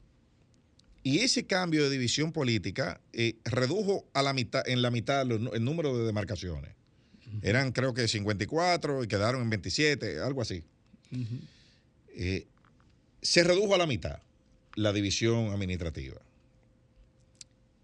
y 1.02 1.20
ese 1.20 1.46
cambio 1.46 1.84
de 1.84 1.90
división 1.90 2.32
política 2.32 3.00
eh, 3.12 3.36
redujo 3.44 4.06
a 4.12 4.22
la 4.22 4.34
mitad, 4.34 4.68
en 4.68 4.82
la 4.82 4.90
mitad 4.90 5.24
los 5.24 5.54
el 5.54 5.64
número 5.64 5.96
de 5.96 6.04
demarcaciones. 6.04 6.74
Eran 7.42 7.72
creo 7.72 7.94
que 7.94 8.08
54 8.08 9.04
y 9.04 9.06
quedaron 9.06 9.42
en 9.42 9.50
27, 9.50 10.18
algo 10.20 10.42
así. 10.42 10.64
Eh, 12.08 12.46
se 13.22 13.44
redujo 13.44 13.74
a 13.74 13.78
la 13.78 13.86
mitad 13.86 14.20
la 14.80 14.92
división 14.92 15.52
administrativa. 15.52 16.20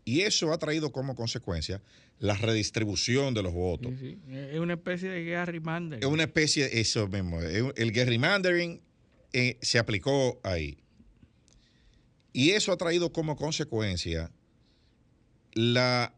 Y 0.04 0.22
eso 0.22 0.52
ha 0.52 0.58
traído 0.58 0.92
como 0.92 1.14
consecuencia 1.14 1.82
la 2.18 2.34
redistribución 2.34 3.34
de 3.34 3.42
los 3.42 3.52
votos. 3.52 3.92
Sí, 4.00 4.18
sí. 4.26 4.34
Es 4.34 4.58
una 4.58 4.74
especie 4.74 5.10
de 5.10 5.24
Gary 5.24 5.60
Mander. 5.60 5.98
Es 6.00 6.06
una 6.06 6.22
especie, 6.22 6.80
eso 6.80 7.06
mismo, 7.08 7.40
el 7.40 7.92
gerrymandering 7.92 8.80
eh, 9.32 9.58
se 9.60 9.78
aplicó 9.78 10.40
ahí. 10.42 10.78
Y 12.32 12.50
eso 12.50 12.72
ha 12.72 12.76
traído 12.76 13.12
como 13.12 13.36
consecuencia 13.36 14.30
la 15.52 16.14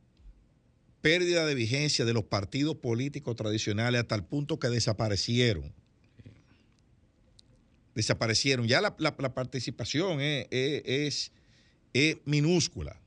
pérdida 1.01 1.47
de 1.47 1.55
vigencia 1.55 2.05
de 2.05 2.13
los 2.13 2.25
partidos 2.25 2.77
políticos 2.77 3.37
tradicionales 3.37 4.03
hasta 4.03 4.15
el 4.15 4.25
punto 4.25 4.59
que 4.59 4.69
desaparecieron. 4.69 5.73
Desaparecieron. 7.99 8.69
Ya 8.69 8.81
la, 8.81 8.95
la- 9.01 9.17
la 9.19 9.35
participación 9.35 10.21
es, 10.21 10.47
es- 10.53 10.83
es- 10.87 11.33
es 11.93 12.17
minúscula. 12.27 13.01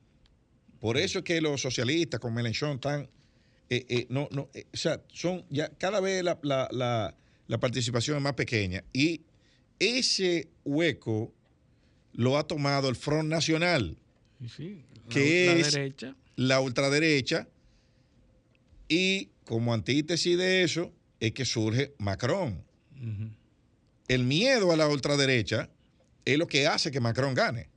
Por 0.81 0.97
eso 0.97 1.19
es 1.19 1.23
que 1.23 1.39
los 1.39 1.61
socialistas 1.61 2.19
con 2.19 2.33
Mélenchon 2.33 2.71
están 2.73 3.09
eh, 3.69 3.85
eh, 3.87 4.05
no, 4.09 4.27
no, 4.31 4.49
eh, 4.53 4.65
o 4.73 4.75
sea, 4.75 5.01
son 5.13 5.45
ya 5.49 5.69
cada 5.77 6.01
vez 6.01 6.21
la, 6.25 6.37
la- 6.43 7.15
participación 7.59 8.17
es 8.17 8.23
más 8.23 8.33
pequeña 8.33 8.83
y 8.91 9.21
ese 9.79 10.49
hueco 10.65 11.33
lo 12.11 12.37
ha 12.37 12.45
tomado 12.45 12.89
el 12.89 12.97
Front 12.97 13.29
Nacional, 13.29 13.97
Sí, 14.41 14.49
sí. 14.57 14.83
La- 15.05 15.09
que 15.13 15.59
es- 15.61 15.71
derecha. 15.71 16.15
la 16.35 16.59
ultraderecha, 16.59 17.47
y 18.89 19.29
como 19.45 19.73
antítesis 19.73 20.37
de 20.37 20.63
eso 20.63 20.91
es 21.21 21.31
que 21.31 21.45
surge 21.45 21.93
Macron. 21.97 22.61
El 24.11 24.25
miedo 24.25 24.73
a 24.73 24.75
la 24.75 24.89
ultraderecha 24.89 25.69
es 26.25 26.37
lo 26.37 26.45
que 26.45 26.67
hace 26.67 26.91
que 26.91 26.99
Macron 26.99 27.33
gane. 27.33 27.69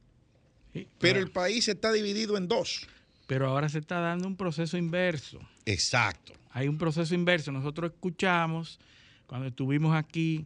Sí, 0.72 0.88
Pero 0.98 1.20
el 1.20 1.30
país 1.30 1.68
está 1.68 1.92
dividido 1.92 2.36
en 2.36 2.48
dos. 2.48 2.88
Pero 3.28 3.46
ahora 3.46 3.68
se 3.68 3.78
está 3.78 4.00
dando 4.00 4.26
un 4.26 4.36
proceso 4.36 4.76
inverso. 4.76 5.38
Exacto. 5.64 6.32
Hay 6.50 6.66
un 6.66 6.76
proceso 6.76 7.14
inverso. 7.14 7.52
Nosotros 7.52 7.92
escuchamos, 7.92 8.80
cuando 9.28 9.46
estuvimos 9.46 9.94
aquí 9.94 10.44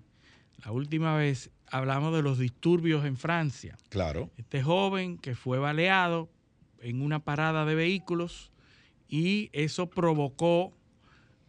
la 0.62 0.72
última 0.72 1.16
vez, 1.16 1.48
hablamos 1.70 2.14
de 2.14 2.20
los 2.20 2.38
disturbios 2.38 3.06
en 3.06 3.16
Francia. 3.16 3.78
Claro. 3.88 4.30
Este 4.36 4.62
joven 4.62 5.16
que 5.16 5.34
fue 5.34 5.58
baleado 5.58 6.28
en 6.82 7.00
una 7.00 7.24
parada 7.24 7.64
de 7.64 7.74
vehículos 7.74 8.52
y 9.08 9.48
eso 9.54 9.88
provocó 9.88 10.76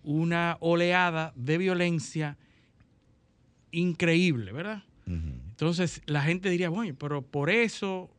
una 0.01 0.55
oleada 0.61 1.33
de 1.35 1.57
violencia 1.57 2.37
increíble, 3.71 4.51
¿verdad? 4.51 4.83
Entonces 5.05 6.01
la 6.05 6.21
gente 6.21 6.49
diría, 6.51 6.69
bueno, 6.69 6.95
pero 6.99 7.23
por 7.23 7.49
eso 7.49 8.09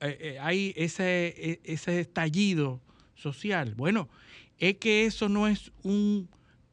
eh, 0.00 0.18
eh, 0.20 0.38
hay 0.40 0.74
ese, 0.76 1.34
eh, 1.36 1.60
ese 1.64 1.98
estallido 2.00 2.80
social. 3.14 3.74
Bueno, 3.74 4.08
es 4.58 4.76
que 4.76 5.06
eso 5.06 5.30
no 5.30 5.48
es 5.48 5.72
un 5.82 6.28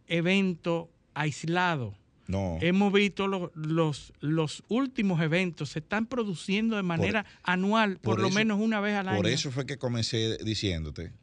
evento 0.08 0.89
aislado. 1.14 1.95
No. 2.28 2.58
Hemos 2.62 2.91
visto 2.91 3.28
lo- 3.28 3.53
los, 3.55 4.12
los 4.20 4.64
últimos 4.68 5.22
eventos 5.22 5.70
se 5.70 5.80
están 5.80 6.08
produciendo 6.08 6.76
de 6.76 6.84
manera 6.84 7.26
anual, 7.43 7.93
por, 7.99 8.16
por 8.16 8.20
lo 8.22 8.28
eso- 8.28 8.36
menos 8.36 8.60
una 8.60 8.82
vez 8.82 8.95
al 8.95 9.08
año. 9.08 9.18
Por 9.18 9.28
eso 9.28 9.49
fue 9.49 9.66
que 9.66 9.78
comencé 9.78 10.38
diciéndote 10.43 11.14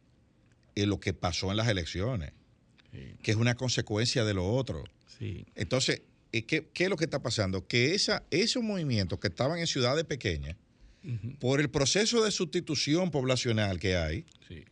eh, 0.77 0.87
lo 0.87 0.99
que 0.99 1.13
pasó 1.13 1.51
en 1.51 1.59
las 1.59 1.69
elecciones, 1.69 2.33
Sí, 2.91 3.17
que 3.23 3.33
es 3.33 3.37
una 3.37 3.55
consecuencia 3.55 4.25
de 4.25 4.33
lo 4.35 4.47
otro. 4.51 4.83
sí, 5.19 5.45
Entonces, 5.57 6.03
¿qué, 6.43 6.69
qué 6.75 6.85
es 6.85 6.91
lo 6.91 6.97
que 6.97 7.05
está 7.05 7.23
pasando? 7.23 7.67
Que 7.67 7.95
esa, 7.95 8.23
esos 8.31 8.63
movimientos 8.63 9.19
que 9.19 9.29
estaban 9.29 9.59
en 9.59 9.67
ciudades 9.67 10.05
pequeñas, 10.05 10.57
por 11.39 11.61
el 11.61 11.69
proceso 11.69 12.23
de 12.25 12.31
sustitución 12.31 13.11
poblacional 13.11 13.79
que 13.79 13.97
hay 13.97 14.25
sí, 14.49 14.65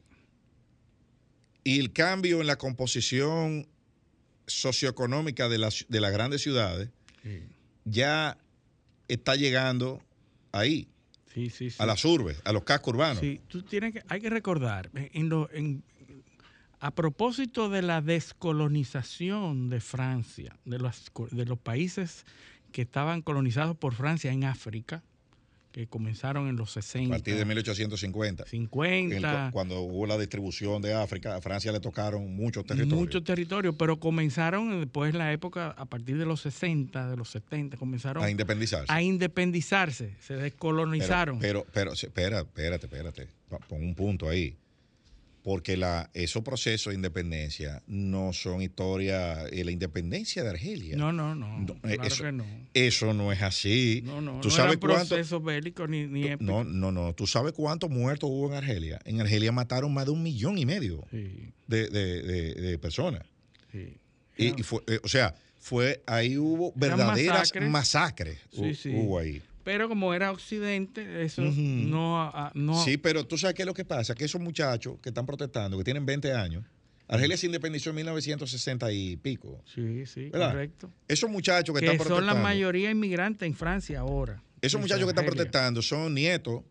y 1.64 1.78
el 1.78 1.92
cambio 1.92 2.40
en 2.40 2.46
la 2.46 2.56
composición 2.56 3.66
socioeconómica 4.46 5.48
de 5.48 5.58
las, 5.58 5.84
de 5.88 6.00
las 6.00 6.12
grandes 6.12 6.42
ciudades, 6.42 6.88
sí, 7.22 7.42
ya 7.84 8.38
está 9.08 9.36
llegando 9.36 10.02
ahí, 10.52 10.88
sí, 11.32 11.50
sí, 11.50 11.70
sí. 11.70 11.76
a 11.78 11.86
las 11.86 12.04
urbes, 12.04 12.40
a 12.44 12.52
los 12.52 12.64
cascos 12.64 12.94
urbanos. 12.94 13.20
Sí, 13.20 13.40
tú 13.48 13.62
tienes 13.62 13.92
que, 13.92 14.02
hay 14.08 14.20
que 14.20 14.30
recordar, 14.30 14.90
en- 14.94 15.10
en 15.12 15.28
lo- 15.28 15.50
en- 15.52 15.82
a 16.82 16.90
propósito 16.90 17.68
de 17.70 17.80
la 17.80 18.00
descolonización 18.02 19.70
de 19.70 19.80
Francia, 19.80 20.56
de 20.64 20.78
los, 20.80 21.12
de 21.30 21.44
los 21.46 21.56
países 21.58 22.24
que 22.72 22.82
estaban 22.82 23.22
colonizados 23.22 23.76
por 23.76 23.94
Francia 23.94 24.32
en 24.32 24.42
África, 24.42 25.04
que 25.70 25.86
comenzaron 25.86 26.48
en 26.48 26.56
los 26.56 26.76
A 26.76 26.82
60, 26.82 27.08
partir 27.14 27.36
de 27.36 27.44
1850. 27.44 28.42
En 28.42 28.48
el- 28.48 28.50
50, 28.50 29.50
cuando 29.52 29.80
hubo 29.80 30.06
la 30.06 30.18
distribución 30.18 30.82
de 30.82 30.92
África, 30.92 31.36
a 31.36 31.40
Francia 31.40 31.70
le 31.70 31.78
tocaron 31.78 32.34
muchos 32.34 32.64
territorios. 32.66 32.98
muchos 32.98 33.22
territorios, 33.22 33.76
pero 33.78 34.00
comenzaron 34.00 34.80
después 34.80 35.12
en 35.12 35.18
la 35.18 35.32
época, 35.32 35.70
a 35.70 35.84
partir 35.86 36.18
de 36.18 36.26
los 36.26 36.40
60, 36.42 37.08
de 37.08 37.16
los 37.16 37.30
70, 37.30 37.76
comenzaron 37.76 38.24
a 38.24 38.28
independizarse. 38.28 38.92
a 38.92 39.00
independizarse, 39.00 40.16
se 40.20 40.34
descolonizaron. 40.34 41.38
Pero, 41.38 41.64
pero, 41.72 41.92
pero, 41.92 41.92
espera, 41.92 42.40
espérate, 42.40 42.86
espérate. 42.86 43.28
Pon 43.68 43.82
un 43.84 43.94
punto 43.94 44.28
ahí. 44.28 44.56
Porque 45.42 45.76
la, 45.76 46.08
esos 46.14 46.44
procesos 46.44 46.92
de 46.92 46.94
independencia 46.94 47.82
no 47.88 48.32
son 48.32 48.62
historia. 48.62 49.44
eh, 49.48 49.64
la 49.64 49.72
independencia 49.72 50.44
de 50.44 50.50
Argelia. 50.50 50.96
no, 50.96 51.12
no, 51.12 51.34
no, 51.34 51.58
No, 51.58 51.72
eh, 51.74 51.94
claro 51.96 52.04
eso- 52.04 52.22
que 52.24 52.32
no. 52.32 52.44
Eso 52.74 53.12
no 53.12 53.32
es 53.32 53.42
así. 53.42 54.02
No, 54.04 54.20
no, 54.20 54.40
¿Tú 54.40 54.48
no 54.48 54.54
sabes 54.54 54.76
cuánto? 54.78 55.08
procesos 55.08 55.42
bélicos 55.42 55.88
ni, 55.88 56.06
ni. 56.06 56.30
No, 56.38 56.62
no, 56.62 56.92
no. 56.92 57.12
¿Tú 57.14 57.26
sabes 57.26 57.52
cuántos 57.54 57.90
muertos 57.90 58.30
hubo 58.30 58.48
en 58.50 58.54
Argelia? 58.54 59.00
En 59.04 59.20
Argelia 59.20 59.50
mataron 59.50 59.92
más 59.92 60.04
de 60.06 60.12
un 60.12 60.22
millón 60.22 60.58
y 60.58 60.64
medio 60.66 61.04
Sí, 61.10 61.50
de, 61.66 61.88
de- 61.88 62.22
de- 62.22 62.54
de 62.54 62.78
personas. 62.78 63.22
sí. 63.72 63.96
Y, 64.38 64.62
fue, 64.62 64.80
eh, 64.86 64.98
o 65.04 65.08
sea, 65.08 65.34
fue 65.58 66.02
ahí 66.06 66.38
hubo 66.38 66.72
verdaderas 66.74 67.38
masacres. 67.40 67.70
masacres. 67.70 68.38
Sí, 68.52 68.74
sí. 68.74 68.90
Hubo 68.94 69.18
ahí. 69.18 69.42
Pero 69.64 69.88
como 69.88 70.12
era 70.14 70.32
Occidente, 70.32 71.24
eso 71.24 71.42
no, 71.42 72.32
no 72.54 72.84
Sí, 72.84 72.96
pero 72.96 73.24
tú 73.26 73.38
sabes 73.38 73.54
qué 73.54 73.62
es 73.62 73.66
lo 73.66 73.74
que 73.74 73.84
pasa, 73.84 74.14
que 74.14 74.24
esos 74.24 74.40
muchachos 74.40 74.96
que 75.02 75.10
están 75.10 75.24
protestando, 75.26 75.78
que 75.78 75.84
tienen 75.84 76.04
20 76.04 76.32
años, 76.32 76.64
Argelia 77.08 77.36
se 77.36 77.46
independizó 77.46 77.90
en 77.90 77.96
1960 77.96 78.90
y 78.92 79.16
pico. 79.16 79.60
Sí, 79.72 80.06
sí, 80.06 80.30
¿Verdad? 80.30 80.50
correcto. 80.52 80.90
Esos 81.08 81.28
muchachos 81.30 81.74
que, 81.74 81.80
Que 81.80 81.86
están 81.86 81.98
son 81.98 82.06
protestando. 82.08 82.34
la 82.34 82.42
mayoría 82.42 82.90
inmigrantes 82.90 83.46
en 83.46 83.54
Francia 83.54 84.00
ahora. 84.00 84.42
Esos 84.62 84.80
muchachos 84.80 85.04
que 85.04 85.10
están 85.10 85.26
protestando 85.26 85.82
son 85.82 86.14
nietos 86.14 86.62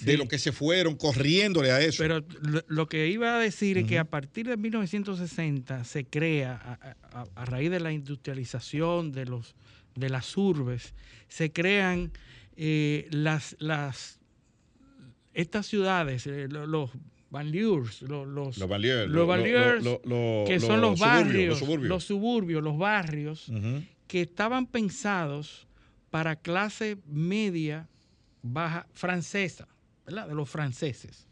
de 0.00 0.16
los 0.18 0.28
que 0.28 0.38
se 0.38 0.52
fueron 0.52 0.94
corriéndole 0.96 1.70
a 1.70 1.80
eso. 1.80 2.02
Pero 2.02 2.22
lo, 2.42 2.62
lo 2.66 2.88
que 2.88 3.06
iba 3.08 3.36
a 3.36 3.38
decir 3.38 3.78
es 3.78 3.86
que 3.86 3.98
a 3.98 4.04
partir 4.04 4.46
de 4.48 4.56
1960 4.56 5.84
se 5.84 6.04
crea, 6.04 6.54
a, 7.12 7.18
a- 7.20 7.26
a 7.34 7.44
raíz 7.46 7.70
de 7.70 7.80
la 7.80 7.92
industrialización 7.92 9.12
de, 9.12 9.24
los, 9.26 9.54
de 9.96 10.08
las 10.10 10.36
urbes, 10.36 10.94
se 11.28 11.52
crean 11.52 12.12
eh, 12.56 13.08
las, 13.10 13.56
las, 13.58 14.18
estas 15.34 15.66
ciudades, 15.66 16.26
eh, 16.26 16.48
lo- 16.48 16.66
los 16.66 16.90
banlieues, 17.30 18.02
lo- 18.02 18.24
los, 18.24 18.56
los 18.58 18.68
banlieues, 18.68 19.08
los 19.08 19.12
lo- 19.14 19.20
lo- 19.22 19.26
banlieues, 19.26 19.84
lo- 19.84 20.00
lo- 20.04 20.44
que 20.46 20.60
son 20.60 20.80
los 20.80 20.98
suburbios, 20.98 21.00
barrios, 21.00 21.48
los 21.48 21.58
suburbios. 21.58 21.88
los 21.88 22.04
suburbios, 22.04 22.62
los 22.62 22.78
barrios, 22.78 23.52
que 24.06 24.22
estaban 24.22 24.66
pensados 24.66 25.66
para 26.10 26.36
clase 26.36 26.96
media 27.06 27.88
baja 28.42 28.86
francesa, 28.94 29.66
¿verdad? 30.06 30.28
De 30.28 30.34
los 30.34 30.48
franceses. 30.48 31.26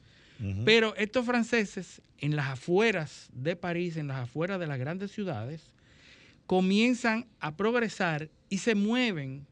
Pero 0.64 0.94
estos 0.96 1.24
franceses, 1.24 2.02
en 2.18 2.34
las 2.36 2.48
afueras 2.48 3.28
de 3.32 3.54
París, 3.56 3.96
en 3.96 4.08
las 4.08 4.18
afueras 4.24 4.58
de 4.58 4.66
las 4.66 4.78
grandes 4.78 5.12
ciudades, 5.12 5.72
comienzan 6.46 7.26
a 7.40 7.56
progresar 7.56 8.28
y 8.54 8.58
se 8.58 8.76
mueven 8.76 9.48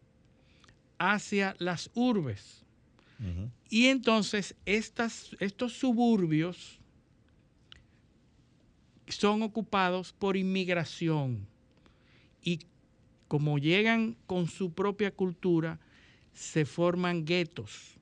hacia 0.96 1.56
las 1.58 1.90
urbes. 1.94 2.64
Y 3.68 3.86
entonces 3.86 4.54
estas, 4.64 5.34
estos 5.40 5.72
suburbios 5.72 6.78
son 9.08 9.42
ocupados 9.42 10.12
por 10.12 10.36
inmigración. 10.36 11.48
Y 12.44 12.60
como 13.26 13.58
llegan 13.58 14.16
con 14.26 14.46
su 14.46 14.72
propia 14.72 15.10
cultura, 15.10 15.80
se 16.32 16.64
forman 16.64 17.24
guetos, 17.24 17.96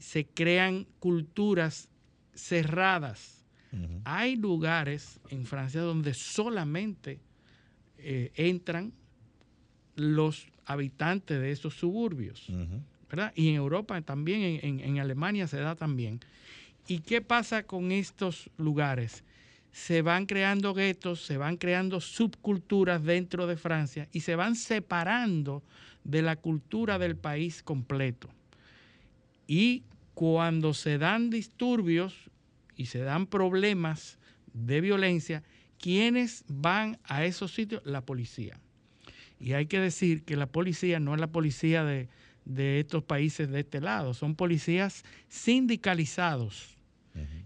se 0.00 0.26
crean 0.26 0.84
culturas 0.98 1.88
cerradas. 2.34 3.46
Hay 4.02 4.34
lugares 4.34 5.20
en 5.30 5.46
Francia 5.46 5.80
donde 5.80 6.12
solamente 6.12 7.20
eh, 7.98 8.32
entran 8.34 8.92
los 9.96 10.46
habitantes 10.66 11.40
de 11.40 11.50
esos 11.52 11.74
suburbios. 11.74 12.46
¿verdad? 13.10 13.32
Y 13.36 13.48
en 13.50 13.54
Europa 13.56 14.00
también, 14.02 14.42
en, 14.42 14.60
en- 14.62 14.80
en 14.80 14.98
Alemania 14.98 15.46
se 15.46 15.58
da 15.58 15.76
también. 15.76 16.20
¿Y 16.88 16.98
qué 17.00 17.20
pasa 17.20 17.62
con 17.62 17.92
estos 17.92 18.50
lugares? 18.58 19.22
Se 19.72 20.02
van 20.02 20.26
creando 20.26 20.74
guetos, 20.74 21.20
se 21.24 21.36
van 21.36 21.56
creando 21.56 22.00
subculturas 22.00 23.02
dentro 23.04 23.46
de 23.46 23.56
Francia 23.56 24.08
y 24.12 24.20
se 24.20 24.36
van 24.36 24.56
separando 24.56 25.62
de 26.04 26.22
la 26.22 26.36
cultura 26.36 26.98
del 26.98 27.16
país 27.16 27.62
completo. 27.62 28.28
Y 29.46 29.82
cuando 30.14 30.74
se 30.74 30.98
dan 30.98 31.30
disturbios 31.30 32.14
y 32.76 32.86
se 32.86 33.00
dan 33.00 33.26
problemas 33.26 34.18
de 34.52 34.80
violencia, 34.80 35.42
¿quiénes 35.78 36.44
van 36.48 36.98
a 37.04 37.24
esos 37.24 37.52
sitios? 37.54 37.82
La 37.84 38.00
policía. 38.00 38.58
Y 39.44 39.52
hay 39.52 39.66
que 39.66 39.78
decir 39.78 40.24
que 40.24 40.36
la 40.36 40.46
policía 40.46 41.00
no 41.00 41.12
es 41.12 41.20
la 41.20 41.26
policía 41.26 41.84
de, 41.84 42.08
de 42.46 42.80
estos 42.80 43.04
países 43.04 43.50
de 43.50 43.60
este 43.60 43.82
lado, 43.82 44.14
son 44.14 44.36
policías 44.36 45.04
sindicalizados. 45.28 46.78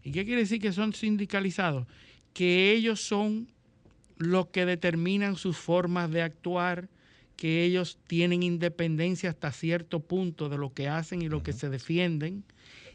¿Y 0.05 0.13
qué 0.13 0.25
quiere 0.25 0.43
decir 0.43 0.61
que 0.61 0.73
son 0.73 0.93
sindicalizados? 0.93 1.89
Que 2.35 2.71
ellos 2.71 3.01
son 3.01 3.49
los 4.17 4.47
que 4.47 4.65
determinan 4.65 5.35
sus 5.35 5.57
formas 5.57 6.09
de 6.13 6.23
actuar, 6.23 6.89
que 7.35 7.65
ellos 7.65 7.99
tienen 8.07 8.45
independencia 8.45 9.31
hasta 9.31 9.51
cierto 9.51 9.99
punto 9.99 10.49
de 10.49 10.57
lo 10.57 10.73
que 10.73 10.87
hacen 10.87 11.21
y 11.21 11.29
lo 11.29 11.43
que 11.43 11.53
se 11.53 11.69
defienden. 11.69 12.45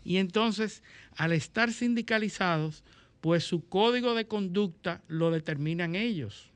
Y 0.06 0.16
entonces, 0.16 0.82
al 1.18 1.34
estar 1.34 1.74
sindicalizados, 1.74 2.86
pues 3.20 3.44
su 3.44 3.68
código 3.68 4.16
de 4.16 4.28
conducta 4.28 5.04
lo 5.10 5.30
determinan 5.30 5.94
ellos. 5.94 6.53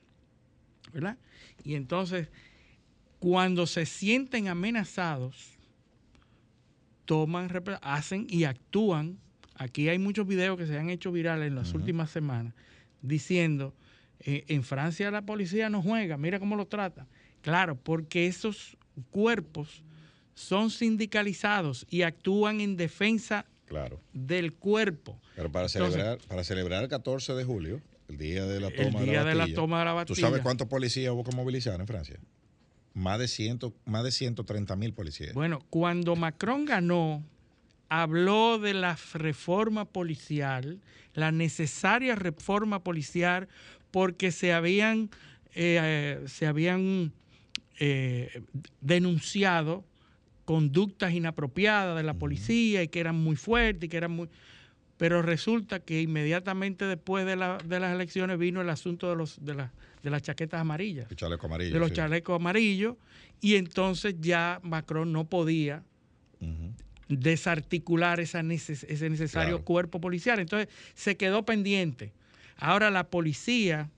¿Verdad? 0.93 1.17
Y 1.63 1.75
entonces, 1.75 2.29
cuando 3.19 3.67
se 3.67 3.85
sienten 3.85 4.47
amenazados, 4.47 5.53
toman, 7.05 7.49
hacen 7.81 8.27
y 8.29 8.43
actúan. 8.43 9.17
Aquí 9.55 9.89
hay 9.89 9.97
muchos 9.99 10.27
videos 10.27 10.57
que 10.57 10.67
se 10.67 10.77
han 10.77 10.89
hecho 10.89 11.11
virales 11.11 11.47
en 11.47 11.55
las 11.55 11.73
últimas 11.73 12.09
semanas 12.11 12.53
diciendo, 13.01 13.73
eh, 14.19 14.43
en 14.47 14.63
Francia 14.63 15.09
la 15.11 15.21
policía 15.23 15.69
no 15.69 15.81
juega, 15.81 16.17
mira 16.17 16.39
cómo 16.39 16.55
lo 16.55 16.65
trata. 16.67 17.07
Claro, 17.41 17.75
porque 17.75 18.27
esos 18.27 18.77
cuerpos 19.11 19.83
son 20.33 20.69
sindicalizados 20.69 21.85
y 21.89 22.01
actúan 22.03 22.61
en 22.61 22.77
defensa 22.77 23.45
Claro. 23.65 23.99
del 24.13 24.53
cuerpo. 24.53 25.19
Pero 25.35 25.51
para 25.51 25.65
Entonces- 25.67 25.93
celebrar, 25.93 26.17
para 26.27 26.43
celebrar 26.43 26.83
el 26.83 26.89
14 26.89 27.33
de 27.33 27.43
julio, 27.43 27.81
el 28.07 28.17
día 28.17 28.45
de 28.45 28.59
la 28.59 28.67
El 28.67 28.75
toma 28.75 29.01
día 29.01 29.23
de 29.23 29.29
de 29.29 29.35
la 29.35 29.35
la 29.35 29.37
Bastilla, 29.43 29.55
toma 29.55 29.79
de 29.79 29.85
la 29.85 30.05
¿Tú 30.05 30.15
sabes 30.15 30.41
cuántos 30.41 30.67
policías 30.67 31.11
hubo 31.11 31.23
que 31.23 31.35
movilizar 31.35 31.79
en 31.79 31.87
Francia? 31.87 32.19
Más 32.93 33.19
de, 33.19 33.27
ciento, 33.27 33.73
más 33.85 34.03
de 34.03 34.11
130 34.11 34.75
mil 34.75 34.93
policías. 34.93 35.33
Bueno, 35.33 35.59
cuando 35.69 36.15
Macron 36.15 36.65
ganó, 36.65 37.23
habló 37.89 38.57
de 38.57 38.73
la 38.73 38.97
reforma 39.13 39.85
policial, 39.85 40.79
la 41.13 41.31
necesaria 41.31 42.15
reforma 42.15 42.83
policial, 42.83 43.47
porque 43.91 44.31
se 44.31 44.51
habían, 44.51 45.11
eh, 45.53 46.23
se 46.25 46.47
habían 46.47 47.13
eh, 47.79 48.41
denunciado 48.81 49.85
conductas 50.45 51.13
inapropiadas 51.13 51.97
de 51.97 52.03
la 52.03 52.13
policía 52.13 52.81
y 52.81 52.87
que 52.87 52.99
eran 52.99 53.15
muy 53.15 53.35
fuertes 53.35 53.83
y 53.83 53.89
que 53.89 53.97
eran 53.97 54.11
muy... 54.11 54.29
Pero 54.97 55.21
resulta 55.21 55.79
que 55.79 56.01
inmediatamente 56.01 56.85
después 56.85 57.25
de, 57.25 57.35
la- 57.35 57.59
de 57.63 57.79
las 57.79 57.93
elecciones 57.93 58.37
vino 58.39 58.61
el 58.61 58.69
asunto 58.69 59.09
de, 59.09 59.15
los, 59.15 59.43
de, 59.45 59.53
la- 59.53 59.71
de 60.03 60.09
las 60.09 60.21
chaquetas 60.23 60.59
amarillas 60.59 61.07
chaleco 61.15 61.45
amarillo. 61.45 61.73
de 61.73 61.79
los 61.79 61.89
sí. 61.89 61.95
chalecos 61.95 62.35
amarillos 62.35 62.95
y 63.39 63.55
entonces 63.55 64.15
ya 64.19 64.59
Macron 64.63 65.11
no 65.11 65.25
podía 65.25 65.83
desarticular 67.07 68.19
esa 68.19 68.41
neces- 68.41 68.85
ese 68.89 69.09
necesario 69.09 69.55
Claro. 69.57 69.65
cuerpo 69.65 70.01
policial. 70.01 70.39
Entonces 70.39 70.67
se 70.93 71.15
quedó 71.15 71.45
pendiente. 71.45 72.11
Ahora 72.57 72.89
la 72.91 73.07
policía 73.09 73.89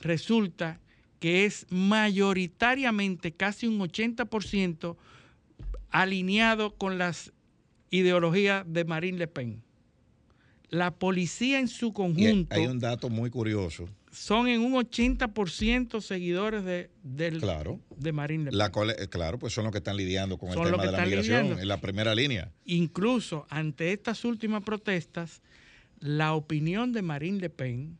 resulta 0.00 0.80
que 1.20 1.46
es 1.46 1.66
mayoritariamente, 1.70 3.32
casi 3.32 3.66
un 3.66 3.78
80%, 3.80 4.96
alineado 5.90 6.74
con 6.74 6.98
las 6.98 7.32
ideologías 7.90 8.64
de 8.66 8.84
Marine 8.84 9.18
Le 9.18 9.28
Pen. 9.28 9.62
La 10.74 10.90
policía 10.92 11.58
en 11.60 11.68
su 11.68 11.86
Y 11.86 11.88
hay- 11.88 11.92
conjunto 11.94 12.54
hay 12.56 12.66
un 12.66 12.78
dato 12.80 13.08
muy 13.08 13.30
curioso. 13.30 13.88
son 14.10 14.46
en 14.48 14.60
un 14.60 14.74
80% 14.74 16.00
seguidores 16.00 16.64
de, 16.64 16.90
del, 17.02 17.40
Claro. 17.40 17.80
de 17.96 18.12
Marine 18.12 18.44
Le 18.44 18.50
Pen. 18.50 18.58
La 18.58 18.70
eh, 18.92 19.08
claro, 19.08 19.38
pues 19.38 19.52
son 19.52 19.64
los 19.64 19.72
que 19.72 19.78
están 19.78 19.96
lidiando 19.96 20.38
con 20.38 20.52
Son 20.52 20.64
el 20.66 20.70
tema 20.72 20.84
de 20.86 20.92
la 20.92 21.04
migración 21.04 21.42
lidiando. 21.42 21.62
en 21.62 21.68
la 21.68 21.80
primera 21.80 22.14
línea. 22.14 22.50
Incluso 22.64 23.46
ante 23.50 23.92
estas 23.92 24.24
últimas 24.24 24.62
protestas, 24.62 25.42
la 26.00 26.34
opinión 26.34 26.92
de 26.92 27.02
Marine 27.02 27.38
Le 27.40 27.50
Pen 27.50 27.98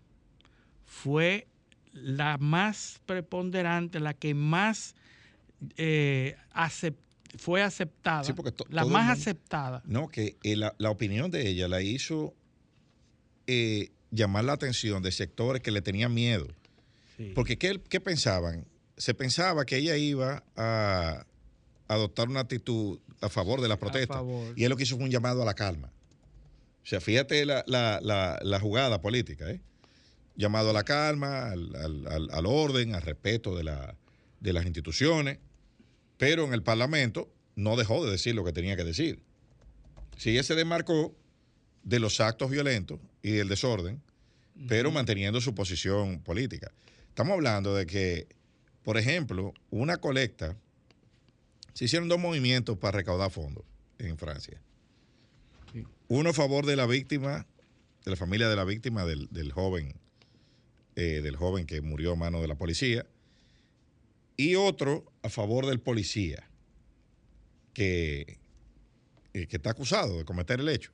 fue 0.85 1.47
la 1.93 2.39
más 2.39 3.01
preponderante, 3.07 4.01
la 4.01 4.15
que 4.15 4.35
más 4.35 4.95
eh, 5.77 6.37
acep- 6.55 6.97
fue 7.39 7.63
aceptada, 7.63 8.25
Sí, 8.25 8.33
porque 8.35 8.53
la 8.69 8.85
más 8.85 9.07
mundo- 9.07 9.13
aceptada. 9.13 9.83
No, 9.87 10.09
que 10.09 10.37
eh, 10.43 10.57
la, 10.57 10.75
la 10.79 10.91
opinión 10.91 11.31
de 11.31 11.49
ella 11.49 11.69
la 11.69 11.81
hizo 11.83 12.35
eh, 13.47 13.91
llamar 14.11 14.45
la 14.45 14.53
atención 14.55 15.03
de 15.03 15.13
sectores 15.13 15.63
que 15.63 15.71
le 15.71 15.83
tenían 15.83 16.13
miedo. 16.15 16.47
Porque 17.35 17.57
¿qué, 17.59 17.81
qué 17.89 18.01
pensaban? 18.01 18.67
Se 18.97 19.15
pensaba 19.15 19.65
que 19.65 19.77
ella 19.77 19.97
iba 19.97 20.43
a 20.57 21.27
adoptar 21.89 22.29
una 22.29 22.41
actitud 22.41 22.99
a 23.21 23.29
favor 23.29 23.61
de 23.61 23.69
las 23.69 23.79
protestas. 23.79 24.17
Y 24.57 24.65
él 24.65 24.71
lo 24.71 24.77
que 24.77 24.83
hizo 24.85 24.97
fue 24.97 25.05
un 25.05 25.11
llamado 25.11 25.43
a 25.43 25.45
la 25.45 25.55
calma. 25.55 25.93
O 26.83 26.87
sea, 26.87 27.01
fíjate 27.01 27.45
la, 27.47 27.65
la- 27.67 28.01
la- 28.03 28.39
la 28.43 28.61
jugada 28.61 29.01
política, 29.01 29.51
¿eh? 29.51 29.61
Llamado 30.37 30.71
a 30.71 30.73
la 30.73 30.83
calma, 30.83 31.51
al, 31.53 31.75
al- 31.77 32.07
al- 32.09 32.31
al 32.33 32.47
orden, 32.47 32.95
al 32.95 33.03
respeto 33.03 33.57
de 33.57 33.65
las 34.53 34.65
instituciones. 34.67 35.39
Pero 36.19 36.45
en 36.45 36.53
el 36.55 36.63
Parlamento 36.63 37.33
no 37.57 37.77
dejó 37.77 38.05
de 38.05 38.11
decir 38.11 38.35
lo 38.35 38.45
que 38.45 38.53
tenía 38.53 38.77
que 38.77 38.85
decir. 38.85 39.23
Si 40.17 40.31
ella 40.31 40.43
se 40.43 40.55
demarcó 40.57 41.15
de 41.85 41.99
los 42.01 42.21
actos 42.21 42.51
violentos 42.51 42.99
y 43.23 43.33
del 43.33 43.49
desorden, 43.49 44.03
pero 44.69 44.91
manteniendo 44.91 45.41
su 45.41 45.55
posición 45.55 46.21
política. 46.21 46.73
Estamos 47.09 47.35
hablando 47.35 47.75
de 47.75 47.87
que, 47.87 48.27
por 48.83 48.99
ejemplo, 48.99 49.55
una 49.71 49.99
colecta, 49.99 50.57
se 51.73 51.85
hicieron 51.85 52.09
dos 52.09 52.19
movimientos 52.19 52.79
para 52.79 52.99
recaudar 52.99 53.31
fondos 53.31 53.65
en 53.99 54.17
Francia. 54.19 54.61
Sí. 55.73 55.85
Uno 56.09 56.31
a 56.31 56.33
favor 56.33 56.67
de 56.67 56.77
la 56.77 56.87
víctima, 56.87 57.47
de 58.05 58.11
la 58.11 58.17
familia 58.17 58.49
de 58.49 58.57
la 58.57 58.65
víctima 58.65 59.05
del, 59.05 59.29
del 59.31 59.53
joven, 59.53 59.95
eh, 60.97 61.21
del 61.23 61.37
joven 61.37 61.67
que 61.67 61.81
murió 61.81 62.13
a 62.13 62.17
mano 62.17 62.41
de 62.41 62.49
la 62.49 62.57
policía, 62.57 63.07
y 64.37 64.57
otro 64.57 65.05
a 65.23 65.29
favor 65.29 65.67
del 65.67 65.81
policía. 65.81 66.49
que, 67.75 68.39
eh, 69.35 69.47
que 69.49 69.57
está 69.57 69.71
acusado 69.71 70.17
de 70.19 70.25
cometer 70.25 70.61
el 70.61 70.69
hecho. 70.69 70.93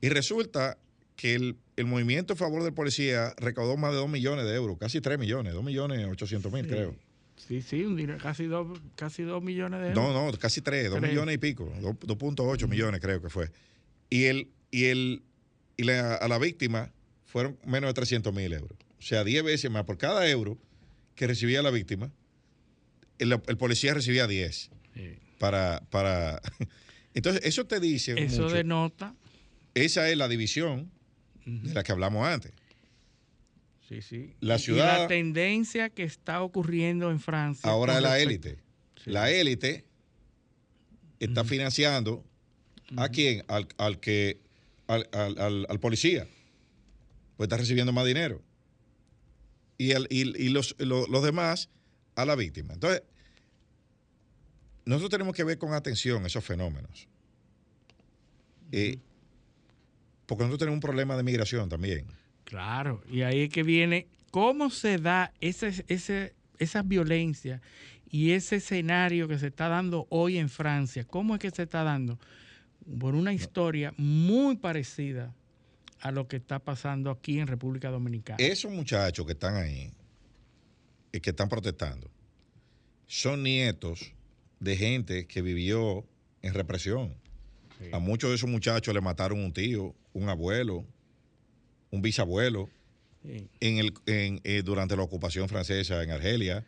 Y 0.00 0.08
resulta 0.08 0.78
que 1.16 1.34
el, 1.34 1.56
el 1.76 1.86
movimiento 1.86 2.32
a 2.34 2.36
favor 2.36 2.62
del 2.62 2.74
policía 2.74 3.32
recaudó 3.38 3.76
más 3.76 3.92
de 3.92 3.98
2 3.98 4.08
millones 4.10 4.44
de 4.44 4.54
euros, 4.54 4.76
casi 4.78 5.00
3 5.00 5.18
millones, 5.18 5.54
2 5.54 5.62
millones 5.64 6.06
800 6.06 6.52
mil, 6.52 6.66
creo. 6.66 6.96
Sí, 7.36 7.62
sí, 7.62 7.84
un 7.84 7.96
dinero, 7.96 8.18
casi 8.22 8.44
dos, 8.46 8.78
casi 8.96 9.22
dos 9.22 9.42
millones 9.42 9.80
de 9.80 9.88
euros. 9.88 10.04
No, 10.04 10.30
no, 10.30 10.38
casi 10.38 10.60
3, 10.60 10.90
2 10.90 10.98
Tres. 11.00 11.10
millones 11.10 11.34
y 11.34 11.38
pico, 11.38 11.72
2 11.80 11.94
2.8 11.96 12.68
millones 12.68 13.00
creo 13.00 13.20
que 13.22 13.28
fue. 13.30 13.50
Y, 14.10 14.24
el, 14.24 14.48
y, 14.70 14.84
el, 14.86 15.22
y 15.76 15.82
la- 15.84 16.14
a 16.14 16.28
la 16.28 16.38
víctima 16.38 16.92
fueron 17.24 17.58
menos 17.66 17.88
de 17.88 17.94
300 17.94 18.32
mil 18.34 18.52
euros. 18.52 18.78
O 18.98 19.02
sea, 19.02 19.24
10 19.24 19.42
veces 19.44 19.70
más 19.70 19.84
por 19.84 19.98
cada 19.98 20.28
euro 20.28 20.58
que 21.16 21.26
recibía 21.26 21.60
la 21.62 21.70
víctima, 21.70 22.10
el, 23.18 23.32
el 23.46 23.56
policía 23.56 23.94
recibía 23.94 24.26
10 24.26 24.70
Sí. 24.94 25.18
para, 25.38 25.82
para... 25.90 26.40
Entonces, 27.14 27.42
eso 27.44 27.64
te 27.66 27.78
dice 27.80 28.14
Eso 28.16 28.42
mucho. 28.42 28.54
denota. 28.54 29.14
Esa 29.74 30.08
es 30.10 30.16
la 30.16 30.28
división 30.28 30.90
de 31.44 31.74
la 31.74 31.82
que 31.82 31.92
hablamos 31.92 32.26
antes. 32.26 32.52
Sí, 33.88 34.00
sí. 34.00 34.34
La 34.40 34.58
ciudad- 34.58 34.96
Y 34.98 35.02
la 35.02 35.08
tendencia 35.08 35.90
que 35.90 36.04
está 36.04 36.42
ocurriendo 36.42 37.10
en 37.10 37.20
Francia. 37.20 37.68
Ahora 37.68 37.96
es 37.96 38.02
la 38.02 38.18
élite. 38.18 38.58
Sí. 39.02 39.10
La 39.10 39.30
élite 39.30 39.84
está 41.20 41.44
financiando 41.44 42.24
a 42.96 43.08
quién? 43.10 43.44
Al, 43.48 43.68
al 43.76 44.00
que 44.00 44.40
al, 44.86 45.08
al- 45.12 45.66
al- 45.68 45.80
policía. 45.80 46.26
Pues 47.36 47.46
está 47.46 47.56
recibiendo 47.58 47.92
más 47.92 48.06
dinero. 48.06 48.42
Y, 49.76 49.90
el- 49.90 50.06
y- 50.08 50.20
y 50.44 50.48
los, 50.48 50.76
lo- 50.78 51.06
los 51.08 51.22
demás 51.22 51.68
a 52.14 52.24
la 52.24 52.36
víctima. 52.36 52.72
Entonces, 52.74 53.02
nosotros 54.86 55.10
tenemos 55.10 55.34
que 55.34 55.44
ver 55.44 55.58
con 55.58 55.72
atención 55.74 56.24
esos 56.26 56.44
fenómenos. 56.44 57.08
Eh, 58.72 58.98
porque 60.26 60.44
nosotros 60.44 60.60
tenemos 60.60 60.76
un 60.76 60.80
problema 60.80 61.16
de 61.16 61.22
migración 61.22 61.68
también. 61.68 62.06
Claro, 62.44 63.02
y 63.10 63.22
ahí 63.22 63.42
es 63.42 63.48
que 63.50 63.62
viene 63.62 64.06
cómo 64.30 64.70
se 64.70 64.98
da 64.98 65.32
ese, 65.40 65.84
ese, 65.88 66.34
esa 66.58 66.82
violencia 66.82 67.60
y 68.10 68.32
ese 68.32 68.56
escenario 68.56 69.28
que 69.28 69.38
se 69.38 69.48
está 69.48 69.68
dando 69.68 70.06
hoy 70.10 70.38
en 70.38 70.48
Francia. 70.48 71.04
¿Cómo 71.04 71.34
es 71.34 71.40
que 71.40 71.50
se 71.50 71.64
está 71.64 71.82
dando? 71.82 72.18
Por 72.98 73.14
una 73.14 73.32
historia 73.32 73.94
muy 73.96 74.56
parecida 74.56 75.34
a 76.00 76.10
lo 76.10 76.28
que 76.28 76.36
está 76.36 76.58
pasando 76.58 77.10
aquí 77.10 77.38
en 77.38 77.46
República 77.46 77.90
Dominicana. 77.90 78.36
Esos 78.38 78.70
muchachos 78.70 79.24
que 79.24 79.32
están 79.32 79.56
ahí 79.56 79.90
y 81.12 81.20
que 81.20 81.30
están 81.30 81.48
protestando 81.48 82.10
son 83.06 83.42
nietos 83.42 84.12
de 84.60 84.76
gente 84.76 85.26
que 85.26 85.42
vivió 85.42 86.04
en 86.42 86.54
represión. 86.54 87.16
Sí. 87.78 87.86
A 87.92 87.98
muchos 87.98 88.30
de 88.30 88.36
esos 88.36 88.48
muchachos 88.48 88.94
le 88.94 89.00
mataron 89.00 89.38
un 89.40 89.52
tío, 89.52 89.94
un 90.12 90.28
abuelo, 90.28 90.84
un 91.90 92.02
bisabuelo 92.02 92.68
Sí. 93.24 93.48
en 93.60 93.78
el, 93.78 93.94
en, 94.06 94.40
eh, 94.44 94.62
durante 94.64 94.96
la 94.96 95.02
ocupación 95.02 95.48
francesa 95.48 96.02
en 96.02 96.10
Argelia. 96.10 96.64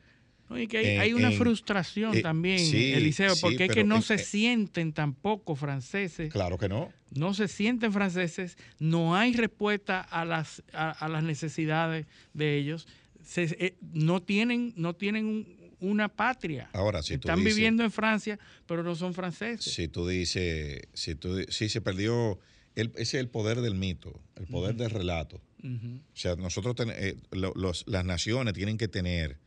No, 0.49 0.59
y 0.59 0.67
que 0.69 0.79
hay, 0.79 0.87
en- 0.95 1.01
hay 1.01 1.13
una 1.13 1.31
en- 1.33 1.39
frustración 1.39 2.17
eh, 2.17 2.23
también, 2.23 2.59
sí, 2.61 2.93
Eliseo, 2.93 3.35
porque 3.41 3.65
es 3.65 3.73
que 3.73 3.85
no 3.85 4.01
se 4.01 4.17
sienten 4.19 4.93
tampoco 4.93 5.55
franceses, 5.57 6.33
Claro 6.33 6.57
que 6.57 6.69
no. 6.69 6.93
no 7.11 7.35
se 7.35 7.49
sienten 7.49 7.93
franceses, 7.93 8.57
no 8.79 9.17
hay 9.17 9.33
respuesta 9.35 10.01
a 10.01 10.25
las, 10.25 10.63
a, 10.73 10.91
a 10.93 11.09
las 11.09 11.25
necesidades 11.25 12.07
de 12.33 12.57
ellos, 12.59 12.87
se- 13.25 13.57
eh, 13.59 13.75
no 13.93 14.23
tienen, 14.23 14.73
no 14.77 14.95
tienen 14.95 15.27
un- 15.27 15.57
una 15.81 16.09
patria. 16.09 16.71
Ahora, 16.73 17.03
si 17.03 17.19
tú 17.19 17.29
Están 17.29 17.41
dices- 17.41 17.55
viviendo 17.57 17.83
en 17.85 17.91
Francia, 17.91 18.39
pero 18.67 18.83
no 18.83 18.95
son 18.95 19.13
franceses. 19.15 19.73
Si 19.75 19.89
tú 19.89 20.07
dices, 20.07 20.83
si 20.95 21.15
tú, 21.15 21.45
si 21.49 21.69
se 21.69 21.81
perdió, 21.81 22.39
el- 22.75 22.93
ese 22.97 23.03
es 23.03 23.15
el 23.15 23.29
poder 23.29 23.61
del 23.61 23.75
mito, 23.75 24.21
el 24.37 24.47
poder 24.47 24.75
del 24.77 24.91
relato. 24.91 25.41
O 25.65 26.01
sea, 26.17 26.37
nosotros, 26.37 26.77
ten- 26.77 26.93
eh, 26.95 27.17
lo- 27.33 27.53
los- 27.57 27.85
las 27.89 28.05
naciones 28.05 28.55
tienen 28.55 28.79
que 28.79 28.87
tener 28.89 29.39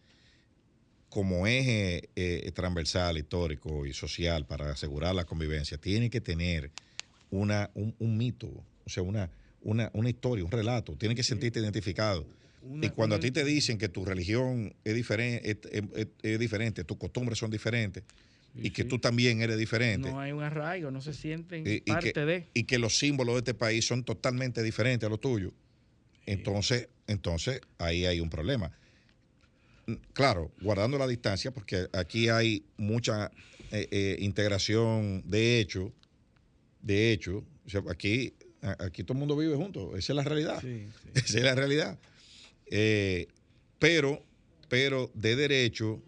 como 1.09 1.47
eje 1.47 2.09
eh, 2.15 2.51
transversal, 2.53 3.17
histórico 3.17 3.85
y 3.85 3.93
social 3.93 4.45
para 4.45 4.71
asegurar 4.71 5.15
la 5.15 5.25
convivencia, 5.25 5.77
tienen 5.77 6.09
que 6.09 6.21
tener 6.21 6.71
una, 7.31 7.71
un, 7.73 7.95
un 7.99 8.17
mito, 8.17 8.47
o 8.47 8.89
sea, 8.89 9.01
una, 9.03 9.29
una, 9.61 9.89
una 9.93 10.09
historia, 10.09 10.43
un 10.45 10.51
relato, 10.51 10.95
tienen 10.95 11.15
que 11.15 11.23
sentirte 11.23 11.59
identificado. 11.59 12.27
Una- 12.61 12.87
y 12.87 12.89
cuando 12.91 13.15
a 13.15 13.19
ti 13.19 13.31
te 13.31 13.43
dicen 13.43 13.77
que 13.77 13.89
tu 13.89 14.05
religión 14.05 14.73
es 14.83 14.95
diferente, 14.95 15.49
es, 15.49 15.57
es- 15.71 15.83
es- 15.95 16.07
es 16.21 16.39
diferente, 16.39 16.83
tus 16.83 16.97
costumbres 16.97 17.37
son 17.39 17.49
diferentes 17.51 18.03
y 18.55 18.71
que 18.71 18.81
sí. 18.83 18.87
tú 18.87 18.99
también 18.99 19.41
eres 19.41 19.57
diferente 19.57 20.09
No 20.09 20.19
hay 20.19 20.31
un 20.31 20.41
arraigo, 20.43 20.91
no 20.91 21.01
se 21.01 21.13
sienten 21.13 21.65
y, 21.65 21.75
y 21.75 21.79
parte 21.81 22.13
que, 22.13 22.25
de. 22.25 22.47
y 22.53 22.63
que 22.63 22.79
los 22.79 22.97
símbolos 22.97 23.35
de 23.35 23.39
este 23.39 23.53
país 23.53 23.85
son 23.85 24.03
totalmente 24.03 24.61
diferentes 24.63 25.05
a 25.07 25.09
los 25.09 25.21
tuyos. 25.21 25.53
Entonces, 26.25 26.89
entonces 27.07 27.61
ahí 27.77 28.05
hay 28.05 28.19
un 28.19 28.29
problema. 28.29 28.71
Mm, 29.87 29.93
Claro, 30.13 30.51
guardando 30.61 30.97
la 30.97 31.07
distancia, 31.07 31.51
porque 31.51 31.87
aquí 31.93 32.29
hay 32.29 32.65
mucha 32.77 33.31
eh, 33.71 33.87
eh, 33.91 34.17
integración 34.19 35.23
de 35.25 35.59
hecho, 35.59 35.93
de 36.81 37.11
hecho, 37.11 37.45
o 37.65 37.69
sea, 37.69 37.83
aquí, 37.89 38.33
aquí 38.79 39.03
todo 39.03 39.13
el 39.13 39.19
mundo 39.19 39.35
vive 39.37 39.55
junto, 39.55 39.95
esa 39.95 40.13
es 40.13 40.15
la 40.15 40.23
realidad. 40.23 40.61
Esa 41.13 41.37
es 41.37 41.43
la 41.43 41.55
realidad. 41.55 41.99
Eh, 42.69 43.27
pero, 43.79 44.23
pero 44.67 45.09
de 45.13 45.35
derecho 45.35 46.01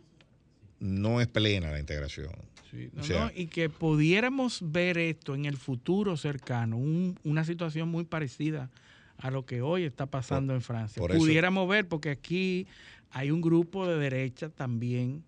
no 0.79 1.21
es 1.21 1.27
plena 1.27 1.71
la 1.71 1.79
integración. 1.79 2.31
Sí, 2.69 2.89
O 2.93 2.97
no, 2.97 3.03
sea- 3.03 3.25
no, 3.25 3.31
y 3.35 3.47
que 3.47 3.69
pudiéramos 3.69 4.59
ver 4.61 4.97
esto 4.97 5.35
en 5.35 5.45
el 5.45 5.57
futuro 5.57 6.15
cercano, 6.17 6.77
un- 6.77 7.19
una 7.23 7.43
situación 7.43 7.89
muy 7.89 8.05
parecida 8.05 8.69
a 9.17 9.29
lo 9.29 9.45
que 9.45 9.61
hoy 9.61 9.83
está 9.83 10.05
pasando 10.07 10.53
en 10.53 10.61
Francia. 10.61 10.99
por 10.99 11.11
eso- 11.11 11.19
pudiéramos 11.19 11.67
ver, 11.67 11.87
porque 11.87 12.09
aquí 12.09 12.65
hay 13.11 13.29
un 13.29 13.41
grupo 13.41 13.87
de 13.87 13.97
derecha 13.97 14.49
también 14.49 15.23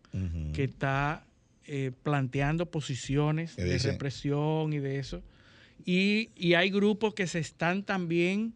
que 0.53 0.63
está 0.65 1.25
eh, 1.65 1.91
planteando 2.03 2.65
posiciones 2.69 3.55
de 3.55 3.77
represión 3.91 4.73
y 4.73 4.79
de 4.79 4.99
eso. 4.99 5.21
Y, 5.85 6.29
y 6.35 6.55
hay 6.55 6.69
grupos 6.69 7.13
que 7.13 7.25
se 7.25 7.39
están 7.39 7.83
también 7.83 8.53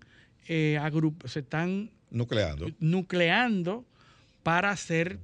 eh, 0.49 0.77
se 1.25 1.39
están 1.39 1.89
Nucleando. 2.09 2.67
nucleando 2.79 3.85
para 4.43 4.71
hacer 4.71 5.19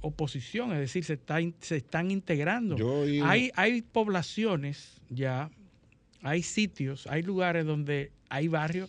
oposición, 0.00 0.72
es 0.72 0.78
decir, 0.78 1.04
se, 1.04 1.14
está 1.14 1.38
se 1.60 1.76
están 1.76 2.10
integrando. 2.10 2.76
Hay, 3.24 3.50
hay 3.54 3.82
poblaciones 3.82 5.00
ya, 5.08 5.50
hay 6.22 6.42
sitios, 6.42 7.06
hay 7.06 7.22
lugares 7.22 7.64
donde 7.66 8.12
hay 8.28 8.48
barrios 8.48 8.88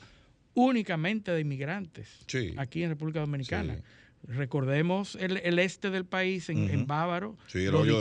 únicamente 0.53 1.31
de 1.31 1.41
inmigrantes, 1.41 2.09
Sí. 2.27 2.53
aquí 2.57 2.83
en 2.83 2.89
República 2.89 3.19
Dominicana. 3.21 3.75
Sí. 3.75 3.81
Recordemos 4.27 5.15
el, 5.19 5.38
el 5.38 5.59
este 5.59 5.89
del 5.91 6.05
país, 6.05 6.49
en, 6.49 6.69
en. 6.69 6.88
Bávaro, 6.88 7.38
Sí, 7.47 7.59
el 7.59 7.71
los 7.71 7.81
hoyo 7.81 7.99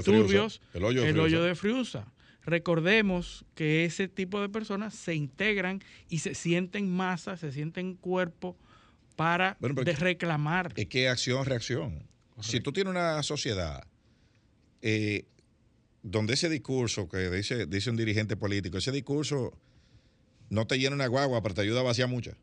El 0.72 0.84
hoyo 0.84 1.02
de 1.02 1.08
el 1.10 1.20
hoyo 1.20 1.42
de 1.42 1.54
Friusa. 1.54 2.06
Recordemos 2.46 3.44
que 3.54 3.84
ese 3.84 4.08
tipo 4.08 4.40
de 4.40 4.48
personas 4.48 4.94
se 4.94 5.14
integran 5.14 5.80
y 6.08 6.18
se 6.18 6.34
sienten 6.34 6.90
masa, 6.90 7.36
se 7.36 7.52
sienten 7.52 7.94
cuerpo 7.94 8.56
para 9.16 9.56
Bueno, 9.60 9.82
de 9.82 9.92
reclamar. 9.92 10.72
Es 10.76 10.86
que 10.86 11.08
acción, 11.08 11.44
reacción. 11.44 12.06
Si 12.40 12.60
tú 12.60 12.72
tienes 12.72 12.90
una 12.90 13.22
sociedad 13.22 13.86
eh, 14.82 15.24
donde 16.02 16.34
ese 16.34 16.48
discurso 16.48 17.08
que 17.08 17.30
dice, 17.30 17.66
dice 17.66 17.90
un 17.90 17.96
dirigente 17.96 18.36
político, 18.36 18.78
ese 18.78 18.92
discurso 18.92 19.56
no 20.50 20.66
te 20.66 20.78
llena 20.78 20.94
una 20.96 21.06
guagua, 21.06 21.42
pero 21.42 21.54
te 21.54 21.60
ayuda 21.62 21.80
a 21.80 21.84
vaciar 21.84 22.08
muchas. 22.08 22.36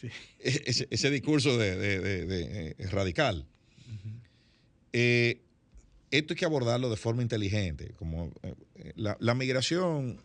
Sí. 0.00 0.08
E- 0.40 0.62
Ese, 0.66 0.86
ese 0.90 1.10
discurso 1.10 1.56
de, 1.56 1.76
de- 1.76 2.00
de- 2.00 2.26
de, 2.26 2.74
eh, 2.78 2.86
radical. 2.90 3.46
Eh, 4.92 5.40
esto 6.10 6.32
hay 6.34 6.36
que 6.38 6.44
abordarlo 6.44 6.90
de 6.90 6.96
forma 6.96 7.22
inteligente. 7.22 7.92
Como 7.96 8.32
eh, 8.42 8.92
la, 8.96 9.16
la 9.20 9.34
migración 9.34 10.20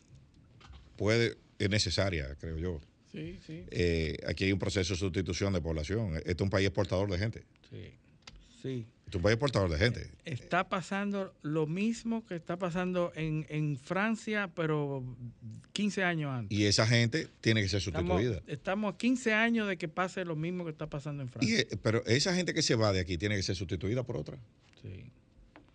puede, 0.98 1.38
es 1.58 1.70
necesaria, 1.70 2.36
creo 2.40 2.58
yo. 2.58 2.82
Sí, 3.12 3.40
sí, 3.46 3.64
Eh, 3.72 4.18
aquí 4.28 4.44
hay 4.46 4.52
un 4.52 4.60
proceso 4.60 4.94
de 4.94 5.00
sustitución 5.00 5.52
de 5.54 5.62
población. 5.62 6.16
Este 6.18 6.32
es 6.32 6.42
un 6.42 6.50
país 6.50 6.68
exportador 6.68 7.10
de 7.12 7.18
gente. 7.18 7.44
sí. 7.70 7.92
sí. 8.62 8.86
Este 9.06 9.18
es 9.18 9.22
un 9.22 9.24
país 9.24 9.34
exportador 9.34 9.72
de 9.72 9.78
gente. 9.80 10.08
Está 10.24 10.70
pasando 10.70 11.34
lo 11.42 11.66
mismo 11.66 12.24
que 12.28 12.36
está 12.36 12.58
pasando 12.60 13.12
en, 13.16 13.44
en 13.50 13.76
Francia, 13.76 14.52
pero 14.54 15.04
15 15.74 16.04
años 16.04 16.30
antes. 16.32 16.56
Y 16.56 16.66
esa 16.66 16.86
gente 16.86 17.28
tiene 17.42 17.64
que 17.64 17.70
ser 17.70 17.82
sustituida. 17.82 18.44
estamos 18.46 18.94
a 18.94 18.98
15 18.98 19.34
años 19.34 19.68
de 19.68 19.78
que 19.80 19.88
pase 19.88 20.24
lo 20.26 20.36
mismo 20.36 20.64
que 20.64 20.70
está 20.70 20.86
pasando 20.88 21.24
en 21.24 21.30
Francia. 21.30 21.60
eh, 21.62 21.68
pero 21.82 22.06
esa 22.06 22.36
gente 22.36 22.54
que 22.54 22.62
se 22.62 22.76
va 22.76 22.92
de 22.94 23.00
aquí 23.00 23.18
tiene 23.18 23.36
que 23.36 23.42
ser 23.42 23.56
sustituida 23.56 24.04
por 24.04 24.16
otra. 24.18 24.38
Sí. 24.84 25.10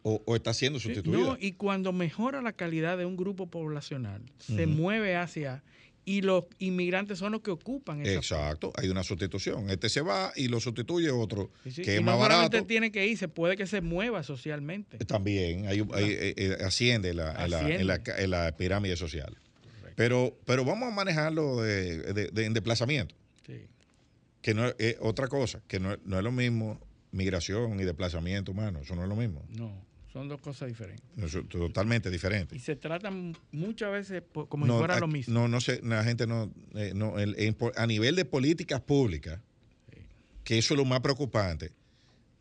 O, 0.05 0.23
o 0.27 0.37
está 0.37 0.55
siendo 0.55 0.79
Sí, 0.79 0.85
sustituida. 0.95 1.19
No, 1.19 1.37
y 1.41 1.53
cuando 1.53 1.93
mejora 1.93 2.41
la 2.41 2.53
calidad 2.53 2.97
de 2.99 3.05
un 3.05 3.17
grupo 3.17 3.49
poblacional, 3.51 4.23
se 4.39 4.67
mueve 4.69 5.17
hacia 5.17 5.65
y 6.07 6.21
los 6.23 6.45
inmigrantes 6.59 7.19
son 7.19 7.33
los 7.33 7.41
que 7.41 7.51
ocupan 7.51 8.01
esa 8.03 8.13
Exacto, 8.15 8.73
hay 8.77 8.89
una 8.89 9.03
sustitución. 9.03 9.71
Este 9.71 9.89
se 9.89 10.01
va 10.03 10.33
y 10.37 10.49
lo 10.49 10.61
sustituye 10.61 11.11
otro 11.11 11.51
Sí, 11.65 11.71
sí. 11.71 11.83
que 11.83 11.93
Y 11.93 11.97
es 11.97 12.01
no 12.03 12.13
más 12.13 12.19
barato. 12.21 12.65
tiene 12.67 12.93
que 12.93 13.07
irse, 13.07 13.29
puede 13.29 13.57
que 13.57 13.67
se 13.67 13.81
mueva 13.81 14.23
socialmente. 14.23 14.99
También 14.99 15.67
hay, 15.67 15.81
hay- 15.93 16.05
eh, 16.13 16.35
eh, 16.37 16.57
asciende, 16.65 17.11
en 17.11 17.17
la, 17.17 17.31
en 17.45 17.51
la- 17.51 17.61
en 17.61 17.87
la- 17.87 17.95
Asciende. 17.95 18.23
en 18.25 18.31
la 18.31 18.57
pirámide 18.57 18.97
social. 18.97 19.37
Pero, 19.97 20.37
pero 20.45 20.65
vamos 20.65 20.89
a 20.93 20.95
manejarlo 20.95 21.63
de, 21.63 21.99
de- 22.13 22.29
de- 22.29 22.45
en 22.47 22.53
desplazamiento, 22.53 23.15
Sí. 23.47 23.67
que 24.43 24.53
no 24.55 24.67
es 24.67 24.75
eh, 24.79 24.97
otra 25.01 25.29
cosa, 25.29 25.63
que 25.69 25.79
no, 25.81 25.97
no 26.05 26.19
es 26.19 26.25
lo 26.25 26.33
mismo 26.33 26.81
migración 27.13 27.79
y 27.79 27.85
desplazamiento 27.85 28.51
humano, 28.53 28.81
eso 28.83 28.97
no 28.97 29.05
es 29.05 29.09
lo 29.09 29.15
mismo. 29.17 29.45
No, 29.51 29.73
son 30.15 30.29
dos 30.29 30.41
cosas 30.41 30.69
diferentes. 30.69 31.05
Totalmente 31.49 32.09
diferente. 32.09 32.55
Y 32.55 32.61
se 32.61 32.77
tratan 32.77 33.37
muchas 33.51 33.91
veces 33.91 34.23
como 34.49 34.65
no, 34.65 34.75
si 34.75 34.79
fuera 34.79 35.01
lo 35.01 35.09
mismo. 35.09 35.35
No, 35.35 35.49
no 35.49 35.61
sé, 35.61 35.81
la 35.83 36.05
gente 36.05 36.25
no, 36.29 36.53
eh, 36.77 36.93
no 36.95 37.19
el- 37.19 37.35
a 37.77 37.87
nivel 37.89 38.15
de 38.15 38.25
políticas 38.25 38.81
públicas, 38.81 39.41
que 40.45 40.57
eso 40.57 40.75
es 40.75 40.79
lo 40.79 40.85
más 40.85 41.01
preocupante, 41.01 41.73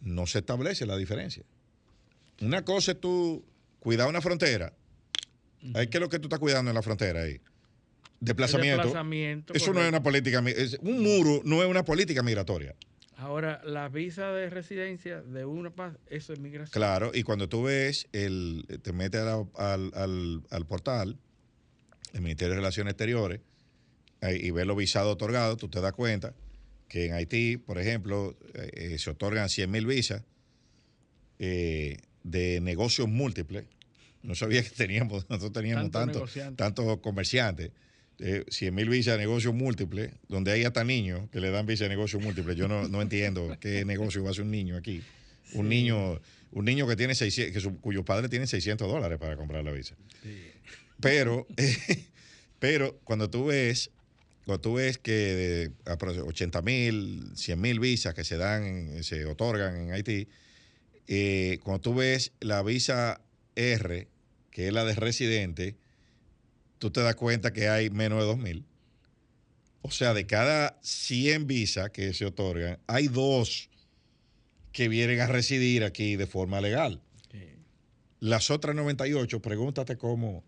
no 0.02 0.28
se 0.28 0.40
establece 0.40 0.86
la 0.86 0.96
diferencia. 0.98 1.44
Una 2.42 2.64
cosa 2.64 2.92
es 2.92 3.00
tú 3.02 3.44
cuidar 3.80 4.08
una 4.08 4.22
frontera. 4.22 4.72
¿Qué 5.60 5.90
es 5.92 6.00
lo 6.00 6.10
que 6.10 6.20
tú 6.20 6.28
estás 6.28 6.40
cuidando 6.40 6.70
en 6.70 6.76
la 6.76 6.82
frontera 6.84 7.24
ahí? 7.24 7.42
Desplazamiento. 8.20 8.84
desplazamiento, 8.84 9.54
Eso 9.56 9.74
no 9.74 9.82
es 9.82 9.90
una 9.90 10.04
política, 10.04 10.44
es- 10.48 10.78
un 10.80 11.02
muro 11.02 11.42
no 11.44 11.64
es 11.64 11.68
una 11.68 11.84
política 11.84 12.22
migratoria. 12.22 12.76
Ahora, 13.18 13.62
la 13.64 13.90
visa 13.90 14.32
de 14.32 14.50
residencia 14.50 15.22
de 15.22 15.46
una 15.46 15.70
paz, 15.70 15.98
eso 16.08 16.34
es 16.34 16.40
migración. 16.40 16.72
Claro, 16.74 17.12
y 17.14 17.24
cuando 17.24 17.48
tú 17.48 17.64
ves, 17.64 18.08
el, 18.12 18.66
te 18.82 18.92
metes 18.94 19.22
al, 19.22 19.92
al- 19.94 20.44
al 20.50 20.66
portal 20.66 21.18
del 22.12 22.22
Ministerio 22.22 22.52
de 22.52 22.58
Relaciones 22.58 22.92
Exteriores 22.94 23.42
y 24.40 24.52
ves 24.52 24.66
los 24.66 24.78
visados 24.78 25.14
otorgados, 25.14 25.58
tú 25.58 25.68
te 25.70 25.82
das 25.82 25.94
cuenta 25.94 26.34
que 26.88 27.08
en 27.08 27.14
Haití, 27.14 27.58
por 27.58 27.78
ejemplo, 27.80 28.38
eh, 28.54 28.70
eh, 28.94 28.98
se 29.00 29.10
otorgan 29.10 29.50
100 29.50 29.70
mil 29.72 29.86
visas 29.86 30.24
eh, 31.40 31.98
de 32.24 32.62
negocios 32.62 33.08
múltiples. 33.08 33.66
No 34.22 34.36
sabía 34.36 34.64
que 34.64 34.70
teníamos, 34.70 35.26
nosotros 35.30 35.52
teníamos 35.54 35.92
Tanto 35.92 36.20
tantos 36.22 36.56
tantos 36.56 36.98
comerciantes. 37.00 37.72
Eh, 38.20 38.46
100 38.48 38.74
mil 38.76 38.90
visas 38.90 39.14
de 39.16 39.20
negocios 39.20 39.54
múltiples, 39.54 40.12
donde 40.30 40.52
hay 40.52 40.64
hasta 40.64 40.84
niños 40.84 41.30
que 41.32 41.40
le 41.40 41.50
dan 41.52 41.66
visa 41.66 41.86
de 41.86 41.90
negocios 41.90 42.22
múltiples. 42.24 42.56
Yo 42.56 42.68
no, 42.68 42.88
no 42.88 43.02
entiendo 43.02 43.58
qué 43.60 43.84
negocio 43.86 44.22
va 44.24 44.30
a 44.30 44.32
hacer 44.32 44.44
un 44.44 44.52
niño 44.52 44.78
aquí. 44.78 45.02
Un 45.54 45.68
niño 45.70 46.22
un 46.52 46.66
niño 46.66 46.88
que 46.88 46.96
tiene 46.96 47.16
600, 47.16 47.52
que 47.52 47.60
su- 47.60 47.80
cuyos 47.82 48.06
padres 48.06 48.30
tienen 48.30 48.48
600 48.48 48.88
dólares 48.88 49.18
para 49.18 49.36
comprar 49.36 49.64
la 49.64 49.72
visa. 49.72 49.96
Pero, 51.02 51.48
pero 52.60 53.00
cuando 53.04 53.30
tú 53.30 53.46
ves, 53.48 53.90
cuando 54.46 54.62
tú 54.62 54.76
ves 54.76 54.98
que 55.00 55.12
de 55.12 55.72
apro- 55.86 56.24
80 56.28 56.62
mil, 56.62 57.24
100 57.36 57.60
mil 57.60 57.80
visas 57.80 58.14
que 58.14 58.24
se 58.24 58.38
dan, 58.38 59.04
se 59.04 59.26
otorgan 59.26 59.76
en 59.76 59.92
Haití, 59.94 60.28
eh, 61.08 61.60
cuando 61.64 61.82
tú 61.82 61.96
ves 61.96 62.32
la 62.40 62.62
visa 62.62 63.20
R, 63.56 64.08
que 64.52 64.68
es 64.68 64.74
la 64.74 64.86
de 64.86 64.94
residente, 64.94 65.76
tú 66.80 66.92
te 66.92 67.02
das 67.02 67.16
cuenta 67.16 67.54
que 67.54 67.70
hay 67.70 67.90
menos 67.90 68.20
de 68.20 68.26
2 68.26 68.38
mil. 68.38 68.66
O 69.82 69.92
sea, 69.92 70.14
de 70.14 70.26
cada 70.26 70.78
100 70.82 71.46
visas 71.48 71.90
que 71.90 72.14
se 72.14 72.26
otorgan, 72.26 72.80
hay 72.88 73.08
dos 73.08 73.70
que 74.72 74.88
vienen 74.88 75.20
a 75.20 75.28
residir 75.28 75.84
aquí 75.84 76.16
de 76.16 76.26
forma 76.28 76.62
legal. 76.62 77.02
Las 78.20 78.50
otras 78.50 78.76
98, 78.76 79.42
pregúntate 79.42 79.98
cómo, 79.98 80.44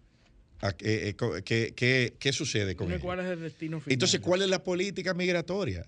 eh, 0.80 1.14
eh, 1.20 1.44
qué, 1.44 1.74
qué- 1.76 2.16
qué 2.18 2.34
sucede 2.34 2.76
con 2.78 2.88
ellas. 2.94 3.02
¿Cuál 3.04 3.20
es 3.20 3.26
el 3.26 3.42
destino 3.42 3.80
final? 3.82 3.94
Entonces, 3.94 4.22
¿cuál 4.22 4.42
es 4.42 4.50
la 4.50 4.64
política 4.64 5.14
migratoria? 5.14 5.86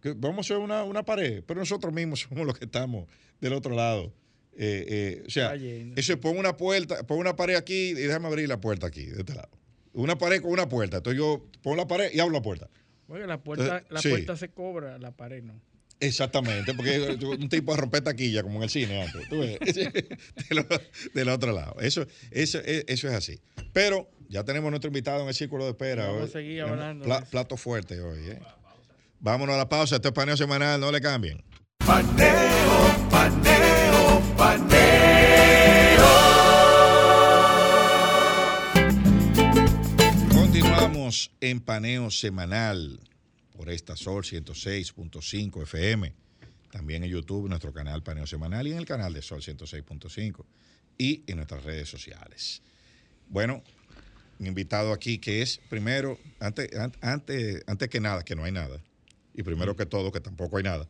Que 0.00 0.12
vamos 0.14 0.38
a 0.38 0.40
hacer 0.40 0.56
una, 0.56 0.82
una 0.84 1.02
pared, 1.04 1.42
pero 1.46 1.60
nosotros 1.60 1.92
mismos 1.92 2.20
somos 2.20 2.46
los 2.46 2.58
que 2.58 2.64
estamos 2.64 3.06
del 3.40 3.52
otro 3.52 3.74
lado. 3.74 4.12
Eh, 4.56 4.84
eh, 4.88 5.24
o 5.26 5.30
sea, 5.30 5.54
eso 5.54 6.12
es 6.12 6.18
pon 6.18 6.38
una 6.38 6.56
puerta, 6.56 7.04
pon 7.06 7.18
una 7.18 7.34
pared 7.36 7.56
aquí 7.56 7.88
y 7.90 7.94
déjame 7.94 8.28
abrir 8.28 8.48
la 8.48 8.60
puerta 8.60 8.86
aquí, 8.86 9.04
de 9.06 9.20
este 9.20 9.34
lado. 9.34 9.48
Una 9.92 10.16
pared 10.18 10.40
con 10.42 10.50
una 10.52 10.68
puerta. 10.68 10.98
Entonces 10.98 11.18
yo 11.18 11.44
pongo 11.62 11.76
la 11.76 11.86
pared 11.88 12.10
y 12.12 12.20
abro 12.20 12.32
la 12.34 12.42
puerta. 12.42 12.68
Oye, 13.08 13.26
la 13.26 13.42
puerta, 13.42 13.84
la 13.90 14.00
sí. 14.00 14.08
puerta 14.08 14.36
se 14.36 14.48
cobra, 14.50 14.98
la 14.98 15.10
pared 15.12 15.42
no. 15.42 15.60
Exactamente, 16.00 16.74
porque 16.74 17.16
un 17.24 17.48
tipo 17.48 17.72
a 17.72 17.76
romper 17.76 18.02
taquilla 18.02 18.42
como 18.42 18.56
en 18.56 18.64
el 18.64 18.70
cine 18.70 19.02
antes. 19.02 19.28
¿tú 19.28 19.38
ves? 19.38 19.58
Del, 20.48 20.58
o- 20.58 20.66
del 21.14 21.28
otro 21.28 21.52
lado. 21.52 21.76
Eso, 21.80 22.04
eso, 22.30 22.58
e- 22.64 22.84
eso 22.88 23.08
es 23.08 23.14
así. 23.14 23.40
Pero 23.72 24.10
ya 24.28 24.42
tenemos 24.44 24.70
nuestro 24.70 24.88
invitado 24.88 25.22
en 25.22 25.28
el 25.28 25.34
círculo 25.34 25.64
de 25.64 25.70
espera. 25.70 26.06
Vamos 26.06 26.22
hoy. 26.22 26.28
a 26.28 26.32
seguir 26.32 26.60
hablando 26.62 27.04
pla- 27.04 27.20
de 27.20 27.26
plato 27.26 27.56
fuerte 27.56 28.00
hoy. 28.00 28.18
¿eh? 28.30 28.38
Vámonos 29.20 29.54
a 29.54 29.58
la 29.58 29.68
pausa. 29.68 29.96
Este 29.96 30.08
es 30.08 30.14
paneo 30.14 30.36
semanal, 30.36 30.80
no 30.80 30.90
le 30.90 31.00
cambien. 31.00 31.42
Paneo, 31.86 33.08
paneo, 33.10 33.73
paneo. 34.44 36.04
Continuamos 40.32 41.30
en 41.40 41.60
paneo 41.60 42.10
semanal 42.10 43.00
por 43.56 43.70
esta 43.70 43.96
Sol 43.96 44.22
106.5 44.24 45.62
FM. 45.62 46.12
También 46.70 47.04
en 47.04 47.10
YouTube, 47.10 47.48
nuestro 47.48 47.72
canal 47.72 48.02
Paneo 48.02 48.26
Semanal 48.26 48.66
y 48.66 48.72
en 48.72 48.78
el 48.78 48.84
canal 48.84 49.14
de 49.14 49.22
Sol 49.22 49.40
106.5 49.40 50.44
y 50.98 51.22
en 51.26 51.36
nuestras 51.36 51.62
redes 51.64 51.88
sociales. 51.88 52.60
Bueno, 53.28 53.62
mi 54.38 54.48
invitado 54.48 54.92
aquí 54.92 55.18
que 55.18 55.40
es 55.40 55.60
primero, 55.70 56.18
antes, 56.40 56.68
an- 56.76 56.92
antes, 57.00 57.62
antes 57.66 57.88
que 57.88 58.00
nada, 58.00 58.24
que 58.24 58.34
no 58.36 58.44
hay 58.44 58.52
nada, 58.52 58.80
y 59.34 59.42
primero 59.44 59.74
que 59.76 59.86
todo, 59.86 60.10
que 60.12 60.20
tampoco 60.20 60.56
hay 60.58 60.64
nada. 60.64 60.88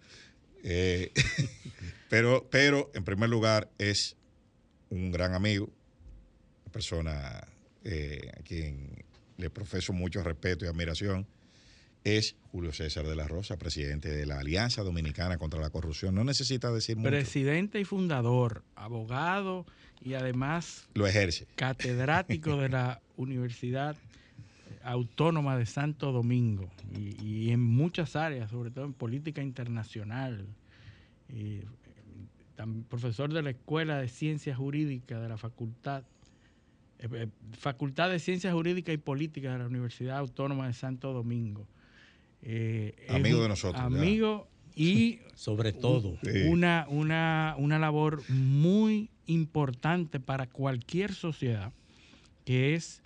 Eh, 0.64 1.12
pero, 2.08 2.46
pero, 2.50 2.90
en 2.94 3.04
primer 3.04 3.28
lugar, 3.28 3.70
es 3.78 4.16
un 4.90 5.12
gran 5.12 5.34
amigo, 5.34 5.70
una 6.64 6.72
persona 6.72 7.46
eh, 7.84 8.30
a 8.36 8.42
quien 8.42 9.04
le 9.36 9.50
profeso 9.50 9.92
mucho 9.92 10.22
respeto 10.22 10.64
y 10.64 10.68
admiración, 10.68 11.26
es 12.02 12.36
Julio 12.52 12.72
César 12.72 13.06
de 13.06 13.16
la 13.16 13.26
Rosa, 13.26 13.56
presidente 13.56 14.10
de 14.10 14.26
la 14.26 14.38
Alianza 14.40 14.82
Dominicana 14.82 15.38
contra 15.38 15.60
la 15.60 15.70
Corrupción. 15.70 16.14
No 16.14 16.22
necesita 16.24 16.70
decir 16.70 16.96
mucho. 16.96 17.10
Presidente 17.10 17.80
y 17.80 17.84
fundador, 17.84 18.62
abogado 18.76 19.64
y 20.02 20.14
además 20.14 20.86
Lo 20.94 21.06
ejerce. 21.06 21.46
catedrático 21.56 22.58
de 22.58 22.68
la 22.68 23.00
Universidad 23.16 23.96
Autónoma 24.84 25.56
de 25.56 25.66
Santo 25.66 26.12
Domingo 26.12 26.70
y, 26.96 27.24
y 27.24 27.50
en 27.50 27.60
muchas 27.60 28.16
áreas, 28.16 28.50
sobre 28.50 28.70
todo 28.70 28.84
en 28.84 28.92
política 28.92 29.42
internacional. 29.42 30.46
Y, 31.28 31.56
eh, 31.56 31.64
tam- 32.56 32.84
profesor 32.84 33.32
de 33.32 33.42
la 33.42 33.50
Escuela 33.50 33.98
de 33.98 34.08
Ciencias 34.08 34.56
Jurídicas 34.56 35.20
de 35.22 35.28
la 35.28 35.36
Facultad, 35.38 36.04
eh, 36.98 37.08
eh, 37.12 37.28
Facultad 37.58 38.10
de 38.10 38.18
Ciencias 38.18 38.52
Jurídicas 38.52 38.94
y 38.94 38.98
Políticas 38.98 39.52
de 39.54 39.58
la 39.60 39.66
Universidad 39.66 40.18
Autónoma 40.18 40.66
de 40.66 40.74
Santo 40.74 41.12
Domingo. 41.12 41.66
Eh, 42.42 42.94
Amigo 43.08 43.42
de 43.42 43.48
nosotros, 43.48 43.80
ya. 43.80 43.86
Amigo 43.86 44.46
y 44.76 45.20
Sobre 45.34 45.72
todo. 45.72 46.18
Sí. 46.22 46.42
una, 46.48 46.86
una, 46.88 47.54
una 47.58 47.78
labor 47.78 48.22
muy 48.28 49.08
importante 49.26 50.20
para 50.20 50.46
cualquier 50.46 51.14
sociedad, 51.14 51.72
que 52.44 52.74
es 52.74 53.00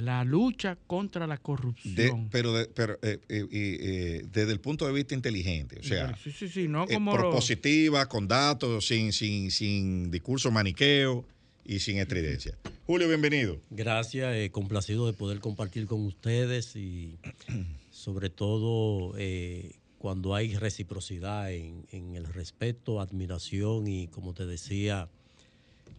la 0.00 0.24
lucha 0.24 0.76
contra 0.86 1.26
la 1.26 1.36
De- 1.36 1.42
corrupción. 1.42 2.28
pero 2.30 2.52
de- 2.52 2.66
pero 2.66 2.98
eh, 3.02 3.18
eh, 3.28 3.46
y, 3.50 3.58
eh, 3.80 4.22
desde 4.32 4.52
el 4.52 4.60
punto 4.60 4.86
de 4.86 4.92
vista 4.92 5.14
inteligente, 5.14 5.78
o 5.80 5.82
sea, 5.82 6.16
sí, 6.16 6.30
sí, 6.32 6.48
sí, 6.48 6.68
no 6.68 6.84
eh, 6.84 6.94
como 6.94 7.12
los- 7.12 7.20
propositiva, 7.20 8.06
con 8.08 8.28
datos, 8.28 8.86
sin, 8.86 9.12
sin, 9.12 9.50
sin 9.50 10.10
discurso 10.10 10.50
maniqueo 10.50 11.24
y 11.64 11.80
sin 11.80 11.98
estridencia. 11.98 12.56
Julio, 12.86 13.08
bienvenido. 13.08 13.60
Gracias, 13.70 14.34
eh, 14.36 14.50
complacido 14.52 15.06
de 15.06 15.12
poder 15.12 15.40
compartir 15.40 15.86
con 15.86 16.04
ustedes 16.04 16.76
y 16.76 17.18
sobre 17.90 18.30
todo 18.30 19.14
eh, 19.18 19.72
cuando 19.98 20.34
hay 20.34 20.54
reciprocidad 20.54 21.50
en, 21.52 21.86
en 21.90 22.14
el 22.14 22.26
respeto, 22.26 23.00
admiración 23.00 23.88
y 23.88 24.06
como 24.08 24.34
te 24.34 24.46
decía, 24.46 25.08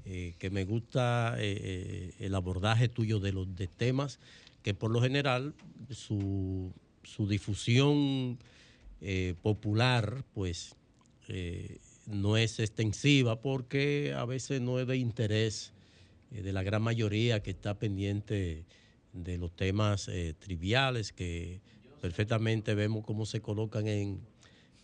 eh, 0.09 0.35
que 0.39 0.49
me 0.49 0.63
gusta 0.63 1.35
eh, 1.37 1.57
eh, 1.61 2.13
el 2.19 2.33
abordaje 2.33 2.87
tuyo 2.87 3.19
de 3.19 3.33
los 3.33 3.57
de 3.57 3.67
temas 3.67 4.19
que 4.63 4.73
por 4.73 4.89
lo 4.89 5.01
general 5.01 5.53
su, 5.89 6.71
su 7.03 7.27
difusión 7.27 8.37
popular 9.41 10.23
pues 10.33 10.75
no 12.07 12.37
es 12.37 12.59
extensiva 12.59 13.41
porque 13.41 14.13
a 14.15 14.23
veces 14.23 14.61
no 14.61 14.79
es 14.79 14.87
de 14.87 14.95
interés 14.95 15.73
de 16.31 16.53
la 16.53 16.63
gran 16.63 16.81
mayoría 16.81 17.43
que 17.43 17.51
está 17.51 17.77
pendiente 17.77 18.63
de 19.11 19.37
los 19.37 19.55
temas 19.55 20.09
triviales 20.39 21.11
que 21.11 21.59
perfectamente 22.01 22.75
vemos 22.75 23.05
cómo 23.05 23.25
se 23.25 23.41
colocan 23.41 23.87
en, 23.87 24.21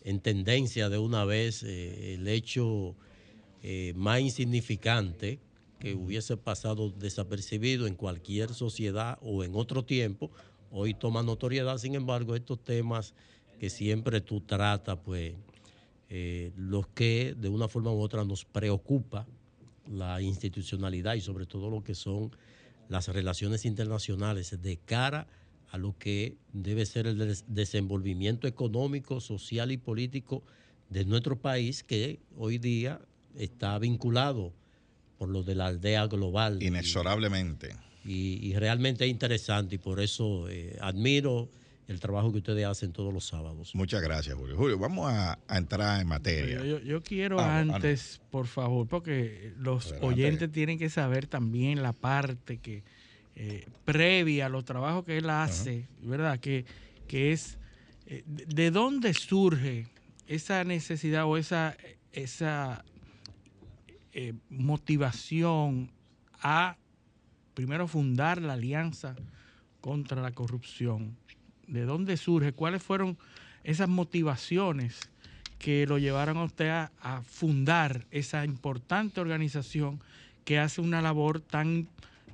en 0.03 0.19
tendencia 0.19 0.89
de 0.89 0.97
una 0.97 1.25
vez 1.25 1.63
el 1.63 2.27
hecho 2.27 2.95
eh, 3.63 3.93
más 3.95 4.19
insignificante 4.19 5.39
que 5.79 5.95
hubiese 5.95 6.37
pasado 6.37 6.91
desapercibido 6.91 7.87
en 7.87 7.95
cualquier 7.95 8.53
sociedad 8.53 9.17
o 9.21 9.43
en 9.43 9.55
otro 9.55 9.83
tiempo 9.83 10.31
hoy 10.71 10.93
toma 10.93 11.23
notoriedad. 11.23 11.77
Sin 11.77 11.95
embargo, 11.95 12.35
estos 12.35 12.63
temas 12.63 13.13
que 13.59 13.69
siempre 13.69 14.21
tú 14.21 14.41
tratas, 14.41 14.99
pues 15.03 15.33
eh, 16.09 16.51
los 16.55 16.87
que 16.87 17.35
de 17.37 17.49
una 17.49 17.67
forma 17.67 17.91
u 17.91 17.99
otra 17.99 18.23
nos 18.23 18.45
preocupa 18.45 19.25
la 19.89 20.21
institucionalidad 20.21 21.15
y 21.15 21.21
sobre 21.21 21.45
todo 21.45 21.69
lo 21.69 21.83
que 21.83 21.95
son 21.95 22.31
las 22.89 23.07
relaciones 23.07 23.65
internacionales 23.65 24.61
de 24.61 24.77
cara 24.77 25.27
a 25.71 25.77
lo 25.77 25.97
que 25.97 26.35
debe 26.53 26.85
ser 26.85 27.07
el 27.07 27.17
des- 27.17 27.45
desenvolvimiento 27.47 28.47
económico, 28.47 29.19
social 29.19 29.71
y 29.71 29.77
político 29.77 30.43
de 30.89 31.05
nuestro 31.05 31.39
país 31.39 31.83
que 31.83 32.19
hoy 32.37 32.57
día 32.57 33.01
está 33.37 33.77
vinculado 33.79 34.53
por 35.17 35.29
lo 35.29 35.43
de 35.43 35.55
la 35.55 35.67
aldea 35.67 36.07
global. 36.07 36.61
Inexorablemente. 36.61 37.75
Y, 38.05 38.45
y 38.45 38.53
realmente 38.55 39.05
es 39.05 39.11
interesante 39.11 39.75
y 39.75 39.77
por 39.77 39.99
eso 40.01 40.49
eh, 40.49 40.77
admiro 40.81 41.49
el 41.87 41.99
trabajo 41.99 42.31
que 42.31 42.37
ustedes 42.39 42.65
hacen 42.65 42.91
todos 42.93 43.13
los 43.13 43.25
sábados. 43.25 43.73
Muchas 43.75 44.01
gracias, 44.01 44.35
Julio. 44.35 44.55
Julio, 44.57 44.77
vamos 44.77 45.09
a, 45.11 45.37
a 45.47 45.57
entrar 45.57 46.01
en 46.01 46.07
materia. 46.07 46.57
Yo, 46.57 46.65
yo- 46.65 46.79
yo 46.79 47.01
quiero 47.03 47.39
Ah, 47.39 47.59
ah, 47.59 47.65
no. 47.65 47.75
antes, 47.75 48.21
por 48.31 48.47
favor, 48.47 48.87
porque 48.87 49.53
los 49.57 49.85
Adelante. 49.87 50.05
oyentes 50.07 50.51
tienen 50.51 50.77
que 50.79 50.89
saber 50.89 51.27
también 51.27 51.81
la 51.83 51.93
parte 51.93 52.57
que 52.57 52.83
eh, 53.35 53.65
previa 53.85 54.45
a 54.45 54.49
los 54.49 54.63
trabajos 54.65 55.05
que 55.05 55.17
él 55.17 55.29
hace, 55.29 55.87
¿verdad? 56.01 56.39
Que, 56.39 56.65
que 57.07 57.31
es 57.31 57.57
eh, 58.07 58.23
de, 58.25 58.45
de 58.45 58.71
dónde 58.71 59.13
surge 59.13 59.87
esa 60.27 60.63
necesidad 60.63 61.25
o 61.25 61.37
esa, 61.37 61.75
esa 62.13 62.83
eh, 64.13 64.33
motivación 64.49 65.91
a 66.41 66.77
primero 67.53 67.87
fundar 67.87 68.41
la 68.41 68.53
alianza 68.53 69.15
contra 69.81 70.21
la 70.21 70.31
corrupción. 70.31 71.17
¿De 71.67 71.85
dónde 71.85 72.17
surge? 72.17 72.53
¿Cuáles 72.53 72.83
fueron 72.83 73.17
esas 73.63 73.89
motivaciones 73.89 75.09
que 75.57 75.87
lo 75.87 75.97
llevaron 75.97 76.37
a 76.37 76.43
usted 76.43 76.69
a, 76.69 77.21
fundar 77.25 78.05
esa 78.11 78.45
importante 78.45 79.21
organización 79.21 79.99
que 80.45 80.59
hace 80.59 80.81
una 80.81 81.01
labor 81.01 81.39
tan 81.39 81.87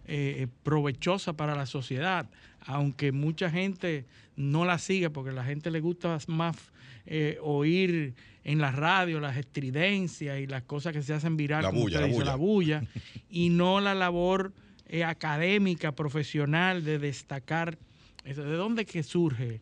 eh, 0.05 0.47
provechosa 0.63 1.33
para 1.33 1.55
la 1.55 1.65
sociedad? 1.65 2.29
Aunque 2.61 3.11
mucha 3.11 3.49
gente 3.49 4.05
no 4.35 4.65
la 4.65 4.79
sigue 4.79 5.09
porque 5.09 5.29
a 5.29 5.33
la 5.33 5.43
gente 5.43 5.71
le 5.71 5.79
gusta 5.79 6.17
más 6.27 6.57
eh, 7.05 7.37
oír 7.41 8.13
en 8.51 8.59
la 8.59 8.71
radio 8.71 9.19
las 9.19 9.37
estridencias 9.37 10.39
y 10.39 10.47
las 10.47 10.63
cosas 10.63 10.91
que 10.93 11.03
se 11.03 11.13
hacen 11.13 11.37
viral, 11.37 11.61
La 11.61 11.69
como 11.69 11.81
bulla, 11.81 11.99
usted 11.99 12.01
la 12.01 12.07
dice, 12.07 12.17
bulla. 12.19 12.31
la 12.31 12.35
bulla, 12.35 12.83
y 13.29 13.49
no 13.49 13.79
la 13.79 13.93
labor 13.93 14.53
eh, 14.87 15.03
académica, 15.03 15.91
profesional 15.91 16.83
de 16.83 16.97
destacar. 16.97 17.77
eso. 18.25 18.43
¿De 18.43 18.55
dónde 18.55 18.85
que 18.85 19.03
surge? 19.03 19.61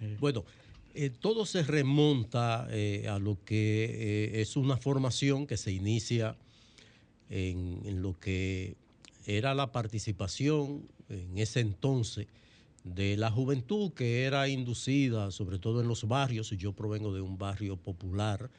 Eh, 0.00 0.16
Bueno, 0.20 0.44
eh, 0.94 1.10
todo 1.10 1.46
se 1.46 1.62
remonta 1.64 2.68
eh, 2.70 3.08
a 3.08 3.18
lo 3.18 3.38
que 3.44 3.84
eh, 4.36 4.40
es 4.40 4.56
una 4.56 4.76
formación 4.76 5.46
que 5.46 5.56
se 5.56 5.72
inicia 5.72 6.36
en, 7.30 7.80
en 7.84 8.02
lo 8.02 8.18
que 8.20 8.76
era 9.26 9.52
la 9.54 9.72
participación 9.72 10.82
en 11.08 11.38
ese 11.38 11.60
entonces 11.60 12.26
de 12.94 13.16
la 13.16 13.30
juventud 13.30 13.92
que 13.92 14.24
era 14.24 14.48
inducida, 14.48 15.30
sobre 15.30 15.58
todo 15.58 15.80
en 15.80 15.88
los 15.88 16.06
barrios, 16.06 16.52
y 16.52 16.56
yo 16.56 16.72
provengo 16.72 17.12
de 17.12 17.20
un 17.20 17.38
barrio 17.38 17.76
popular, 17.76 18.50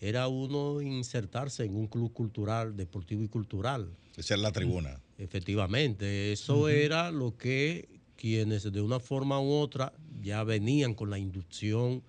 era 0.00 0.28
uno 0.28 0.80
insertarse 0.82 1.64
en 1.64 1.74
un 1.74 1.86
club 1.86 2.12
cultural, 2.12 2.76
deportivo 2.76 3.22
y 3.22 3.28
cultural. 3.28 3.88
Esa 4.16 4.34
es 4.34 4.40
la 4.40 4.52
tribuna. 4.52 5.00
Efectivamente, 5.18 6.32
eso 6.32 6.68
era 6.68 7.10
lo 7.10 7.36
que 7.36 7.88
quienes 8.16 8.70
de 8.70 8.80
una 8.80 9.00
forma 9.00 9.40
u 9.40 9.52
otra 9.52 9.92
ya 10.22 10.42
venían 10.44 10.94
con 10.94 11.10
la 11.10 11.18
inducción 11.18 12.02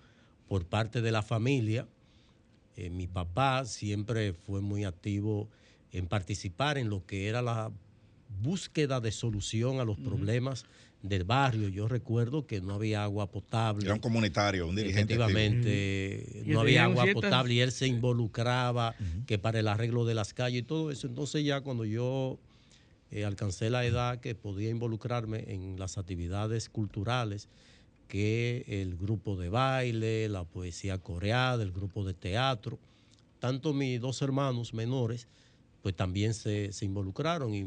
por 0.48 0.66
parte 0.66 1.02
de 1.02 1.12
la 1.12 1.22
familia. 1.22 1.86
Eh, 2.76 2.90
mi 2.90 3.06
papá 3.06 3.64
siempre 3.64 4.32
fue 4.32 4.60
muy 4.60 4.84
activo 4.84 5.48
en 5.92 6.06
participar 6.06 6.78
en 6.78 6.90
lo 6.90 7.04
que 7.06 7.28
era 7.28 7.42
la 7.42 7.70
búsqueda 8.42 9.00
de 9.00 9.12
solución 9.12 9.80
a 9.80 9.84
los 9.84 9.98
problemas 9.98 10.66
del 11.02 11.24
barrio. 11.24 11.68
Yo 11.68 11.86
recuerdo 11.88 12.46
que 12.46 12.60
no 12.60 12.74
había 12.74 13.04
agua 13.04 13.30
potable. 13.30 13.84
Era 13.84 13.94
un 13.94 14.00
comunitario, 14.00 14.66
un 14.66 14.74
dirigente. 14.74 15.14
Efectivamente, 15.14 16.42
no 16.46 16.60
había 16.60 16.84
agua 16.84 17.04
ciertas- 17.04 17.22
potable 17.22 17.54
y 17.54 17.60
él 17.60 17.72
se 17.72 17.86
involucraba 17.86 18.94
que 19.26 19.38
para 19.38 19.60
el 19.60 19.68
arreglo 19.68 20.04
de 20.04 20.14
las 20.14 20.34
calles 20.34 20.60
y 20.60 20.64
todo 20.64 20.90
eso. 20.90 21.06
Entonces 21.06 21.44
ya 21.44 21.60
cuando 21.60 21.84
yo 21.84 22.38
eh, 23.10 23.24
alcancé 23.24 23.70
la 23.70 23.84
edad 23.86 24.20
que 24.20 24.34
podía 24.34 24.70
involucrarme 24.70 25.44
en 25.48 25.78
las 25.78 25.98
actividades 25.98 26.68
culturales, 26.68 27.48
que 28.08 28.64
el 28.66 28.96
grupo 28.96 29.36
de 29.36 29.50
baile, 29.50 30.28
la 30.28 30.44
poesía 30.44 30.98
coreada, 30.98 31.62
el 31.62 31.72
grupo 31.72 32.04
de 32.04 32.14
teatro, 32.14 32.78
tanto 33.38 33.72
mis 33.72 34.00
dos 34.00 34.20
hermanos 34.22 34.74
menores, 34.74 35.28
pues 35.82 35.94
también 35.94 36.34
se, 36.34 36.72
se 36.72 36.84
involucraron 36.86 37.54
y 37.54 37.64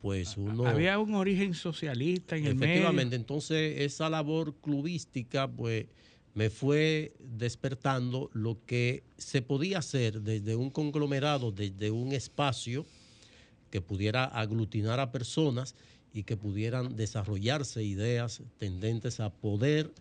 pues 0.00 0.36
uno... 0.36 0.66
Había 0.66 0.98
un 0.98 1.14
origen 1.14 1.54
socialista 1.54 2.36
en 2.36 2.46
el 2.46 2.54
medio. 2.54 2.72
Efectivamente, 2.72 3.16
entonces 3.16 3.80
esa 3.80 4.08
labor 4.08 4.54
clubística, 4.62 5.48
pues 5.48 5.86
me 6.34 6.50
fue 6.50 7.12
despertando 7.18 8.30
lo 8.32 8.64
que 8.64 9.02
se 9.18 9.42
podía 9.42 9.78
hacer 9.78 10.22
desde 10.22 10.56
un 10.56 10.70
conglomerado, 10.70 11.52
desde 11.52 11.90
un 11.90 12.12
espacio 12.12 12.86
que 13.70 13.80
pudiera 13.80 14.24
aglutinar 14.24 15.00
a 15.00 15.12
personas 15.12 15.74
y 16.12 16.24
que 16.24 16.36
pudieran 16.36 16.96
desarrollarse 16.96 17.84
ideas 17.84 18.42
tendentes 18.58 19.20
a 19.20 19.30
poder 19.30 19.92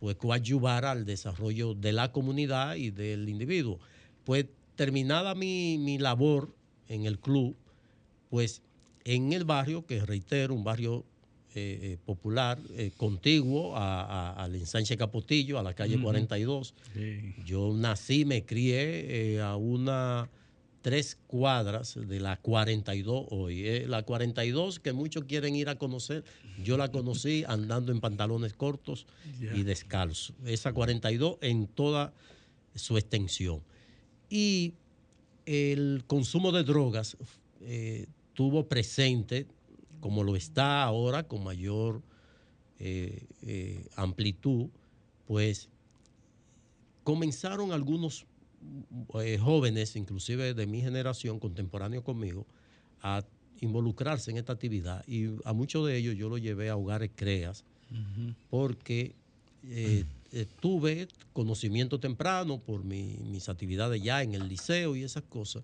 pues 0.00 0.16
coadyuvar 0.16 0.84
al 0.84 1.06
desarrollo 1.06 1.74
de 1.74 1.92
la 1.92 2.12
comunidad 2.12 2.76
y 2.76 2.90
del 2.90 3.28
individuo. 3.28 3.78
Pues 4.24 4.46
terminada 4.74 5.34
mi, 5.34 5.78
mi 5.78 5.98
labor 5.98 6.54
en 6.88 7.06
el 7.06 7.18
club, 7.18 7.56
pues 8.28 8.62
en 9.06 9.32
el 9.32 9.44
barrio, 9.44 9.86
que 9.86 10.04
reitero, 10.04 10.52
un 10.54 10.64
barrio 10.64 11.04
eh, 11.54 11.78
eh, 11.94 11.98
popular, 12.04 12.58
eh, 12.76 12.90
contiguo 12.98 13.76
a- 13.76 14.02
a- 14.02 14.44
al 14.44 14.54
ensanche 14.56 14.94
Capotillo, 14.98 15.58
a 15.58 15.62
la 15.62 15.72
calle 15.72 15.98
42. 16.02 16.74
Sí. 16.92 17.34
Yo 17.46 17.72
nací, 17.72 18.26
me 18.26 18.44
crié 18.44 19.36
eh, 19.36 19.40
a 19.40 19.56
una 19.56 20.28
tres 20.82 21.16
cuadras 21.26 21.94
de 22.08 22.20
la 22.20 22.36
42 22.36 23.26
hoy. 23.30 23.86
La 23.86 24.02
42 24.02 24.80
que 24.80 24.92
muchos 24.92 25.24
quieren 25.24 25.56
ir 25.56 25.68
a 25.70 25.76
conocer, 25.76 26.24
yo 26.62 26.76
la 26.76 26.90
conocí 26.92 27.42
andando 27.48 27.90
en 27.90 28.00
pantalones 28.00 28.52
cortos 28.52 29.06
y 29.56 29.62
descalzo. 29.62 30.34
Esa 30.44 30.72
42 30.74 31.38
en 31.40 31.68
toda 31.68 32.12
su 32.74 32.98
extensión. 32.98 33.62
Y 34.28 34.74
el 35.46 36.04
consumo 36.06 36.52
de 36.52 36.64
drogas 36.64 37.16
eh, 37.62 38.06
tuvo 38.36 38.68
presente, 38.68 39.46
como 40.00 40.22
lo 40.22 40.36
está 40.36 40.84
ahora, 40.84 41.24
con 41.24 41.42
mayor 41.42 42.02
eh, 42.78 43.24
eh, 43.42 43.84
amplitud, 43.96 44.68
pues 45.26 45.68
comenzaron 47.02 47.72
algunos 47.72 48.26
eh, 49.22 49.38
jóvenes, 49.38 49.96
inclusive 49.96 50.54
de 50.54 50.66
mi 50.66 50.80
generación, 50.80 51.38
contemporáneos 51.38 52.04
conmigo, 52.04 52.46
a 53.02 53.24
involucrarse 53.60 54.30
en 54.30 54.36
esta 54.36 54.52
actividad. 54.52 55.02
Y 55.08 55.28
a 55.44 55.52
muchos 55.52 55.86
de 55.86 55.96
ellos 55.96 56.14
yo 56.16 56.28
los 56.28 56.40
llevé 56.40 56.68
a 56.68 56.76
hogares 56.76 57.10
CREAS 57.16 57.64
porque 58.50 59.14
eh, 59.68 60.04
eh, 60.32 60.46
tuve 60.60 61.08
conocimiento 61.32 61.98
temprano 62.00 62.58
por 62.58 62.84
mi- 62.84 63.16
mis 63.30 63.48
actividades 63.48 64.02
ya 64.02 64.22
en 64.22 64.34
el 64.34 64.48
liceo 64.48 64.94
y 64.96 65.04
esas 65.04 65.22
cosas 65.22 65.62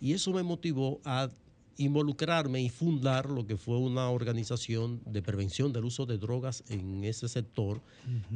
y 0.00 0.12
eso 0.12 0.32
me 0.32 0.42
motivó 0.42 1.00
a 1.04 1.30
involucrarme 1.76 2.62
y 2.62 2.68
fundar 2.68 3.30
lo 3.30 3.46
que 3.46 3.56
fue 3.56 3.78
una 3.78 4.10
organización 4.10 5.00
de 5.06 5.22
prevención 5.22 5.72
del 5.72 5.84
uso 5.84 6.06
de 6.06 6.18
drogas 6.18 6.64
en 6.68 7.04
ese 7.04 7.28
sector. 7.28 7.80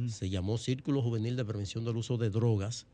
Se 0.07 0.29
llamó 0.29 0.57
Círculo 0.57 1.01
Juvenil 1.01 1.35
de 1.35 1.45
Prevención 1.45 1.85
del 1.85 1.97
Uso 1.97 2.17
de 2.17 2.29
Drogas, 2.29 2.85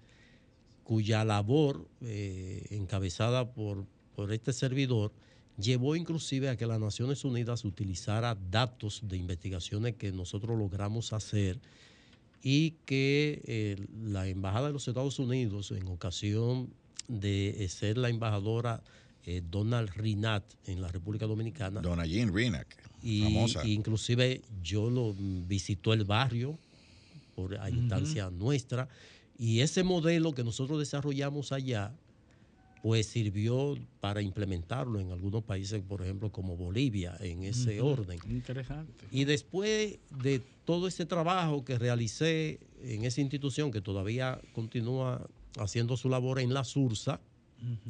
cuya 0.83 1.23
labor, 1.23 1.87
eh, 2.01 2.67
encabezada 2.71 3.53
por, 3.53 3.85
por 4.15 4.31
este 4.33 4.53
servidor, 4.53 5.13
llevó 5.57 5.95
inclusive 5.95 6.49
a 6.49 6.57
que 6.57 6.65
las 6.65 6.79
Naciones 6.79 7.23
Unidas 7.23 7.63
utilizara 7.63 8.35
datos 8.51 9.01
de 9.03 9.17
investigaciones 9.17 9.95
que 9.95 10.11
nosotros 10.11 10.57
logramos 10.57 11.13
hacer 11.13 11.59
y 12.41 12.71
que 12.85 13.41
eh, 13.45 13.87
la 14.03 14.27
Embajada 14.27 14.67
de 14.67 14.73
los 14.73 14.87
Estados 14.87 15.19
Unidos, 15.19 15.71
en 15.71 15.87
ocasión 15.87 16.73
de 17.07 17.65
ser 17.69 17.97
la 17.97 18.09
embajadora 18.09 18.83
eh, 19.25 19.41
Donald 19.49 19.89
Rinat 19.95 20.43
en 20.65 20.81
la 20.81 20.87
República 20.89 21.25
Dominicana, 21.25 21.81
Dona 21.81 22.05
Jean 22.05 22.33
Rinac, 22.33 22.67
y, 23.01 23.21
famosa. 23.23 23.65
y 23.65 23.73
inclusive 23.73 24.41
yo 24.61 24.89
lo 24.89 25.13
visitó 25.13 25.93
el 25.93 26.03
barrio 26.03 26.57
por 27.35 27.57
a 27.59 27.69
instancia 27.69 28.29
nuestra 28.29 28.87
y 29.37 29.61
ese 29.61 29.83
modelo 29.83 30.33
que 30.33 30.43
nosotros 30.43 30.79
desarrollamos 30.79 31.51
allá 31.51 31.93
pues 32.83 33.07
sirvió 33.07 33.77
para 34.01 34.21
implementarlo 34.21 34.99
en 34.99 35.13
algunos 35.13 35.41
países, 35.45 35.81
por 35.81 36.01
ejemplo, 36.01 36.33
como 36.33 36.57
Bolivia, 36.57 37.15
en 37.21 37.43
ese 37.43 37.81
Ujú. 37.81 37.91
orden. 37.91 38.19
Interesante. 38.29 39.07
Y 39.09 39.23
después 39.23 39.99
de 40.09 40.41
todo 40.65 40.89
ese 40.89 41.05
trabajo 41.05 41.63
que 41.63 41.79
realicé 41.79 42.59
en 42.81 43.05
esa 43.05 43.21
institución, 43.21 43.71
que 43.71 43.79
todavía 43.79 44.41
continúa 44.51 45.25
haciendo 45.57 45.95
su 45.95 46.09
labor 46.09 46.41
en 46.41 46.53
la 46.53 46.65
Sursa, 46.65 47.21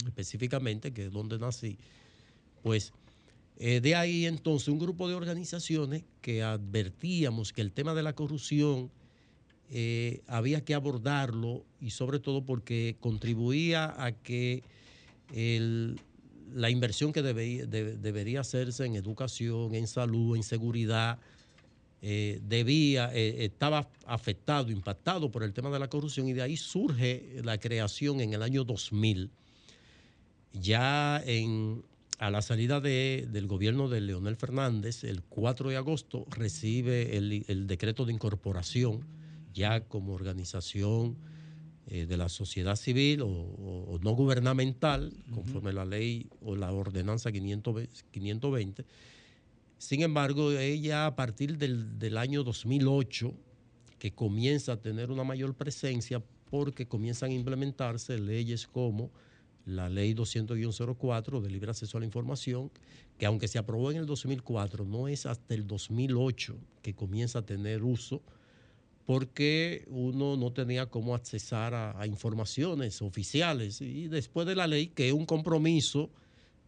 específicamente, 0.05 0.91
que 0.93 1.05
es 1.07 1.11
donde 1.11 1.37
nací, 1.39 1.77
pues 2.61 2.93
eh, 3.59 3.81
de 3.81 3.95
ahí 3.95 4.25
entonces 4.25 4.67
un 4.69 4.79
grupo 4.79 5.07
de 5.07 5.15
organizaciones 5.15 6.03
que 6.21 6.41
advertíamos 6.43 7.53
que 7.53 7.61
el 7.61 7.71
tema 7.71 7.93
de 7.93 8.03
la 8.03 8.13
corrupción 8.13 8.89
eh, 9.69 10.21
había 10.27 10.63
que 10.63 10.73
abordarlo 10.75 11.63
y 11.79 11.91
sobre 11.91 12.19
todo 12.19 12.43
porque 12.45 12.95
contribuía 12.99 13.93
a 14.03 14.11
que 14.11 14.63
el- 15.33 15.99
la 16.53 16.69
inversión 16.69 17.11
que 17.13 17.23
debe- 17.23 17.65
de- 17.65 17.97
debería 17.97 18.41
hacerse 18.41 18.85
en 18.85 18.95
educación, 18.95 19.73
en 19.73 19.87
salud, 19.87 20.35
en 20.35 20.43
seguridad, 20.43 21.17
eh, 22.01 22.39
debía, 22.47 23.11
estaba 23.13 23.89
afectado, 24.05 24.69
impactado 24.71 25.31
por 25.31 25.41
el 25.43 25.53
tema 25.53 25.69
de 25.71 25.79
la 25.79 25.87
corrupción 25.89 26.27
y 26.27 26.33
de 26.33 26.41
ahí 26.41 26.57
surge 26.57 27.39
la 27.43 27.57
creación 27.57 28.19
en 28.19 28.33
el 28.33 28.43
año 28.43 28.63
2000, 28.65 29.31
ya 30.53 31.21
en, 31.25 31.83
a 32.19 32.29
la 32.31 32.41
salida 32.41 32.79
de- 32.79 33.27
del 33.31 33.47
gobierno 33.47 33.89
de 33.89 34.01
Leonel 34.01 34.35
Fernández, 34.35 35.03
el 35.03 35.23
4 35.23 35.69
de 35.69 35.77
agosto 35.77 36.25
recibe 36.29 37.17
el, 37.17 37.43
el 37.47 37.67
decreto 37.67 38.05
de 38.05 38.13
incorporación 38.13 39.05
ya 39.53 39.81
como 39.81 40.13
organización 40.13 41.15
eh, 41.87 42.05
de 42.05 42.17
la 42.17 42.29
sociedad 42.29 42.75
civil 42.75 43.21
o, 43.21 43.27
o- 43.27 43.85
o 43.95 43.99
no 43.99 44.11
gubernamental, 44.11 45.11
conforme 45.33 45.73
la 45.73 45.85
ley 45.85 46.27
o 46.41 46.55
la 46.55 46.71
ordenanza 46.71 47.31
520. 47.31 47.91
520. 48.11 48.85
Sin 49.77 50.01
embargo, 50.01 50.51
ella 50.51 51.05
a 51.07 51.15
partir 51.15 51.57
del, 51.57 51.99
del 51.99 52.17
año 52.17 52.43
2008, 52.43 53.33
que 53.99 54.11
comienza 54.13 54.73
a 54.73 54.77
tener 54.81 55.11
una 55.11 55.23
mayor 55.23 55.55
presencia 55.55 56.23
porque 56.49 56.87
comienzan 56.87 57.31
a 57.31 57.33
implementarse 57.33 58.17
leyes 58.17 58.65
como 58.67 59.11
la 59.65 59.89
ley 59.89 60.13
200-04 60.13 61.41
de 61.41 61.49
libre 61.49 61.71
acceso 61.71 61.97
a 61.97 61.99
la 61.99 62.05
información, 62.05 62.71
que 63.17 63.25
aunque 63.25 63.47
se 63.47 63.59
aprobó 63.59 63.91
en 63.91 63.97
el 63.97 64.05
2004, 64.05 64.85
no 64.85 65.07
es 65.07 65.25
hasta 65.25 65.53
el 65.53 65.67
2008 65.67 66.55
que 66.81 66.93
comienza 66.93 67.39
a 67.39 67.45
tener 67.45 67.83
uso 67.83 68.21
porque 69.05 69.85
uno 69.87 70.37
no 70.37 70.53
tenía 70.53 70.85
cómo 70.85 71.13
accesar 71.13 71.73
a, 71.73 72.07
informaciones 72.07 73.01
oficiales. 73.01 73.81
Y 73.81 74.07
después 74.07 74.47
de 74.47 74.55
la 74.55 74.67
ley, 74.67 74.87
que 74.87 75.09
es 75.09 75.13
un 75.13 75.25
compromiso 75.25 76.09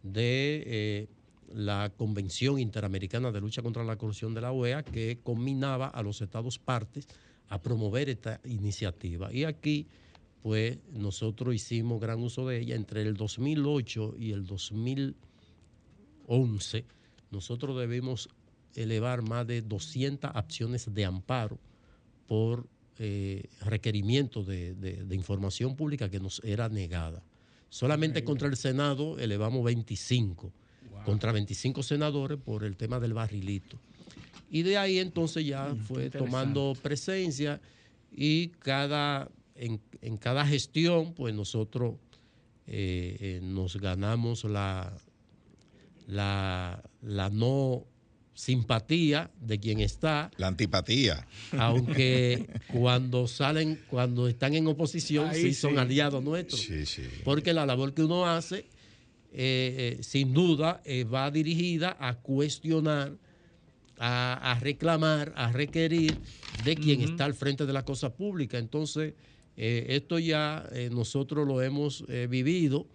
de 0.04 0.64
eh, 0.66 1.08
la 1.54 1.92
Convención 1.96 2.60
Interamericana 2.60 3.32
de 3.32 3.40
Lucha 3.40 3.62
contra 3.62 3.84
la 3.84 3.98
Corrupción 3.98 4.34
de 4.34 4.42
la 4.42 4.52
OEA, 4.52 4.84
que 4.84 5.20
combinaba 5.24 5.88
a 5.88 6.04
los 6.04 6.22
Estados 6.22 6.60
partes 6.60 7.08
a 7.48 7.62
promover 7.62 8.10
esta 8.10 8.42
iniciativa. 8.44 9.32
Y 9.32 9.46
aquí, 9.46 9.88
pues, 10.46 10.78
nosotros 10.94 11.56
hicimos 11.56 12.00
gran 12.00 12.22
uso 12.22 12.48
de 12.48 12.60
ella 12.60 12.76
entre 12.76 13.02
el 13.02 13.16
2008 13.16 14.14
y 14.20 14.32
el 14.32 14.46
2011. 14.46 16.86
Nosotros 17.32 17.80
debimos 17.80 18.30
elevar 18.76 19.24
más 19.24 19.48
de 19.48 19.62
200 19.64 20.30
acciones 20.36 20.94
de 20.94 21.06
amparo 21.06 21.58
por 22.28 22.68
eh, 23.00 23.44
requerimiento 23.62 24.44
de, 24.44 24.76
de- 24.76 25.04
de 25.04 25.16
información 25.16 25.76
pública 25.76 26.10
que 26.10 26.20
nos 26.20 26.42
era 26.44 26.70
negada. 26.70 27.24
Solamente 27.70 28.24
contra 28.24 28.48
el 28.48 28.56
Senado 28.56 29.18
elevamos 29.18 29.64
25, 29.66 30.52
contra 31.06 31.32
25 31.32 31.82
senadores 31.84 32.38
por 32.38 32.64
el 32.64 32.78
tema 32.78 33.00
del 33.00 33.14
barrilito. 33.14 33.80
Y 34.50 34.62
de 34.62 34.78
ahí 34.78 35.00
entonces 35.00 35.46
ya 35.46 35.76
fue 35.76 36.06
interesante. 36.06 36.18
tomando 36.20 36.74
presencia 36.82 37.60
y 38.16 38.50
cada, 38.60 39.30
en, 39.56 39.82
en 40.02 40.18
cada 40.18 40.46
gestión, 40.46 41.14
pues 41.14 41.34
nosotros 41.34 41.96
eh, 42.68 43.18
eh, 43.20 43.40
nos 43.44 43.78
ganamos 43.78 44.44
la, 44.44 44.94
la, 46.08 46.84
la 47.02 47.30
no 47.30 47.86
simpatía 48.34 49.32
de 49.40 49.60
quien 49.60 49.80
está. 49.80 50.30
La 50.38 50.48
antipatía. 50.48 51.26
Aunque 51.58 52.46
cuando 52.68 53.28
salen, 53.28 53.80
cuando 53.90 54.28
están 54.28 54.54
en 54.56 54.68
oposición, 54.68 55.30
Ahí 55.30 55.42
sí, 55.42 55.54
son 55.54 55.72
sí. 55.72 55.78
aliados 55.78 56.22
nuestros. 56.24 56.60
Sí, 56.60 56.86
sí. 56.86 57.04
Porque 57.24 57.54
la 57.54 57.66
labor 57.66 57.94
que 57.94 58.04
uno 58.04 58.26
hace, 58.26 58.66
eh, 59.32 59.98
eh, 59.98 60.04
sin 60.04 60.34
duda, 60.34 60.82
eh, 60.86 61.06
va 61.06 61.32
dirigida 61.32 61.96
a 62.00 62.16
cuestionar, 62.16 63.14
a, 63.98 64.52
a 64.52 64.60
reclamar, 64.60 65.32
a 65.38 65.54
requerir 65.54 66.18
de 66.66 66.76
quien 66.76 67.02
está 67.02 67.24
al 67.24 67.34
frente 67.34 67.66
de 67.66 67.72
la 67.72 67.86
cosa 67.86 68.14
pública. 68.14 68.58
Entonces, 68.58 69.14
eh, 69.58 69.86
esto 69.90 70.20
ya 70.20 70.68
eh, 70.72 70.90
nosotros 70.92 71.48
lo 71.48 71.62
hemos 71.62 72.04
eh, 72.10 72.28
vivido 72.30 72.88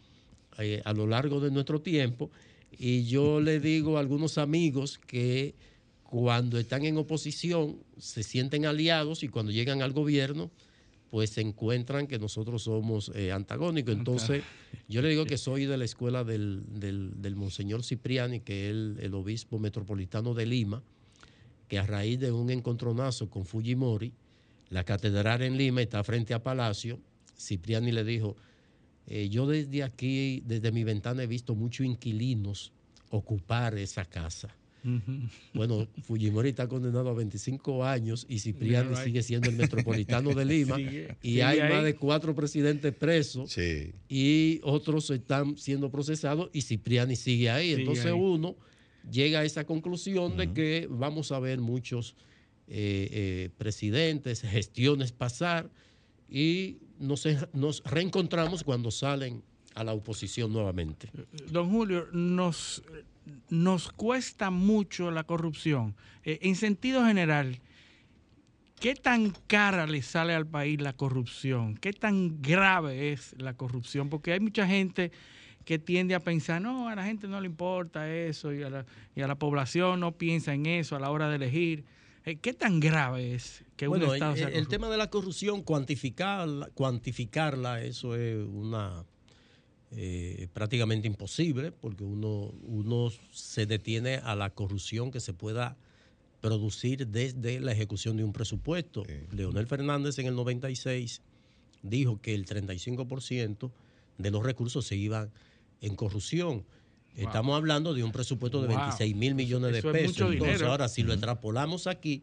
a 0.85 0.93
lo 0.93 1.07
largo 1.07 1.41
de 1.41 1.51
nuestro 1.51 1.81
tiempo. 1.81 2.31
Y 2.79 3.05
yo 3.05 3.41
le 3.41 3.61
digo 3.61 3.97
a 3.97 4.01
algunos 4.01 4.37
amigos 4.39 4.99
que 4.99 5.55
cuando 6.03 6.59
están 6.59 6.85
en 6.85 6.97
oposición 6.99 7.77
se 7.99 8.23
sienten 8.23 8.67
aliados 8.67 9.23
y 9.23 9.29
cuando 9.29 9.53
llegan 9.53 9.81
al 9.81 9.93
gobierno 9.93 10.51
pues 11.11 11.31
se 11.31 11.41
encuentran 11.41 12.07
que 12.07 12.19
nosotros 12.19 12.63
somos 12.65 13.11
antagónicos. 13.33 13.95
Entonces 13.97 14.45
yo 14.89 15.03
le 15.03 15.09
digo 15.09 15.25
que 15.25 15.39
soy 15.39 15.65
de 15.67 15.77
la 15.79 15.85
escuela 15.85 16.23
del, 16.25 16.63
del- 16.69 17.21
del 17.23 17.37
Monseñor 17.37 17.83
Cipriani, 17.83 18.41
que 18.41 18.67
es 18.67 18.71
el, 18.71 18.97
el 19.01 19.15
obispo 19.15 19.59
metropolitano 19.59 20.35
de 20.35 20.47
Lima, 20.47 20.83
que 21.69 21.79
a 21.79 21.87
raíz 21.87 22.21
de 22.21 22.31
un 22.33 22.51
encontronazo 22.51 23.29
con 23.31 23.45
Fujimori, 23.47 24.13
la 24.71 24.85
catedral 24.85 25.43
en 25.43 25.57
Lima 25.59 25.83
está 25.83 26.03
frente 26.05 26.33
a 26.35 26.43
Palacio, 26.43 26.99
Cipriani 27.39 27.93
le 27.93 28.05
dijo, 28.05 28.37
eh, 29.07 29.29
yo 29.29 29.47
desde 29.47 29.83
aquí, 29.83 30.43
desde 30.47 30.71
mi 30.73 30.85
ventana 30.85 31.23
he 31.23 31.27
visto 31.27 31.55
muchos 31.55 31.87
inquilinos 31.87 32.73
ocupar 33.11 33.77
esa 33.79 34.05
casa. 34.05 34.55
Bueno, 35.53 35.87
Fujimori 36.05 36.49
está 36.51 36.67
condenado 36.67 37.11
a 37.11 37.13
25 37.13 37.85
años 37.85 38.25
y 38.31 38.39
Cipriani 38.39 38.97
sigue 38.97 39.23
siendo 39.23 39.51
el 39.51 39.57
metropolitano 39.57 40.33
de 40.33 40.45
Lima. 40.47 40.77
Sigue- 40.79 41.17
y 41.23 41.29
sigue 41.33 41.43
hay 41.45 41.59
ahí. 41.61 41.71
más 41.71 41.85
de 41.85 41.97
cuatro 41.97 42.35
presidentes 42.35 42.95
presos 42.95 43.55
y 44.09 44.59
otros 44.63 45.11
están 45.11 45.59
siendo 45.59 45.91
procesados 45.91 46.49
y 46.55 46.63
Cipriani 46.63 47.15
sigue 47.15 47.51
ahí. 47.51 47.71
Sigue 47.71 47.81
Entonces 47.83 48.07
ahí. 48.07 48.13
uno 48.13 48.57
llega 49.11 49.41
a 49.41 49.45
esa 49.45 49.65
conclusión 49.65 50.39
de 50.39 50.51
que 50.55 50.87
vamos 50.89 51.31
a 51.31 51.41
ver 51.41 51.61
muchos 51.61 52.15
eh, 52.73 53.09
eh, 53.11 53.51
presidentes, 53.59 54.43
gestiones 54.43 55.11
pasar 55.11 55.69
y 56.29 56.79
nos, 57.01 57.27
nos 57.53 57.83
reencontramos 57.83 58.63
cuando 58.63 58.93
salen 58.93 59.43
a 59.75 59.83
la 59.83 59.93
oposición 59.93 60.53
nuevamente. 60.53 61.11
Don 61.51 61.69
Julio, 61.69 62.07
nos, 62.13 62.85
nos 63.49 63.91
cuesta 63.91 64.51
mucho 64.51 65.11
la 65.11 65.25
corrupción. 65.25 65.97
Eh, 66.23 66.39
en 66.43 66.55
sentido 66.55 67.05
general, 67.05 67.59
¿qué 68.79 68.95
tan 68.95 69.35
cara 69.49 69.89
le 69.89 70.01
sale 70.03 70.35
al 70.35 70.47
país 70.47 70.81
la 70.81 70.93
corrupción? 70.93 71.77
¿Qué 71.77 71.93
tan 71.93 72.41
grave 72.41 73.13
es 73.13 73.35
la 73.37 73.55
corrupción? 73.55 74.09
Porque 74.09 74.33
hay 74.33 74.39
mucha 74.39 74.65
gente 74.69 75.11
que 75.65 75.81
tiende 75.81 76.15
a 76.15 76.21
pensar, 76.21 76.63
no, 76.63 76.89
a 76.89 76.95
la 76.95 77.05
gente 77.05 77.27
no 77.27 77.41
le 77.41 77.47
importa 77.47 78.09
eso 78.09 78.53
y 78.53 78.63
a 78.63 78.71
la, 78.71 78.87
y 79.17 79.23
a 79.23 79.27
la 79.27 79.35
población 79.35 79.99
no 79.99 80.13
piensa 80.13 80.55
en 80.55 80.67
eso 80.67 80.95
a 80.95 81.01
la 81.01 81.11
hora 81.11 81.29
de 81.29 81.35
elegir. 81.35 81.85
Eh, 82.25 82.37
¿Qué 82.37 82.53
tan 82.53 82.81
grave 82.81 83.35
es 83.35 83.65
que 83.77 83.89
un 83.89 83.99
Bueno, 83.99 84.13
Estado 84.15 84.33
el, 84.33 84.39
sea 84.39 84.49
el 84.49 84.69
tema 84.69 84.91
de 84.91 84.97
la 84.99 85.09
corrupción, 85.09 85.63
cuantificarla, 85.63 86.69
cuantificarla 86.75 87.83
eso 87.83 88.15
es 88.15 88.37
una 88.47 89.05
eh, 89.93 90.49
prácticamente 90.53 91.09
imposible, 91.09 91.73
porque 91.73 92.05
uno, 92.05 92.53
uno 92.63 93.11
se 93.33 93.67
detiene 93.67 94.17
a 94.17 94.37
la 94.37 94.51
corrupción 94.51 95.11
que 95.11 95.21
se 95.21 95.33
pueda 95.33 95.77
producir 96.41 97.07
desde 97.09 97.59
la 97.61 97.73
ejecución 97.73 98.17
de 98.17 98.25
un 98.25 98.33
presupuesto. 98.33 99.03
Leonel 99.33 99.67
Fernández 99.67 100.19
en 100.19 100.27
el 100.27 100.37
96 100.37 101.23
dijo 101.83 102.21
que 102.21 102.35
el 102.35 102.47
35% 102.47 103.71
de 104.19 104.31
los 104.31 104.45
recursos 104.45 104.87
se 104.87 104.97
iban 104.97 105.31
en 105.81 105.97
corrupción. 105.97 106.65
Wow. 107.17 107.27
Estamos 107.27 107.57
hablando 107.57 107.93
de 107.95 108.03
un 108.05 108.13
presupuesto 108.13 108.63
de 108.63 108.69
Wow. 108.69 108.77
26 108.79 109.17
mil 109.17 109.35
millones 109.35 109.73
de 109.73 109.79
Eso 109.79 109.89
es 109.91 109.93
pesos. 109.93 110.09
mucho 110.13 110.33
Entonces, 110.33 110.55
dinero. 110.57 110.71
ahora, 110.71 110.89
si 110.89 111.03
lo 111.03 111.13
extrapolamos 111.13 111.87
aquí, 111.87 112.23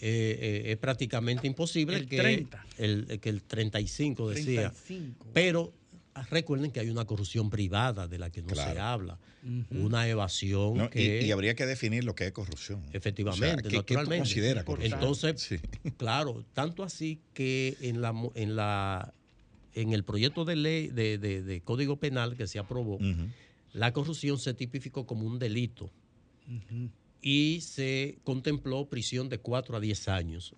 eh, 0.00 0.62
eh, 0.66 0.72
es 0.72 0.76
prácticamente 0.78 1.46
imposible 1.46 1.96
El 1.96 2.08
que, 2.08 2.16
30. 2.18 2.66
El, 2.78 3.20
que 3.20 3.28
el 3.30 3.42
35 3.42 4.30
decía. 4.30 4.70
35. 4.70 5.26
Pero 5.32 5.72
ah, 6.14 6.26
recuerden 6.30 6.70
que 6.70 6.80
hay 6.80 6.90
una 6.90 7.04
corrupción 7.04 7.50
privada 7.50 8.06
de 8.08 8.18
la 8.18 8.28
que 8.30 8.42
no 8.42 8.54
se 8.54 8.78
habla, 8.78 9.18
una 9.70 10.06
evasión 10.08 10.76
No, 10.76 10.84
y- 10.86 10.88
que 10.90 11.22
y, 11.26 11.30
habría 11.32 11.54
que 11.54 11.66
definir 11.66 12.04
lo 12.04 12.14
que 12.14 12.26
es 12.26 12.32
corrupción. 12.32 12.82
Efectivamente, 12.92 13.44
O 13.44 13.46
sea, 13.48 13.56
¿qué- 13.56 13.68
¿qué, 13.68 13.70
tú 13.70 13.82
naturalmente. 13.94 14.18
consideras 14.18 14.64
corrupción? 14.64 14.92
Entonces, 14.94 15.48
claro, 15.96 16.44
tanto 16.52 16.82
así 16.84 17.20
que 17.34 17.76
en 17.80 18.00
la, 18.02 18.12
en 18.34 18.56
la 18.56 19.14
en 19.74 19.92
el 19.94 20.04
proyecto 20.04 20.44
de 20.44 20.54
ley 20.56 20.88
de, 20.88 21.16
de- 21.16 21.42
de 21.42 21.60
Código 21.62 21.96
Penal 21.96 22.36
que 22.36 22.46
se 22.46 22.58
aprobó. 22.58 22.98
La 23.72 23.92
corrupción 23.92 24.38
se 24.38 24.54
tipificó 24.54 25.06
como 25.06 25.26
un 25.26 25.38
delito 25.38 25.90
y 27.20 27.60
se 27.62 28.18
contempló 28.24 28.88
prisión 28.88 29.28
de 29.28 29.38
4 29.38 29.76
a 29.76 29.80
10 29.80 30.08
años. 30.08 30.54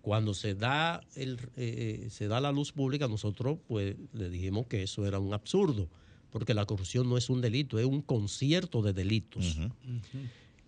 Cuando 0.00 0.34
se 0.34 0.54
da, 0.54 1.00
el, 1.14 1.38
eh, 1.56 2.08
se 2.10 2.28
da 2.28 2.40
la 2.40 2.52
luz 2.52 2.72
pública, 2.72 3.08
nosotros 3.08 3.58
pues 3.66 3.96
le 4.12 4.28
dijimos 4.28 4.66
que 4.66 4.82
eso 4.82 5.06
era 5.06 5.18
un 5.18 5.32
absurdo, 5.32 5.88
porque 6.30 6.54
la 6.54 6.66
corrupción 6.66 7.08
no 7.08 7.16
es 7.16 7.30
un 7.30 7.40
delito, 7.40 7.78
es 7.78 7.86
un 7.86 8.02
concierto 8.02 8.82
de 8.82 8.92
delitos. 8.92 9.58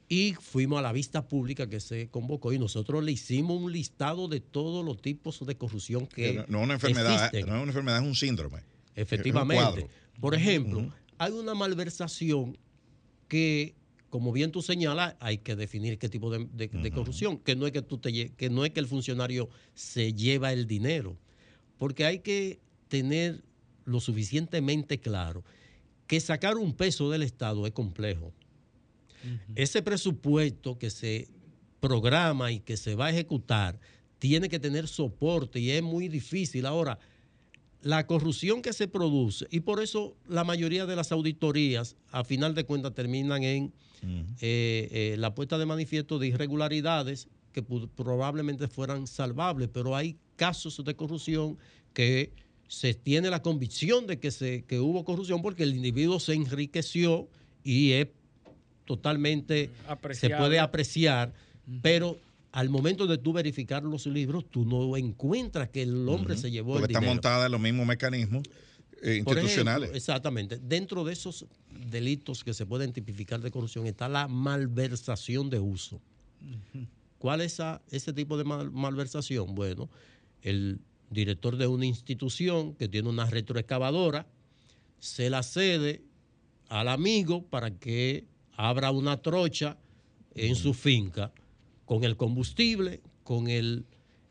Y 0.09 0.35
fuimos 0.41 0.81
a 0.81 0.83
la 0.83 0.93
vista 0.93 1.29
pública 1.29 1.69
que 1.69 1.79
se 1.79 2.09
convocó 2.09 2.53
y 2.53 2.59
nosotros 2.59 3.05
le 3.05 3.13
hicimos 3.13 3.63
un 3.63 3.73
listado 3.73 4.27
de 4.27 4.41
todos 4.41 4.85
los 4.85 5.01
tipos 5.01 5.45
de 5.47 5.57
corrupción 5.57 6.07
que 6.07 6.33
no, 6.35 6.45
no 6.49 6.59
es 6.59 6.65
una 6.65 6.75
enfermedad, 6.75 7.27
existen. 7.27 7.47
no 7.47 7.57
es 7.57 7.63
una 7.63 7.71
enfermedad, 7.71 8.03
es 8.03 8.09
un 8.09 8.17
síndrome. 8.17 8.63
Efectivamente. 8.97 9.63
Es 9.63 9.69
un 9.69 9.73
cuadro. 9.73 9.89
Por 10.21 10.35
ejemplo, 10.35 10.93
hay 11.21 11.33
una 11.33 11.55
malversación 11.55 12.57
que, 13.29 13.75
como 14.09 14.33
bien 14.33 14.51
tú 14.51 14.63
señalas, 14.63 15.17
hay 15.21 15.39
que 15.39 15.55
definir 15.55 15.99
qué 15.99 16.09
tipo 16.09 16.31
de, 16.31 16.47
de- 16.53 16.69
de 16.69 16.91
corrupción, 16.91 17.39
que 17.39 17.55
no 17.55 17.67
es 17.67 17.73
que 17.73 17.83
tú 17.83 17.99
te 17.99 18.31
que 18.31 18.49
no 18.51 18.65
es 18.65 18.71
que 18.73 18.81
el 18.81 18.87
funcionario 18.87 19.49
se 19.75 20.13
lleva 20.15 20.53
el 20.53 20.67
dinero, 20.67 21.17
porque 21.79 22.07
hay 22.07 22.21
que 22.21 22.59
tener 22.89 23.45
lo 23.85 24.01
suficientemente 24.01 24.99
claro 24.99 25.45
que 26.07 26.19
sacar 26.21 26.57
un 26.57 26.75
peso 26.75 27.11
del 27.11 27.23
Estado 27.23 27.67
es 27.67 27.73
complejo. 27.73 28.33
Ese 29.55 29.83
presupuesto 29.83 30.79
que 30.79 30.89
se 30.91 31.29
programa 31.81 32.51
y 32.53 32.61
que 32.61 32.77
se 32.77 32.95
va 32.95 33.07
a 33.07 33.11
ejecutar 33.11 33.79
tiene 34.19 34.49
que 34.49 34.59
tener 34.59 34.89
soporte 34.89 35.61
y 35.61 35.71
es 35.71 35.83
muy 35.83 36.09
difícil. 36.09 36.67
Ahora, 36.67 36.99
la 37.83 38.07
corrupción 38.07 38.63
que 38.63 38.73
se 38.73 38.89
produce, 38.89 39.47
y 39.51 39.61
por 39.61 39.83
eso 39.83 40.17
la 40.29 40.45
mayoría 40.45 40.87
de 40.87 40.97
las 40.97 41.13
auditorías, 41.13 41.97
a 42.11 42.25
final 42.25 42.55
de 42.55 42.65
cuentas, 42.65 42.95
terminan 42.95 43.43
en 43.43 43.73
eh, 44.41 44.89
eh, 44.91 45.17
la 45.19 45.35
puesta 45.35 45.59
de 45.59 45.67
manifiesto 45.67 46.19
de 46.19 46.29
irregularidades 46.29 47.29
que 47.53 47.63
probablemente 47.63 48.69
fueran 48.69 49.07
salvables, 49.07 49.69
pero 49.73 49.97
hay 49.97 50.17
casos 50.37 50.83
de 50.85 50.95
corrupción 50.95 51.59
que 51.93 52.33
se 52.69 52.95
tiene 52.95 53.31
la 53.31 53.43
convicción 53.43 54.07
de 54.07 54.21
que, 54.21 54.31
se, 54.31 54.63
que 54.63 54.79
hubo 54.79 55.05
corrupción 55.05 55.43
porque 55.43 55.65
el 55.65 55.75
individuo 55.75 56.21
se 56.21 56.35
enriqueció 56.35 57.29
y 57.65 57.93
es 57.93 58.09
totalmente, 58.85 59.71
se 60.13 60.31
puede 60.31 60.61
apreciar, 60.61 61.33
pero 61.83 62.19
al 62.53 62.69
momento 62.69 63.07
de 63.07 63.19
tú 63.19 63.33
verificar 63.33 63.83
los 63.85 64.07
libros, 64.07 64.45
tú 64.51 64.65
no 64.65 64.97
encuentras 64.97 65.69
que 65.69 65.83
el 65.83 66.09
hombre 66.09 66.37
se 66.37 66.51
llevó 66.51 66.73
Porque 66.73 66.87
el 66.87 66.91
está 66.91 67.01
dinero. 67.01 67.15
montada 67.15 67.47
en 67.47 67.53
los 67.53 67.61
mismos 67.61 67.87
mecanismos 67.87 68.43
eh, 69.03 69.17
institucionales. 69.17 69.83
ejemplo, 69.91 69.97
exactamente. 69.97 70.59
Dentro 70.59 71.05
de 71.05 71.13
esos 71.13 71.47
delitos 71.91 72.43
que 72.45 72.53
se 72.53 72.67
pueden 72.67 72.93
tipificar 72.93 73.41
de 73.41 73.51
corrupción 73.51 73.87
está 73.87 74.09
la 74.09 74.27
malversación 74.29 75.49
de 75.49 75.59
uso. 75.61 76.01
¿Cuál 77.19 77.41
es 77.43 77.55
esa- 77.55 77.83
ese 77.91 78.13
tipo 78.13 78.37
de 78.37 78.45
mal- 78.45 78.71
malversación? 78.71 79.55
Bueno, 79.55 79.89
el 80.43 80.81
director 81.11 81.57
de 81.57 81.67
una 81.67 81.87
institución 81.87 82.75
que 82.75 82.89
tiene 82.89 83.09
una 83.09 83.27
retroexcavadora 83.27 84.27
se 84.99 85.31
la 85.31 85.43
cede 85.43 86.03
al 86.69 86.89
amigo 86.89 87.43
para 87.43 87.71
que 87.79 88.25
abra 88.57 88.91
una 88.91 89.17
trocha 89.23 89.77
en 90.35 90.55
su 90.57 90.75
finca 90.75 91.33
con 91.91 92.05
el 92.05 92.17
combustible, 92.17 93.01
con 93.25 93.49
el, 93.49 93.85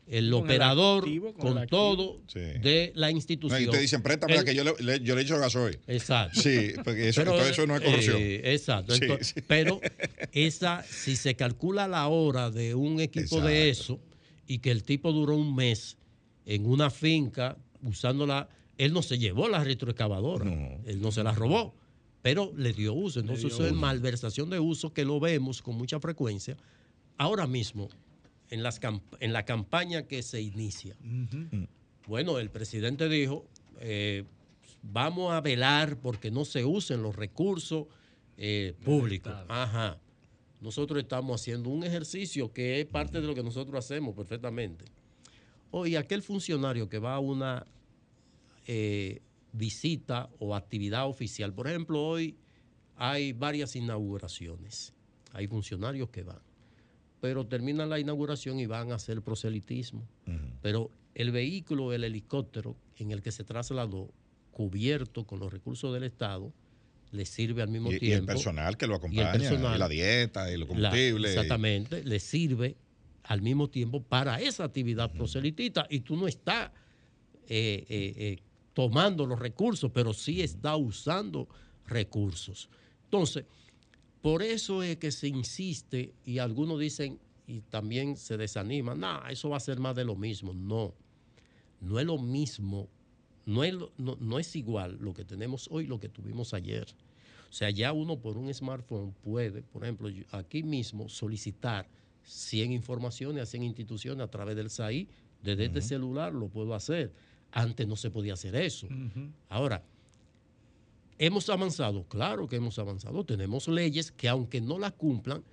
el 0.06 0.30
Con 0.30 0.38
el 0.40 0.44
operador, 0.44 1.02
activo, 1.04 1.34
con 1.34 1.40
con, 1.42 1.50
el 1.52 1.58
activo. 1.64 1.76
todo 1.94 2.20
Sí. 2.26 2.40
de 2.40 2.90
la 2.94 3.10
No, 3.10 3.16
institución. 3.16 3.62
y 3.62 3.66
te 3.66 3.78
dicen, 3.78 4.02
préstame 4.02 4.34
El- 4.34 4.44
que 4.46 4.54
yo 4.54 4.64
le, 4.64 4.72
le- 4.80 5.00
yo 5.00 5.14
le 5.14 5.20
echo 5.20 5.38
gasoil. 5.38 5.78
Exacto. 5.86 6.40
Sí, 6.40 6.72
porque 6.82 7.10
eso, 7.10 7.20
Pero, 7.20 7.38
eso 7.44 7.66
no 7.66 7.76
es 7.76 7.82
corrupción. 7.82 8.16
eh, 8.18 8.40
exacto. 8.54 8.94
Sí, 8.94 9.00
Entonces, 9.02 9.32
sí. 9.36 9.42
Pero 9.46 9.78
esa, 10.32 10.82
si 10.84 11.16
se 11.16 11.34
calcula 11.36 11.86
la 11.86 12.08
hora 12.08 12.50
de 12.50 12.74
un 12.74 12.98
equipo 12.98 13.42
de 13.42 13.68
eso 13.68 14.00
y 14.46 14.60
que 14.60 14.70
el 14.70 14.82
tipo 14.82 15.12
duró 15.12 15.36
un 15.36 15.54
mes 15.54 15.98
en 16.46 16.64
una 16.64 16.88
finca 16.88 17.58
usándola, 17.82 18.48
él 18.78 18.94
no 18.94 19.02
se 19.02 19.18
llevó 19.18 19.50
la 19.50 19.62
retroexcavadora, 19.62 20.46
No. 20.46 20.78
él 20.86 21.02
no 21.02 21.12
se 21.12 21.22
la 21.22 21.32
robó, 21.32 21.74
pero 22.22 22.54
le 22.56 22.72
dio 22.72 22.94
uso. 22.94 23.20
Entonces 23.20 23.44
dio 23.44 23.54
eso 23.54 23.66
es 23.66 23.72
uso. 23.72 23.80
malversación 23.82 24.48
de 24.48 24.60
uso 24.60 24.94
que 24.94 25.04
lo 25.04 25.20
vemos 25.20 25.60
con 25.60 25.76
mucha 25.76 26.00
frecuencia. 26.00 26.56
Ahora 27.20 27.46
mismo, 27.46 27.90
en, 28.48 28.62
las 28.62 28.80
camp- 28.80 29.14
en 29.20 29.34
la 29.34 29.44
campaña 29.44 30.04
que 30.08 30.22
se 30.22 30.40
inicia, 30.40 30.96
bueno, 32.06 32.38
el 32.38 32.48
presidente 32.48 33.10
dijo, 33.10 33.44
eh, 33.78 34.24
vamos 34.82 35.30
a 35.32 35.42
velar 35.42 35.98
porque 35.98 36.30
no 36.30 36.46
se 36.46 36.64
usen 36.64 37.02
los 37.02 37.14
recursos 37.14 37.88
eh, 38.38 38.72
públicos. 38.82 39.34
Ajá. 39.48 39.98
Nosotros 40.62 41.02
estamos 41.02 41.38
haciendo 41.40 41.68
un 41.68 41.84
ejercicio 41.84 42.52
que 42.54 42.80
es 42.80 42.86
parte 42.86 43.20
de 43.20 43.26
lo 43.26 43.34
que 43.34 43.42
nosotros 43.42 43.84
hacemos 43.84 44.14
perfectamente. 44.14 44.86
Oye, 45.72 45.98
aquel 45.98 46.22
funcionario 46.22 46.88
que 46.88 46.98
va 46.98 47.16
a 47.16 47.18
una 47.18 47.66
eh, 48.66 49.20
visita 49.52 50.30
o 50.38 50.54
actividad 50.54 51.06
oficial, 51.06 51.52
por 51.52 51.68
ejemplo, 51.68 52.02
hoy 52.02 52.34
hay 52.96 53.32
varias 53.34 53.76
inauguraciones, 53.76 54.94
hay 55.34 55.46
funcionarios 55.46 56.08
que 56.08 56.22
van, 56.22 56.40
pero 57.20 57.46
terminan 57.46 57.88
la 57.90 57.98
inauguración 57.98 58.58
y 58.60 58.66
van 58.66 58.92
a 58.92 58.96
hacer 58.96 59.22
proselitismo. 59.22 60.06
Pero 60.62 60.90
el 61.14 61.30
vehículo, 61.32 61.92
el 61.92 62.04
helicóptero 62.04 62.76
en 62.96 63.10
el 63.10 63.22
que 63.22 63.32
se 63.32 63.44
trasladó, 63.44 64.10
cubierto 64.52 65.24
con 65.26 65.38
los 65.40 65.52
recursos 65.52 65.92
del 65.92 66.04
Estado, 66.04 66.52
le 67.12 67.24
sirve 67.26 67.62
al 67.62 67.68
mismo 67.68 67.90
Y, 67.90 67.92
y 67.92 67.96
el 67.96 68.00
tiempo. 68.00 68.26
personal 68.26 68.76
que 68.76 68.86
lo 68.86 68.94
y 68.94 68.96
el 68.96 69.00
acompaña, 69.00 69.32
personal. 69.32 69.76
y 69.76 69.78
la 69.78 69.88
dieta, 69.88 70.52
y 70.52 70.56
los 70.56 70.68
combustibles. 70.68 71.32
exactamente, 71.32 72.04
le 72.04 72.20
sirve 72.20 72.76
al 73.24 73.42
mismo 73.42 73.68
tiempo 73.68 74.02
para 74.02 74.40
esa 74.40 74.64
actividad 74.64 75.12
proselitista 75.12 75.86
y 75.90 76.00
tú 76.00 76.16
no 76.16 76.26
estás 76.28 76.70
eh, 77.48 77.84
eh, 77.88 78.14
eh, 78.16 78.38
tomando 78.74 79.26
los 79.26 79.38
recursos, 79.38 79.90
pero 79.92 80.12
sí 80.14 80.40
está 80.40 80.76
usando 80.76 81.48
recursos. 81.86 82.68
Entonces, 83.04 83.44
por 84.22 84.42
eso 84.42 84.82
es 84.82 84.96
que 84.98 85.10
se 85.10 85.28
insiste 85.28 86.12
y 86.24 86.38
algunos 86.38 86.78
dicen 86.78 87.18
y 87.46 87.62
también 87.62 88.16
se 88.16 88.36
desaniman, 88.36 89.00
no, 89.00 89.26
eso 89.28 89.48
va 89.50 89.56
a 89.56 89.60
ser 89.60 89.78
más 89.80 89.96
de 89.96 90.04
lo 90.04 90.14
mismo. 90.14 90.52
No, 90.54 90.94
no 91.80 91.98
es 91.98 92.06
lo 92.06 92.18
mismo, 92.18 92.88
no 93.46 93.64
es, 93.64 93.74
lo- 93.74 93.92
no, 93.98 94.16
no 94.20 94.38
es 94.38 94.54
igual 94.54 94.98
lo 95.00 95.12
que 95.14 95.24
tenemos 95.24 95.68
hoy, 95.70 95.86
lo 95.86 95.98
que 95.98 96.08
tuvimos 96.08 96.54
ayer. 96.54 96.86
O 97.48 97.52
sea, 97.52 97.70
ya 97.70 97.92
uno 97.92 98.18
por 98.20 98.36
un 98.36 98.52
smartphone 98.54 99.12
puede, 99.24 99.62
por 99.62 99.82
ejemplo, 99.82 100.08
aquí 100.30 100.62
mismo 100.62 101.08
solicitar 101.08 101.88
100 102.22 102.70
informaciones 102.72 103.42
a 103.42 103.46
100 103.46 103.64
instituciones 103.64 104.22
a 104.24 104.30
través 104.30 104.54
del 104.54 104.70
SAI. 104.70 105.08
Desde 105.42 105.64
este 105.64 105.80
celular 105.82 106.32
lo 106.32 106.48
puedo 106.48 106.74
hacer. 106.74 107.12
Antes 107.50 107.88
no 107.88 107.96
se 107.96 108.10
podía 108.10 108.34
hacer 108.34 108.54
eso. 108.54 108.86
Ahora, 109.48 109.82
¿hemos 111.20 111.50
avanzado? 111.50 112.04
Claro 112.08 112.48
que 112.48 112.56
hemos 112.56 112.78
avanzado. 112.78 113.24
Tenemos 113.24 113.68
leyes 113.68 114.10
que 114.10 114.28
aunque 114.28 114.60
no 114.60 114.78
las 114.78 114.92
cumplan, 114.92 115.44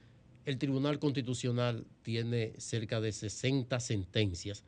el 0.45 0.57
Tribunal 0.57 0.97
Constitucional 0.97 1.85
tiene 2.03 2.53
cerca 2.57 3.01
de 3.01 3.11
60 3.11 3.77
sentencias 3.81 4.63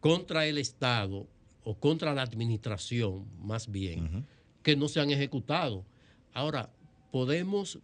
contra 0.00 0.46
el 0.46 0.58
Estado 0.58 1.28
o 1.62 1.78
contra 1.78 2.12
la 2.14 2.22
administración, 2.22 3.26
más 3.40 3.70
bien, 3.70 4.26
que 4.62 4.76
no 4.76 4.88
se 4.88 5.00
han 5.00 5.10
ejecutado. 5.10 5.84
Ahora, 6.32 6.68
¿podemos 7.12 7.78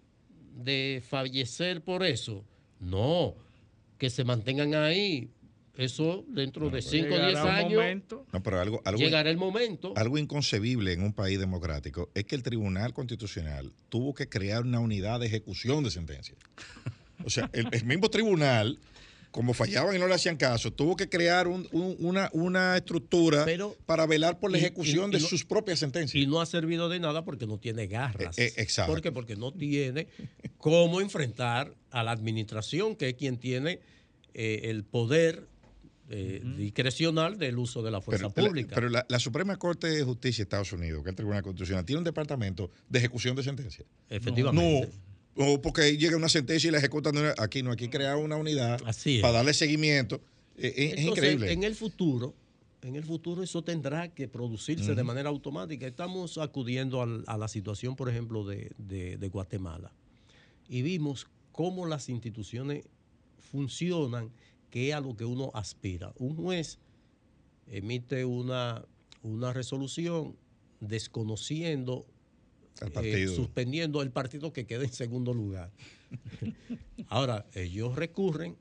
de 0.57 1.03
fallecer 1.09 1.83
por 1.83 2.03
eso? 2.03 2.45
No, 2.81 3.37
que 3.97 4.11
se 4.11 4.25
mantengan 4.25 4.75
ahí. 4.75 5.31
Eso 5.81 6.25
dentro 6.29 6.69
de 6.71 6.83
5 6.83 7.07
o 7.07 7.09
10 7.09 7.21
Llegará 7.29 7.43
un 7.45 7.49
años 7.51 7.73
momento. 7.75 8.27
No, 8.33 8.43
pero 8.43 8.61
algo, 8.61 8.83
algo, 8.85 9.01
llegará 9.01 9.31
el 9.31 9.37
momento. 9.37 9.93
algo 9.97 10.19
inconcebible 10.19 10.93
en 10.93 11.03
un 11.03 11.13
país 11.13 11.39
democrático 11.39 12.11
es 12.15 12.25
que 12.25 12.35
el 12.37 12.43
Tribunal 12.43 12.93
Constitucional 12.93 13.73
tuvo 13.89 14.15
que 14.15 14.29
crear 14.29 14.63
una 14.63 14.81
unidad 14.81 15.21
de 15.21 15.27
ejecución 15.27 15.83
de 15.85 15.91
sentencias. 15.91 16.37
O 17.25 17.31
sea, 17.31 17.51
el, 17.53 17.69
el 17.73 17.85
mismo 17.85 18.09
tribunal, 18.11 18.79
como 19.31 19.55
fallaban 19.55 19.95
y 19.95 19.99
no 19.99 20.07
le 20.09 20.15
hacían 20.15 20.37
caso, 20.37 20.73
tuvo 20.73 20.97
que 20.97 21.09
crear 21.09 21.47
un- 21.49 21.69
un- 21.73 21.97
una, 22.01 22.31
una 22.33 22.77
estructura 22.77 23.45
Pero- 23.45 23.77
para 23.87 24.07
velar 24.07 24.39
por 24.41 24.51
la 24.51 24.59
y- 24.59 24.61
ejecución 24.63 25.11
y- 25.11 25.13
de 25.13 25.19
y 25.19 25.23
no- 25.23 25.29
sus 25.29 25.45
propias 25.45 25.79
sentencias. 25.79 26.21
Y 26.23 26.27
no 26.27 26.41
ha 26.41 26.47
servido 26.47 26.89
de 26.89 26.99
nada 26.99 27.25
porque 27.25 27.47
no 27.47 27.59
tiene 27.59 27.87
garras. 27.87 28.39
Eh, 28.39 28.47
eh, 28.47 28.53
exacto. 28.57 28.93
¿Por 28.93 29.03
qué? 29.03 29.13
Porque 29.13 29.37
no 29.37 29.53
tiene 29.53 30.09
cómo 30.59 31.01
enfrentar 31.01 31.75
a 31.91 32.03
la 32.03 32.11
administración, 32.11 32.97
que 32.97 33.11
es 33.11 33.15
quien 33.15 33.39
tiene 33.39 33.81
eh, 34.35 34.61
el 34.71 34.85
poder 34.85 35.47
eh, 36.11 36.43
discrecional 36.57 37.39
del 37.39 37.57
uso 37.59 37.83
de 37.83 37.91
la 37.91 38.01
fuerza 38.01 38.29
pero, 38.31 38.49
pública. 38.49 38.75
pero 38.75 38.89
la, 38.89 39.07
la 39.09 39.19
Suprema 39.21 39.57
Corte 39.57 39.87
de 39.87 40.03
Justicia 40.03 40.43
de 40.43 40.47
Estados 40.47 40.73
Unidos, 40.73 41.03
que 41.05 41.11
es 41.11 41.13
el 41.13 41.17
Tribunal 41.17 41.43
Constitucional, 41.43 41.85
tiene 41.85 41.99
un 41.99 42.05
departamento 42.05 42.71
de 42.89 42.99
ejecución 42.99 43.37
de 43.37 43.43
sentencias. 43.45 43.87
Efectivamente. 44.09 44.91
No, 45.37 45.45
o 45.53 45.63
porque 45.63 45.97
llega 45.97 46.17
una 46.17 46.29
sentencia 46.29 46.69
y 46.69 46.73
la 46.73 46.79
ejecutan. 46.79 47.15
aquí 47.39 47.63
no, 47.63 47.71
aquí 47.71 47.89
crea 47.89 48.17
una 48.17 48.37
unidad 48.37 48.81
para 49.23 49.33
darle 49.33 49.55
seguimiento. 49.55 50.21
Eh, 50.59 50.95
Es, 50.99 51.05
increíble. 51.05 51.53
En 51.53 51.63
el 51.63 51.75
futuro, 51.77 52.35
en 52.83 52.97
el 52.97 53.05
futuro 53.05 53.43
eso 53.43 53.63
tendrá 53.63 54.09
que 54.13 54.27
producirse 54.27 54.95
de 54.95 55.03
manera 55.05 55.29
automática. 55.29 55.87
Estamos 55.87 56.37
acudiendo 56.39 57.01
al- 57.03 57.23
a 57.29 57.39
la 57.39 57.47
situación, 57.47 57.95
por 57.95 58.11
ejemplo, 58.11 58.45
de, 58.45 58.73
de- 58.79 59.17
de 59.17 59.29
Guatemala 59.29 59.93
y 60.69 60.83
vimos 60.83 61.29
cómo 61.53 61.87
las 61.87 62.09
instituciones 62.09 62.85
funcionan, 63.39 64.31
que 64.71 64.89
es 64.89 64.95
a 64.95 65.01
lo 65.01 65.17
que 65.17 65.25
uno 65.25 65.51
aspira. 65.55 66.13
Un 66.19 66.37
juez 66.37 66.79
emite 67.67 68.25
una, 68.25 68.85
una 69.23 69.53
resolución 69.53 70.37
desconociendo, 70.81 72.07
Al 72.81 73.05
eh, 73.05 73.29
suspendiendo 73.29 74.03
el 74.03 74.11
partido 74.11 74.53
que 74.53 74.67
queda 74.67 74.85
en 74.85 74.93
segundo 74.93 75.35
lugar. 75.35 75.71
Ahora, 77.09 77.47
ellos 77.55 77.97
recurren 77.97 78.57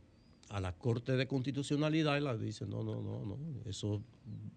a 0.49 0.59
la 0.59 0.73
Corte 0.73 1.15
de 1.15 1.27
Constitucionalidad 1.27 2.17
y 2.17 2.21
la 2.21 2.35
dicen, 2.35 2.69
no, 2.69 2.83
no, 2.83 3.01
no, 3.01 3.23
no, 3.23 3.37
eso 3.69 4.03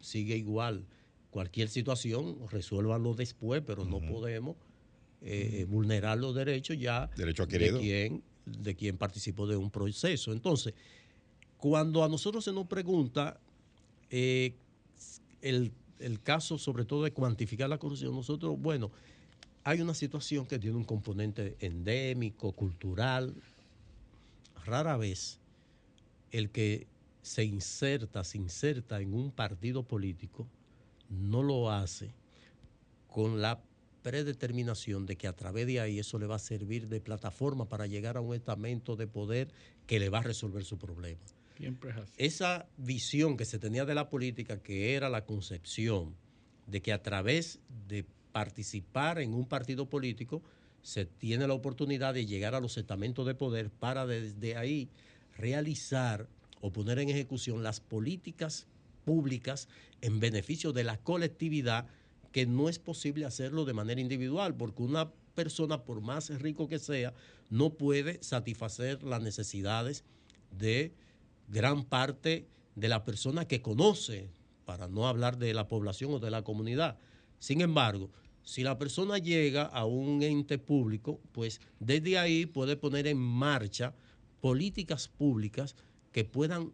sigue 0.00 0.36
igual. 0.36 0.86
Cualquier 1.30 1.68
situación, 1.68 2.38
resuélvanlo 2.50 3.14
después, 3.14 3.62
pero 3.66 3.84
no 3.84 4.00
podemos 4.00 4.56
eh, 5.20 5.60
eh, 5.60 5.64
vulnerar 5.64 6.18
los 6.18 6.34
derechos 6.34 6.78
ya 6.78 7.08
Derecho 7.16 7.46
de 7.46 7.78
quien, 7.78 8.22
de 8.44 8.74
quien 8.74 8.98
participó 8.98 9.46
de 9.46 9.56
un 9.56 9.70
proceso. 9.70 10.32
Entonces, 10.32 10.74
cuando 11.62 12.02
a 12.02 12.08
nosotros 12.08 12.42
se 12.42 12.52
nos 12.52 12.66
pregunta 12.66 13.38
eh, 14.10 14.52
el, 15.42 15.70
el 16.00 16.20
caso, 16.20 16.58
sobre 16.58 16.84
todo 16.84 17.04
de 17.04 17.12
cuantificar 17.12 17.68
la 17.68 17.78
corrupción, 17.78 18.16
nosotros, 18.16 18.60
bueno, 18.60 18.90
hay 19.62 19.80
una 19.80 19.94
situación 19.94 20.44
que 20.44 20.58
tiene 20.58 20.76
un 20.76 20.82
componente 20.82 21.56
endémico, 21.60 22.50
cultural. 22.50 23.36
Rara 24.64 24.96
vez 24.96 25.38
el 26.32 26.50
que 26.50 26.88
se 27.22 27.44
inserta, 27.44 28.24
se 28.24 28.38
inserta 28.38 29.00
en 29.00 29.14
un 29.14 29.30
partido 29.30 29.84
político, 29.84 30.48
no 31.10 31.44
lo 31.44 31.70
hace 31.70 32.10
con 33.06 33.40
la 33.40 33.60
predeterminación 34.02 35.06
de 35.06 35.14
que 35.14 35.28
a 35.28 35.36
través 35.36 35.68
de 35.68 35.78
ahí 35.78 36.00
eso 36.00 36.18
le 36.18 36.26
va 36.26 36.34
a 36.34 36.40
servir 36.40 36.88
de 36.88 37.00
plataforma 37.00 37.68
para 37.68 37.86
llegar 37.86 38.16
a 38.16 38.20
un 38.20 38.34
estamento 38.34 38.96
de 38.96 39.06
poder 39.06 39.46
que 39.86 40.00
le 40.00 40.08
va 40.08 40.18
a 40.18 40.22
resolver 40.22 40.64
su 40.64 40.76
problema. 40.76 41.20
Esa 42.16 42.66
visión 42.76 43.36
que 43.36 43.44
se 43.44 43.58
tenía 43.58 43.84
de 43.84 43.94
la 43.94 44.08
política, 44.08 44.62
que 44.62 44.94
era 44.94 45.08
la 45.08 45.24
concepción 45.24 46.14
de 46.66 46.82
que 46.82 46.92
a 46.92 47.02
través 47.02 47.60
de 47.88 48.04
participar 48.32 49.20
en 49.20 49.34
un 49.34 49.46
partido 49.46 49.88
político 49.88 50.42
se 50.82 51.04
tiene 51.04 51.46
la 51.46 51.54
oportunidad 51.54 52.14
de 52.14 52.26
llegar 52.26 52.54
a 52.54 52.60
los 52.60 52.76
estamentos 52.76 53.26
de 53.26 53.34
poder 53.34 53.70
para 53.70 54.06
desde 54.06 54.56
ahí 54.56 54.88
realizar 55.36 56.28
o 56.60 56.72
poner 56.72 56.98
en 56.98 57.08
ejecución 57.08 57.62
las 57.62 57.80
políticas 57.80 58.66
públicas 59.04 59.68
en 60.00 60.20
beneficio 60.20 60.72
de 60.72 60.84
la 60.84 60.96
colectividad, 60.96 61.86
que 62.30 62.46
no 62.46 62.68
es 62.68 62.78
posible 62.78 63.26
hacerlo 63.26 63.64
de 63.64 63.74
manera 63.74 64.00
individual, 64.00 64.56
porque 64.56 64.82
una 64.82 65.10
persona, 65.34 65.84
por 65.84 66.00
más 66.00 66.30
rico 66.40 66.68
que 66.68 66.78
sea, 66.78 67.14
no 67.50 67.70
puede 67.74 68.22
satisfacer 68.22 69.02
las 69.02 69.22
necesidades 69.22 70.04
de 70.50 70.92
gran 71.52 71.84
parte 71.84 72.48
de 72.74 72.88
la 72.88 73.04
persona 73.04 73.46
que 73.46 73.60
conoce, 73.60 74.30
para 74.64 74.88
no 74.88 75.06
hablar 75.06 75.38
de 75.38 75.52
la 75.52 75.68
población 75.68 76.14
o 76.14 76.18
de 76.18 76.30
la 76.30 76.42
comunidad. 76.42 76.98
Sin 77.38 77.60
embargo, 77.60 78.10
si 78.42 78.62
la 78.62 78.78
persona 78.78 79.18
llega 79.18 79.64
a 79.64 79.84
un 79.84 80.22
ente 80.22 80.58
público, 80.58 81.20
pues 81.32 81.60
desde 81.78 82.18
ahí 82.18 82.46
puede 82.46 82.76
poner 82.76 83.06
en 83.06 83.18
marcha 83.18 83.94
políticas 84.40 85.08
públicas 85.08 85.76
que 86.10 86.24
puedan 86.24 86.72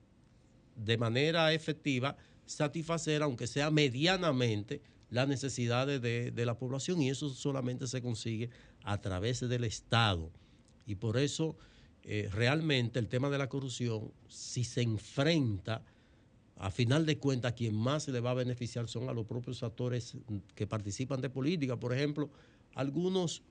de 0.77 0.97
manera 0.97 1.53
efectiva 1.53 2.17
satisfacer, 2.47 3.23
aunque 3.23 3.49
sea 3.49 3.71
medianamente, 3.71 4.81
las 5.11 5.27
necesidades 5.27 6.01
de, 6.01 6.31
de 6.31 6.47
la 6.47 6.57
población 6.57 7.03
y 7.03 7.11
eso 7.11 7.31
solamente 7.31 7.87
se 7.87 8.01
consigue 8.01 8.51
a 8.85 9.01
través 9.01 9.41
del 9.41 9.65
Estado. 9.65 10.31
Y 10.87 10.95
por 10.95 11.17
eso 11.17 11.57
eh, 12.11 12.27
realmente 12.33 12.99
el 12.99 13.07
tema 13.07 13.29
de 13.29 13.37
la 13.37 13.51
corrupción, 13.51 14.11
si 14.29 14.65
se 14.65 14.81
enfrenta, 14.81 15.85
a 16.57 16.71
final 16.71 17.05
de 17.05 17.19
cuentas, 17.19 17.53
quien 17.53 17.75
más 17.75 18.05
se 18.05 18.13
le 18.13 18.21
va 18.21 18.31
a 18.31 18.35
beneficiar 18.35 18.89
son 18.89 19.11
a 19.11 19.13
los 19.13 19.27
propios 19.27 19.63
actores 19.63 20.17
que 20.55 20.67
participan 20.67 21.21
de 21.21 21.29
política. 21.29 21.79
Por 21.79 21.93
ejemplo, 21.93 22.31
algunos 22.75 23.43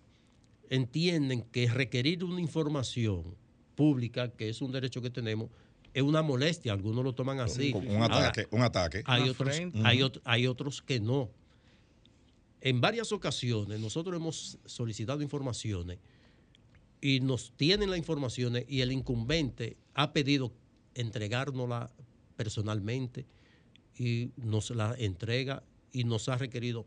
entienden 0.72 1.44
que 1.44 1.68
requerir 1.68 2.24
una 2.24 2.42
información 2.42 3.36
pública, 3.76 4.32
que 4.32 4.50
es 4.50 4.60
un 4.64 4.72
derecho 4.72 5.04
que 5.04 5.12
tenemos, 5.12 5.52
es 5.94 6.02
una 6.02 6.24
molestia. 6.24 6.74
Algunos 6.74 7.04
lo 7.04 7.14
toman 7.14 7.40
así. 7.40 7.72
Un, 7.76 7.88
un 7.88 8.02
Ahora, 8.02 8.30
ataque, 8.30 8.48
un 8.50 8.64
ataque. 8.64 9.04
hay 9.06 9.30
otros, 9.30 9.56
hay, 9.84 10.12
hay 10.24 10.48
otros 10.48 10.82
que 10.82 11.00
no. 11.00 11.30
En 12.60 12.82
varias 12.82 13.12
ocasiones 13.12 13.80
nosotros 13.80 14.16
hemos 14.16 14.58
solicitado 14.66 15.22
informaciones 15.22 16.00
y 17.02 17.20
nos 17.20 17.52
tienen 17.56 17.90
las 17.90 18.00
informaciones 18.00 18.66
y 18.68 18.82
el 18.82 18.92
incumbente 18.92 19.78
ha 19.94 20.14
pedido 20.14 20.52
entregárnosla 20.96 21.92
personalmente 22.36 23.26
y 23.98 24.32
nos 24.38 24.70
la 24.72 24.96
entrega 24.98 25.64
y 25.92 26.04
nos 26.04 26.30
ha 26.30 26.38
requerido. 26.38 26.86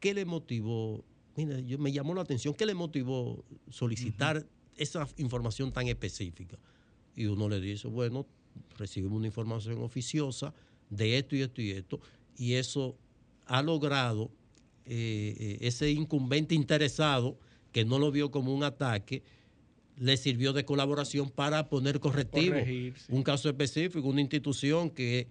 ¿Qué 0.00 0.14
le 0.14 0.24
motivó? 0.24 1.04
Mira, 1.36 1.60
yo, 1.60 1.78
me 1.78 1.92
llamó 1.92 2.14
la 2.14 2.22
atención, 2.22 2.54
¿qué 2.54 2.66
le 2.66 2.74
motivó 2.74 3.44
solicitar 3.70 4.46
esa 4.76 5.08
información 5.16 5.72
tan 5.72 5.88
específica? 5.88 6.58
Y 7.14 7.26
uno 7.26 7.48
le 7.48 7.60
dice, 7.60 7.88
bueno, 7.88 8.26
recibimos 8.76 9.18
una 9.18 9.26
información 9.26 9.82
oficiosa 9.82 10.54
de 10.90 11.18
esto 11.18 11.36
y 11.36 11.42
esto 11.42 11.62
y 11.62 11.70
esto, 11.70 12.00
y 12.36 12.54
eso 12.54 12.96
ha 13.46 13.62
logrado 13.62 14.30
eh, 14.84 15.36
eh, 15.38 15.58
ese 15.60 15.90
incumbente 15.90 16.54
interesado 16.54 17.38
que 17.72 17.84
no 17.84 17.98
lo 17.98 18.10
vio 18.10 18.30
como 18.30 18.54
un 18.54 18.64
ataque, 18.64 19.22
le 19.98 20.16
sirvió 20.16 20.52
de 20.52 20.64
colaboración 20.64 21.30
para 21.30 21.68
poner 21.68 22.00
correctivo. 22.00 22.54
Corregir, 22.54 22.94
sí. 22.96 23.12
Un 23.12 23.22
caso 23.22 23.48
específico, 23.48 24.06
una 24.08 24.20
institución 24.20 24.90
que 24.90 25.20
eh, 25.20 25.26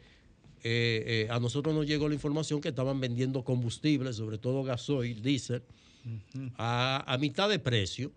eh, 0.63 1.27
a 1.29 1.39
nosotros 1.39 1.73
nos 1.73 1.85
llegó 1.85 2.07
la 2.07 2.15
información 2.15 2.61
que 2.61 2.69
estaban 2.69 2.99
vendiendo 2.99 3.43
combustible, 3.43 4.11
sobre 4.13 4.37
todo 4.37 4.63
gasoil, 4.63 5.21
diésel, 5.21 5.63
a, 6.57 7.03
a 7.05 7.17
mitad 7.17 7.49
de 7.49 7.59
precio, 7.59 8.11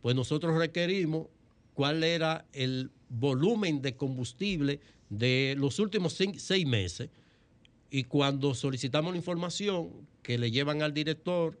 pues 0.00 0.14
nosotros 0.14 0.56
requerimos 0.56 1.26
cuál 1.74 2.04
era 2.04 2.46
el 2.52 2.90
volumen 3.08 3.82
de 3.82 3.96
combustible 3.96 4.80
de 5.10 5.54
los 5.58 5.78
últimos 5.78 6.12
seis 6.12 6.66
meses. 6.66 7.10
Y 7.90 8.04
cuando 8.04 8.54
solicitamos 8.54 9.12
la 9.12 9.18
información 9.18 9.90
que 10.22 10.38
le 10.38 10.50
llevan 10.50 10.82
al 10.82 10.94
director 10.94 11.58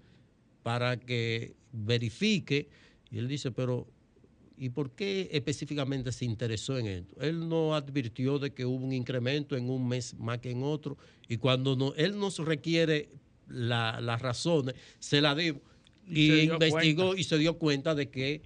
para 0.62 0.96
que 0.96 1.54
verifique, 1.72 2.68
y 3.10 3.18
él 3.18 3.28
dice, 3.28 3.50
pero 3.50 3.86
¿y 4.56 4.68
por 4.70 4.90
qué 4.92 5.28
específicamente 5.32 6.12
se 6.12 6.24
interesó 6.24 6.78
en 6.78 6.86
esto? 6.86 7.20
Él 7.20 7.48
no 7.48 7.74
advirtió 7.74 8.38
de 8.38 8.52
que 8.52 8.64
hubo 8.64 8.84
un 8.84 8.92
incremento 8.92 9.56
en 9.56 9.68
un 9.70 9.86
mes 9.88 10.14
más 10.14 10.38
que 10.38 10.50
en 10.50 10.62
otro, 10.62 10.96
y 11.28 11.36
cuando 11.38 11.76
no, 11.76 11.92
él 11.94 12.18
nos 12.18 12.38
requiere 12.38 13.08
la- 13.48 14.00
las 14.00 14.22
razones, 14.22 14.74
se 14.98 15.20
la 15.20 15.34
dio 15.34 15.60
Y 16.08 16.40
investigó 16.42 17.04
cuenta. 17.06 17.20
y 17.20 17.24
se 17.24 17.38
dio 17.38 17.58
cuenta 17.58 17.94
de 17.94 18.10
que 18.10 18.42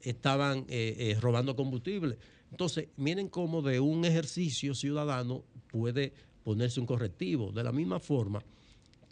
estaban 0.00 0.60
eh, 0.68 0.94
eh, 0.98 1.18
robando 1.20 1.56
combustible. 1.56 2.18
Entonces, 2.50 2.88
miren 2.96 3.28
cómo 3.28 3.60
de 3.62 3.80
un 3.80 4.04
ejercicio 4.04 4.74
ciudadano 4.74 5.44
puede 5.68 6.12
ponerse 6.44 6.78
un 6.80 6.86
correctivo. 6.86 7.50
De 7.50 7.64
la 7.64 7.72
misma 7.72 7.98
forma 7.98 8.40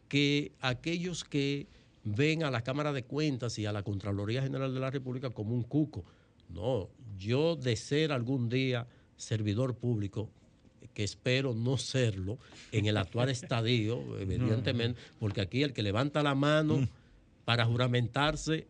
que 0.08 0.52
aquellos 0.60 1.24
que 1.24 1.66
ven 2.04 2.44
a 2.44 2.50
la 2.50 2.62
Cámara 2.62 2.92
de 2.92 3.02
Cuentas 3.04 3.58
y 3.58 3.66
a 3.66 3.72
la 3.72 3.82
Contraloría 3.82 4.42
General 4.42 4.72
de 4.72 4.78
la 4.80 4.90
República 4.90 5.30
como 5.30 5.54
un 5.54 5.62
cuco. 5.62 6.04
No, 6.48 6.88
yo 7.18 7.56
de 7.56 7.76
ser 7.76 8.12
algún 8.12 8.48
día 8.48 8.86
servidor 9.16 9.76
público, 9.76 10.30
que 10.92 11.02
espero 11.04 11.54
no 11.54 11.76
serlo 11.76 12.38
en 12.70 12.86
el 12.86 12.96
actual 12.96 13.28
estadio, 13.28 14.02
evidentemente, 14.20 15.00
porque 15.18 15.40
aquí 15.40 15.62
el 15.62 15.72
que 15.72 15.82
levanta 15.82 16.22
la 16.22 16.34
mano 16.34 16.86
para 17.44 17.64
juramentarse 17.64 18.66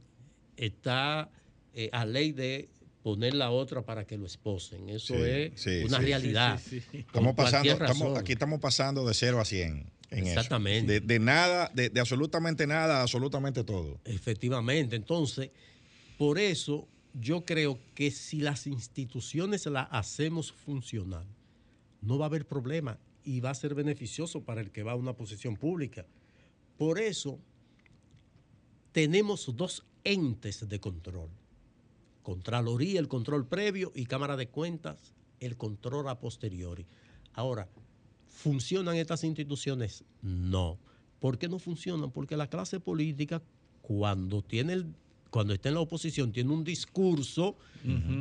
está 0.57 1.29
eh, 1.75 1.91
a 1.93 2.05
ley 2.07 2.33
de 2.33 2.69
poner 3.03 3.35
la 3.35 3.51
otra 3.51 3.83
para 3.83 4.07
que 4.07 4.17
lo 4.17 4.25
esposen. 4.27 4.89
Eso 4.89 5.15
Sí, 5.15 5.21
es 5.25 5.61
sí, 5.61 5.83
una 5.85 5.99
sí, 5.99 6.05
realidad. 6.05 6.61
Estamos 6.93 7.35
pasando, 7.35 7.71
estamos- 7.73 8.19
aquí 8.19 8.33
estamos 8.33 8.61
pasando 8.61 9.07
de 9.07 9.13
0 9.13 9.41
a 9.41 9.45
100 9.45 9.87
en 10.11 10.19
eso. 10.21 10.29
Exactamente. 10.29 10.93
De, 10.95 11.01
de 11.01 11.19
nada, 11.19 11.71
de, 11.75 11.91
de 11.91 12.01
absolutamente 12.01 12.67
nada, 12.67 13.01
a 13.01 13.03
absolutamente 13.03 13.63
todo. 13.65 14.01
Efectivamente. 14.07 14.97
Entonces, 14.97 15.51
por 16.17 16.39
eso 16.39 16.89
yo 17.15 17.45
creo 17.45 17.79
que 17.95 18.11
si 18.11 18.41
las 18.41 18.67
instituciones 18.67 19.67
las 19.67 19.89
hacemos 19.91 20.53
funcionar, 20.53 21.25
no 22.03 22.19
va 22.19 22.27
a 22.27 22.29
haber 22.29 22.47
problema 22.47 22.99
y 23.25 23.41
va 23.41 23.51
a 23.51 23.55
ser 23.55 23.75
beneficioso 23.75 24.43
para 24.43 24.61
el 24.61 24.71
que 24.71 24.83
va 24.83 24.93
a 24.93 24.97
una 24.97 25.15
posición 25.15 25.57
pública. 25.57 26.05
Por 26.77 26.99
eso 26.99 27.39
tenemos 28.93 29.57
dos 29.57 29.87
entes 30.05 30.69
de 30.69 30.81
control. 30.81 31.31
Contraloría, 32.23 33.01
el 33.01 33.09
control 33.09 33.47
previo 33.47 33.93
y 33.95 34.07
Cámara 34.07 34.37
de 34.37 34.49
Cuentas, 34.49 35.13
el 35.41 35.57
control 35.57 36.09
a 36.09 36.19
posteriori. 36.19 36.87
Ahora, 37.33 37.69
¿Funcionan 38.35 38.97
estas 38.97 39.23
instituciones? 39.25 40.05
No. 40.21 40.79
¿Por 41.21 41.39
qué 41.39 41.49
no 41.49 41.59
funcionan? 41.59 42.11
Porque 42.11 42.37
la 42.37 42.49
clase 42.49 42.81
política, 42.81 43.41
cuando 43.81 44.43
tiene 44.43 44.73
el, 44.73 44.95
cuando 45.35 45.53
está 45.53 45.69
en 45.69 45.75
la 45.75 45.81
oposición, 45.81 46.31
tiene 46.31 46.53
un 46.53 46.63
discurso 46.63 47.57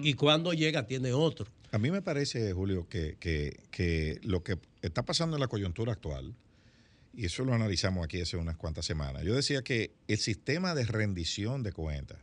y 0.01 0.15
cuando 0.15 0.51
llega 0.51 0.87
tiene 0.87 1.13
otro. 1.13 1.45
A 1.71 1.77
mí 1.77 1.91
me 1.91 2.01
parece, 2.01 2.51
Julio, 2.53 2.87
que, 2.89 3.17
que- 3.19 3.59
que 3.69 4.19
lo 4.23 4.41
que 4.43 4.57
está 4.81 5.03
pasando 5.03 5.35
en 5.35 5.39
la 5.41 5.47
coyuntura 5.47 5.91
actual, 5.93 6.33
y 7.15 7.25
eso 7.25 7.45
lo 7.45 7.53
analizamos 7.53 8.03
aquí 8.03 8.19
hace 8.19 8.35
unas 8.37 8.57
cuantas 8.57 8.85
semanas, 8.87 9.23
yo 9.23 9.35
decía 9.35 9.61
que 9.61 9.91
el 10.07 10.17
sistema 10.17 10.73
de 10.73 10.85
rendición 10.85 11.61
de 11.61 11.71
cuentas 11.71 12.17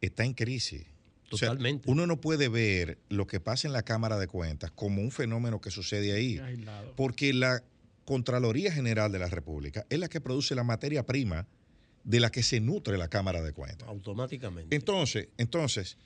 está 0.00 0.24
en 0.24 0.34
crisis. 0.34 0.84
O 1.32 1.36
sea, 1.36 1.48
Totalmente. 1.48 1.90
uno 1.90 2.06
no 2.06 2.20
puede 2.20 2.48
ver 2.48 2.98
lo 3.08 3.26
que 3.26 3.40
pasa 3.40 3.66
en 3.66 3.72
la 3.72 3.82
Cámara 3.82 4.18
de 4.18 4.28
Cuentas 4.28 4.70
como 4.70 5.02
un 5.02 5.10
fenómeno 5.10 5.60
que 5.60 5.70
sucede 5.72 6.12
ahí, 6.12 6.38
Aislado. 6.38 6.92
porque 6.94 7.32
la 7.32 7.62
Contraloría 8.04 8.70
General 8.70 9.10
de 9.10 9.18
la 9.18 9.28
República 9.28 9.84
es 9.90 9.98
la 9.98 10.08
que 10.08 10.20
produce 10.20 10.54
la 10.54 10.62
materia 10.62 11.04
prima 11.06 11.46
de 12.04 12.20
la 12.20 12.30
que 12.30 12.42
se 12.42 12.60
nutre 12.60 12.98
la 12.98 13.08
Cámara 13.08 13.42
de 13.42 13.52
Cuentas. 13.52 13.88
Automáticamente. 13.88 14.76
Entonces, 14.76 15.28
entonces, 15.38 15.96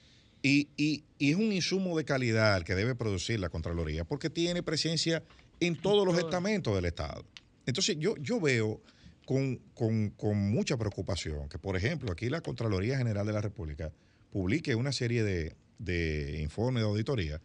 y, 0.42 0.68
y- 0.76 1.04
y 1.18 1.30
es 1.30 1.36
un 1.36 1.52
insumo 1.52 1.96
de 1.98 2.04
calidad 2.04 2.62
que 2.62 2.74
debe 2.74 2.94
producir 2.94 3.40
la 3.40 3.48
Contraloría, 3.48 4.04
porque 4.04 4.30
tiene 4.30 4.62
presencia 4.62 5.22
en 5.60 5.74
todos 5.76 6.06
los 6.06 6.16
estamentos 6.16 6.74
del 6.76 6.84
Estado. 6.84 7.24
Entonces, 7.66 7.96
yo, 7.98 8.14
yo 8.18 8.40
veo 8.40 8.80
con, 9.26 9.56
con- 9.74 10.10
con 10.10 10.38
mucha 10.50 10.76
preocupación 10.76 11.48
que, 11.48 11.58
por 11.58 11.76
ejemplo, 11.76 12.12
aquí 12.12 12.28
la 12.30 12.40
Contraloría 12.40 12.96
General 12.96 13.26
de 13.26 13.32
la 13.32 13.40
República 13.40 13.92
publique 14.30 14.74
una 14.76 14.92
serie 14.92 15.24
de, 15.24 15.56
de 15.78 16.40
informes 16.40 16.82
de 16.82 16.88
auditoría 16.88 17.40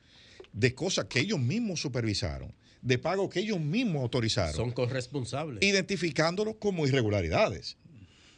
de 0.53 0.75
cosas 0.75 1.05
que 1.05 1.19
ellos 1.19 1.39
mismos 1.39 1.81
supervisaron, 1.81 2.53
de 2.83 2.99
pagos 2.99 3.29
que 3.29 3.39
ellos 3.39 3.59
mismos 3.59 4.03
autorizaron 4.03 4.53
Son 4.53 4.71
corresponsables. 4.71 5.63
identificándolos 5.63 6.57
como 6.59 6.85
irregularidades. 6.85 7.77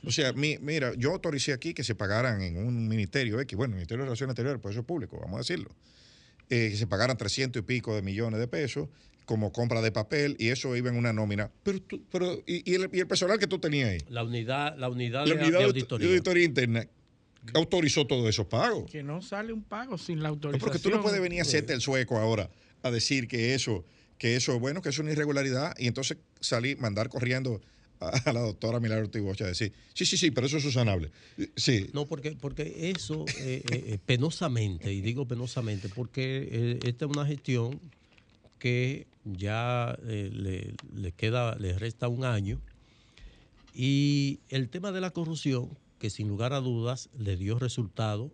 O 0.07 0.11
sea, 0.11 0.33
mi- 0.33 0.57
mira, 0.59 0.93
yo 0.97 1.11
autoricé 1.11 1.53
aquí 1.53 1.73
que 1.73 1.83
se 1.83 1.95
pagaran 1.95 2.41
en 2.41 2.57
un 2.57 2.87
ministerio 2.87 3.39
X, 3.41 3.57
bueno, 3.57 3.73
el 3.73 3.77
Ministerio 3.77 4.03
de 4.03 4.07
Relaciones 4.07 4.31
Exteriores, 4.33 4.61
por 4.61 4.71
eso 4.71 4.81
es 4.81 4.85
público, 4.85 5.17
vamos 5.19 5.35
a 5.35 5.39
decirlo, 5.39 5.69
eh, 6.49 6.69
que 6.71 6.77
se 6.77 6.87
pagaran 6.87 7.17
300 7.17 7.61
y 7.61 7.65
pico 7.65 7.95
de 7.95 8.01
millones 8.01 8.39
de 8.39 8.47
pesos 8.47 8.87
como 9.25 9.51
compra 9.51 9.81
de 9.81 9.91
papel 9.91 10.35
y 10.37 10.49
eso 10.49 10.75
iba 10.75 10.89
en 10.89 10.97
una 10.97 11.11
nómina. 11.11 11.49
Pero, 11.63 11.81
tú- 11.81 12.03
pero 12.11 12.39
y, 12.45 12.69
y 12.71 12.75
el, 12.75 12.89
y 12.93 12.99
el 12.99 13.07
personal 13.07 13.39
que 13.39 13.47
tú 13.47 13.57
tenías 13.59 13.89
ahí, 13.89 13.97
La 14.09 14.23
unidad, 14.23 14.77
la 14.77 14.87
unidad, 14.89 15.25
la 15.25 15.33
de, 15.33 15.41
unidad 15.41 15.51
de 15.53 15.57
de 15.57 15.63
auditoría. 15.63 16.07
de 16.07 16.13
auditoría 16.13 16.43
interna, 16.45 16.87
autorizó 17.53 18.05
todos 18.07 18.27
esos 18.29 18.45
pagos. 18.47 18.89
Que 18.91 19.03
no 19.03 19.21
sale 19.21 19.53
un 19.53 19.63
pago 19.63 19.97
sin 19.97 20.17
la 20.21 20.29
No, 20.29 20.35
autorización. 20.35 20.59
porque 20.71 20.79
tú 20.81 20.89
no 20.95 21.01
puedes 21.01 21.19
venir 21.21 21.39
a 21.39 21.41
hacerte 21.43 21.73
el 21.73 21.81
sueco 21.81 22.17
ahora 22.17 22.49
a 22.83 22.91
decir 22.91 23.27
que 23.27 23.55
eso, 23.55 23.83
que 24.17 24.35
eso, 24.35 24.59
bueno, 24.59 24.81
que 24.81 24.89
es 24.89 24.99
una 24.99 25.11
irregularidad 25.11 25.73
y 25.77 25.87
entonces 25.87 26.17
salir, 26.39 26.77
mandar 26.77 27.09
corriendo 27.09 27.61
a, 27.99 28.31
la 28.33 28.41
doctora 28.41 28.79
Milagro 28.79 29.09
Tibocha 29.09 29.45
a 29.45 29.47
decir, 29.49 29.73
sí, 29.93 30.05
sí, 30.05 30.17
sí, 30.17 30.31
pero 30.31 30.47
eso 30.47 30.57
es 30.57 30.63
susanable. 30.63 31.11
Sí, 31.55 31.87
No, 31.93 32.05
porque, 32.05 32.35
porque 32.35 32.91
eso 32.91 33.25
eh, 33.39 33.61
eh, 33.63 33.83
eh, 33.93 33.99
penosamente, 34.05 34.93
y 34.93 35.01
digo 35.01 35.27
penosamente, 35.27 35.89
porque 35.89 36.47
eh, 36.51 36.79
esta 36.83 37.05
es 37.05 37.11
una 37.11 37.25
gestión 37.25 37.79
que 38.59 39.07
ya 39.23 39.97
eh, 40.07 40.29
le, 40.31 40.75
le 40.99 41.11
queda, 41.11 41.55
le 41.57 41.77
resta 41.77 42.07
un 42.07 42.23
año, 42.25 42.61
y 43.73 44.39
el 44.49 44.69
tema 44.69 44.91
de 44.91 45.01
la 45.01 45.11
corrupción, 45.11 45.69
que 45.99 46.09
sin 46.09 46.27
lugar 46.27 46.53
a 46.53 46.59
dudas 46.61 47.09
le 47.17 47.35
dio 47.35 47.59
resultado 47.59 48.31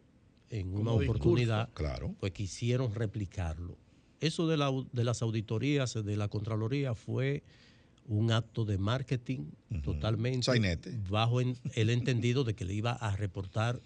en 0.50 0.68
una 0.74 0.92
discurso. 0.92 1.12
oportunidad, 1.12 1.70
claro. 1.74 2.14
pues 2.20 2.34
quisieron 2.34 2.94
replicarlo. 2.94 3.78
Eso 4.20 4.48
de, 4.48 4.58
la- 4.58 4.72
de 4.92 5.04
las 5.04 5.22
auditorías 5.22 5.94
de 5.94 6.18
la 6.18 6.28
Contraloría 6.28 6.94
fue 6.94 7.44
un 8.12 8.32
acto 8.32 8.66
de 8.66 8.78
marketing 8.78 9.52
totalmente 9.84 10.44
Sainete. 10.44 10.92
bajo 11.10 11.40
en- 11.40 11.56
el 11.76 11.90
entendido 11.90 12.44
de 12.44 12.54
que 12.56 12.66
le 12.66 12.74
iba 12.74 12.92
a 12.92 13.16
reportar 13.16 13.82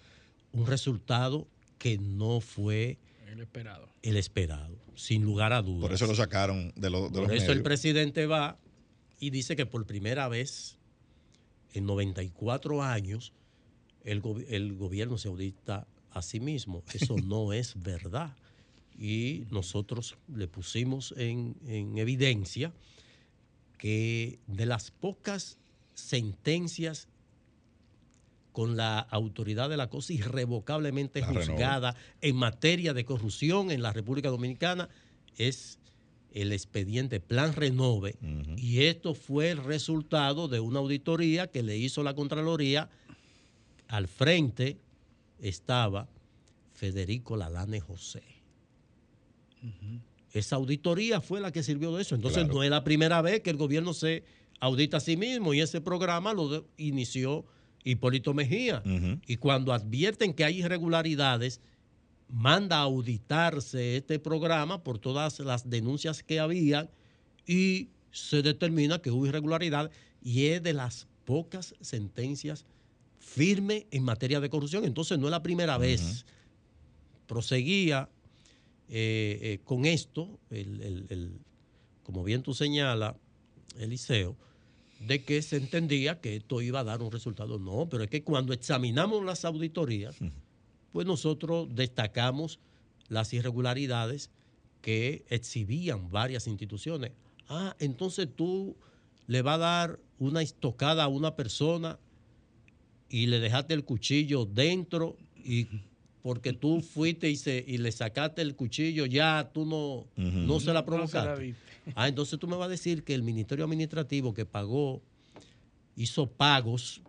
un 0.52 0.66
resultado 0.66 1.48
que 1.78 1.98
no 2.00 2.42
fue 2.42 2.98
El 3.32 3.42
esperado. 3.42 3.88
el 4.02 4.18
esperado, 4.18 4.78
sin 4.96 5.24
lugar 5.24 5.54
a 5.54 5.62
dudas. 5.62 5.82
Por 5.82 5.94
eso 5.94 6.08
lo 6.08 6.16
sacaron 6.16 6.74
de, 6.76 6.90
lo- 6.90 7.10
de 7.10 7.20
Por 7.20 7.32
los 7.34 7.44
eso 7.44 7.52
el 7.52 7.62
presidente 7.62 8.26
va 8.26 8.58
y 9.20 9.30
dice 9.30 9.56
que 9.56 9.66
por 9.68 9.86
primera 9.86 10.28
vez 10.28 10.78
en 11.74 11.86
94 11.86 12.82
años 12.82 13.32
el, 14.04 14.22
go- 14.22 14.40
el 14.50 14.74
gobierno 14.74 15.18
se 15.20 15.28
audita 15.28 15.88
a 16.12 16.22
sí 16.24 16.40
mismo. 16.40 16.84
Eso 16.94 17.16
no 17.26 17.54
es 17.54 17.74
verdad. 17.80 18.36
Y 18.98 19.44
nosotros 19.52 20.16
le 20.34 20.48
pusimos 20.48 21.14
en, 21.18 21.58
en 21.68 21.98
evidencia 22.00 22.74
que 23.78 24.40
de 24.48 24.66
las 24.66 24.92
pocas 24.92 25.58
sentencias 25.94 27.08
con 28.52 28.78
la 28.78 29.00
autoridad 29.00 29.70
de 29.70 29.78
la 29.78 29.90
cosa 29.90 30.14
irrevocablemente 30.14 31.20
La 31.20 31.28
juzgada 31.28 31.96
en 32.22 32.38
materia 32.38 32.94
de 32.94 33.04
corrupción 33.04 33.70
en 33.70 33.82
la 33.82 33.92
República 33.92 34.30
Dominicana 34.30 34.88
es 35.38 35.78
el 36.32 36.52
expediente 36.52 37.20
Plan 37.20 37.54
Renove. 37.54 38.18
Y 38.58 38.84
esto 38.84 39.14
fue 39.14 39.52
el 39.52 39.64
resultado 39.64 40.48
de 40.48 40.60
una 40.60 40.80
auditoría 40.80 41.48
que 41.48 41.64
le 41.64 41.78
hizo 41.78 42.04
la 42.04 42.14
Contraloría. 42.14 42.90
Al 43.88 44.08
frente 44.08 44.78
estaba 45.40 46.08
Federico 46.74 47.38
Lalane 47.38 47.80
José. 47.80 48.24
Esa 50.36 50.58
auditoría 50.58 51.22
fue 51.22 51.40
la 51.40 51.52
que 51.52 51.64
sirvió 51.64 51.96
de 51.96 52.02
eso. 52.02 52.14
Entonces 52.16 52.44
Claro. 52.44 52.56
no 52.56 52.64
es 52.64 52.70
la 52.70 52.84
primera 52.84 53.22
vez 53.22 53.40
que 53.42 53.50
el 53.50 53.58
gobierno 53.58 53.94
se 53.94 54.24
audita 54.60 54.98
a 54.98 55.00
sí 55.00 55.16
mismo 55.16 55.54
y 55.54 55.62
ese 55.62 55.80
programa 55.82 56.34
lo 56.34 56.66
inició 56.78 57.46
Hipólito 57.86 58.34
Mejía. 58.34 58.84
Y 59.28 59.38
cuando 59.38 59.72
advierten 59.74 60.34
que 60.34 60.44
hay 60.44 60.60
irregularidades, 60.60 61.62
manda 62.28 62.78
a 62.80 62.82
auditarse 62.82 63.96
este 63.98 64.20
programa 64.20 64.84
por 64.84 64.98
todas 65.00 65.40
las 65.40 65.70
denuncias 65.70 66.22
que 66.24 66.40
había 66.40 66.90
y 67.46 67.90
se 68.12 68.42
determina 68.42 69.00
que 69.00 69.12
hubo 69.12 69.28
irregularidad 69.28 69.90
y 70.22 70.48
es 70.48 70.62
de 70.64 70.74
las 70.74 71.08
pocas 71.24 71.76
sentencias 71.82 72.66
firmes 73.20 73.86
en 73.92 74.04
materia 74.04 74.40
de 74.40 74.50
corrupción. 74.50 74.84
Entonces 74.84 75.18
no 75.20 75.28
es 75.28 75.32
la 75.32 75.44
primera 75.44 75.78
vez. 75.78 76.26
Proseguía 77.28 78.10
eh, 78.90 79.40
eh, 79.42 79.60
con 79.64 79.86
esto, 79.86 80.40
el- 80.50 80.82
el- 80.82 81.06
el- 81.10 81.40
como 82.04 82.24
bien 82.24 82.44
tú 82.44 82.54
señalas, 82.54 83.16
Eliseo, 83.80 84.36
de 85.00 85.24
que 85.24 85.42
se 85.42 85.58
entendía 85.58 86.22
que 86.22 86.36
esto 86.38 86.62
iba 86.62 86.80
a 86.80 86.84
dar 86.84 87.02
un 87.02 87.12
resultado. 87.12 87.60
No, 87.60 87.90
pero 87.90 88.04
es 88.04 88.10
que 88.10 88.24
cuando 88.24 88.54
examinamos 88.54 89.26
las 89.26 89.44
auditorías, 89.46 90.18
pues 90.92 91.06
nosotros 91.06 91.68
destacamos 91.76 92.60
las 93.10 93.34
irregularidades 93.34 94.30
que 94.82 95.26
exhibían 95.30 96.10
varias 96.12 96.48
instituciones. 96.48 97.12
Ah, 97.50 97.76
entonces 97.80 98.30
tú 98.34 98.76
le 99.28 99.42
vas 99.42 99.56
a 99.56 99.60
dar 99.60 100.00
una 100.20 100.42
estocada 100.42 101.04
a 101.04 101.08
una 101.08 101.36
persona 101.36 102.00
y 103.10 103.26
le 103.28 103.40
dejaste 103.40 103.74
el 103.74 103.84
cuchillo 103.84 104.46
dentro 104.46 105.18
y 105.44 105.68
porque 106.26 106.54
tú 106.54 106.82
fuiste 106.82 107.30
y, 107.30 107.36
se, 107.36 107.64
y 107.68 107.78
le 107.78 107.92
sacaste 107.92 108.42
el 108.42 108.56
cuchillo, 108.56 109.06
ya 109.06 109.52
tú 109.54 109.64
no, 109.64 110.08
no 110.16 110.32
se 110.32 110.34
la 110.34 110.44
No 110.48 110.60
se 110.60 110.74
la 110.74 110.86
provocaste. 110.86 111.54
Ah, 111.94 112.08
entonces 112.08 112.40
tú 112.40 112.48
me 112.48 112.56
vas 112.56 112.66
a 112.66 112.70
decir 112.70 113.04
que 113.04 113.14
el 113.14 113.22
Ministerio 113.22 113.64
Administrativo 113.64 114.34
que 114.34 114.44
pagó, 114.44 115.04
hizo 115.96 116.26
pagos 116.26 117.04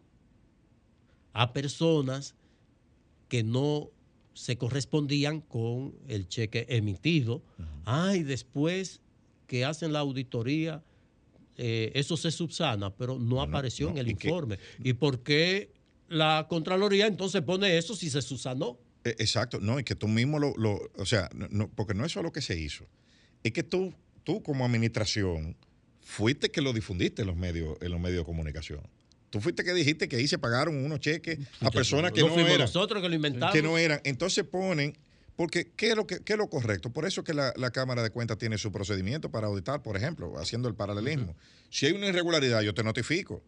a 1.33 1.55
personas 1.55 2.35
que 3.31 3.43
no 3.43 3.89
se 4.35 4.59
correspondían 4.59 5.41
con 5.41 5.95
el 6.09 6.29
cheque 6.29 6.67
emitido. 6.69 7.41
Ah, 7.87 8.15
y 8.17 8.23
después 8.23 9.01
que 9.47 9.65
hacen 9.65 9.95
la 9.95 10.01
auditoría, 10.01 10.85
eh, 11.57 11.91
eso 11.95 12.19
se 12.19 12.31
subsana, 12.31 12.95
pero 12.95 13.19
no, 13.19 13.41
apareció 13.41 13.87
no, 13.87 13.93
en 13.93 13.97
el 13.97 14.09
¿y 14.11 14.15
qué? 14.15 14.29
informe. 14.29 14.59
¿Y 14.85 14.93
por 14.93 15.21
qué 15.21 15.73
la 16.07 16.45
Contraloría 16.51 17.07
entonces 17.07 17.41
pone 17.41 17.79
eso 17.79 17.97
si 17.97 18.11
se 18.11 18.21
subsanó? 18.21 18.85
Eh, 19.07 19.15
Exacto, 19.19 19.61
no, 19.61 19.79
y 19.79 19.85
que 19.85 19.95
tú 19.95 20.09
mismo 20.09 20.39
lo, 20.39 20.53
lo- 20.57 20.91
o 20.97 21.07
sea, 21.07 21.29
no- 21.35 21.49
no, 21.51 21.69
porque 21.69 21.95
no 21.95 22.05
es 22.05 22.13
solo 22.13 22.25
lo 22.29 22.33
que 22.33 22.43
se 22.43 22.59
hizo, 22.59 22.87
es 23.45 23.53
que 23.53 23.63
tú, 23.63 23.95
tú 24.25 24.43
como 24.43 24.65
administración 24.65 25.57
fuiste 26.01 26.51
que 26.51 26.61
lo 26.61 26.73
difundiste 26.73 27.23
en 27.23 27.29
los 27.29 27.37
medios, 27.37 27.77
en 27.81 27.91
los 27.93 28.01
medios 28.01 28.19
de 28.21 28.25
comunicación. 28.25 28.81
Tú 29.31 29.41
fuiste 29.41 29.65
que 29.65 29.75
dijiste 29.75 30.09
que 30.09 30.17
ahí 30.17 30.27
se 30.29 30.39
pagaron 30.39 30.85
unos 30.85 31.01
cheques 31.01 31.39
a 31.61 31.71
personas 31.71 32.13
que 32.13 32.21
no, 32.23 32.29
fuimos 32.29 32.49
eran. 32.51 32.61
nosotros 32.63 33.03
que 33.03 33.09
lo 33.09 33.15
inventamos. 33.15 33.55
que 33.55 33.63
no 33.63 33.77
eran. 33.77 34.01
Entonces 34.05 34.45
ponen, 34.45 34.97
porque 35.35 35.73
¿qué 35.77 35.91
es 35.91 35.97
lo, 35.97 36.07
que, 36.07 36.21
qué 36.21 36.33
es 36.35 36.39
lo 36.39 36.49
correcto? 36.49 36.91
Por 36.91 37.07
eso 37.07 37.23
que 37.25 37.35
la, 37.35 37.53
la 37.57 37.71
Cámara 37.71 38.03
de 38.03 38.11
Cuentas 38.11 38.39
tiene 38.39 38.57
su 38.57 38.71
procedimiento 38.73 39.31
para 39.31 39.49
auditar, 39.49 39.83
por 39.83 39.97
ejemplo, 39.97 40.39
haciendo 40.39 40.69
el 40.69 40.75
paralelismo. 40.75 41.37
Si 41.71 41.87
hay 41.87 41.93
una 41.93 42.07
irregularidad, 42.07 42.63
yo 42.63 42.73
te 42.73 42.83
notifico 42.85 43.43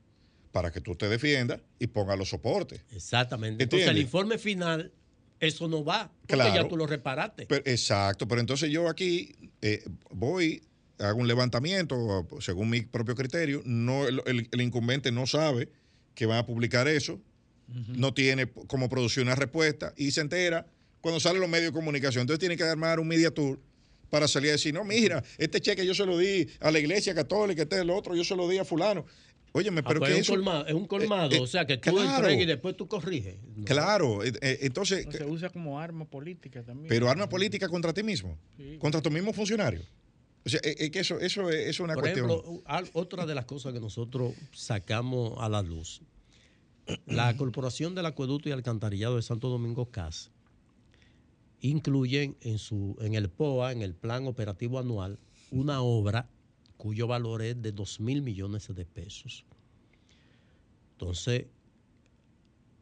para 0.53 0.73
que 0.73 0.81
tú 0.81 0.97
te 0.97 1.09
defiendas 1.09 1.61
y 1.79 1.87
pongas 1.87 2.19
los 2.19 2.29
soportes. 2.31 2.81
Exactamente. 2.93 3.63
Entonces 3.63 3.89
el 3.89 3.99
informe 3.99 4.37
final, 4.39 4.93
eso 5.41 5.69
no 5.69 5.85
va, 5.85 6.11
porque 6.21 6.35
Claro. 6.35 6.55
ya 6.63 6.69
tú 6.69 6.77
lo 6.77 6.87
reparaste. 6.87 7.47
Pero- 7.47 7.63
exacto, 7.67 8.27
pero 8.29 8.41
entonces 8.41 8.71
yo 8.71 8.89
aquí 8.89 9.35
eh, 9.63 9.85
voy 10.11 10.63
hago 10.99 11.21
un 11.21 11.29
levantamiento, 11.29 12.27
según 12.41 12.71
mi 12.71 12.81
propio 12.83 13.15
criterio, 13.15 13.63
no, 13.65 14.09
el, 14.09 14.21
el- 14.27 14.49
el 14.51 14.61
incumbente 14.61 15.13
no 15.13 15.27
sabe 15.27 15.69
que 16.15 16.27
van 16.27 16.39
a 16.39 16.47
publicar 16.47 16.89
eso, 16.89 17.21
no 17.89 18.13
tiene 18.15 18.49
cómo 18.67 18.89
producir 18.89 19.23
una 19.23 19.35
respuesta 19.35 19.93
y 19.97 20.11
se 20.11 20.23
entera 20.23 20.67
cuando 21.01 21.21
salen 21.21 21.41
los 21.41 21.51
medios 21.51 21.73
de 21.73 21.79
comunicación. 21.79 22.23
Entonces 22.23 22.41
tiene 22.41 22.57
que 22.57 22.65
armar 22.65 22.99
un 22.99 23.07
media 23.07 23.31
tour 23.31 23.61
para 24.11 24.27
salir 24.27 24.49
a 24.49 24.53
decir, 24.53 24.73
no, 24.73 24.85
mira, 24.85 25.23
este 25.37 25.61
cheque 25.61 25.85
yo 25.87 25.95
se 25.95 26.07
lo 26.07 26.17
di 26.19 26.49
a 26.61 26.71
la 26.71 26.79
iglesia 26.79 27.15
católica, 27.15 27.63
este 27.63 27.77
es 27.77 27.83
el 27.83 27.91
otro, 27.91 28.17
yo 28.17 28.25
se 28.25 28.35
lo 28.35 28.49
di 28.49 28.57
a 28.59 28.65
fulano. 28.65 29.05
Óyeme, 29.53 29.81
Ah, 29.81 29.85
pero 29.89 30.01
pues 30.01 30.13
que 30.13 30.19
es, 30.19 30.23
eso... 30.23 30.33
un 30.35 30.39
colmado, 30.39 30.67
es 30.67 30.75
un 30.75 30.87
colmado, 30.87 31.33
eh, 31.35 31.41
o 31.41 31.47
sea, 31.47 31.67
que 31.67 31.79
tú 31.79 31.91
claro. 31.93 32.17
entregas 32.17 32.43
y 32.43 32.47
después 32.47 32.77
tú 32.77 32.87
corriges. 32.87 33.37
No. 33.57 33.65
Claro, 33.65 34.23
eh, 34.23 34.33
eh, 34.43 34.59
entonces, 34.63 35.07
Se 35.11 35.25
usa 35.25 35.49
como 35.51 35.81
arma 35.81 36.05
política 36.05 36.63
también. 36.63 36.89
pero 36.89 37.09
arma 37.09 37.29
política 37.29 37.69
contra 37.69 37.93
ti 37.93 38.03
mismo, 38.03 38.37
Sí. 38.57 38.77
contra 38.79 39.01
tu 39.01 39.11
mismo 39.11 39.33
funcionario. 39.33 39.81
O 40.47 40.49
sea, 40.51 40.61
es 40.63 40.91
que 40.91 41.01
eso, 41.01 41.19
eso 41.19 41.49
es, 41.51 41.57
eso 41.57 41.69
es 41.71 41.81
una 41.81 41.95
Por 41.95 42.05
cuestión. 42.05 42.31
ejemplo, 42.31 42.63
al- 42.67 42.89
otra 42.93 43.27
de 43.27 43.35
las 43.35 43.45
cosas 43.47 43.73
que 43.73 43.81
nosotros 43.81 44.35
sacamos 44.53 45.35
a 45.39 45.49
la 45.49 45.63
luz, 45.63 46.01
la 47.07 47.37
Corporación 47.37 47.95
del 47.95 48.07
Acueducto 48.07 48.49
y 48.49 48.53
Alcantarillado 48.53 49.17
de 49.17 49.23
Santo 49.23 49.49
Domingo 49.49 49.91
CAS 49.91 50.31
incluyen 51.61 52.37
en, 52.43 52.59
su, 52.59 52.97
en 53.01 53.15
el 53.15 53.29
POA, 53.31 53.73
en 53.73 53.83
el 53.83 53.95
Plan 53.95 54.27
Operativo 54.27 54.79
Anual, 54.79 55.19
una 55.51 55.81
obra 55.83 56.29
cuyo 56.79 57.07
valor 57.07 57.43
es 57.43 57.61
de 57.61 57.73
2 57.73 58.01
mil 58.01 58.23
millones 58.23 58.75
de 58.75 58.85
pesos. 58.87 59.45
Entonces, 60.93 61.47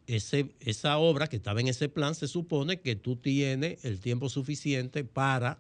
ese, 0.07 0.55
esa 0.61 0.99
obra 0.99 1.27
que 1.27 1.37
estaba 1.37 1.61
en 1.61 1.67
ese 1.69 1.89
plan 1.89 2.15
se 2.15 2.29
supone 2.29 2.81
que 2.81 2.95
tú 2.95 3.17
tienes 3.17 3.85
el 3.85 3.99
tiempo 4.01 4.29
suficiente 4.29 5.03
para 5.03 5.59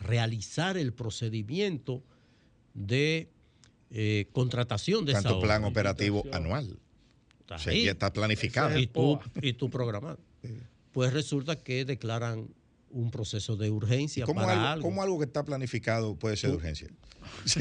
realizar 0.00 0.76
el 0.76 0.92
procedimiento 0.92 2.02
de 2.74 3.30
eh, 3.90 4.26
contratación 4.32 5.04
de 5.04 5.12
esa 5.12 5.22
tanto 5.22 5.38
obra. 5.38 5.48
plan 5.48 5.64
operativo 5.64 6.24
anual. 6.32 6.78
Está 7.40 7.54
O 7.56 7.58
sea, 7.58 7.72
ahí. 7.72 7.84
ya 7.86 7.92
está 7.92 8.12
planificado. 8.12 8.78
y 8.78 8.86
tú, 8.86 9.18
y 9.40 9.52
tú 9.54 9.70
programar. 9.70 10.18
Pues 10.92 11.12
resulta 11.12 11.56
que 11.56 11.84
declaran 11.84 12.48
un 12.90 13.10
proceso 13.10 13.56
de 13.56 13.70
urgencia 13.70 14.24
¿Cómo 14.26 14.40
para 14.40 14.52
algo, 14.52 14.66
algo. 14.66 14.82
cómo 14.88 15.02
algo 15.02 15.18
que 15.18 15.24
está 15.26 15.44
planificado 15.44 16.16
puede 16.16 16.36
ser 16.36 16.50
de 16.50 16.56
urgencia? 16.56 16.88
Sí, 17.44 17.60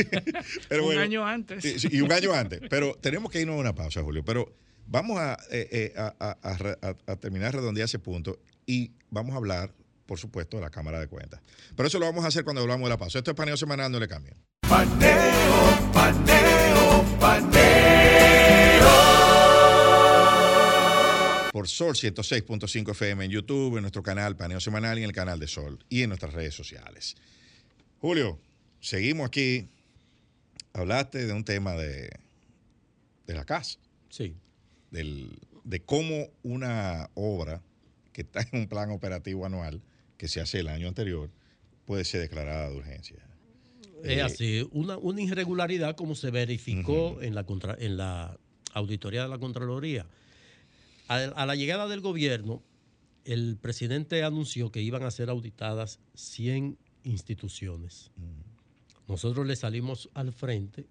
pero 0.68 0.84
un 0.84 0.88
bueno, 0.88 1.01
año 1.01 1.26
antes. 1.27 1.61
sí, 1.64 1.80
sí, 1.80 1.89
y 1.91 2.01
un 2.01 2.11
año 2.11 2.34
antes. 2.34 2.60
Pero 2.69 2.95
tenemos 3.01 3.30
que 3.31 3.41
irnos 3.41 3.56
a 3.56 3.60
una 3.60 3.76
pausa, 3.76 4.01
Julio. 4.01 4.23
Pero 4.26 4.56
vamos 4.88 5.19
a, 5.19 5.38
eh, 5.51 5.68
eh, 5.72 5.93
a- 5.97 6.15
a- 6.19 6.38
a 6.41 6.57
re- 6.57 6.77
a- 6.81 6.95
a 7.11 7.15
terminar 7.18 7.51
de 7.51 7.60
redondear 7.60 7.85
ese 7.85 7.99
punto 7.99 8.39
y 8.65 8.93
vamos 9.11 9.34
a 9.34 9.38
hablar, 9.38 9.73
por 10.06 10.18
supuesto, 10.18 10.57
de 10.57 10.64
la 10.64 10.69
Cámara 10.72 10.99
de 10.99 11.07
Cuentas. 11.07 11.41
Pero 11.76 11.88
eso 11.88 11.99
lo 11.99 12.06
vamos 12.06 12.23
a 12.26 12.30
hacer 12.30 12.43
cuando 12.43 12.61
hablamos 12.61 12.85
de 12.85 12.89
la 12.89 12.97
pausa. 12.97 13.19
Esto 13.19 13.31
es 13.31 13.38
paneo 13.38 13.57
semanal, 13.57 13.91
no 13.91 13.99
le 13.99 14.07
cambien. 14.07 14.35
Paneo, 14.61 15.91
paneo, 15.93 17.06
paneo. 17.19 17.78
Por 21.60 21.68
Sol 21.68 21.94
106.5 21.94 22.91
FM 22.91 23.26
en 23.26 23.31
YouTube, 23.31 23.76
en 23.76 23.81
nuestro 23.81 24.02
canal 24.02 24.38
Paneo 24.38 24.61
Semanal 24.61 24.98
y 24.98 25.02
en 25.03 25.10
el 25.10 25.14
canal 25.14 25.40
de 25.41 25.48
Sol 25.49 25.77
y 25.90 26.03
en 26.03 26.07
nuestras 26.07 26.34
redes 26.34 26.56
sociales. 26.56 27.18
Julio, 27.99 28.40
seguimos 28.80 29.27
aquí. 29.27 29.68
Hablaste 30.72 31.26
de 31.27 31.34
un 31.34 31.44
tema 31.44 31.73
de, 31.73 32.11
de 33.27 33.34
la 33.34 33.44
casa. 33.44 33.77
Sí. 34.10 34.38
del- 34.90 35.38
de 35.65 35.81
cómo 35.81 36.30
una 36.44 37.10
obra 37.14 37.61
que 38.14 38.22
está 38.22 38.40
en 38.53 38.61
un 38.61 38.68
plan 38.69 38.91
operativo 38.91 39.45
anual 39.45 39.81
que 40.15 40.30
se 40.30 40.40
hace 40.40 40.61
el 40.61 40.69
año 40.69 40.88
anterior 40.88 41.30
puede 41.86 42.06
ser 42.06 42.22
declarada 42.22 42.69
de 42.69 42.77
urgencia. 42.77 43.18
Es 44.06 44.11
Eh, 44.18 44.22
así, 44.22 44.69
una, 44.72 44.98
una 44.98 45.22
irregularidad 45.22 45.98
como 45.98 46.15
se 46.15 46.31
verificó 46.31 47.22
en, 47.22 47.36
la 47.36 47.44
contra- 47.44 47.76
en 47.77 47.98
la 47.98 48.38
auditoría 48.72 49.23
de 49.23 49.27
la 49.27 49.40
Contraloría. 49.40 50.06
A, 51.10 51.15
a 51.18 51.45
la 51.45 51.56
llegada 51.56 51.88
del 51.88 51.99
gobierno, 52.02 52.64
el 53.26 53.57
presidente 53.57 54.23
anunció 54.23 54.72
que 54.72 54.81
iban 54.81 55.03
a 55.03 55.11
ser 55.11 55.30
auditadas 55.30 55.99
100 56.14 56.77
instituciones. 57.03 58.11
Nosotros 59.07 59.45
le 59.45 59.56
salimos 59.56 60.10
al 60.14 60.31
frente 60.31 60.88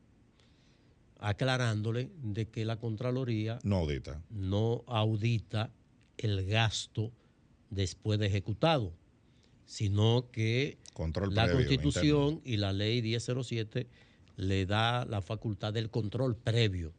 aclarándole 1.20 2.11
de 2.23 2.47
que 2.49 2.65
la 2.65 2.77
Contraloría 2.77 3.59
No 3.65 3.77
audita. 3.77 4.23
no 4.31 4.85
audita 4.86 5.73
el 6.16 6.47
gasto 6.47 7.12
después 7.70 8.19
de 8.19 8.27
ejecutado, 8.27 8.93
sino 9.66 10.31
que 10.31 10.78
Control 10.93 11.35
la 11.35 11.45
previo, 11.45 11.59
Constitución 11.66 12.40
y 12.45 12.57
la 12.57 12.73
ley 12.73 13.03
1007 13.03 13.89
le 14.36 14.66
da 14.66 15.05
la 15.05 15.20
facultad 15.23 15.73
del 15.73 15.90
control 15.90 16.36
previo, 16.36 16.93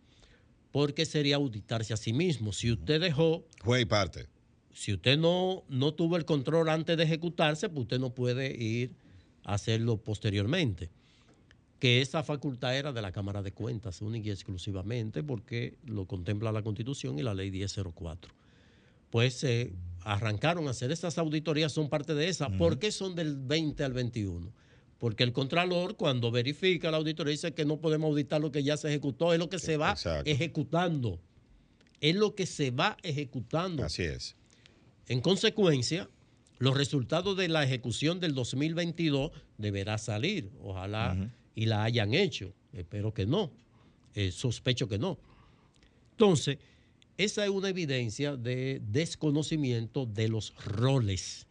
porque 0.72 1.06
sería 1.06 1.38
auditarse 1.38 1.94
a 1.94 1.98
sí 1.98 2.14
mismo. 2.14 2.54
Si 2.54 2.72
usted 2.72 3.02
dejó, 3.02 3.46
Juez 3.64 3.82
y 3.82 3.86
parte. 3.86 4.28
si 4.74 4.94
usted 4.94 5.18
no, 5.18 5.64
no 5.70 5.94
tuvo 5.94 6.18
el 6.18 6.26
control 6.26 6.70
antes 6.70 6.98
de 6.98 7.04
ejecutarse, 7.04 7.70
pues 7.70 7.82
usted 7.84 8.00
no 8.00 8.14
puede 8.14 8.56
ir 8.56 8.92
a 9.44 9.56
hacerlo 9.56 9.98
posteriormente. 9.98 10.90
Que 11.80 12.02
esa 12.02 12.24
facultad 12.24 12.76
era 12.78 12.92
de 12.92 13.02
la 13.02 13.12
Cámara 13.12 13.42
de 13.42 13.54
Cuentas, 13.54 14.02
única 14.02 14.28
y 14.28 14.32
exclusivamente, 14.32 15.24
porque 15.24 15.76
lo 15.86 16.06
contempla 16.06 16.52
la 16.52 16.62
Constitución 16.62 17.18
y 17.18 17.24
la 17.24 17.34
ley 17.34 17.52
1004. 17.52 18.32
Pues 19.10 19.36
se 19.36 19.74
arrancaron 20.04 20.68
a 20.68 20.72
hacer 20.72 20.92
estas 20.92 21.18
auditorías, 21.18 21.72
son 21.72 21.90
parte 21.90 22.14
de 22.14 22.28
esas. 22.28 22.50
¿Por 22.52 22.80
qué 22.80 22.92
son 22.92 23.16
del 23.16 23.38
20 23.38 23.84
al 23.84 23.94
21? 23.94 24.52
Porque 25.00 25.24
el 25.24 25.32
Contralor, 25.32 25.96
cuando 25.96 26.30
verifica 26.30 26.92
la 26.92 26.98
auditoría, 26.98 27.32
dice 27.32 27.54
que 27.54 27.66
no 27.66 27.80
podemos 27.80 28.10
auditar 28.10 28.42
lo 28.42 28.52
que 28.52 28.64
ya 28.64 28.78
se 28.78 28.90
ejecutó, 28.90 29.34
es 29.34 29.40
lo 29.40 29.50
que 29.50 29.58
se 29.58 29.78
va 29.78 29.92
Exacto. 29.92 30.30
ejecutando. 30.30 31.20
Es 32.02 32.16
lo 32.16 32.36
que 32.36 32.46
se 32.46 32.72
va 32.72 32.98
ejecutando. 33.02 33.84
Así 33.84 34.04
es. 34.04 34.36
En 35.08 35.22
consecuencia, 35.22 36.10
los 36.60 36.78
resultados 36.78 37.36
de 37.38 37.48
la 37.48 37.64
ejecución 37.64 38.20
del 38.20 38.36
2022 38.36 39.32
deberá 39.58 39.98
salir. 39.98 40.52
Ojalá 40.62 41.32
y 41.56 41.66
la 41.66 41.84
hayan 41.84 42.14
hecho. 42.14 42.54
Espero 42.74 43.14
que 43.14 43.26
no. 43.26 43.52
Eh, 44.16 44.32
sospecho 44.32 44.88
que 44.88 44.98
no. 44.98 45.18
Entonces, 46.12 46.58
esa 47.18 47.44
es 47.44 47.50
una 47.50 47.70
evidencia 47.70 48.36
de 48.36 48.82
desconocimiento 48.86 50.06
de 50.06 50.28
los 50.28 50.54
roles. 50.66 51.48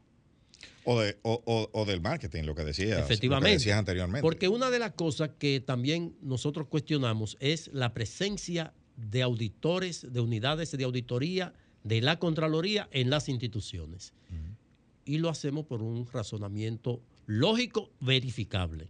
O, 0.90 1.00
de, 1.00 1.18
o, 1.22 1.42
o- 1.44 1.68
o 1.72 1.84
del 1.84 2.00
marketing, 2.00 2.44
lo 2.44 2.54
que 2.54 2.64
decías. 2.64 2.98
Efectivamente. 3.00 3.48
Lo 3.48 3.52
que 3.52 3.58
decías 3.58 3.78
anteriormente. 3.78 4.22
Porque 4.22 4.48
una 4.48 4.70
de 4.70 4.78
las 4.78 4.92
cosas 4.92 5.30
que 5.38 5.60
también 5.60 6.16
nosotros 6.22 6.66
cuestionamos 6.68 7.36
es 7.40 7.68
la 7.74 7.92
presencia 7.92 8.72
de 8.96 9.22
auditores, 9.22 10.06
de 10.10 10.20
unidades 10.20 10.72
de 10.72 10.84
auditoría 10.84 11.52
de 11.84 12.00
la 12.00 12.18
Contraloría 12.18 12.88
en 12.90 13.10
las 13.10 13.28
instituciones. 13.28 14.12
Y 15.04 15.18
lo 15.18 15.28
hacemos 15.30 15.66
por 15.66 15.82
un 15.82 16.06
razonamiento 16.06 17.02
lógico, 17.26 17.90
verificable. 18.00 18.88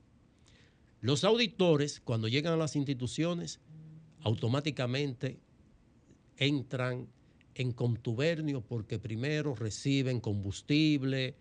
Los 1.00 1.22
auditores, 1.24 2.00
cuando 2.00 2.26
llegan 2.28 2.52
a 2.54 2.56
las 2.56 2.74
instituciones, 2.76 3.60
automáticamente 4.22 5.38
entran 6.36 7.08
en 7.54 7.72
contubernio 7.72 8.60
porque 8.60 8.98
primero 8.98 9.54
reciben 9.54 10.20
combustible, 10.20 11.34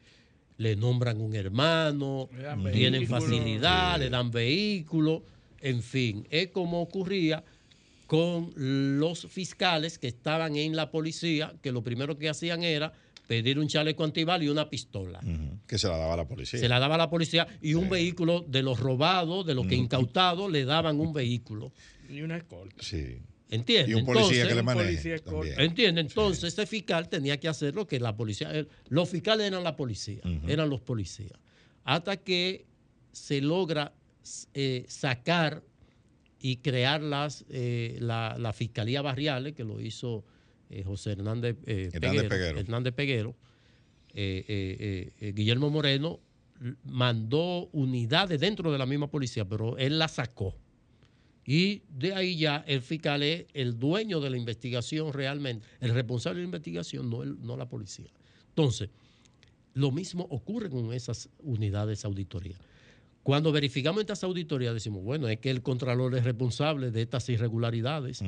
le 0.58 0.76
nombran 0.76 1.22
un 1.22 1.36
hermano, 1.36 2.30
Le 2.32 2.72
tienen 2.72 3.02
vehículo. 3.02 3.22
facilidad, 3.22 4.00
le 4.00 4.10
dan 4.10 4.32
vehículo, 4.32 5.24
en 5.62 5.82
fin, 5.82 6.28
es 6.30 6.48
como 6.50 6.82
ocurría 6.82 7.44
con 8.08 8.54
los 8.56 9.28
fiscales 9.28 10.00
que 10.00 10.08
estaban 10.08 10.56
en 10.56 10.76
la 10.76 10.90
policía, 10.92 11.54
que 11.62 11.72
lo 11.72 11.84
primero 11.84 12.18
que 12.18 12.30
hacían 12.30 12.64
era 12.64 12.94
pedir 13.28 13.60
un 13.60 13.68
chaleco 13.68 14.06
antibal 14.06 14.42
y 14.42 14.48
una 14.48 14.70
pistola. 14.70 15.20
Que 15.68 15.78
se 15.78 15.88
la 15.90 15.98
daba 15.98 16.16
la 16.16 16.26
policía. 16.26 16.60
Se 16.60 16.70
la 16.70 16.80
daba 16.80 16.96
a 16.96 17.00
la 17.00 17.10
policía 17.10 17.46
y 17.62 17.74
un 17.74 17.90
vehículo 17.90 18.46
de 18.48 18.64
los 18.64 18.80
robados, 18.80 19.46
de 19.46 19.54
los 19.54 19.68
que 19.68 19.76
incautados, 19.76 20.50
le 20.50 20.64
daban 20.64 21.00
un 21.02 21.12
vehículo. 21.12 21.74
Y 22.10 22.22
una 22.22 22.38
escolta. 22.38 22.82
Sí. 22.82 23.18
¿Entiendes? 23.49 23.90
Y 23.90 23.94
un 23.94 24.06
policía 24.06 24.44
Entonces, 24.44 24.48
que 24.48 24.56
le 24.56 24.64
maneje. 24.64 25.64
¿Entiende? 25.64 26.02
Entonces, 26.02 26.53
ese 26.53 26.65
fiscal 26.65 27.07
tenía 27.07 27.40
que 27.40 27.48
hacer 27.48 27.76
lo 27.76 27.88
que 27.88 27.99
la 27.99 28.15
policía. 28.15 28.52
Los 28.90 29.10
fiscales 29.10 29.48
eran 29.48 29.64
la 29.64 29.76
policía, 29.76 30.22
eran 30.48 30.69
los 30.69 30.82
policías. 30.82 31.40
Hasta 31.84 32.18
que 32.18 32.65
se 33.11 33.41
logra 33.41 33.94
eh, 34.53 34.86
sacar 34.88 35.64
y 36.40 36.57
crear 36.57 37.02
las, 37.02 37.45
eh, 37.49 37.98
la, 38.02 38.36
la 38.38 38.53
fiscalía 38.53 39.02
barriales, 39.02 39.53
que 39.53 39.64
lo 39.64 39.80
hizo 39.80 40.26
eh, 40.69 40.84
José 40.84 41.14
Hernández, 41.14 41.56
Hernández 41.65 42.28
Peguero. 42.28 42.60
Hernández 42.60 42.94
Peguero. 42.94 43.36
Guillermo 44.14 45.69
Moreno 45.69 46.19
mandó 46.84 47.69
unidades 47.72 48.40
dentro 48.40 48.72
de 48.72 48.78
la 48.78 48.86
misma 48.86 49.10
policía, 49.10 49.45
pero 49.45 49.78
él 49.78 49.99
la 49.99 50.07
sacó. 50.07 50.56
Y 51.49 51.82
de 51.90 52.14
ahí 52.14 52.36
ya 52.38 52.64
el 52.68 52.82
fiscal 52.82 53.24
es 53.24 53.45
el 53.53 53.80
dueño 53.80 54.19
de 54.19 54.30
la 54.30 54.36
investigación 54.38 55.14
realmente, 55.14 55.65
el 55.80 55.94
responsable 55.94 56.40
de 56.40 56.44
la 56.44 56.48
investigación, 56.49 57.10
no, 57.10 57.24
el- 57.24 57.41
no 57.41 57.56
la 57.56 57.69
policía. 57.69 58.10
Entonces, 58.49 58.90
lo 59.74 59.91
mismo 59.91 60.28
ocurre 60.30 60.69
con 60.69 60.91
esas 60.94 61.30
unidades 61.40 62.02
de 62.02 62.07
auditoría. 62.07 62.57
Cuando 63.24 63.52
verificamos 63.53 64.02
estas 64.02 64.24
auditorías 64.26 64.74
decimos, 64.74 65.03
bueno, 65.03 65.28
es 65.30 65.40
que 65.40 65.49
el 65.49 65.61
Contralor 65.61 66.15
es 66.15 66.26
responsable 66.26 66.91
de 66.91 67.02
estas 67.03 67.30
irregularidades. 67.30 68.22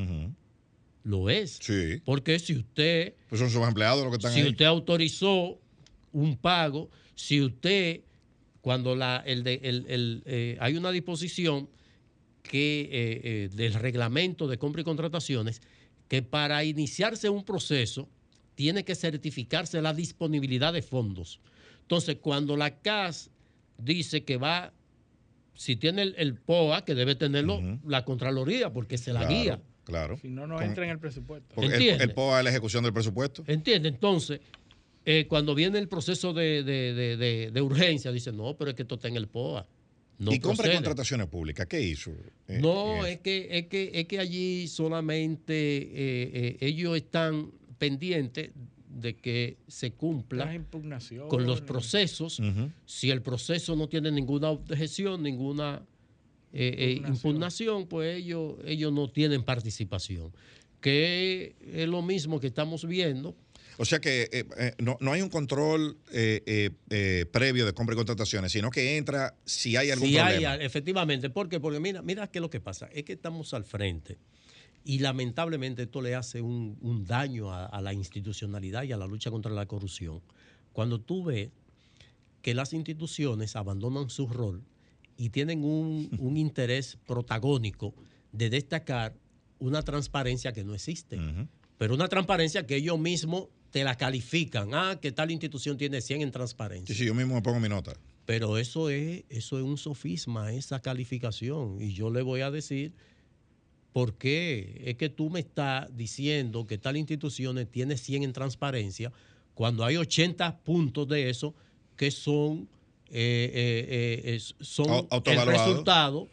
Lo 1.03 1.29
es. 1.29 1.59
Sí. 1.61 2.01
Porque 2.05 2.39
si 2.39 2.55
usted, 2.55 3.15
Pues 3.27 3.39
son 3.39 3.49
sus 3.49 3.65
empleados 3.67 4.01
los 4.03 4.11
que 4.11 4.17
están 4.17 4.33
si 4.33 4.41
ahí. 4.41 4.49
usted 4.49 4.65
autorizó 4.65 5.59
un 6.13 6.37
pago, 6.37 6.89
si 7.15 7.41
usted, 7.41 8.01
cuando 8.61 8.95
la, 8.95 9.23
el 9.25 9.43
de- 9.43 9.59
el- 9.63 9.85
el, 9.89 10.23
eh, 10.25 10.57
hay 10.59 10.75
una 10.77 10.91
disposición 10.91 11.69
que 12.49 12.81
eh, 12.81 12.89
eh, 13.23 13.49
del 13.53 13.76
reglamento 13.76 14.47
de 14.47 14.57
compra 14.57 14.81
y 14.81 14.84
contrataciones 14.84 15.61
que 16.07 16.23
para 16.23 16.63
iniciarse 16.63 17.30
un 17.30 17.43
proceso 17.45 18.09
tiene 18.55 18.84
que 18.84 18.95
certificarse 18.95 19.80
la 19.84 19.93
disponibilidad 19.93 20.73
de 20.73 20.81
fondos. 20.81 21.39
Entonces, 21.84 22.17
cuando 22.19 22.57
la 22.57 22.80
CAS 22.81 23.30
dice 23.77 24.23
que 24.23 24.38
va, 24.38 24.73
si 25.53 25.76
tiene 25.76 26.01
el, 26.01 26.15
el 26.17 26.34
POA, 26.34 26.84
que 26.85 26.95
debe 26.95 27.13
tenerlo 27.15 27.61
la 27.85 28.03
Contraloría, 28.03 28.73
porque 28.73 28.97
se 28.97 29.13
la 29.13 29.19
Claro, 29.21 29.35
guía. 29.35 29.61
Claro. 29.84 30.17
Si 30.17 30.30
no, 30.30 30.47
no 30.47 30.55
Con- 30.55 30.63
entra 30.65 30.85
en 30.85 30.89
el 30.91 30.99
presupuesto. 30.99 31.53
Porque 31.55 31.67
el, 31.67 31.73
¿Entiende? 31.73 32.03
el 32.03 32.13
POA 32.13 32.39
es 32.39 32.43
la 32.45 32.49
ejecución 32.49 32.84
del 32.84 32.93
presupuesto. 32.93 33.43
¿Entiende? 33.47 33.89
Entonces, 33.89 34.39
eh, 35.05 35.26
cuando 35.30 35.53
viene 35.55 35.77
el 35.80 35.88
proceso 35.88 36.34
de, 36.34 36.63
de- 36.63 36.93
de- 36.93 37.17
de- 37.17 37.51
de 37.51 37.61
urgencia, 37.61 38.11
dice, 38.11 38.31
no, 38.31 38.55
pero 38.57 38.71
es 38.71 38.76
que 38.76 38.81
esto 38.81 38.95
está 38.95 39.07
en 39.07 39.15
el 39.17 39.27
POA. 39.27 39.65
No 40.19 40.33
y 40.33 40.39
compra 40.39 40.65
y 40.65 40.67
procede". 40.67 40.75
contrataciones 40.75 41.27
públicas, 41.27 41.65
¿qué 41.67 41.81
hizo? 41.81 42.11
Eh, 42.47 42.59
No, 42.61 43.05
eh, 43.05 43.13
es 43.13 43.19
que, 43.21 43.47
es 43.57 43.67
que, 43.67 43.91
es 43.93 44.05
que 44.05 44.19
allí 44.19 44.67
solamente 44.67 45.53
eh, 45.55 46.31
eh, 46.33 46.57
ellos 46.61 46.95
están 46.97 47.51
pendientes 47.77 48.51
de 48.89 49.15
que 49.15 49.57
se 49.67 49.91
cumpla 49.93 50.61
con 51.29 51.45
los 51.45 51.61
procesos. 51.61 52.41
Si 52.85 53.09
el 53.09 53.21
proceso 53.21 53.75
no 53.75 53.87
tiene 53.87 54.11
ninguna 54.11 54.49
objeción, 54.49 55.23
ninguna 55.23 55.83
eh, 56.51 56.75
eh, 56.77 56.91
Impugnación. 56.91 57.15
impugnación, 57.15 57.87
pues 57.87 58.17
ellos, 58.17 58.55
ellos 58.65 58.91
no 58.91 59.09
tienen 59.09 59.43
participación. 59.43 60.31
Que 60.81 61.55
es 61.73 61.87
lo 61.87 62.01
mismo 62.01 62.39
que 62.39 62.47
estamos 62.47 62.85
viendo. 62.85 63.35
O 63.81 63.85
sea 63.85 63.99
que 64.01 64.30
eh, 64.34 64.45
eh, 64.57 64.73
no, 64.80 64.97
no 64.99 65.14
hay 65.14 65.22
un 65.22 65.30
control 65.30 65.97
eh, 66.11 66.69
previo 67.31 67.65
de 67.65 67.72
compra 67.72 67.93
y 67.93 67.95
contrataciones, 67.95 68.51
sino 68.51 68.69
que 68.72 68.97
entra 68.97 69.38
si 69.45 69.77
hay 69.77 69.89
algún 69.89 70.10
Sí 70.10 70.18
hay, 70.18 70.34
problema. 70.43 70.56
efectivamente. 70.56 71.30
¿Por 71.30 71.47
qué? 71.47 71.61
Porque 71.61 71.80
mira, 71.80 72.01
mira 72.01 72.27
qué 72.27 72.39
es 72.39 72.41
lo 72.41 72.49
que 72.49 72.60
pasa. 72.60 72.89
Es 72.93 73.03
que 73.06 73.14
estamos 73.14 73.53
al 73.53 73.64
frente 73.64 74.18
y 74.84 74.99
lamentablemente 74.99 75.84
esto 75.84 76.01
le 76.01 76.14
hace 76.14 76.41
un, 76.41 76.77
un 76.81 77.06
daño 77.06 77.53
a, 77.53 77.68
a 77.68 77.81
la 77.81 77.93
institucionalidad 77.93 78.84
y 78.84 78.91
a 78.91 78.97
la 78.97 79.07
lucha 79.07 79.31
contra 79.31 79.51
la 79.53 79.65
corrupción. 79.65 80.22
Cuando 80.73 80.99
tú 80.99 81.23
ves 81.23 81.49
que 82.41 82.53
las 82.53 82.73
instituciones 82.73 83.56
abandonan 83.56 84.10
su 84.10 84.27
rol 84.27 84.61
y 85.15 85.30
tienen 85.30 85.64
un, 85.64 86.10
un 86.19 86.35
interés 86.47 86.97
protagónico 87.07 87.93
de 88.34 88.49
destacar 88.49 89.15
una 89.57 89.84
transparencia 89.84 90.51
que 90.51 90.65
no 90.65 90.76
existe, 90.76 91.18
pero 91.77 91.93
una 91.93 92.10
transparencia 92.10 92.68
que 92.68 92.76
ellos 92.76 92.99
mismos 92.99 93.47
te 93.71 93.83
la 93.83 93.95
califican. 93.95 94.73
Ah, 94.73 94.99
que 95.01 95.11
tal 95.11 95.31
institución 95.31 95.77
tiene 95.77 96.01
100 96.01 96.21
en 96.21 96.31
transparencia. 96.31 96.93
Sí, 96.93 97.01
sí, 97.01 97.07
yo 97.07 97.13
mismo 97.13 97.35
me 97.35 97.41
pongo 97.41 97.59
mi 97.59 97.69
nota. 97.69 97.93
Pero 98.25 98.57
eso 98.57 98.89
es, 98.89 99.23
eso 99.29 99.57
es 99.57 99.63
un 99.63 99.77
sofisma, 99.77 100.51
esa 100.53 100.81
calificación. 100.81 101.81
Y 101.81 101.93
yo 101.93 102.11
le 102.11 102.21
voy 102.21 102.41
a 102.41 102.51
decir 102.51 102.93
por 103.91 104.15
qué. 104.15 104.81
Es 104.85 104.95
que 104.95 105.09
tú 105.09 105.29
me 105.29 105.39
estás 105.39 105.87
diciendo 105.95 106.67
que 106.67 106.77
tal 106.77 106.97
institución 106.97 107.65
tiene 107.71 107.97
100 107.97 108.23
en 108.23 108.33
transparencia 108.33 109.11
cuando 109.59 109.83
hay 109.83 109.97
80 109.97 110.59
puntos 110.59 111.07
de 111.07 111.29
eso 111.29 111.53
que 111.97 112.11
son, 112.11 112.69
eh, 113.09 113.51
eh, 113.53 114.35
eh, 114.35 114.39
son 114.61 115.07
el 115.25 115.45
resultado, 115.45 116.29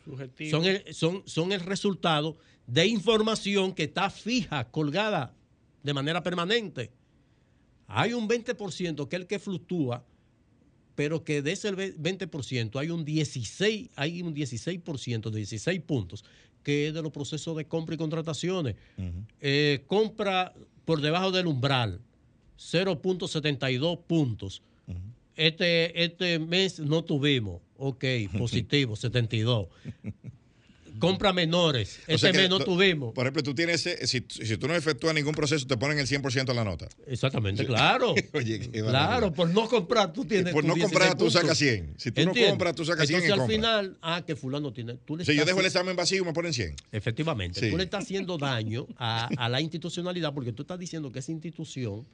son 0.48 0.64
el, 0.64 0.94
son, 0.94 1.22
son 1.26 1.50
el 1.50 1.60
resultado 1.60 2.36
de 2.68 2.86
información 2.86 3.72
que 3.72 3.84
está 3.84 4.10
fija, 4.10 4.70
colgada 4.70 5.34
de 5.82 5.92
manera 5.92 6.22
permanente. 6.22 6.92
Hay 7.88 8.12
un 8.12 8.28
20% 8.28 9.08
que 9.08 9.16
es 9.16 9.20
el 9.22 9.26
que 9.28 9.38
fluctúa, 9.38 10.04
pero 10.94 11.24
que 11.24 11.42
de 11.42 11.52
ese 11.52 11.70
ve- 11.72 11.94
20% 11.96 12.78
hay 12.80 12.90
un 12.90 13.04
16, 13.04 13.90
hay 13.96 14.22
un 14.22 14.34
16%, 14.34 15.30
de 15.30 15.36
16 15.38 15.80
puntos, 15.82 16.24
que 16.62 16.88
es 16.88 16.94
de 16.94 17.02
los 17.02 17.12
procesos 17.12 17.56
de 17.56 17.66
compra 17.66 17.94
y 17.94 17.98
contrataciones. 17.98 18.74
Eh, 19.40 19.84
compra 19.86 20.52
por 20.84 21.00
debajo 21.00 21.30
del 21.32 21.46
umbral, 21.46 22.00
0.72 22.58 23.98
puntos. 24.06 24.62
Este, 25.36 26.02
este 26.02 26.38
mes 26.38 26.80
no 26.80 27.04
tuvimos, 27.04 27.60
ok, 27.76 28.04
positivo, 28.38 28.96
72. 28.96 29.68
Compra 30.98 31.32
menores, 31.32 32.00
O 32.08 32.16
sea 32.18 32.32
que, 32.32 32.38
mes 32.38 32.48
no 32.50 32.58
do- 32.58 32.64
tuvimos. 32.64 33.12
Por 33.14 33.24
ejemplo, 33.26 33.42
tú 33.42 33.54
tienes, 33.54 33.84
ese- 33.86 34.06
si, 34.06 34.24
si 34.28 34.56
tú 34.56 34.66
no 34.68 34.74
efectúas 34.74 35.14
ningún 35.14 35.34
proceso, 35.34 35.66
te 35.66 35.76
ponen 35.76 35.98
el 35.98 36.06
100% 36.06 36.50
en 36.50 36.56
la 36.56 36.64
nota. 36.64 36.88
Exactamente, 37.06 37.66
claro. 37.66 38.14
Oye, 38.32 38.58
Claro, 38.70 39.32
por 39.32 39.48
no 39.50 39.68
comprar 39.68 40.12
tú 40.12 40.24
tienes 40.24 40.52
Por 40.52 40.64
no 40.64 40.74
16 40.74 40.92
comprar, 40.92 41.18
tú 41.18 41.30
sacas 41.30 41.58
100. 41.58 41.94
Si 41.98 42.10
tú 42.12 42.24
no 42.24 42.32
compras, 42.34 42.74
tú 42.74 42.84
sacas 42.84 43.06
100 43.08 43.18
en 43.20 43.24
Entonces 43.24 43.32
al 43.32 43.38
compra. 43.38 43.56
final, 43.56 43.98
ah, 44.02 44.22
que 44.26 44.36
fulano 44.36 44.72
tiene... 44.72 44.94
Tú 45.04 45.16
le 45.16 45.24
Si 45.24 45.34
yo 45.34 45.44
dejo 45.44 45.60
el 45.60 45.66
examen 45.66 45.96
vacío, 45.96 46.24
me 46.24 46.32
ponen 46.32 46.52
100. 46.52 46.74
Efectivamente, 46.92 47.60
Sí. 47.60 47.70
tú 47.70 47.76
le 47.76 47.84
estás 47.84 48.04
haciendo 48.04 48.38
daño 48.38 48.86
a, 48.96 49.28
a 49.36 49.48
la 49.48 49.60
institucionalidad 49.60 50.32
porque 50.34 50.52
tú 50.52 50.62
estás 50.62 50.78
diciendo 50.78 51.12
que 51.12 51.18
esa 51.18 51.32
institución 51.32 52.06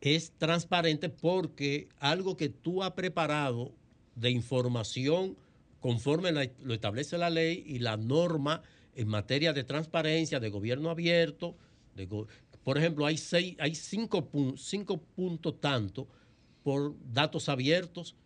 es 0.00 0.32
transparente 0.38 1.08
porque 1.08 1.88
algo 1.98 2.36
que 2.36 2.48
tú 2.50 2.82
has 2.82 2.90
preparado 2.92 3.72
de 4.16 4.30
información 4.30 5.36
conforme 5.84 6.32
la- 6.32 6.50
lo 6.62 6.72
establece 6.72 7.18
la 7.18 7.28
ley 7.28 7.62
y 7.66 7.78
la 7.78 7.98
norma 7.98 8.62
en 8.94 9.06
materia 9.06 9.52
de 9.52 9.64
transparencia, 9.64 10.40
de 10.40 10.48
gobierno 10.48 10.88
abierto. 10.88 11.56
de 11.94 12.06
go- 12.06 12.26
por 12.64 12.78
ejemplo, 12.78 13.04
hay, 13.04 13.18
seis, 13.18 13.54
hay 13.60 13.74
cinco, 13.74 14.28
pun- 14.32 14.56
cinco 14.56 14.96
puntos 15.14 15.60
tanto 15.60 16.08
por 16.62 16.94
datos 17.12 17.48
abiertos. 17.50 18.16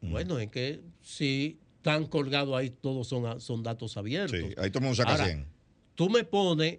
Bueno, 0.00 0.38
es 0.38 0.48
que 0.50 0.80
si 1.02 1.58
están 1.78 2.06
colgados 2.06 2.54
ahí, 2.56 2.70
todos 2.70 3.08
son, 3.08 3.40
son 3.40 3.62
datos 3.64 3.96
abiertos. 3.96 4.38
Sí, 4.38 4.54
ahí 4.56 4.70
mundo 4.80 4.94
saca 4.94 5.10
Ahora, 5.10 5.24
100. 5.26 5.46
Tú 5.96 6.08
me 6.08 6.22
pones 6.24 6.78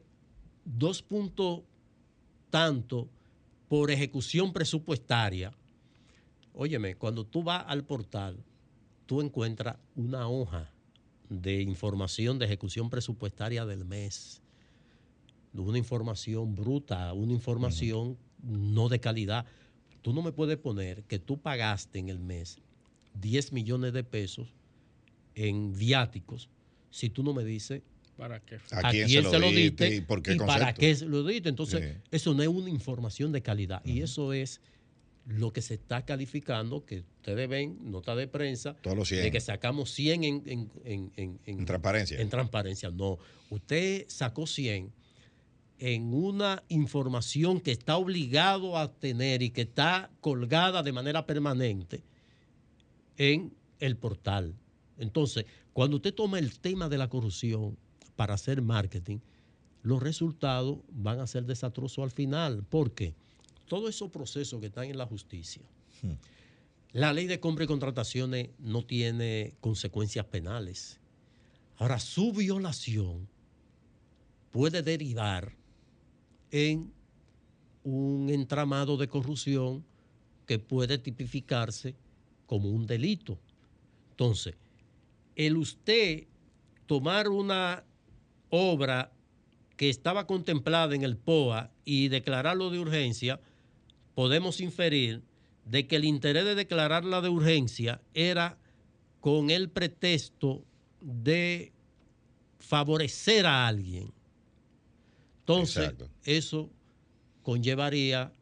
dos 0.63 1.01
puntos 1.03 1.63
tanto 2.49 3.09
por 3.67 3.91
ejecución 3.91 4.53
presupuestaria. 4.53 5.51
Óyeme, 6.53 6.95
cuando 6.95 7.25
tú 7.25 7.43
vas 7.43 7.63
al 7.67 7.83
portal, 7.83 8.37
tú 9.07 9.21
encuentras 9.21 9.77
una 9.95 10.27
hoja 10.27 10.71
de 11.29 11.61
información 11.61 12.37
de 12.37 12.45
ejecución 12.45 12.89
presupuestaria 12.89 13.65
del 13.65 13.85
mes. 13.85 14.41
Una 15.53 15.79
información 15.79 16.53
bruta, 16.53 17.11
una 17.13 17.33
información 17.33 18.17
no 18.43 18.89
de 18.89 18.99
calidad. 18.99 19.45
Tú 20.03 20.13
no 20.13 20.21
me 20.21 20.31
puedes 20.31 20.57
poner 20.57 21.03
que 21.03 21.17
tú 21.17 21.39
pagaste 21.39 21.97
en 21.97 22.09
el 22.09 22.19
mes 22.19 22.59
10 23.19 23.51
millones 23.53 23.93
de 23.93 24.03
pesos 24.03 24.53
en 25.33 25.75
viáticos 25.75 26.49
si 26.91 27.09
tú 27.09 27.23
no 27.23 27.33
me 27.33 27.43
dices 27.43 27.81
¿Para 28.17 28.39
qué? 28.39 28.57
¿A 28.71 28.89
quién 28.89 29.07
se 29.07 29.39
lo 29.39 29.51
diste 29.51 29.95
y 29.95 30.01
por 30.01 30.23
qué 30.23 30.33
y 30.33 30.37
para 30.39 30.73
qué 30.73 30.95
se 30.95 31.05
lo 31.05 31.23
diste. 31.23 31.49
Entonces, 31.49 31.93
Sí. 31.95 32.01
eso 32.09 32.33
no 32.33 32.41
es 32.41 32.49
una 32.49 32.69
información 32.69 33.31
de 33.31 33.43
calidad. 33.43 33.85
Y 33.85 34.01
eso 34.01 34.33
es 34.33 34.59
lo 35.27 35.51
que 35.51 35.61
se 35.61 35.73
está 35.73 36.05
calificando, 36.05 36.85
que 36.85 36.99
ustedes 37.17 37.49
ven, 37.49 37.77
nota 37.91 38.15
de 38.15 38.27
prensa, 38.27 38.75
Todos 38.81 38.95
los 38.97 39.07
100. 39.09 39.23
de 39.23 39.31
que 39.31 39.41
sacamos 39.41 39.91
100 39.91 40.23
en, 40.23 40.43
en- 40.45 40.71
en- 40.85 41.11
en- 41.17 41.39
en- 41.45 41.59
En 41.59 41.65
transparencia. 41.65 42.19
en 42.21 42.29
transparencia. 42.29 42.89
No, 42.91 43.17
usted 43.49 44.05
sacó 44.07 44.47
100 44.47 44.93
en 45.79 46.13
una 46.13 46.63
información 46.69 47.59
que 47.59 47.71
está 47.71 47.97
obligado 47.97 48.77
a 48.77 48.91
tener 48.93 49.41
y 49.43 49.49
que 49.51 49.61
está 49.63 50.09
colgada 50.21 50.81
de 50.81 50.91
manera 50.93 51.25
permanente 51.25 52.03
en 53.17 53.53
el 53.79 53.97
portal. 53.97 54.55
Entonces, 54.97 55.45
cuando 55.73 55.97
usted 55.97 56.13
toma 56.13 56.39
el 56.39 56.57
tema 56.59 56.89
de 56.89 56.97
la 56.97 57.09
corrupción 57.09 57.77
para 58.15 58.33
hacer 58.33 58.61
marketing, 58.61 59.19
los 59.83 60.01
resultados 60.01 60.79
van 60.89 61.19
a 61.19 61.27
ser 61.27 61.45
desastrosos 61.45 62.03
al 62.03 62.11
final. 62.11 62.63
¿Por 62.63 62.93
qué? 62.93 63.13
Todos 63.67 63.89
esos 63.89 64.09
procesos 64.09 64.59
que 64.59 64.67
están 64.67 64.85
en 64.85 64.97
la 64.97 65.05
justicia, 65.05 65.63
la 66.91 67.13
ley 67.13 67.27
de 67.27 67.39
compra 67.39 67.65
y 67.65 67.67
contrataciones 67.67 68.49
no 68.59 68.85
tiene 68.85 69.55
consecuencias 69.59 70.25
penales. 70.25 70.99
Ahora, 71.77 71.99
su 71.99 72.33
violación 72.33 73.27
puede 74.51 74.81
derivar 74.81 75.53
en 76.51 76.91
un 77.83 78.29
entramado 78.29 78.97
de 78.97 79.07
corrupción 79.07 79.85
que 80.45 80.59
puede 80.59 80.97
tipificarse 80.97 81.95
como 82.45 82.69
un 82.69 82.87
delito. 82.87 83.37
Entonces, 84.11 84.55
el 85.35 85.57
usted 85.57 86.25
tomar 86.85 87.27
una 87.27 87.83
obra 88.49 89.11
que 89.75 89.89
estaba 89.89 90.25
contemplada 90.25 90.95
en 90.95 91.03
el 91.03 91.17
POA 91.17 91.71
y 91.85 92.07
declararlo 92.07 92.71
de 92.71 92.79
urgencia, 92.79 93.39
podemos 94.17 94.61
inferir 94.61 95.21
de 95.65 95.85
que 95.85 95.95
el 95.95 96.03
interés 96.03 96.43
de 96.43 96.55
declararla 96.55 97.21
de 97.21 97.29
urgencia 97.29 98.01
era 98.15 98.57
con 99.21 99.51
el 99.51 99.69
pretexto 99.69 100.65
de 101.01 101.71
favorecer 102.57 103.45
a 103.45 103.67
alguien. 103.67 104.11
Entonces, 105.41 105.83
Exacto. 105.83 106.09
eso 106.23 106.71
conllevaría 107.43 108.33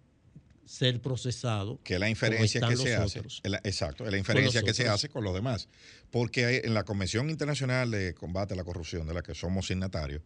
ser 0.63 1.01
procesado. 1.01 1.77
que 1.83 1.99
la 1.99 2.09
inferencia 2.09 2.61
que 2.61 2.77
se 2.77 2.95
hace. 2.95 3.21
la- 3.43 3.59
exacto, 3.65 4.05
es 4.05 4.11
la 4.11 4.17
inferencia 4.17 4.63
que 4.63 4.73
se 4.73 4.87
hace 4.87 5.09
con 5.09 5.25
los 5.25 5.33
demás. 5.33 5.67
Porque 6.09 6.45
hay- 6.45 6.61
en 6.63 6.73
la 6.73 6.85
Convención 6.85 7.29
Internacional 7.29 7.91
de 7.91 8.13
Combate 8.13 8.53
a 8.53 8.57
la 8.57 8.63
Corrupción, 8.63 9.05
de 9.07 9.13
la 9.13 9.21
que 9.23 9.35
somos 9.35 9.67
signatarios, 9.67 10.21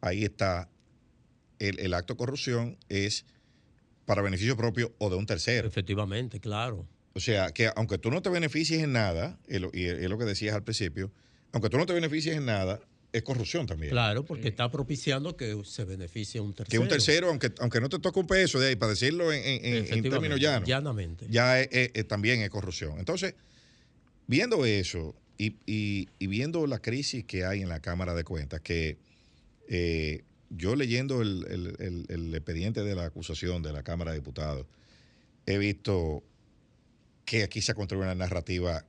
ahí 0.00 0.22
está 0.22 0.70
el, 1.58 1.80
el 1.80 1.92
acto 1.92 2.12
de 2.14 2.18
corrupción 2.18 2.78
es 2.88 3.26
para 4.06 4.22
beneficio 4.22 4.56
propio 4.56 4.92
o 4.98 5.10
de 5.10 5.16
un 5.16 5.26
tercero. 5.26 5.66
Efectivamente, 5.68 6.40
claro. 6.40 6.86
O 7.14 7.20
sea, 7.20 7.52
que 7.52 7.70
aunque 7.76 7.98
tú 7.98 8.10
no 8.10 8.22
te 8.22 8.30
beneficies 8.30 8.82
en 8.82 8.92
nada, 8.92 9.38
y 9.48 9.56
es 9.84 10.08
lo 10.10 10.18
que 10.18 10.24
decías 10.24 10.54
al 10.54 10.62
principio, 10.64 11.10
aunque 11.52 11.68
tú 11.68 11.76
no 11.78 11.86
te 11.86 11.92
beneficies 11.92 12.36
en 12.36 12.46
nada, 12.46 12.80
es 13.12 13.22
corrupción 13.22 13.66
también. 13.66 13.90
Claro, 13.90 14.24
porque 14.24 14.48
está 14.48 14.70
propiciando 14.70 15.36
que 15.36 15.60
se 15.66 15.84
beneficie 15.84 16.40
un 16.40 16.54
tercero. 16.54 16.70
Que 16.70 16.78
un 16.78 16.88
tercero, 16.88 17.28
aunque, 17.28 17.52
aunque 17.60 17.78
no 17.80 17.90
te 17.90 17.98
toque 17.98 18.18
un 18.18 18.26
peso 18.26 18.58
de 18.58 18.68
ahí, 18.68 18.76
para 18.76 18.90
decirlo 18.92 19.30
en, 19.30 19.42
en- 19.44 19.86
en- 19.92 20.02
términos 20.02 20.40
llanos, 20.40 20.66
Llanamente. 20.66 21.26
ya 21.28 21.60
es- 21.60 21.68
es- 21.70 21.90
es- 21.92 22.08
también 22.08 22.40
es 22.40 22.48
corrupción. 22.48 22.98
Entonces, 22.98 23.34
viendo 24.26 24.64
eso 24.64 25.14
y, 25.36 25.56
y- 25.66 26.08
y 26.18 26.26
viendo 26.26 26.66
la 26.66 26.78
crisis 26.80 27.24
que 27.24 27.44
hay 27.44 27.60
en 27.60 27.68
la 27.68 27.80
Cámara 27.80 28.14
de 28.14 28.24
Cuentas, 28.24 28.62
que 28.62 28.96
eh, 29.68 30.22
yo 30.56 30.76
leyendo 30.76 31.22
el, 31.22 31.46
el- 31.48 31.76
el- 31.78 32.06
el 32.08 32.34
expediente 32.34 32.82
de 32.84 32.94
la 32.94 33.04
acusación 33.06 33.62
de 33.62 33.72
la 33.72 33.82
Cámara 33.82 34.12
de 34.12 34.18
Diputados, 34.18 34.66
he 35.46 35.58
visto 35.58 36.22
que 37.24 37.42
aquí 37.42 37.60
se 37.62 37.72
ha 37.72 37.74
construido 37.74 38.04
una 38.04 38.14
narrativa 38.14 38.84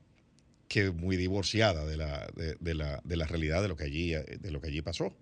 que 0.68 0.88
es 0.88 0.94
muy 0.94 1.18
divorciada 1.18 1.86
de 1.86 1.98
la, 1.98 2.28
de, 2.36 2.56
de 2.60 2.74
la, 2.74 3.00
de 3.04 3.16
la 3.16 3.28
realidad 3.28 3.62
de 3.62 3.68
lo 3.68 3.76
que 3.76 3.84
allí, 3.84 4.12
de 4.12 4.52
lo 4.52 4.60
que 4.62 4.68
allí 4.68 4.82
pasó. 4.82 5.16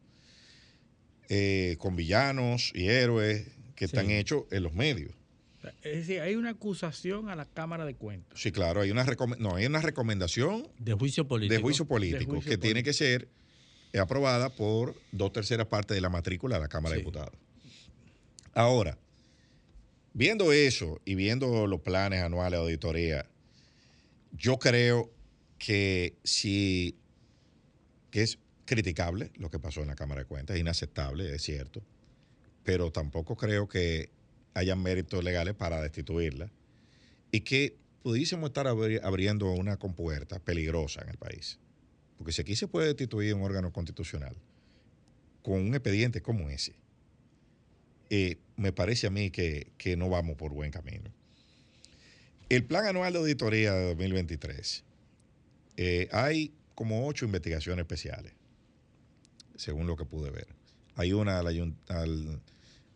Eh, 1.29 1.75
con 1.79 1.95
villanos 1.95 2.71
y 2.75 2.87
héroes 2.87 3.45
que 3.75 3.87
Sí. 3.87 3.95
están 3.95 4.09
hechos 4.11 4.43
en 4.51 4.63
los 4.63 4.73
medios. 4.73 5.13
Es 5.83 5.97
decir, 6.07 6.19
hay 6.21 6.35
una 6.35 6.49
acusación 6.51 7.29
a 7.29 7.35
la 7.35 7.45
Cámara 7.45 7.85
de 7.85 7.93
Cuentas. 7.95 8.39
Sí, 8.39 8.51
claro, 8.51 8.81
hay 8.81 8.91
una, 8.91 9.05
recome- 9.05 9.37
no, 9.37 9.55
hay 9.55 9.65
una 9.67 9.79
recomendación 9.81 10.67
De 10.79 10.93
juicio 10.93 11.27
político. 11.27 11.53
de 11.55 11.61
juicio 11.61 11.85
político 11.85 12.19
De 12.19 12.25
juicio 12.25 12.49
que 12.51 12.57
tiene 12.57 12.83
que 12.83 12.93
ser 12.93 13.27
aprobada 13.99 14.49
por 14.55 14.95
dos 15.11 15.33
terceras 15.33 15.67
partes 15.67 15.95
de 15.95 16.01
la 16.01 16.09
matrícula 16.09 16.55
de 16.55 16.61
la 16.61 16.67
Cámara 16.69 16.93
de 16.95 16.99
Sí. 16.99 17.05
Diputados. 17.05 17.33
Ahora, 18.53 18.97
viendo 20.13 20.51
eso 20.51 20.99
y 21.05 21.15
viendo 21.15 21.67
los 21.67 21.81
planes 21.81 22.21
anuales 22.21 22.59
de 22.59 22.63
auditoría, 22.63 23.25
yo 24.31 24.57
creo 24.59 25.11
que 25.57 26.17
si 26.23 26.97
que 28.09 28.23
es 28.23 28.39
criticable 28.65 29.31
lo 29.35 29.49
que 29.49 29.59
pasó 29.59 29.81
en 29.81 29.87
la 29.87 29.95
Cámara 29.95 30.21
de 30.21 30.27
Cuentas, 30.27 30.55
es 30.55 30.61
inaceptable, 30.61 31.33
es 31.33 31.41
cierto, 31.43 31.81
pero 32.63 32.91
tampoco 32.91 33.35
creo 33.37 33.67
que 33.69 34.09
hayan 34.53 34.81
méritos 34.81 35.23
legales 35.23 35.53
para 35.55 35.81
destituirla 35.81 36.51
y 37.31 37.41
que 37.41 37.77
pudiésemos 38.03 38.49
estar 38.49 38.65
abri- 38.67 38.99
abriendo 39.03 39.49
una 39.51 39.77
compuerta 39.77 40.39
peligrosa 40.39 41.01
en 41.03 41.09
el 41.09 41.17
país. 41.17 41.57
Porque 42.21 42.33
si 42.33 42.41
aquí 42.43 42.55
se 42.55 42.67
puede 42.67 42.85
destituir 42.85 43.33
un 43.33 43.41
órgano 43.41 43.73
constitucional 43.73 44.35
con 45.41 45.59
un 45.59 45.73
expediente 45.73 46.21
como 46.21 46.51
ese, 46.51 46.75
eh, 48.11 48.37
me 48.57 48.71
parece 48.71 49.07
a 49.07 49.09
mí 49.09 49.31
que, 49.31 49.71
que 49.79 49.97
no 49.97 50.07
vamos 50.07 50.35
por 50.35 50.53
buen 50.53 50.69
camino. 50.69 51.09
El 52.47 52.63
plan 52.63 52.85
anual 52.85 53.13
de 53.13 53.17
auditoría 53.17 53.73
de 53.73 53.87
2023, 53.95 54.83
eh, 55.77 56.09
hay 56.11 56.53
como 56.75 57.07
ocho 57.07 57.25
investigaciones 57.25 57.81
especiales, 57.81 58.33
según 59.55 59.87
lo 59.87 59.95
que 59.97 60.05
pude 60.05 60.29
ver. 60.29 60.45
Hay 60.97 61.13
una 61.13 61.39
al 61.39 61.47
al- 61.87 62.41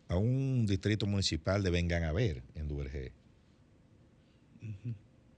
a 0.06 0.16
un 0.16 0.66
distrito 0.66 1.04
municipal 1.06 1.64
de 1.64 1.70
Vengan 1.70 2.04
a 2.04 2.12
ver 2.12 2.44
en 2.54 2.68
Duvergé. 2.68 3.10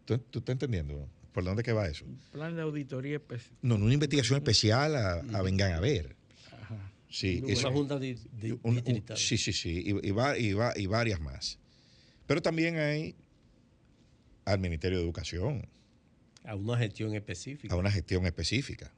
¿Tú, 0.04 0.18
tú 0.18 0.40
estás 0.40 0.52
entendiendo 0.52 1.08
por 1.38 1.44
dónde 1.44 1.62
que 1.62 1.72
va 1.72 1.86
eso? 1.86 2.04
Plan 2.32 2.56
de 2.56 2.62
auditoría 2.62 3.20
espe- 3.20 3.40
No, 3.62 3.78
no 3.78 3.84
una 3.84 3.94
investigación 3.94 4.38
especial 4.38 4.96
a, 4.96 5.20
a 5.20 5.42
Vengan 5.42 5.70
a 5.70 5.78
ver. 5.78 6.16
Ajá. 6.60 6.90
Sí, 7.08 7.40
Una 7.44 7.52
eso- 7.52 7.70
junta 7.70 7.94
un- 7.94 8.60
un- 8.64 8.74
distrital. 8.74 9.16
sí, 9.16 9.38
sí, 9.38 9.52
sí, 9.52 9.84
y, 9.86 10.08
y 10.08 10.10
va- 10.10 10.36
y 10.36 10.52
va- 10.52 10.72
y 10.76 10.86
varias 10.86 11.20
más. 11.20 11.60
Pero 12.26 12.42
también 12.42 12.76
hay 12.76 13.14
al 14.46 14.58
Ministerio 14.58 14.98
de 14.98 15.04
Educación, 15.04 15.68
A 16.42 16.56
una 16.56 16.76
gestión 16.76 17.14
específica. 17.14 17.72
a 17.72 17.76
una 17.78 17.92
gestión 17.92 18.26
específica. 18.26 18.92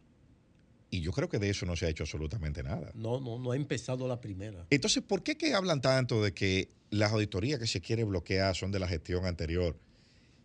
Y 0.89 1.03
yo 1.03 1.13
creo 1.13 1.29
que 1.29 1.39
de 1.39 1.51
eso 1.51 1.67
no 1.67 1.77
se 1.77 1.85
ha 1.85 1.89
hecho 1.91 2.05
absolutamente 2.05 2.63
nada. 2.63 2.91
No, 2.95 3.21
no, 3.21 3.39
no 3.39 3.53
ha 3.53 3.57
empezado 3.57 4.09
la 4.09 4.19
primera. 4.19 4.67
Entonces, 4.71 5.03
¿por 5.03 5.23
qué 5.23 5.37
que 5.37 5.53
hablan 5.53 5.83
tanto 5.83 6.23
de 6.25 6.33
que 6.33 6.71
las 6.89 7.13
auditorías 7.13 7.61
que 7.61 7.67
se 7.67 7.83
quiere 7.83 8.03
bloquear 8.05 8.57
son 8.57 8.73
de 8.73 8.79
la 8.79 8.89
gestión 8.89 9.27
anterior? 9.27 9.79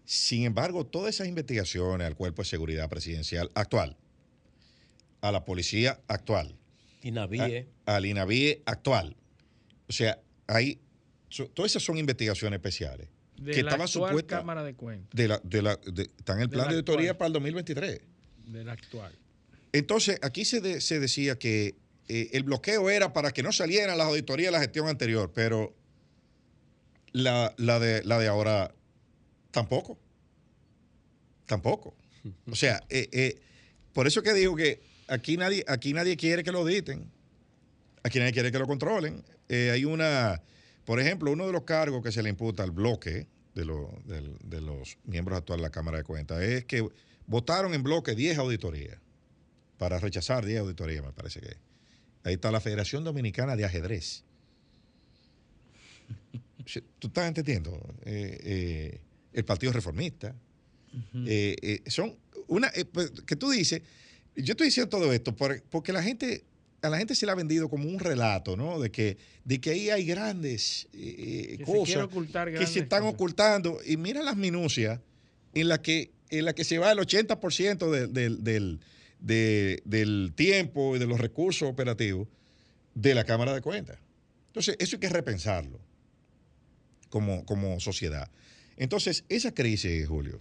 Sin 0.06 0.44
embargo, 0.44 0.86
todas 0.86 1.16
esas 1.16 1.28
investigaciones 1.28 2.06
al 2.06 2.16
Cuerpo 2.16 2.42
de 2.44 2.48
Seguridad 2.48 2.90
Presidencial 2.90 3.50
actual, 3.56 3.98
a 5.22 5.32
la 5.32 5.44
policía 5.46 6.00
actual, 6.08 6.56
Inavie. 7.02 7.68
a- 7.86 7.96
al 7.96 8.06
INAVIE 8.06 8.62
actual, 8.66 9.16
o 9.90 9.94
sea, 9.94 10.20
hay, 10.48 10.80
so- 11.30 11.48
todas 11.50 11.72
esas 11.72 11.84
son 11.84 11.98
investigaciones 11.98 12.58
especiales 12.58 13.08
De 13.38 13.52
que 13.52 13.64
la 13.64 13.72
estaban 13.72 13.88
supuestas 13.88 14.40
Cámara 14.40 14.64
de 14.64 14.76
Cuentas. 14.76 15.10
de 15.14 15.28
la, 15.28 15.42
de 15.44 15.62
la, 15.62 15.76
de- 15.78 16.04
están 16.04 16.38
en 16.38 16.44
el 16.44 16.50
De 16.50 16.54
plan 16.54 16.66
la 16.68 16.72
de 16.72 16.78
auditoría 16.78 17.12
actual. 17.12 17.18
para 17.18 17.28
el 17.28 17.34
2023. 17.34 18.02
De 18.48 18.64
la 18.64 18.72
actual. 18.74 19.14
Entonces, 19.74 20.20
aquí 20.22 20.46
se, 20.46 20.62
de- 20.62 20.82
se 20.82 21.00
decía 21.00 21.38
que 21.40 21.76
eh, 22.08 22.30
el 22.34 22.44
bloqueo 22.44 22.90
era 22.92 23.12
para 23.14 23.32
que 23.32 23.42
no 23.42 23.52
salieran 23.52 23.98
las 23.98 24.06
auditorías 24.08 24.50
de 24.50 24.52
la 24.52 24.60
gestión 24.60 24.88
anterior, 24.88 25.32
pero 25.34 25.76
la, 27.12 27.54
la 27.58 27.80
de, 27.80 28.04
la 28.04 28.20
de 28.20 28.28
ahora 28.28 28.74
tampoco. 29.56 29.98
Tampoco. 31.46 31.96
O 32.52 32.56
sea, 32.56 32.84
eh, 32.90 33.08
eh, 33.14 33.40
por 33.94 34.06
eso 34.06 34.22
que 34.22 34.34
digo 34.34 34.54
que 34.56 34.82
aquí 35.08 35.38
nadie, 35.38 35.64
aquí 35.68 35.94
nadie 35.94 36.18
quiere 36.18 36.44
que 36.44 36.52
lo 36.52 36.60
auditen, 36.60 37.10
aquí 38.04 38.20
nadie 38.20 38.34
quiere 38.34 38.52
que 38.52 38.60
lo 38.60 38.68
controlen. 38.68 39.24
Eh, 39.48 39.72
hay 39.72 39.86
una, 39.86 40.42
por 40.84 41.00
ejemplo, 41.00 41.32
uno 41.32 41.48
de 41.48 41.54
los 41.54 41.64
cargos 41.64 42.04
que 42.04 42.12
se 42.12 42.22
le 42.22 42.30
imputa 42.30 42.64
al 42.64 42.72
bloque 42.72 43.28
de, 43.54 43.64
los 43.64 44.98
miembros 45.06 45.38
actuales 45.38 45.62
de 45.62 45.68
la 45.68 45.72
Cámara 45.72 46.00
de 46.00 46.04
Cuentas 46.04 46.42
es 46.42 46.66
que 46.66 46.86
votaron 47.26 47.74
en 47.74 47.82
bloque 47.82 48.14
10 48.14 48.38
auditorías 48.40 49.00
para 49.78 50.00
rechazar 50.00 50.46
10 50.46 50.60
auditorías, 50.60 51.06
me 51.06 51.14
parece 51.14 51.40
que. 51.40 51.56
Ahí 52.24 52.34
está 52.34 52.52
la 52.52 52.60
Federación 52.60 53.04
Dominicana 53.06 53.56
de 53.56 53.64
Ajedrez. 53.64 54.24
¿Tú 57.00 57.08
estás 57.08 57.28
entendiendo? 57.28 57.80
Eh, 58.04 59.00
el 59.36 59.46
Partido 59.46 59.72
Reformista. 59.74 60.36
Eh, 61.28 61.56
eh, 61.62 61.82
son 61.92 62.16
una 62.48 62.70
eh, 62.74 62.86
pues, 62.86 63.12
que 63.26 63.36
tú 63.36 63.50
dices, 63.52 63.82
yo 64.36 64.54
estoy 64.54 64.68
diciendo 64.68 64.90
todo 64.90 65.12
esto 65.14 65.36
por- 65.36 65.62
porque 65.64 65.92
la 65.94 66.02
gente 66.02 66.44
a 66.82 66.90
la 66.90 66.98
gente 67.00 67.16
se 67.16 67.26
le 67.26 67.32
ha 67.32 67.36
vendido 67.36 67.68
como 67.68 67.90
un 67.90 68.00
relato, 68.00 68.56
¿no? 68.56 68.80
De 68.80 68.92
que 68.92 69.18
de 69.44 69.60
que 69.60 69.72
ahí 69.72 69.90
hay 69.90 70.06
grandes 70.06 70.88
se 70.92 71.64
cosas 71.66 72.08
que 72.60 72.68
se 72.68 72.80
están 72.80 73.02
cosas. 73.02 73.14
ocultando 73.16 73.80
y 73.86 73.98
mira 73.98 74.22
las 74.24 74.38
minucias 74.38 75.00
en 75.54 75.68
la 75.68 75.82
que 75.82 76.12
en 76.30 76.46
la 76.46 76.54
que 76.54 76.64
se 76.64 76.78
va 76.78 76.92
el 76.92 77.00
80% 77.00 77.90
del, 77.92 78.14
del, 78.14 78.44
del, 78.44 78.80
de- 79.20 79.82
del 79.86 80.34
tiempo 80.36 80.96
y 80.96 81.00
de 81.00 81.08
los 81.08 81.20
recursos 81.20 81.68
operativos 81.70 82.28
de 82.94 83.14
la 83.16 83.24
Cámara 83.26 83.54
de 83.54 83.62
Cuentas. 83.62 83.98
Entonces, 84.48 84.76
eso 84.80 84.96
hay 84.96 85.00
que 85.02 85.10
repensarlo 85.10 85.80
como, 87.10 87.46
como 87.46 87.80
sociedad. 87.80 88.30
Entonces, 88.78 89.24
esa 89.30 89.54
crisis, 89.54 90.08
Julio, 90.08 90.40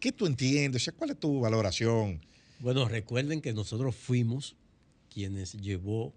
¿qué 0.00 0.12
tú 0.12 0.26
entiendes? 0.26 0.82
O 0.82 0.84
sea, 0.84 0.94
¿Cuál 0.94 1.10
es 1.10 1.18
tu 1.18 1.40
valoración? 1.40 2.20
Bueno, 2.60 2.88
recuerden 2.88 3.40
que 3.40 3.52
nosotros 3.52 3.94
fuimos 3.94 4.56
quienes 5.12 5.54
llevó 5.54 6.12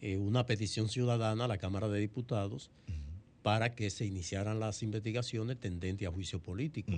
eh, 0.00 0.16
una 0.16 0.46
petición 0.46 0.88
ciudadana 0.88 1.44
a 1.44 1.48
la 1.48 1.58
Cámara 1.58 1.88
de 1.88 2.00
Diputados 2.00 2.70
para 3.42 3.74
que 3.74 3.90
se 3.90 4.06
iniciaran 4.06 4.58
las 4.58 4.82
investigaciones 4.82 5.58
tendentes 5.60 6.08
a 6.08 6.10
juicio 6.10 6.42
político. 6.42 6.92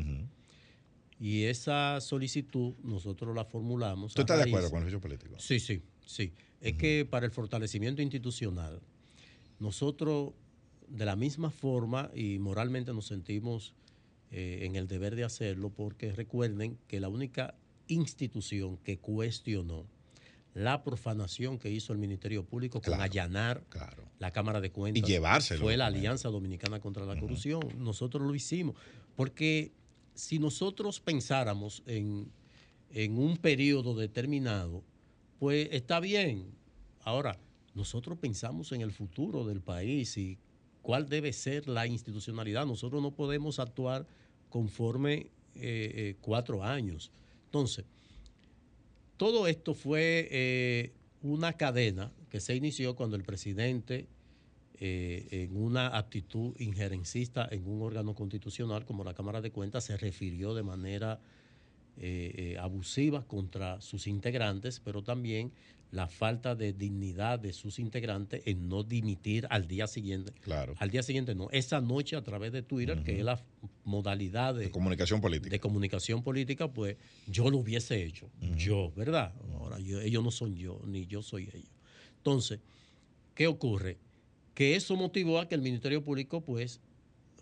Y 1.18 1.44
esa 1.44 2.00
solicitud 2.00 2.74
nosotros 2.84 3.34
la 3.34 3.44
formulamos. 3.44 4.14
¿Tú 4.14 4.20
estás 4.20 4.38
de 4.38 4.44
acuerdo 4.44 4.70
con 4.70 4.78
el 4.78 4.84
juicio 4.84 5.00
político? 5.00 5.34
Sí, 5.38 5.58
sí, 5.58 5.82
sí. 6.04 6.32
Es 6.60 6.74
que 6.74 7.04
para 7.08 7.26
el 7.26 7.32
fortalecimiento 7.32 8.02
institucional, 8.02 8.80
nosotros 9.58 10.34
de 10.88 11.04
la 11.04 11.16
misma 11.16 11.50
forma 11.50 12.10
y 12.14 12.38
moralmente 12.38 12.92
nos 12.92 13.06
sentimos 13.06 13.74
eh, 14.30 14.60
en 14.62 14.76
el 14.76 14.88
deber 14.88 15.16
de 15.16 15.24
hacerlo 15.24 15.70
porque 15.70 16.12
recuerden 16.12 16.78
que 16.88 17.00
la 17.00 17.08
única 17.08 17.54
institución 17.88 18.76
que 18.78 18.98
cuestionó 18.98 19.86
la 20.54 20.82
profanación 20.82 21.58
que 21.58 21.70
hizo 21.70 21.92
el 21.92 21.98
Ministerio 21.98 22.44
Público 22.44 22.80
con 22.80 23.00
allanar 23.00 23.62
Claro. 23.68 24.04
la 24.18 24.32
Cámara 24.32 24.60
de 24.60 24.70
Cuentas. 24.70 25.02
Y 25.06 25.12
llevárselo. 25.12 25.60
Fue 25.60 25.76
la 25.76 25.86
Alianza 25.86 26.30
Dominicana 26.30 26.80
contra 26.80 27.04
la 27.04 27.18
Corrupción. 27.20 27.60
Nosotros 27.78 28.26
lo 28.26 28.34
hicimos. 28.34 28.74
Porque 29.16 29.72
si 30.14 30.38
nosotros 30.38 30.98
pensáramos 31.00 31.82
en 31.86 32.30
en 32.90 33.18
un 33.18 33.36
periodo 33.36 33.94
determinado, 33.94 34.82
pues 35.38 35.68
está 35.72 36.00
bien. 36.00 36.46
Ahora, 37.02 37.38
nosotros 37.74 38.18
pensamos 38.18 38.72
en 38.72 38.80
el 38.80 38.92
futuro 38.92 39.44
del 39.44 39.60
país 39.60 40.16
y 40.16 40.38
cuál 40.86 41.08
debe 41.08 41.32
ser 41.32 41.66
la 41.66 41.84
institucionalidad. 41.88 42.64
Nosotros 42.64 43.02
no 43.02 43.10
podemos 43.10 43.58
actuar 43.58 44.06
conforme 44.48 45.14
eh, 45.14 45.30
eh, 45.56 46.16
cuatro 46.20 46.62
años. 46.62 47.10
Entonces, 47.46 47.84
todo 49.16 49.48
esto 49.48 49.74
fue 49.74 50.28
eh, 50.30 50.92
una 51.22 51.54
cadena 51.54 52.12
que 52.30 52.38
se 52.38 52.54
inició 52.54 52.94
cuando 52.94 53.16
el 53.16 53.24
presidente, 53.24 54.06
en 54.78 55.56
una 55.56 55.96
actitud 55.96 56.54
injerencista 56.60 57.48
en 57.50 57.66
un 57.66 57.82
órgano 57.82 58.14
constitucional 58.14 58.84
como 58.84 59.02
la 59.02 59.14
Cámara 59.14 59.40
de 59.40 59.50
Cuentas, 59.50 59.82
se 59.82 59.96
refirió 59.96 60.54
de 60.54 60.62
manera 60.62 61.18
abusiva 62.60 63.26
contra 63.26 63.80
sus 63.80 64.06
integrantes, 64.06 64.80
pero 64.84 65.02
también 65.02 65.50
la 65.90 66.08
falta 66.08 66.54
de 66.54 66.72
dignidad 66.72 67.38
de 67.38 67.52
sus 67.52 67.78
integrantes 67.78 68.42
en 68.44 68.68
no 68.68 68.82
dimitir 68.82 69.46
al 69.50 69.66
día 69.68 69.86
siguiente. 69.86 70.32
Claro. 70.40 70.74
Al 70.78 70.90
día 70.90 71.02
siguiente 71.02 71.34
no, 71.34 71.48
esa 71.50 71.80
noche 71.80 72.16
a 72.16 72.22
través 72.22 72.52
de 72.52 72.62
Twitter, 72.62 73.02
que 73.02 73.18
es 73.18 73.24
la 73.24 73.42
modalidad 73.84 74.54
de, 74.54 74.70
comunicación 74.70 75.20
política. 75.20 75.50
De 75.50 75.60
comunicación 75.60 76.22
política, 76.22 76.72
pues 76.72 76.96
yo 77.26 77.50
lo 77.50 77.58
hubiese 77.58 78.02
hecho. 78.02 78.28
Yo, 78.56 78.92
¿verdad? 78.96 79.32
Ahora, 79.54 79.78
ellos 79.78 80.22
no 80.22 80.30
son 80.30 80.56
yo, 80.56 80.80
ni 80.86 81.06
yo 81.06 81.22
soy 81.22 81.48
ellos. 81.52 81.70
Entonces, 82.18 82.60
¿qué 83.34 83.46
ocurre? 83.46 83.98
Que 84.54 84.74
eso 84.74 84.96
motivó 84.96 85.38
a 85.38 85.48
que 85.48 85.54
el 85.54 85.62
Ministerio 85.62 86.02
Público, 86.02 86.40
pues, 86.40 86.80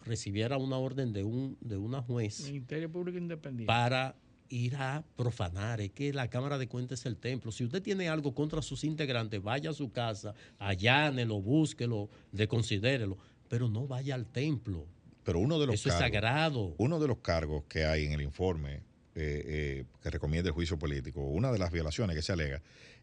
recibiera 0.04 0.58
una 0.58 0.76
orden 0.76 1.12
de, 1.12 1.24
un, 1.24 1.56
de 1.60 1.76
una 1.76 2.02
juez. 2.02 2.44
Ministerio 2.44 2.90
Público 2.90 3.16
Independiente. 3.18 3.66
Para 3.66 4.14
ir 4.48 4.76
a 4.76 5.04
profanar, 5.16 5.80
es 5.80 5.90
que 5.90 6.12
la 6.12 6.28
Cámara 6.28 6.58
de 6.58 6.68
Cuentas 6.68 7.00
es 7.00 7.06
el 7.06 7.16
templo. 7.16 7.50
Si 7.52 7.64
usted 7.64 7.82
tiene 7.82 8.08
algo 8.08 8.34
contra 8.34 8.62
sus 8.62 8.84
integrantes, 8.84 9.42
vaya 9.42 9.70
a 9.70 9.74
su 9.74 9.90
casa, 9.90 10.34
allánelo, 10.58 11.40
búsquelo, 11.40 12.08
reconsidérelo, 12.32 13.16
pero 13.48 13.68
no 13.68 13.86
vaya 13.86 14.14
al 14.14 14.26
templo. 14.26 14.86
Pero 15.24 15.38
uno 15.38 15.58
de 15.58 15.66
los 15.66 15.76
Eso 15.76 15.88
es 15.88 15.94
sagrado. 15.94 16.74
Uno 16.78 17.00
de 17.00 17.08
los 17.08 17.18
cargos 17.18 17.64
que 17.68 17.84
hay 17.84 18.04
en 18.04 18.12
el 18.12 18.20
informe 18.20 18.74
eh, 18.74 19.44
eh, 19.46 19.84
que 20.02 20.10
recomienda 20.10 20.48
el 20.48 20.54
juicio 20.54 20.78
político, 20.78 21.20
una 21.22 21.50
de 21.50 21.58
las 21.58 21.72
violaciones 21.72 22.14
que 22.16 22.22
se 22.22 22.32
alega, 22.32 22.62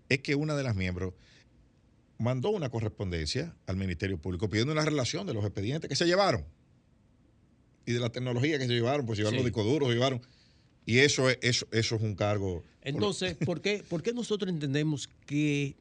es 0.10 0.20
que 0.20 0.36
una 0.36 0.56
de 0.56 0.64
las 0.64 0.76
miembros 0.76 1.14
mandó 2.18 2.50
una 2.52 2.70
correspondencia 2.70 3.56
al 3.66 3.78
Ministerio 3.78 4.20
Público 4.20 4.50
pidiendo 4.50 4.74
una 4.74 4.86
relación 4.86 5.26
de 5.26 5.34
los 5.34 5.44
expedientes 5.44 5.90
que 5.90 5.96
se 5.96 6.06
llevaron 6.06 6.46
y 7.86 7.94
de 7.94 8.00
la 8.00 8.10
tecnología 8.10 8.60
que 8.60 8.68
se 8.68 8.74
llevaron, 8.74 9.06
pues 9.06 9.18
llevaron 9.18 9.38
los 9.38 9.46
discos 9.46 9.66
duros, 9.66 9.90
se 9.90 9.96
llevaron 9.96 10.22
y 10.86 11.00
eso 11.00 11.30
es, 11.30 11.38
eso, 11.42 11.68
eso 11.72 11.96
es 11.96 12.02
un 12.02 12.16
cargo. 12.16 12.64
Entonces, 12.82 13.36
¿por 13.36 13.62
qué, 13.62 13.84
¿por 13.88 14.02
qué 14.02 14.14
nosotros 14.14 14.52
entendemos 14.52 15.10
que 15.26 15.76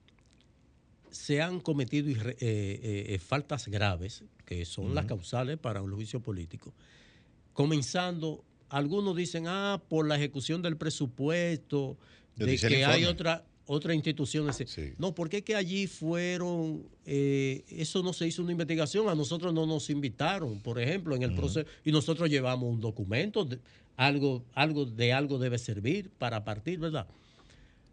se 1.10 1.40
han 1.40 1.60
cometido 1.60 2.09
eh, 2.10 2.36
eh, 2.40 3.06
eh, 3.09 3.18
faltas 3.18 3.66
graves, 3.68 4.22
que 4.44 4.64
son 4.64 4.94
las 4.94 5.06
causales 5.06 5.59
para 5.59 5.82
un 5.82 5.93
juicio 5.93 6.20
político? 6.20 6.74
Comenzando, 7.52 8.44
algunos 8.68 9.16
dicen, 9.16 9.47
ah, 9.48 9.82
por 9.89 10.06
la 10.06 10.16
ejecución 10.16 10.62
del 10.62 10.77
presupuesto, 10.77 11.97
de 12.36 12.56
que 12.56 12.85
hay 12.85 13.06
otra, 13.06 13.44
otra 13.66 13.94
institución. 13.94 14.48
No, 14.98 15.14
porque 15.14 15.39
es 15.39 15.43
que 15.43 15.56
allí 15.56 15.86
fueron, 15.86 16.85
eso 17.05 18.02
no 18.02 18.12
se 18.12 18.27
hizo 18.27 18.43
una 18.43 18.52
investigación, 18.52 19.09
a 19.09 19.14
nosotros 19.14 19.52
no 19.52 19.66
nos 19.66 19.89
invitaron, 19.89 20.60
por 20.60 20.78
ejemplo, 20.78 21.16
en 21.16 21.22
el 21.22 21.35
proceso, 21.35 21.68
y 21.85 21.90
nosotros 21.90 22.28
llevamos 22.28 22.70
un 22.70 22.81
documento 22.81 23.47
algo, 23.96 24.44
algo 24.54 24.86
de 24.86 25.12
algo 25.12 25.38
debe 25.38 25.58
servir 25.58 26.10
para 26.10 26.44
partir, 26.44 26.78
¿verdad? 26.78 27.06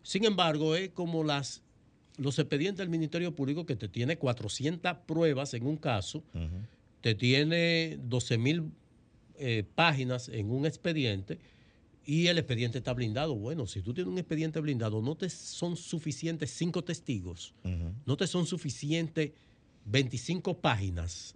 Sin 0.03 0.23
embargo, 0.23 0.75
es 0.75 0.89
como 0.89 1.23
las, 1.23 1.61
los 2.17 2.39
expedientes 2.39 2.79
del 2.79 2.89
Ministerio 2.89 3.35
Público 3.35 3.65
que 3.65 3.75
te 3.75 3.89
tiene 3.89 4.17
400 4.17 4.99
pruebas 5.05 5.53
en 5.53 5.65
un 5.67 5.77
caso, 5.77 6.23
te 7.01 7.13
tiene 7.13 7.99
12 8.01 8.37
mil 8.37 8.71
eh, 9.37 9.63
páginas 9.75 10.29
en 10.29 10.49
un 10.49 10.65
expediente 10.65 11.39
y 12.05 12.27
el 12.27 12.37
expediente 12.37 12.77
está 12.77 12.93
blindado. 12.93 13.35
Bueno, 13.35 13.67
si 13.67 13.81
tú 13.81 13.93
tienes 13.93 14.11
un 14.11 14.17
expediente 14.17 14.61
blindado, 14.61 15.01
no 15.01 15.15
te 15.15 15.29
son 15.29 15.75
suficientes 15.75 16.51
cinco 16.51 16.83
testigos, 16.83 17.53
no 18.05 18.15
te 18.15 18.27
son 18.27 18.45
suficientes 18.45 19.31
25 19.85 20.57
páginas 20.59 21.35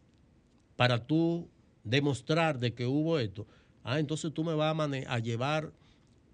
para 0.77 1.05
tú 1.05 1.49
demostrar 1.83 2.57
de 2.57 2.73
que 2.73 2.85
hubo 2.85 3.19
esto 3.19 3.45
Ah, 3.83 3.99
entonces 3.99 4.33
tú 4.33 4.43
me 4.43 4.53
vas 4.53 4.75
a, 5.07 5.19
llevar 5.19 5.71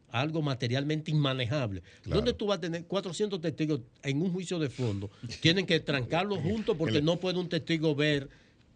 algo 0.09 0.41
materialmente 0.41 1.11
inmanejable. 1.11 1.83
¿Dónde 2.05 2.33
tú 2.33 2.47
vas 2.47 2.57
a 2.57 2.61
tener 2.61 2.85
400 2.85 3.39
testigos 3.41 3.81
en 4.03 4.21
un 4.21 4.31
juicio 4.31 4.59
de 4.59 4.69
fondo? 4.69 5.09
Tienen 5.41 5.65
que 5.65 5.79
trancarlos 5.79 6.39
juntos 6.39 6.75
porque 6.77 7.01
no 7.01 7.19
puede 7.19 7.39
un 7.39 7.49
testigo 7.49 7.95
ver 7.95 8.29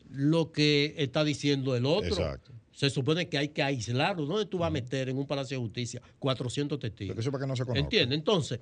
lo 0.09 0.51
que 0.51 0.93
está 0.97 1.23
diciendo 1.23 1.75
el 1.75 1.85
otro. 1.85 2.09
Exacto. 2.09 2.51
Se 2.71 2.89
supone 2.89 3.29
que 3.29 3.37
hay 3.37 3.49
que 3.49 3.61
aislarlo. 3.61 4.25
¿Dónde 4.25 4.45
tú 4.45 4.57
vas 4.59 4.67
a 4.67 4.71
meter 4.71 5.09
en 5.09 5.17
un 5.17 5.27
palacio 5.27 5.57
de 5.57 5.63
justicia 5.63 6.01
400 6.19 6.79
testigos? 6.79 7.17
eso 7.17 7.31
para 7.31 7.43
que 7.43 7.47
no 7.47 7.55
se 7.55 7.63
¿Entiendes? 7.75 8.17
Entonces, 8.17 8.59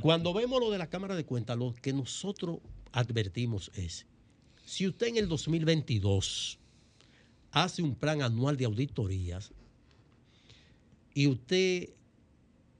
cuando 0.00 0.34
vemos 0.34 0.60
lo 0.60 0.70
de 0.70 0.78
la 0.78 0.88
Cámara 0.88 1.14
de 1.16 1.24
Cuentas, 1.24 1.56
lo 1.56 1.72
que 1.72 1.92
nosotros 1.92 2.58
advertimos 2.92 3.70
es, 3.74 4.06
si 4.64 4.86
usted 4.86 5.06
en 5.08 5.16
el 5.16 5.28
2022 5.28 6.58
hace 7.54 7.82
un 7.82 7.94
plan 7.94 8.20
anual 8.20 8.56
de 8.56 8.64
auditorías 8.64 9.52
y 11.14 11.28
usted 11.28 11.90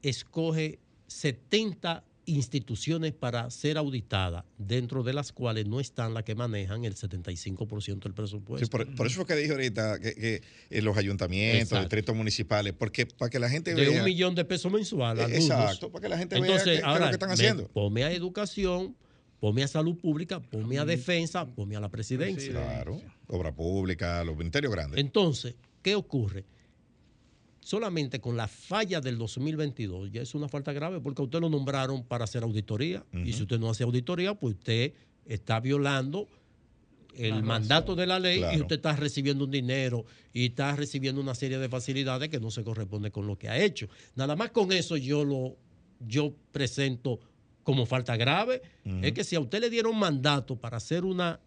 escoge 0.02 0.80
70 1.06 2.04
instituciones 2.26 3.12
para 3.12 3.50
ser 3.50 3.76
auditada, 3.78 4.44
dentro 4.58 5.02
de 5.02 5.12
las 5.12 5.30
cuales 5.32 5.66
no 5.66 5.78
están 5.78 6.14
las 6.14 6.24
que 6.24 6.34
manejan 6.34 6.84
el 6.84 6.96
75% 6.96 8.02
del 8.02 8.14
presupuesto. 8.14 8.68
por, 8.68 9.06
eso 9.06 9.20
es 9.20 9.26
que 9.26 9.36
dije 9.36 9.52
ahorita 9.52 10.00
que, 10.00 10.42
en 10.70 10.84
los 10.84 10.96
ayuntamientos, 10.96 11.72
los 11.72 11.82
distritos 11.82 12.16
municipales, 12.16 12.72
porque 12.76 13.06
para 13.06 13.30
que 13.30 13.38
la 13.38 13.48
gente 13.48 13.74
vea... 13.74 13.90
De 13.90 13.98
un 13.98 14.04
millón 14.04 14.34
de 14.34 14.44
pesos 14.44 14.72
mensual. 14.72 15.20
Exacto, 15.20 15.92
para 15.92 16.02
que 16.02 16.08
la 16.08 16.18
gente 16.18 16.40
vea 16.40 16.64
qué, 16.64 16.80
lo 16.80 17.06
que 17.06 17.10
están 17.10 17.30
haciendo. 17.30 17.68
Ponme 17.68 18.04
a 18.04 18.10
educación, 18.10 18.96
ponme 19.44 19.62
a 19.62 19.68
salud 19.68 19.98
pública, 19.98 20.40
ponme 20.40 20.78
a 20.78 20.86
defensa, 20.86 21.44
ponme 21.44 21.76
a 21.76 21.80
la 21.80 21.90
presidencia. 21.90 22.50
Claro, 22.50 22.98
obra 23.26 23.54
pública, 23.54 24.24
los 24.24 24.38
ministerios 24.38 24.72
grandes. 24.72 24.98
Entonces, 24.98 25.54
¿qué 25.82 25.94
ocurre? 25.94 26.46
Solamente 27.60 28.22
con 28.22 28.38
la 28.38 28.48
falla 28.48 29.02
del 29.02 29.18
2022 29.18 30.10
ya 30.10 30.22
es 30.22 30.34
una 30.34 30.48
falta 30.48 30.72
grave 30.72 30.98
porque 30.98 31.20
a 31.20 31.26
usted 31.26 31.40
lo 31.40 31.50
nombraron 31.50 32.04
para 32.04 32.24
hacer 32.24 32.42
auditoría 32.42 33.04
y 33.12 33.34
si 33.34 33.42
usted 33.42 33.58
no 33.58 33.68
hace 33.68 33.84
auditoría, 33.84 34.32
pues 34.32 34.54
usted 34.54 34.94
está 35.26 35.60
violando 35.60 36.26
el 37.14 37.42
mandato 37.42 37.94
de 37.94 38.06
la 38.06 38.18
ley 38.18 38.42
y 38.56 38.62
usted 38.62 38.76
está 38.76 38.96
recibiendo 38.96 39.44
un 39.44 39.50
dinero 39.50 40.06
y 40.32 40.46
está 40.46 40.74
recibiendo 40.74 41.20
una 41.20 41.34
serie 41.34 41.58
de 41.58 41.68
facilidades 41.68 42.30
que 42.30 42.40
no 42.40 42.50
se 42.50 42.64
corresponde 42.64 43.10
con 43.10 43.26
lo 43.26 43.36
que 43.36 43.50
ha 43.50 43.62
hecho. 43.62 43.88
Nada 44.14 44.36
más 44.36 44.52
con 44.52 44.72
eso 44.72 44.96
yo 44.96 45.22
lo 45.22 45.58
yo 46.00 46.34
presento 46.50 47.20
como 47.64 47.86
falta 47.86 48.16
grave, 48.16 48.62
es 49.02 49.12
que 49.12 49.24
si 49.24 49.34
a 49.34 49.40
usted 49.40 49.60
le 49.60 49.70
dieron 49.70 49.98
mandato 49.98 50.56
para 50.56 50.76
hacer 50.76 51.04
una 51.04 51.40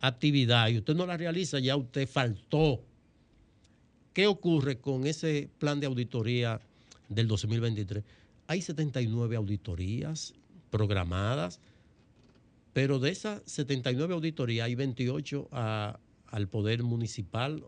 actividad 0.00 0.68
y 0.68 0.78
usted 0.78 0.94
no 0.94 1.06
la 1.06 1.16
realiza, 1.16 1.58
ya 1.58 1.76
usted 1.76 2.06
faltó. 2.06 2.84
¿Qué 4.12 4.26
ocurre 4.26 4.78
con 4.78 5.06
ese 5.06 5.50
plan 5.58 5.80
de 5.80 5.86
auditoría 5.86 6.60
del 7.08 7.26
2023? 7.26 8.04
Hay 8.46 8.62
79 8.62 9.36
auditorías 9.36 10.34
programadas, 10.70 11.60
pero 12.72 12.98
de 12.98 13.10
esas 13.10 13.42
79 13.46 14.14
auditorías 14.14 14.66
hay 14.66 14.74
28 14.74 15.48
al 15.50 16.48
Poder 16.48 16.82
Municipal. 16.82 17.64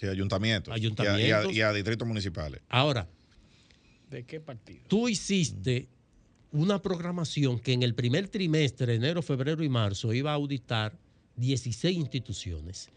Sí, 0.00 0.06
ayuntamientos. 0.06 0.72
ayuntamientos. 0.72 1.52
Y, 1.52 1.60
a, 1.60 1.72
distritos 1.72 2.08
municipales. 2.08 2.62
Ahora. 2.68 3.08
¿De 4.10 4.24
qué 4.24 4.40
partido? 4.40 4.84
Tú 4.88 5.08
hiciste 5.08 5.88
una 6.52 6.80
programación 6.80 7.58
que 7.58 7.72
en 7.72 7.82
el 7.82 7.94
primer 7.94 8.28
trimestre, 8.28 8.94
enero, 8.94 9.22
febrero 9.22 9.62
y 9.62 9.68
marzo, 9.68 10.12
iba 10.12 10.30
a 10.30 10.34
auditar 10.34 10.98
16 11.36 11.96
instituciones. 11.96 12.88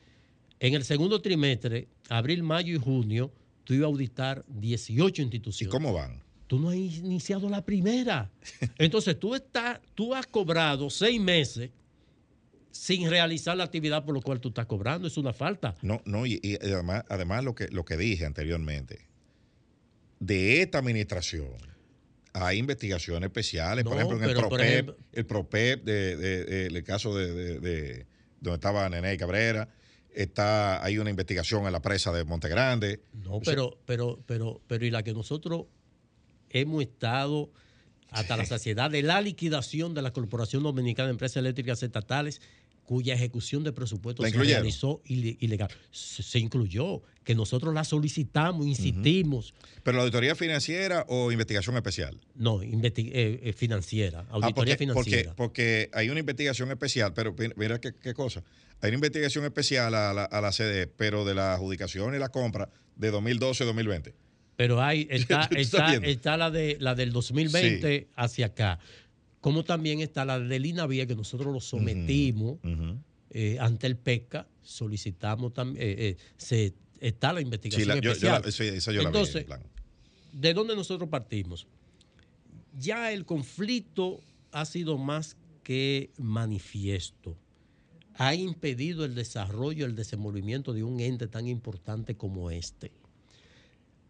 En 0.60 0.74
el 0.74 0.84
segundo 0.84 1.22
trimestre, 1.22 1.88
abril, 2.10 2.44
mayo 2.44 2.76
y 2.76 2.80
junio, 2.80 3.32
tú 3.64 3.74
ibas 3.74 3.86
a 3.86 3.88
auditar 3.88 4.46
18 4.48 5.22
instituciones. 5.22 5.74
¿Y 5.74 5.78
cómo 5.78 5.94
van? 5.94 6.22
Tú 6.48 6.60
no 6.60 6.70
has 6.70 6.76
iniciado 6.76 7.50
la 7.50 7.64
primera. 7.64 8.30
Entonces 8.78 9.20
tú, 9.20 9.36
estás, 9.36 9.80
tú 9.96 10.14
has 10.14 10.28
cobrado 10.28 10.90
seis 10.90 11.20
meses 11.20 11.72
sin 12.72 13.10
realizar 13.10 13.58
la 13.58 13.66
actividad 13.66 14.06
por 14.06 14.14
lo 14.14 14.22
cual 14.22 14.40
tú 14.40 14.50
estás 14.50 14.66
cobrando. 14.66 15.08
Es 15.08 15.18
una 15.18 15.34
falta. 15.34 15.76
No, 15.82 16.02
no, 16.06 16.26
y, 16.26 16.40
además, 16.62 17.04
además 17.10 17.44
lo, 17.44 17.56
que, 17.56 17.68
lo 17.68 17.84
que 17.84 17.98
dije 17.98 18.26
anteriormente, 18.26 19.08
de 20.20 20.62
esta 20.62 20.78
administración 20.78 21.71
hay 22.34 22.58
investigaciones 22.60 23.28
especiales, 23.28 23.84
por 23.84 23.96
ejemplo, 23.96 24.18
en 24.18 24.24
el 24.24 24.36
PROPEP, 24.36 24.90
el 25.12 25.26
PROPEP, 25.26 25.84
de, 25.84 26.68
el 26.68 26.84
caso 26.84 27.16
de, 27.16 28.06
donde 28.40 28.56
estaba 28.56 28.88
Nene 28.90 29.18
Cabrera, 29.18 29.70
está, 30.14 30.84
hay 30.84 30.98
una 30.98 31.10
investigación 31.10 31.66
en 31.66 31.74
la 31.74 31.82
presa 31.82 32.12
de 32.12 32.24
Montegrande. 32.24 33.02
No, 33.14 33.40
pero, 33.44 33.78
pero, 33.86 34.20
pero, 34.26 34.62
pero, 34.68 34.86
y 34.86 34.92
la 34.92 35.04
que 35.04 35.14
nosotros 35.14 35.66
hemos 36.50 36.82
estado 36.84 37.52
hasta 38.10 38.38
la 38.38 38.46
saciedad 38.46 38.90
de 38.90 39.04
la 39.04 39.22
liquidación 39.22 39.94
de 39.94 40.02
la 40.02 40.12
Corporación 40.12 40.64
Dominicana 40.64 41.08
de 41.08 41.12
Empresas 41.12 41.38
Eléctricas 41.38 41.84
Estatales 41.84 42.42
cuya 42.86 43.14
ejecución 43.14 43.64
de 43.64 43.72
presupuesto 43.72 44.24
se 44.24 44.38
realizó 44.38 45.02
ilegal. 45.06 45.70
Se, 45.92 46.40
incluyó, 46.40 47.02
que 47.24 47.36
nosotros 47.36 47.74
la 47.74 47.84
solicitamos, 47.84 48.66
insistimos. 48.68 49.54
¿Pero 49.84 49.98
la 49.98 50.04
auditoría 50.04 50.36
financiera 50.36 51.06
o 51.08 51.32
investigación 51.32 51.76
especial? 51.76 52.20
No, 52.36 52.62
eh, 52.62 52.72
eh, 52.74 53.54
financiera, 53.56 54.26
ah, 54.30 54.34
auditoría 54.34 54.78
financiera. 54.78 55.34
Porque, 55.36 55.90
hay 55.94 56.10
una 56.10 56.20
investigación 56.20 56.70
especial, 56.72 57.14
pero 57.14 57.36
mira 57.56 57.80
qué, 57.80 58.14
cosa. 58.14 58.44
Hay 58.82 58.90
una 58.90 58.98
investigación 58.98 59.46
especial 59.46 59.94
a 59.96 60.14
la, 60.14 60.24
a 60.26 60.52
CD, 60.52 60.88
pero 60.88 61.24
de 61.24 61.36
la 61.36 61.54
adjudicación 61.54 62.16
y 62.16 62.20
la 62.20 62.30
compra 62.30 62.70
de 62.96 63.14
2012-2020. 63.14 64.14
Pero 64.58 64.82
hay, 64.82 65.08
está, 65.12 65.50
está, 65.52 66.38
la, 66.38 66.52
de, 66.52 66.78
la 66.80 66.94
del 66.94 67.12
2020 67.12 68.10
hacia 68.16 68.48
acá 68.48 68.80
como 69.42 69.64
también 69.64 70.00
está 70.02 70.24
la 70.24 70.40
de 70.40 70.56
INAVIA, 70.56 71.08
que 71.08 71.16
nosotros 71.16 71.52
lo 71.52 71.60
sometimos 71.60 72.60
eh, 73.32 73.58
ante 73.60 73.88
el 73.88 73.98
PECA, 73.98 74.48
solicitamos 74.62 75.54
también, 75.54 75.84
eh, 75.84 75.96
eh, 75.98 76.18
se, 76.38 76.76
está 77.00 77.34
la 77.34 77.42
investigación 77.42 77.98
especial. 77.98 78.44
Entonces, 79.06 79.46
¿de 80.32 80.54
dónde 80.54 80.76
nosotros 80.76 81.10
partimos? 81.10 81.66
Ya 82.78 83.12
el 83.12 83.26
conflicto 83.26 84.22
ha 84.52 84.64
sido 84.66 85.00
más 85.00 85.38
que 85.64 86.12
manifiesto. 86.18 87.36
Ha 88.16 88.36
impedido 88.36 89.06
el 89.06 89.16
desarrollo, 89.16 89.88
el 89.88 89.96
desenvolvimiento 89.96 90.74
de 90.74 90.84
un 90.84 91.00
ente 91.00 91.28
tan 91.28 91.48
importante 91.48 92.16
como 92.16 92.52
este. 92.52 92.92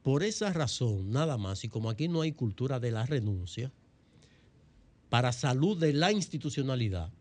Por 0.03 0.23
esa 0.23 0.51
razón, 0.51 1.11
nada 1.11 1.37
más, 1.37 1.63
y 1.63 1.69
como 1.69 1.89
aquí 1.89 2.09
no 2.09 2.21
hay 2.21 2.33
cultura 2.33 2.79
de 2.79 2.91
la 2.91 3.05
renuncia, 3.05 3.71
para 5.11 5.33
salud 5.33 5.77
de 5.77 5.91
la 5.91 6.13
institucionalidad 6.13 7.11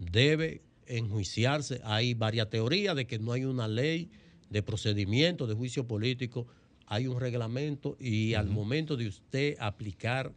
debe 0.00 0.60
enjuiciarse. 0.86 1.80
Hay 1.84 2.14
varias 2.14 2.50
teorías 2.50 2.96
de 2.96 3.06
que 3.06 3.20
no 3.20 3.30
hay 3.30 3.44
una 3.44 3.68
ley 3.68 4.10
de 4.48 4.60
procedimiento 4.64 5.46
de 5.46 5.54
juicio 5.54 5.86
político, 5.86 6.48
hay 6.86 7.06
un 7.06 7.20
reglamento 7.20 7.96
y 8.00 8.34
al 8.34 8.48
momento 8.48 8.96
de 8.96 9.06
usted 9.06 9.56
aplicar 9.60 10.34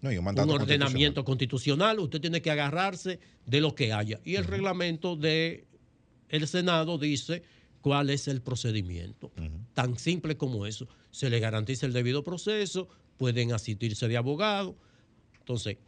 un, 0.00 0.50
ordenamiento 0.50 1.22
constitucional. 1.22 1.98
usted 1.98 2.22
tiene 2.22 2.40
que 2.40 2.50
agarrarse 2.50 3.20
de 3.44 3.60
lo 3.60 3.74
que 3.74 3.92
haya. 3.92 4.20
Y 4.24 4.36
el 4.36 4.44
reglamento 4.44 5.16
del 5.16 5.66
el 6.30 6.48
Senado 6.48 6.96
dice 6.96 7.42
cuál 7.82 8.08
es 8.08 8.26
el 8.26 8.40
procedimiento. 8.40 9.30
Tan 9.74 9.98
simple 9.98 10.38
como 10.38 10.64
eso. 10.64 10.88
Se 11.10 11.28
le 11.28 11.40
garantiza 11.40 11.84
el 11.84 11.92
debido 11.92 12.24
proceso, 12.24 12.88
pueden 13.18 13.52
asistirse 13.52 14.08
de 14.08 14.16
abogado 14.16 14.74
entonces, 15.48 15.78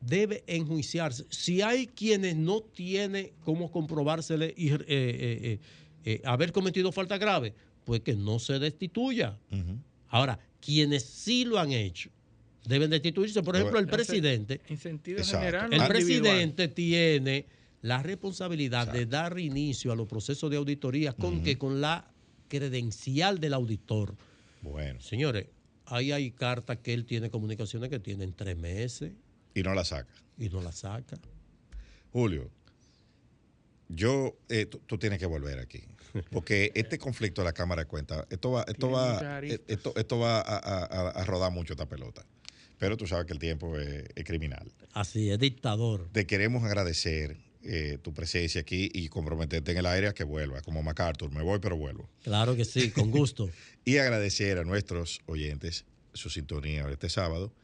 debe 0.00 0.42
enjuiciarse. 0.48 1.24
Si 1.30 1.62
hay 1.62 1.86
quienes 1.86 2.34
no 2.34 2.62
tienen 2.62 3.30
cómo 3.44 3.70
comprobársele 3.70 4.52
y, 4.56 4.72
eh, 4.72 4.78
eh, 4.88 5.58
eh, 6.04 6.20
haber 6.24 6.50
cometido 6.50 6.90
falta 6.90 7.16
grave, 7.16 7.54
pues 7.84 8.00
que 8.00 8.14
no 8.14 8.40
se 8.40 8.58
destituya. 8.58 9.38
Ahora, 10.08 10.40
quienes 10.60 11.04
sí 11.04 11.44
lo 11.44 11.60
han 11.60 11.70
hecho, 11.70 12.10
deben 12.66 12.90
destituirse. 12.90 13.40
Por 13.40 13.54
ejemplo, 13.54 13.78
el 13.78 13.86
presidente. 13.86 14.60
En 14.68 14.78
sentido 14.78 15.22
general. 15.22 15.72
El 15.72 15.86
presidente 15.86 16.66
tiene 16.66 17.46
la 17.82 18.02
responsabilidad 18.02 18.92
de 18.92 19.06
dar 19.06 19.38
inicio 19.38 19.92
a 19.92 19.96
los 19.96 20.08
procesos 20.08 20.50
de 20.50 20.56
auditoría 20.56 21.12
con 21.12 21.44
que 21.44 21.56
con 21.56 21.80
la 21.80 22.10
credencial 22.48 23.38
del 23.38 23.54
auditor. 23.54 24.16
Bueno. 24.60 25.00
Señores, 25.00 25.46
ahí 25.90 26.12
hay 26.12 26.30
cartas 26.30 26.78
que 26.78 26.92
él 26.94 27.04
tiene 27.04 27.30
comunicaciones 27.30 27.90
que 27.90 27.98
tienen 27.98 28.32
tres 28.32 28.56
meses. 28.56 29.12
Y 29.54 29.62
no 29.62 29.74
la 29.74 29.84
saca. 29.84 30.12
Y 30.36 30.48
no 30.48 30.62
la 30.62 30.72
saca. 30.72 31.18
Julio, 32.12 32.50
yo, 33.88 34.36
eh, 34.48 34.66
tú, 34.66 34.98
tienes 34.98 35.18
que 35.18 35.26
volver 35.26 35.58
aquí. 35.58 35.82
Porque 36.30 36.72
este 36.74 36.98
conflicto 36.98 37.42
de 37.42 37.46
la 37.46 37.52
Cámara 37.52 37.82
de 37.82 37.88
Cuentas, 37.88 38.26
esto 38.30 38.52
va, 38.52 38.64
esto 38.66 38.90
va, 38.90 39.40
eh, 39.42 39.60
esto, 39.66 39.92
esto 39.96 40.18
va 40.18 40.40
a, 40.40 41.24
rodar 41.24 41.52
mucho 41.52 41.74
esta 41.74 41.86
pelota. 41.86 42.24
Pero 42.78 42.96
tú 42.96 43.06
sabes 43.06 43.26
que 43.26 43.32
el 43.32 43.38
tiempo 43.38 43.76
es, 43.78 44.08
criminal. 44.24 44.72
Así 44.92 45.30
es, 45.30 45.38
dictador. 45.38 46.08
Te 46.12 46.26
queremos 46.26 46.64
agradecer 46.64 47.36
eh, 47.62 47.98
tu 48.00 48.14
presencia 48.14 48.60
aquí 48.60 48.90
y 48.92 49.08
comprometerte 49.08 49.72
en 49.72 49.78
el 49.78 49.86
aire 49.86 50.08
a 50.08 50.14
que 50.14 50.24
vuelva, 50.24 50.62
como 50.62 50.82
MacArthur. 50.82 51.30
Me 51.30 51.42
voy, 51.42 51.58
pero 51.58 51.76
vuelvo. 51.76 52.08
Claro 52.22 52.56
que 52.56 52.64
sí, 52.64 52.90
con 52.90 53.10
gusto. 53.10 53.50
y 53.88 53.96
agradecer 53.96 54.58
a 54.58 54.64
nuestros 54.64 55.22
oyentes 55.24 55.86
su 56.12 56.28
sintonía 56.28 56.86
este 56.90 57.08
sábado 57.08 57.54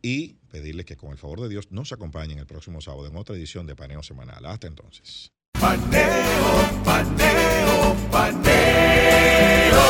y 0.00 0.36
pedirles 0.52 0.86
que 0.86 0.96
con 0.96 1.10
el 1.10 1.18
favor 1.18 1.40
de 1.40 1.48
Dios 1.48 1.72
nos 1.72 1.90
acompañen 1.90 2.38
el 2.38 2.46
próximo 2.46 2.80
sábado 2.80 3.08
en 3.08 3.16
otra 3.16 3.34
edición 3.34 3.66
de 3.66 3.74
Paneo 3.74 4.00
Semanal. 4.04 4.46
Hasta 4.46 4.68
entonces. 4.68 5.32
Paneo, 5.58 6.82
paneo, 6.84 7.96
paneo. 8.12 9.82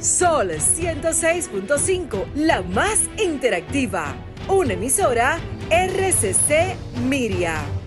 Sol 0.00 0.50
106.5, 0.50 2.26
la 2.34 2.62
más 2.62 3.08
interactiva. 3.24 4.16
Una 4.48 4.72
emisora 4.72 5.38
RCC 5.70 6.74
Miria. 7.08 7.81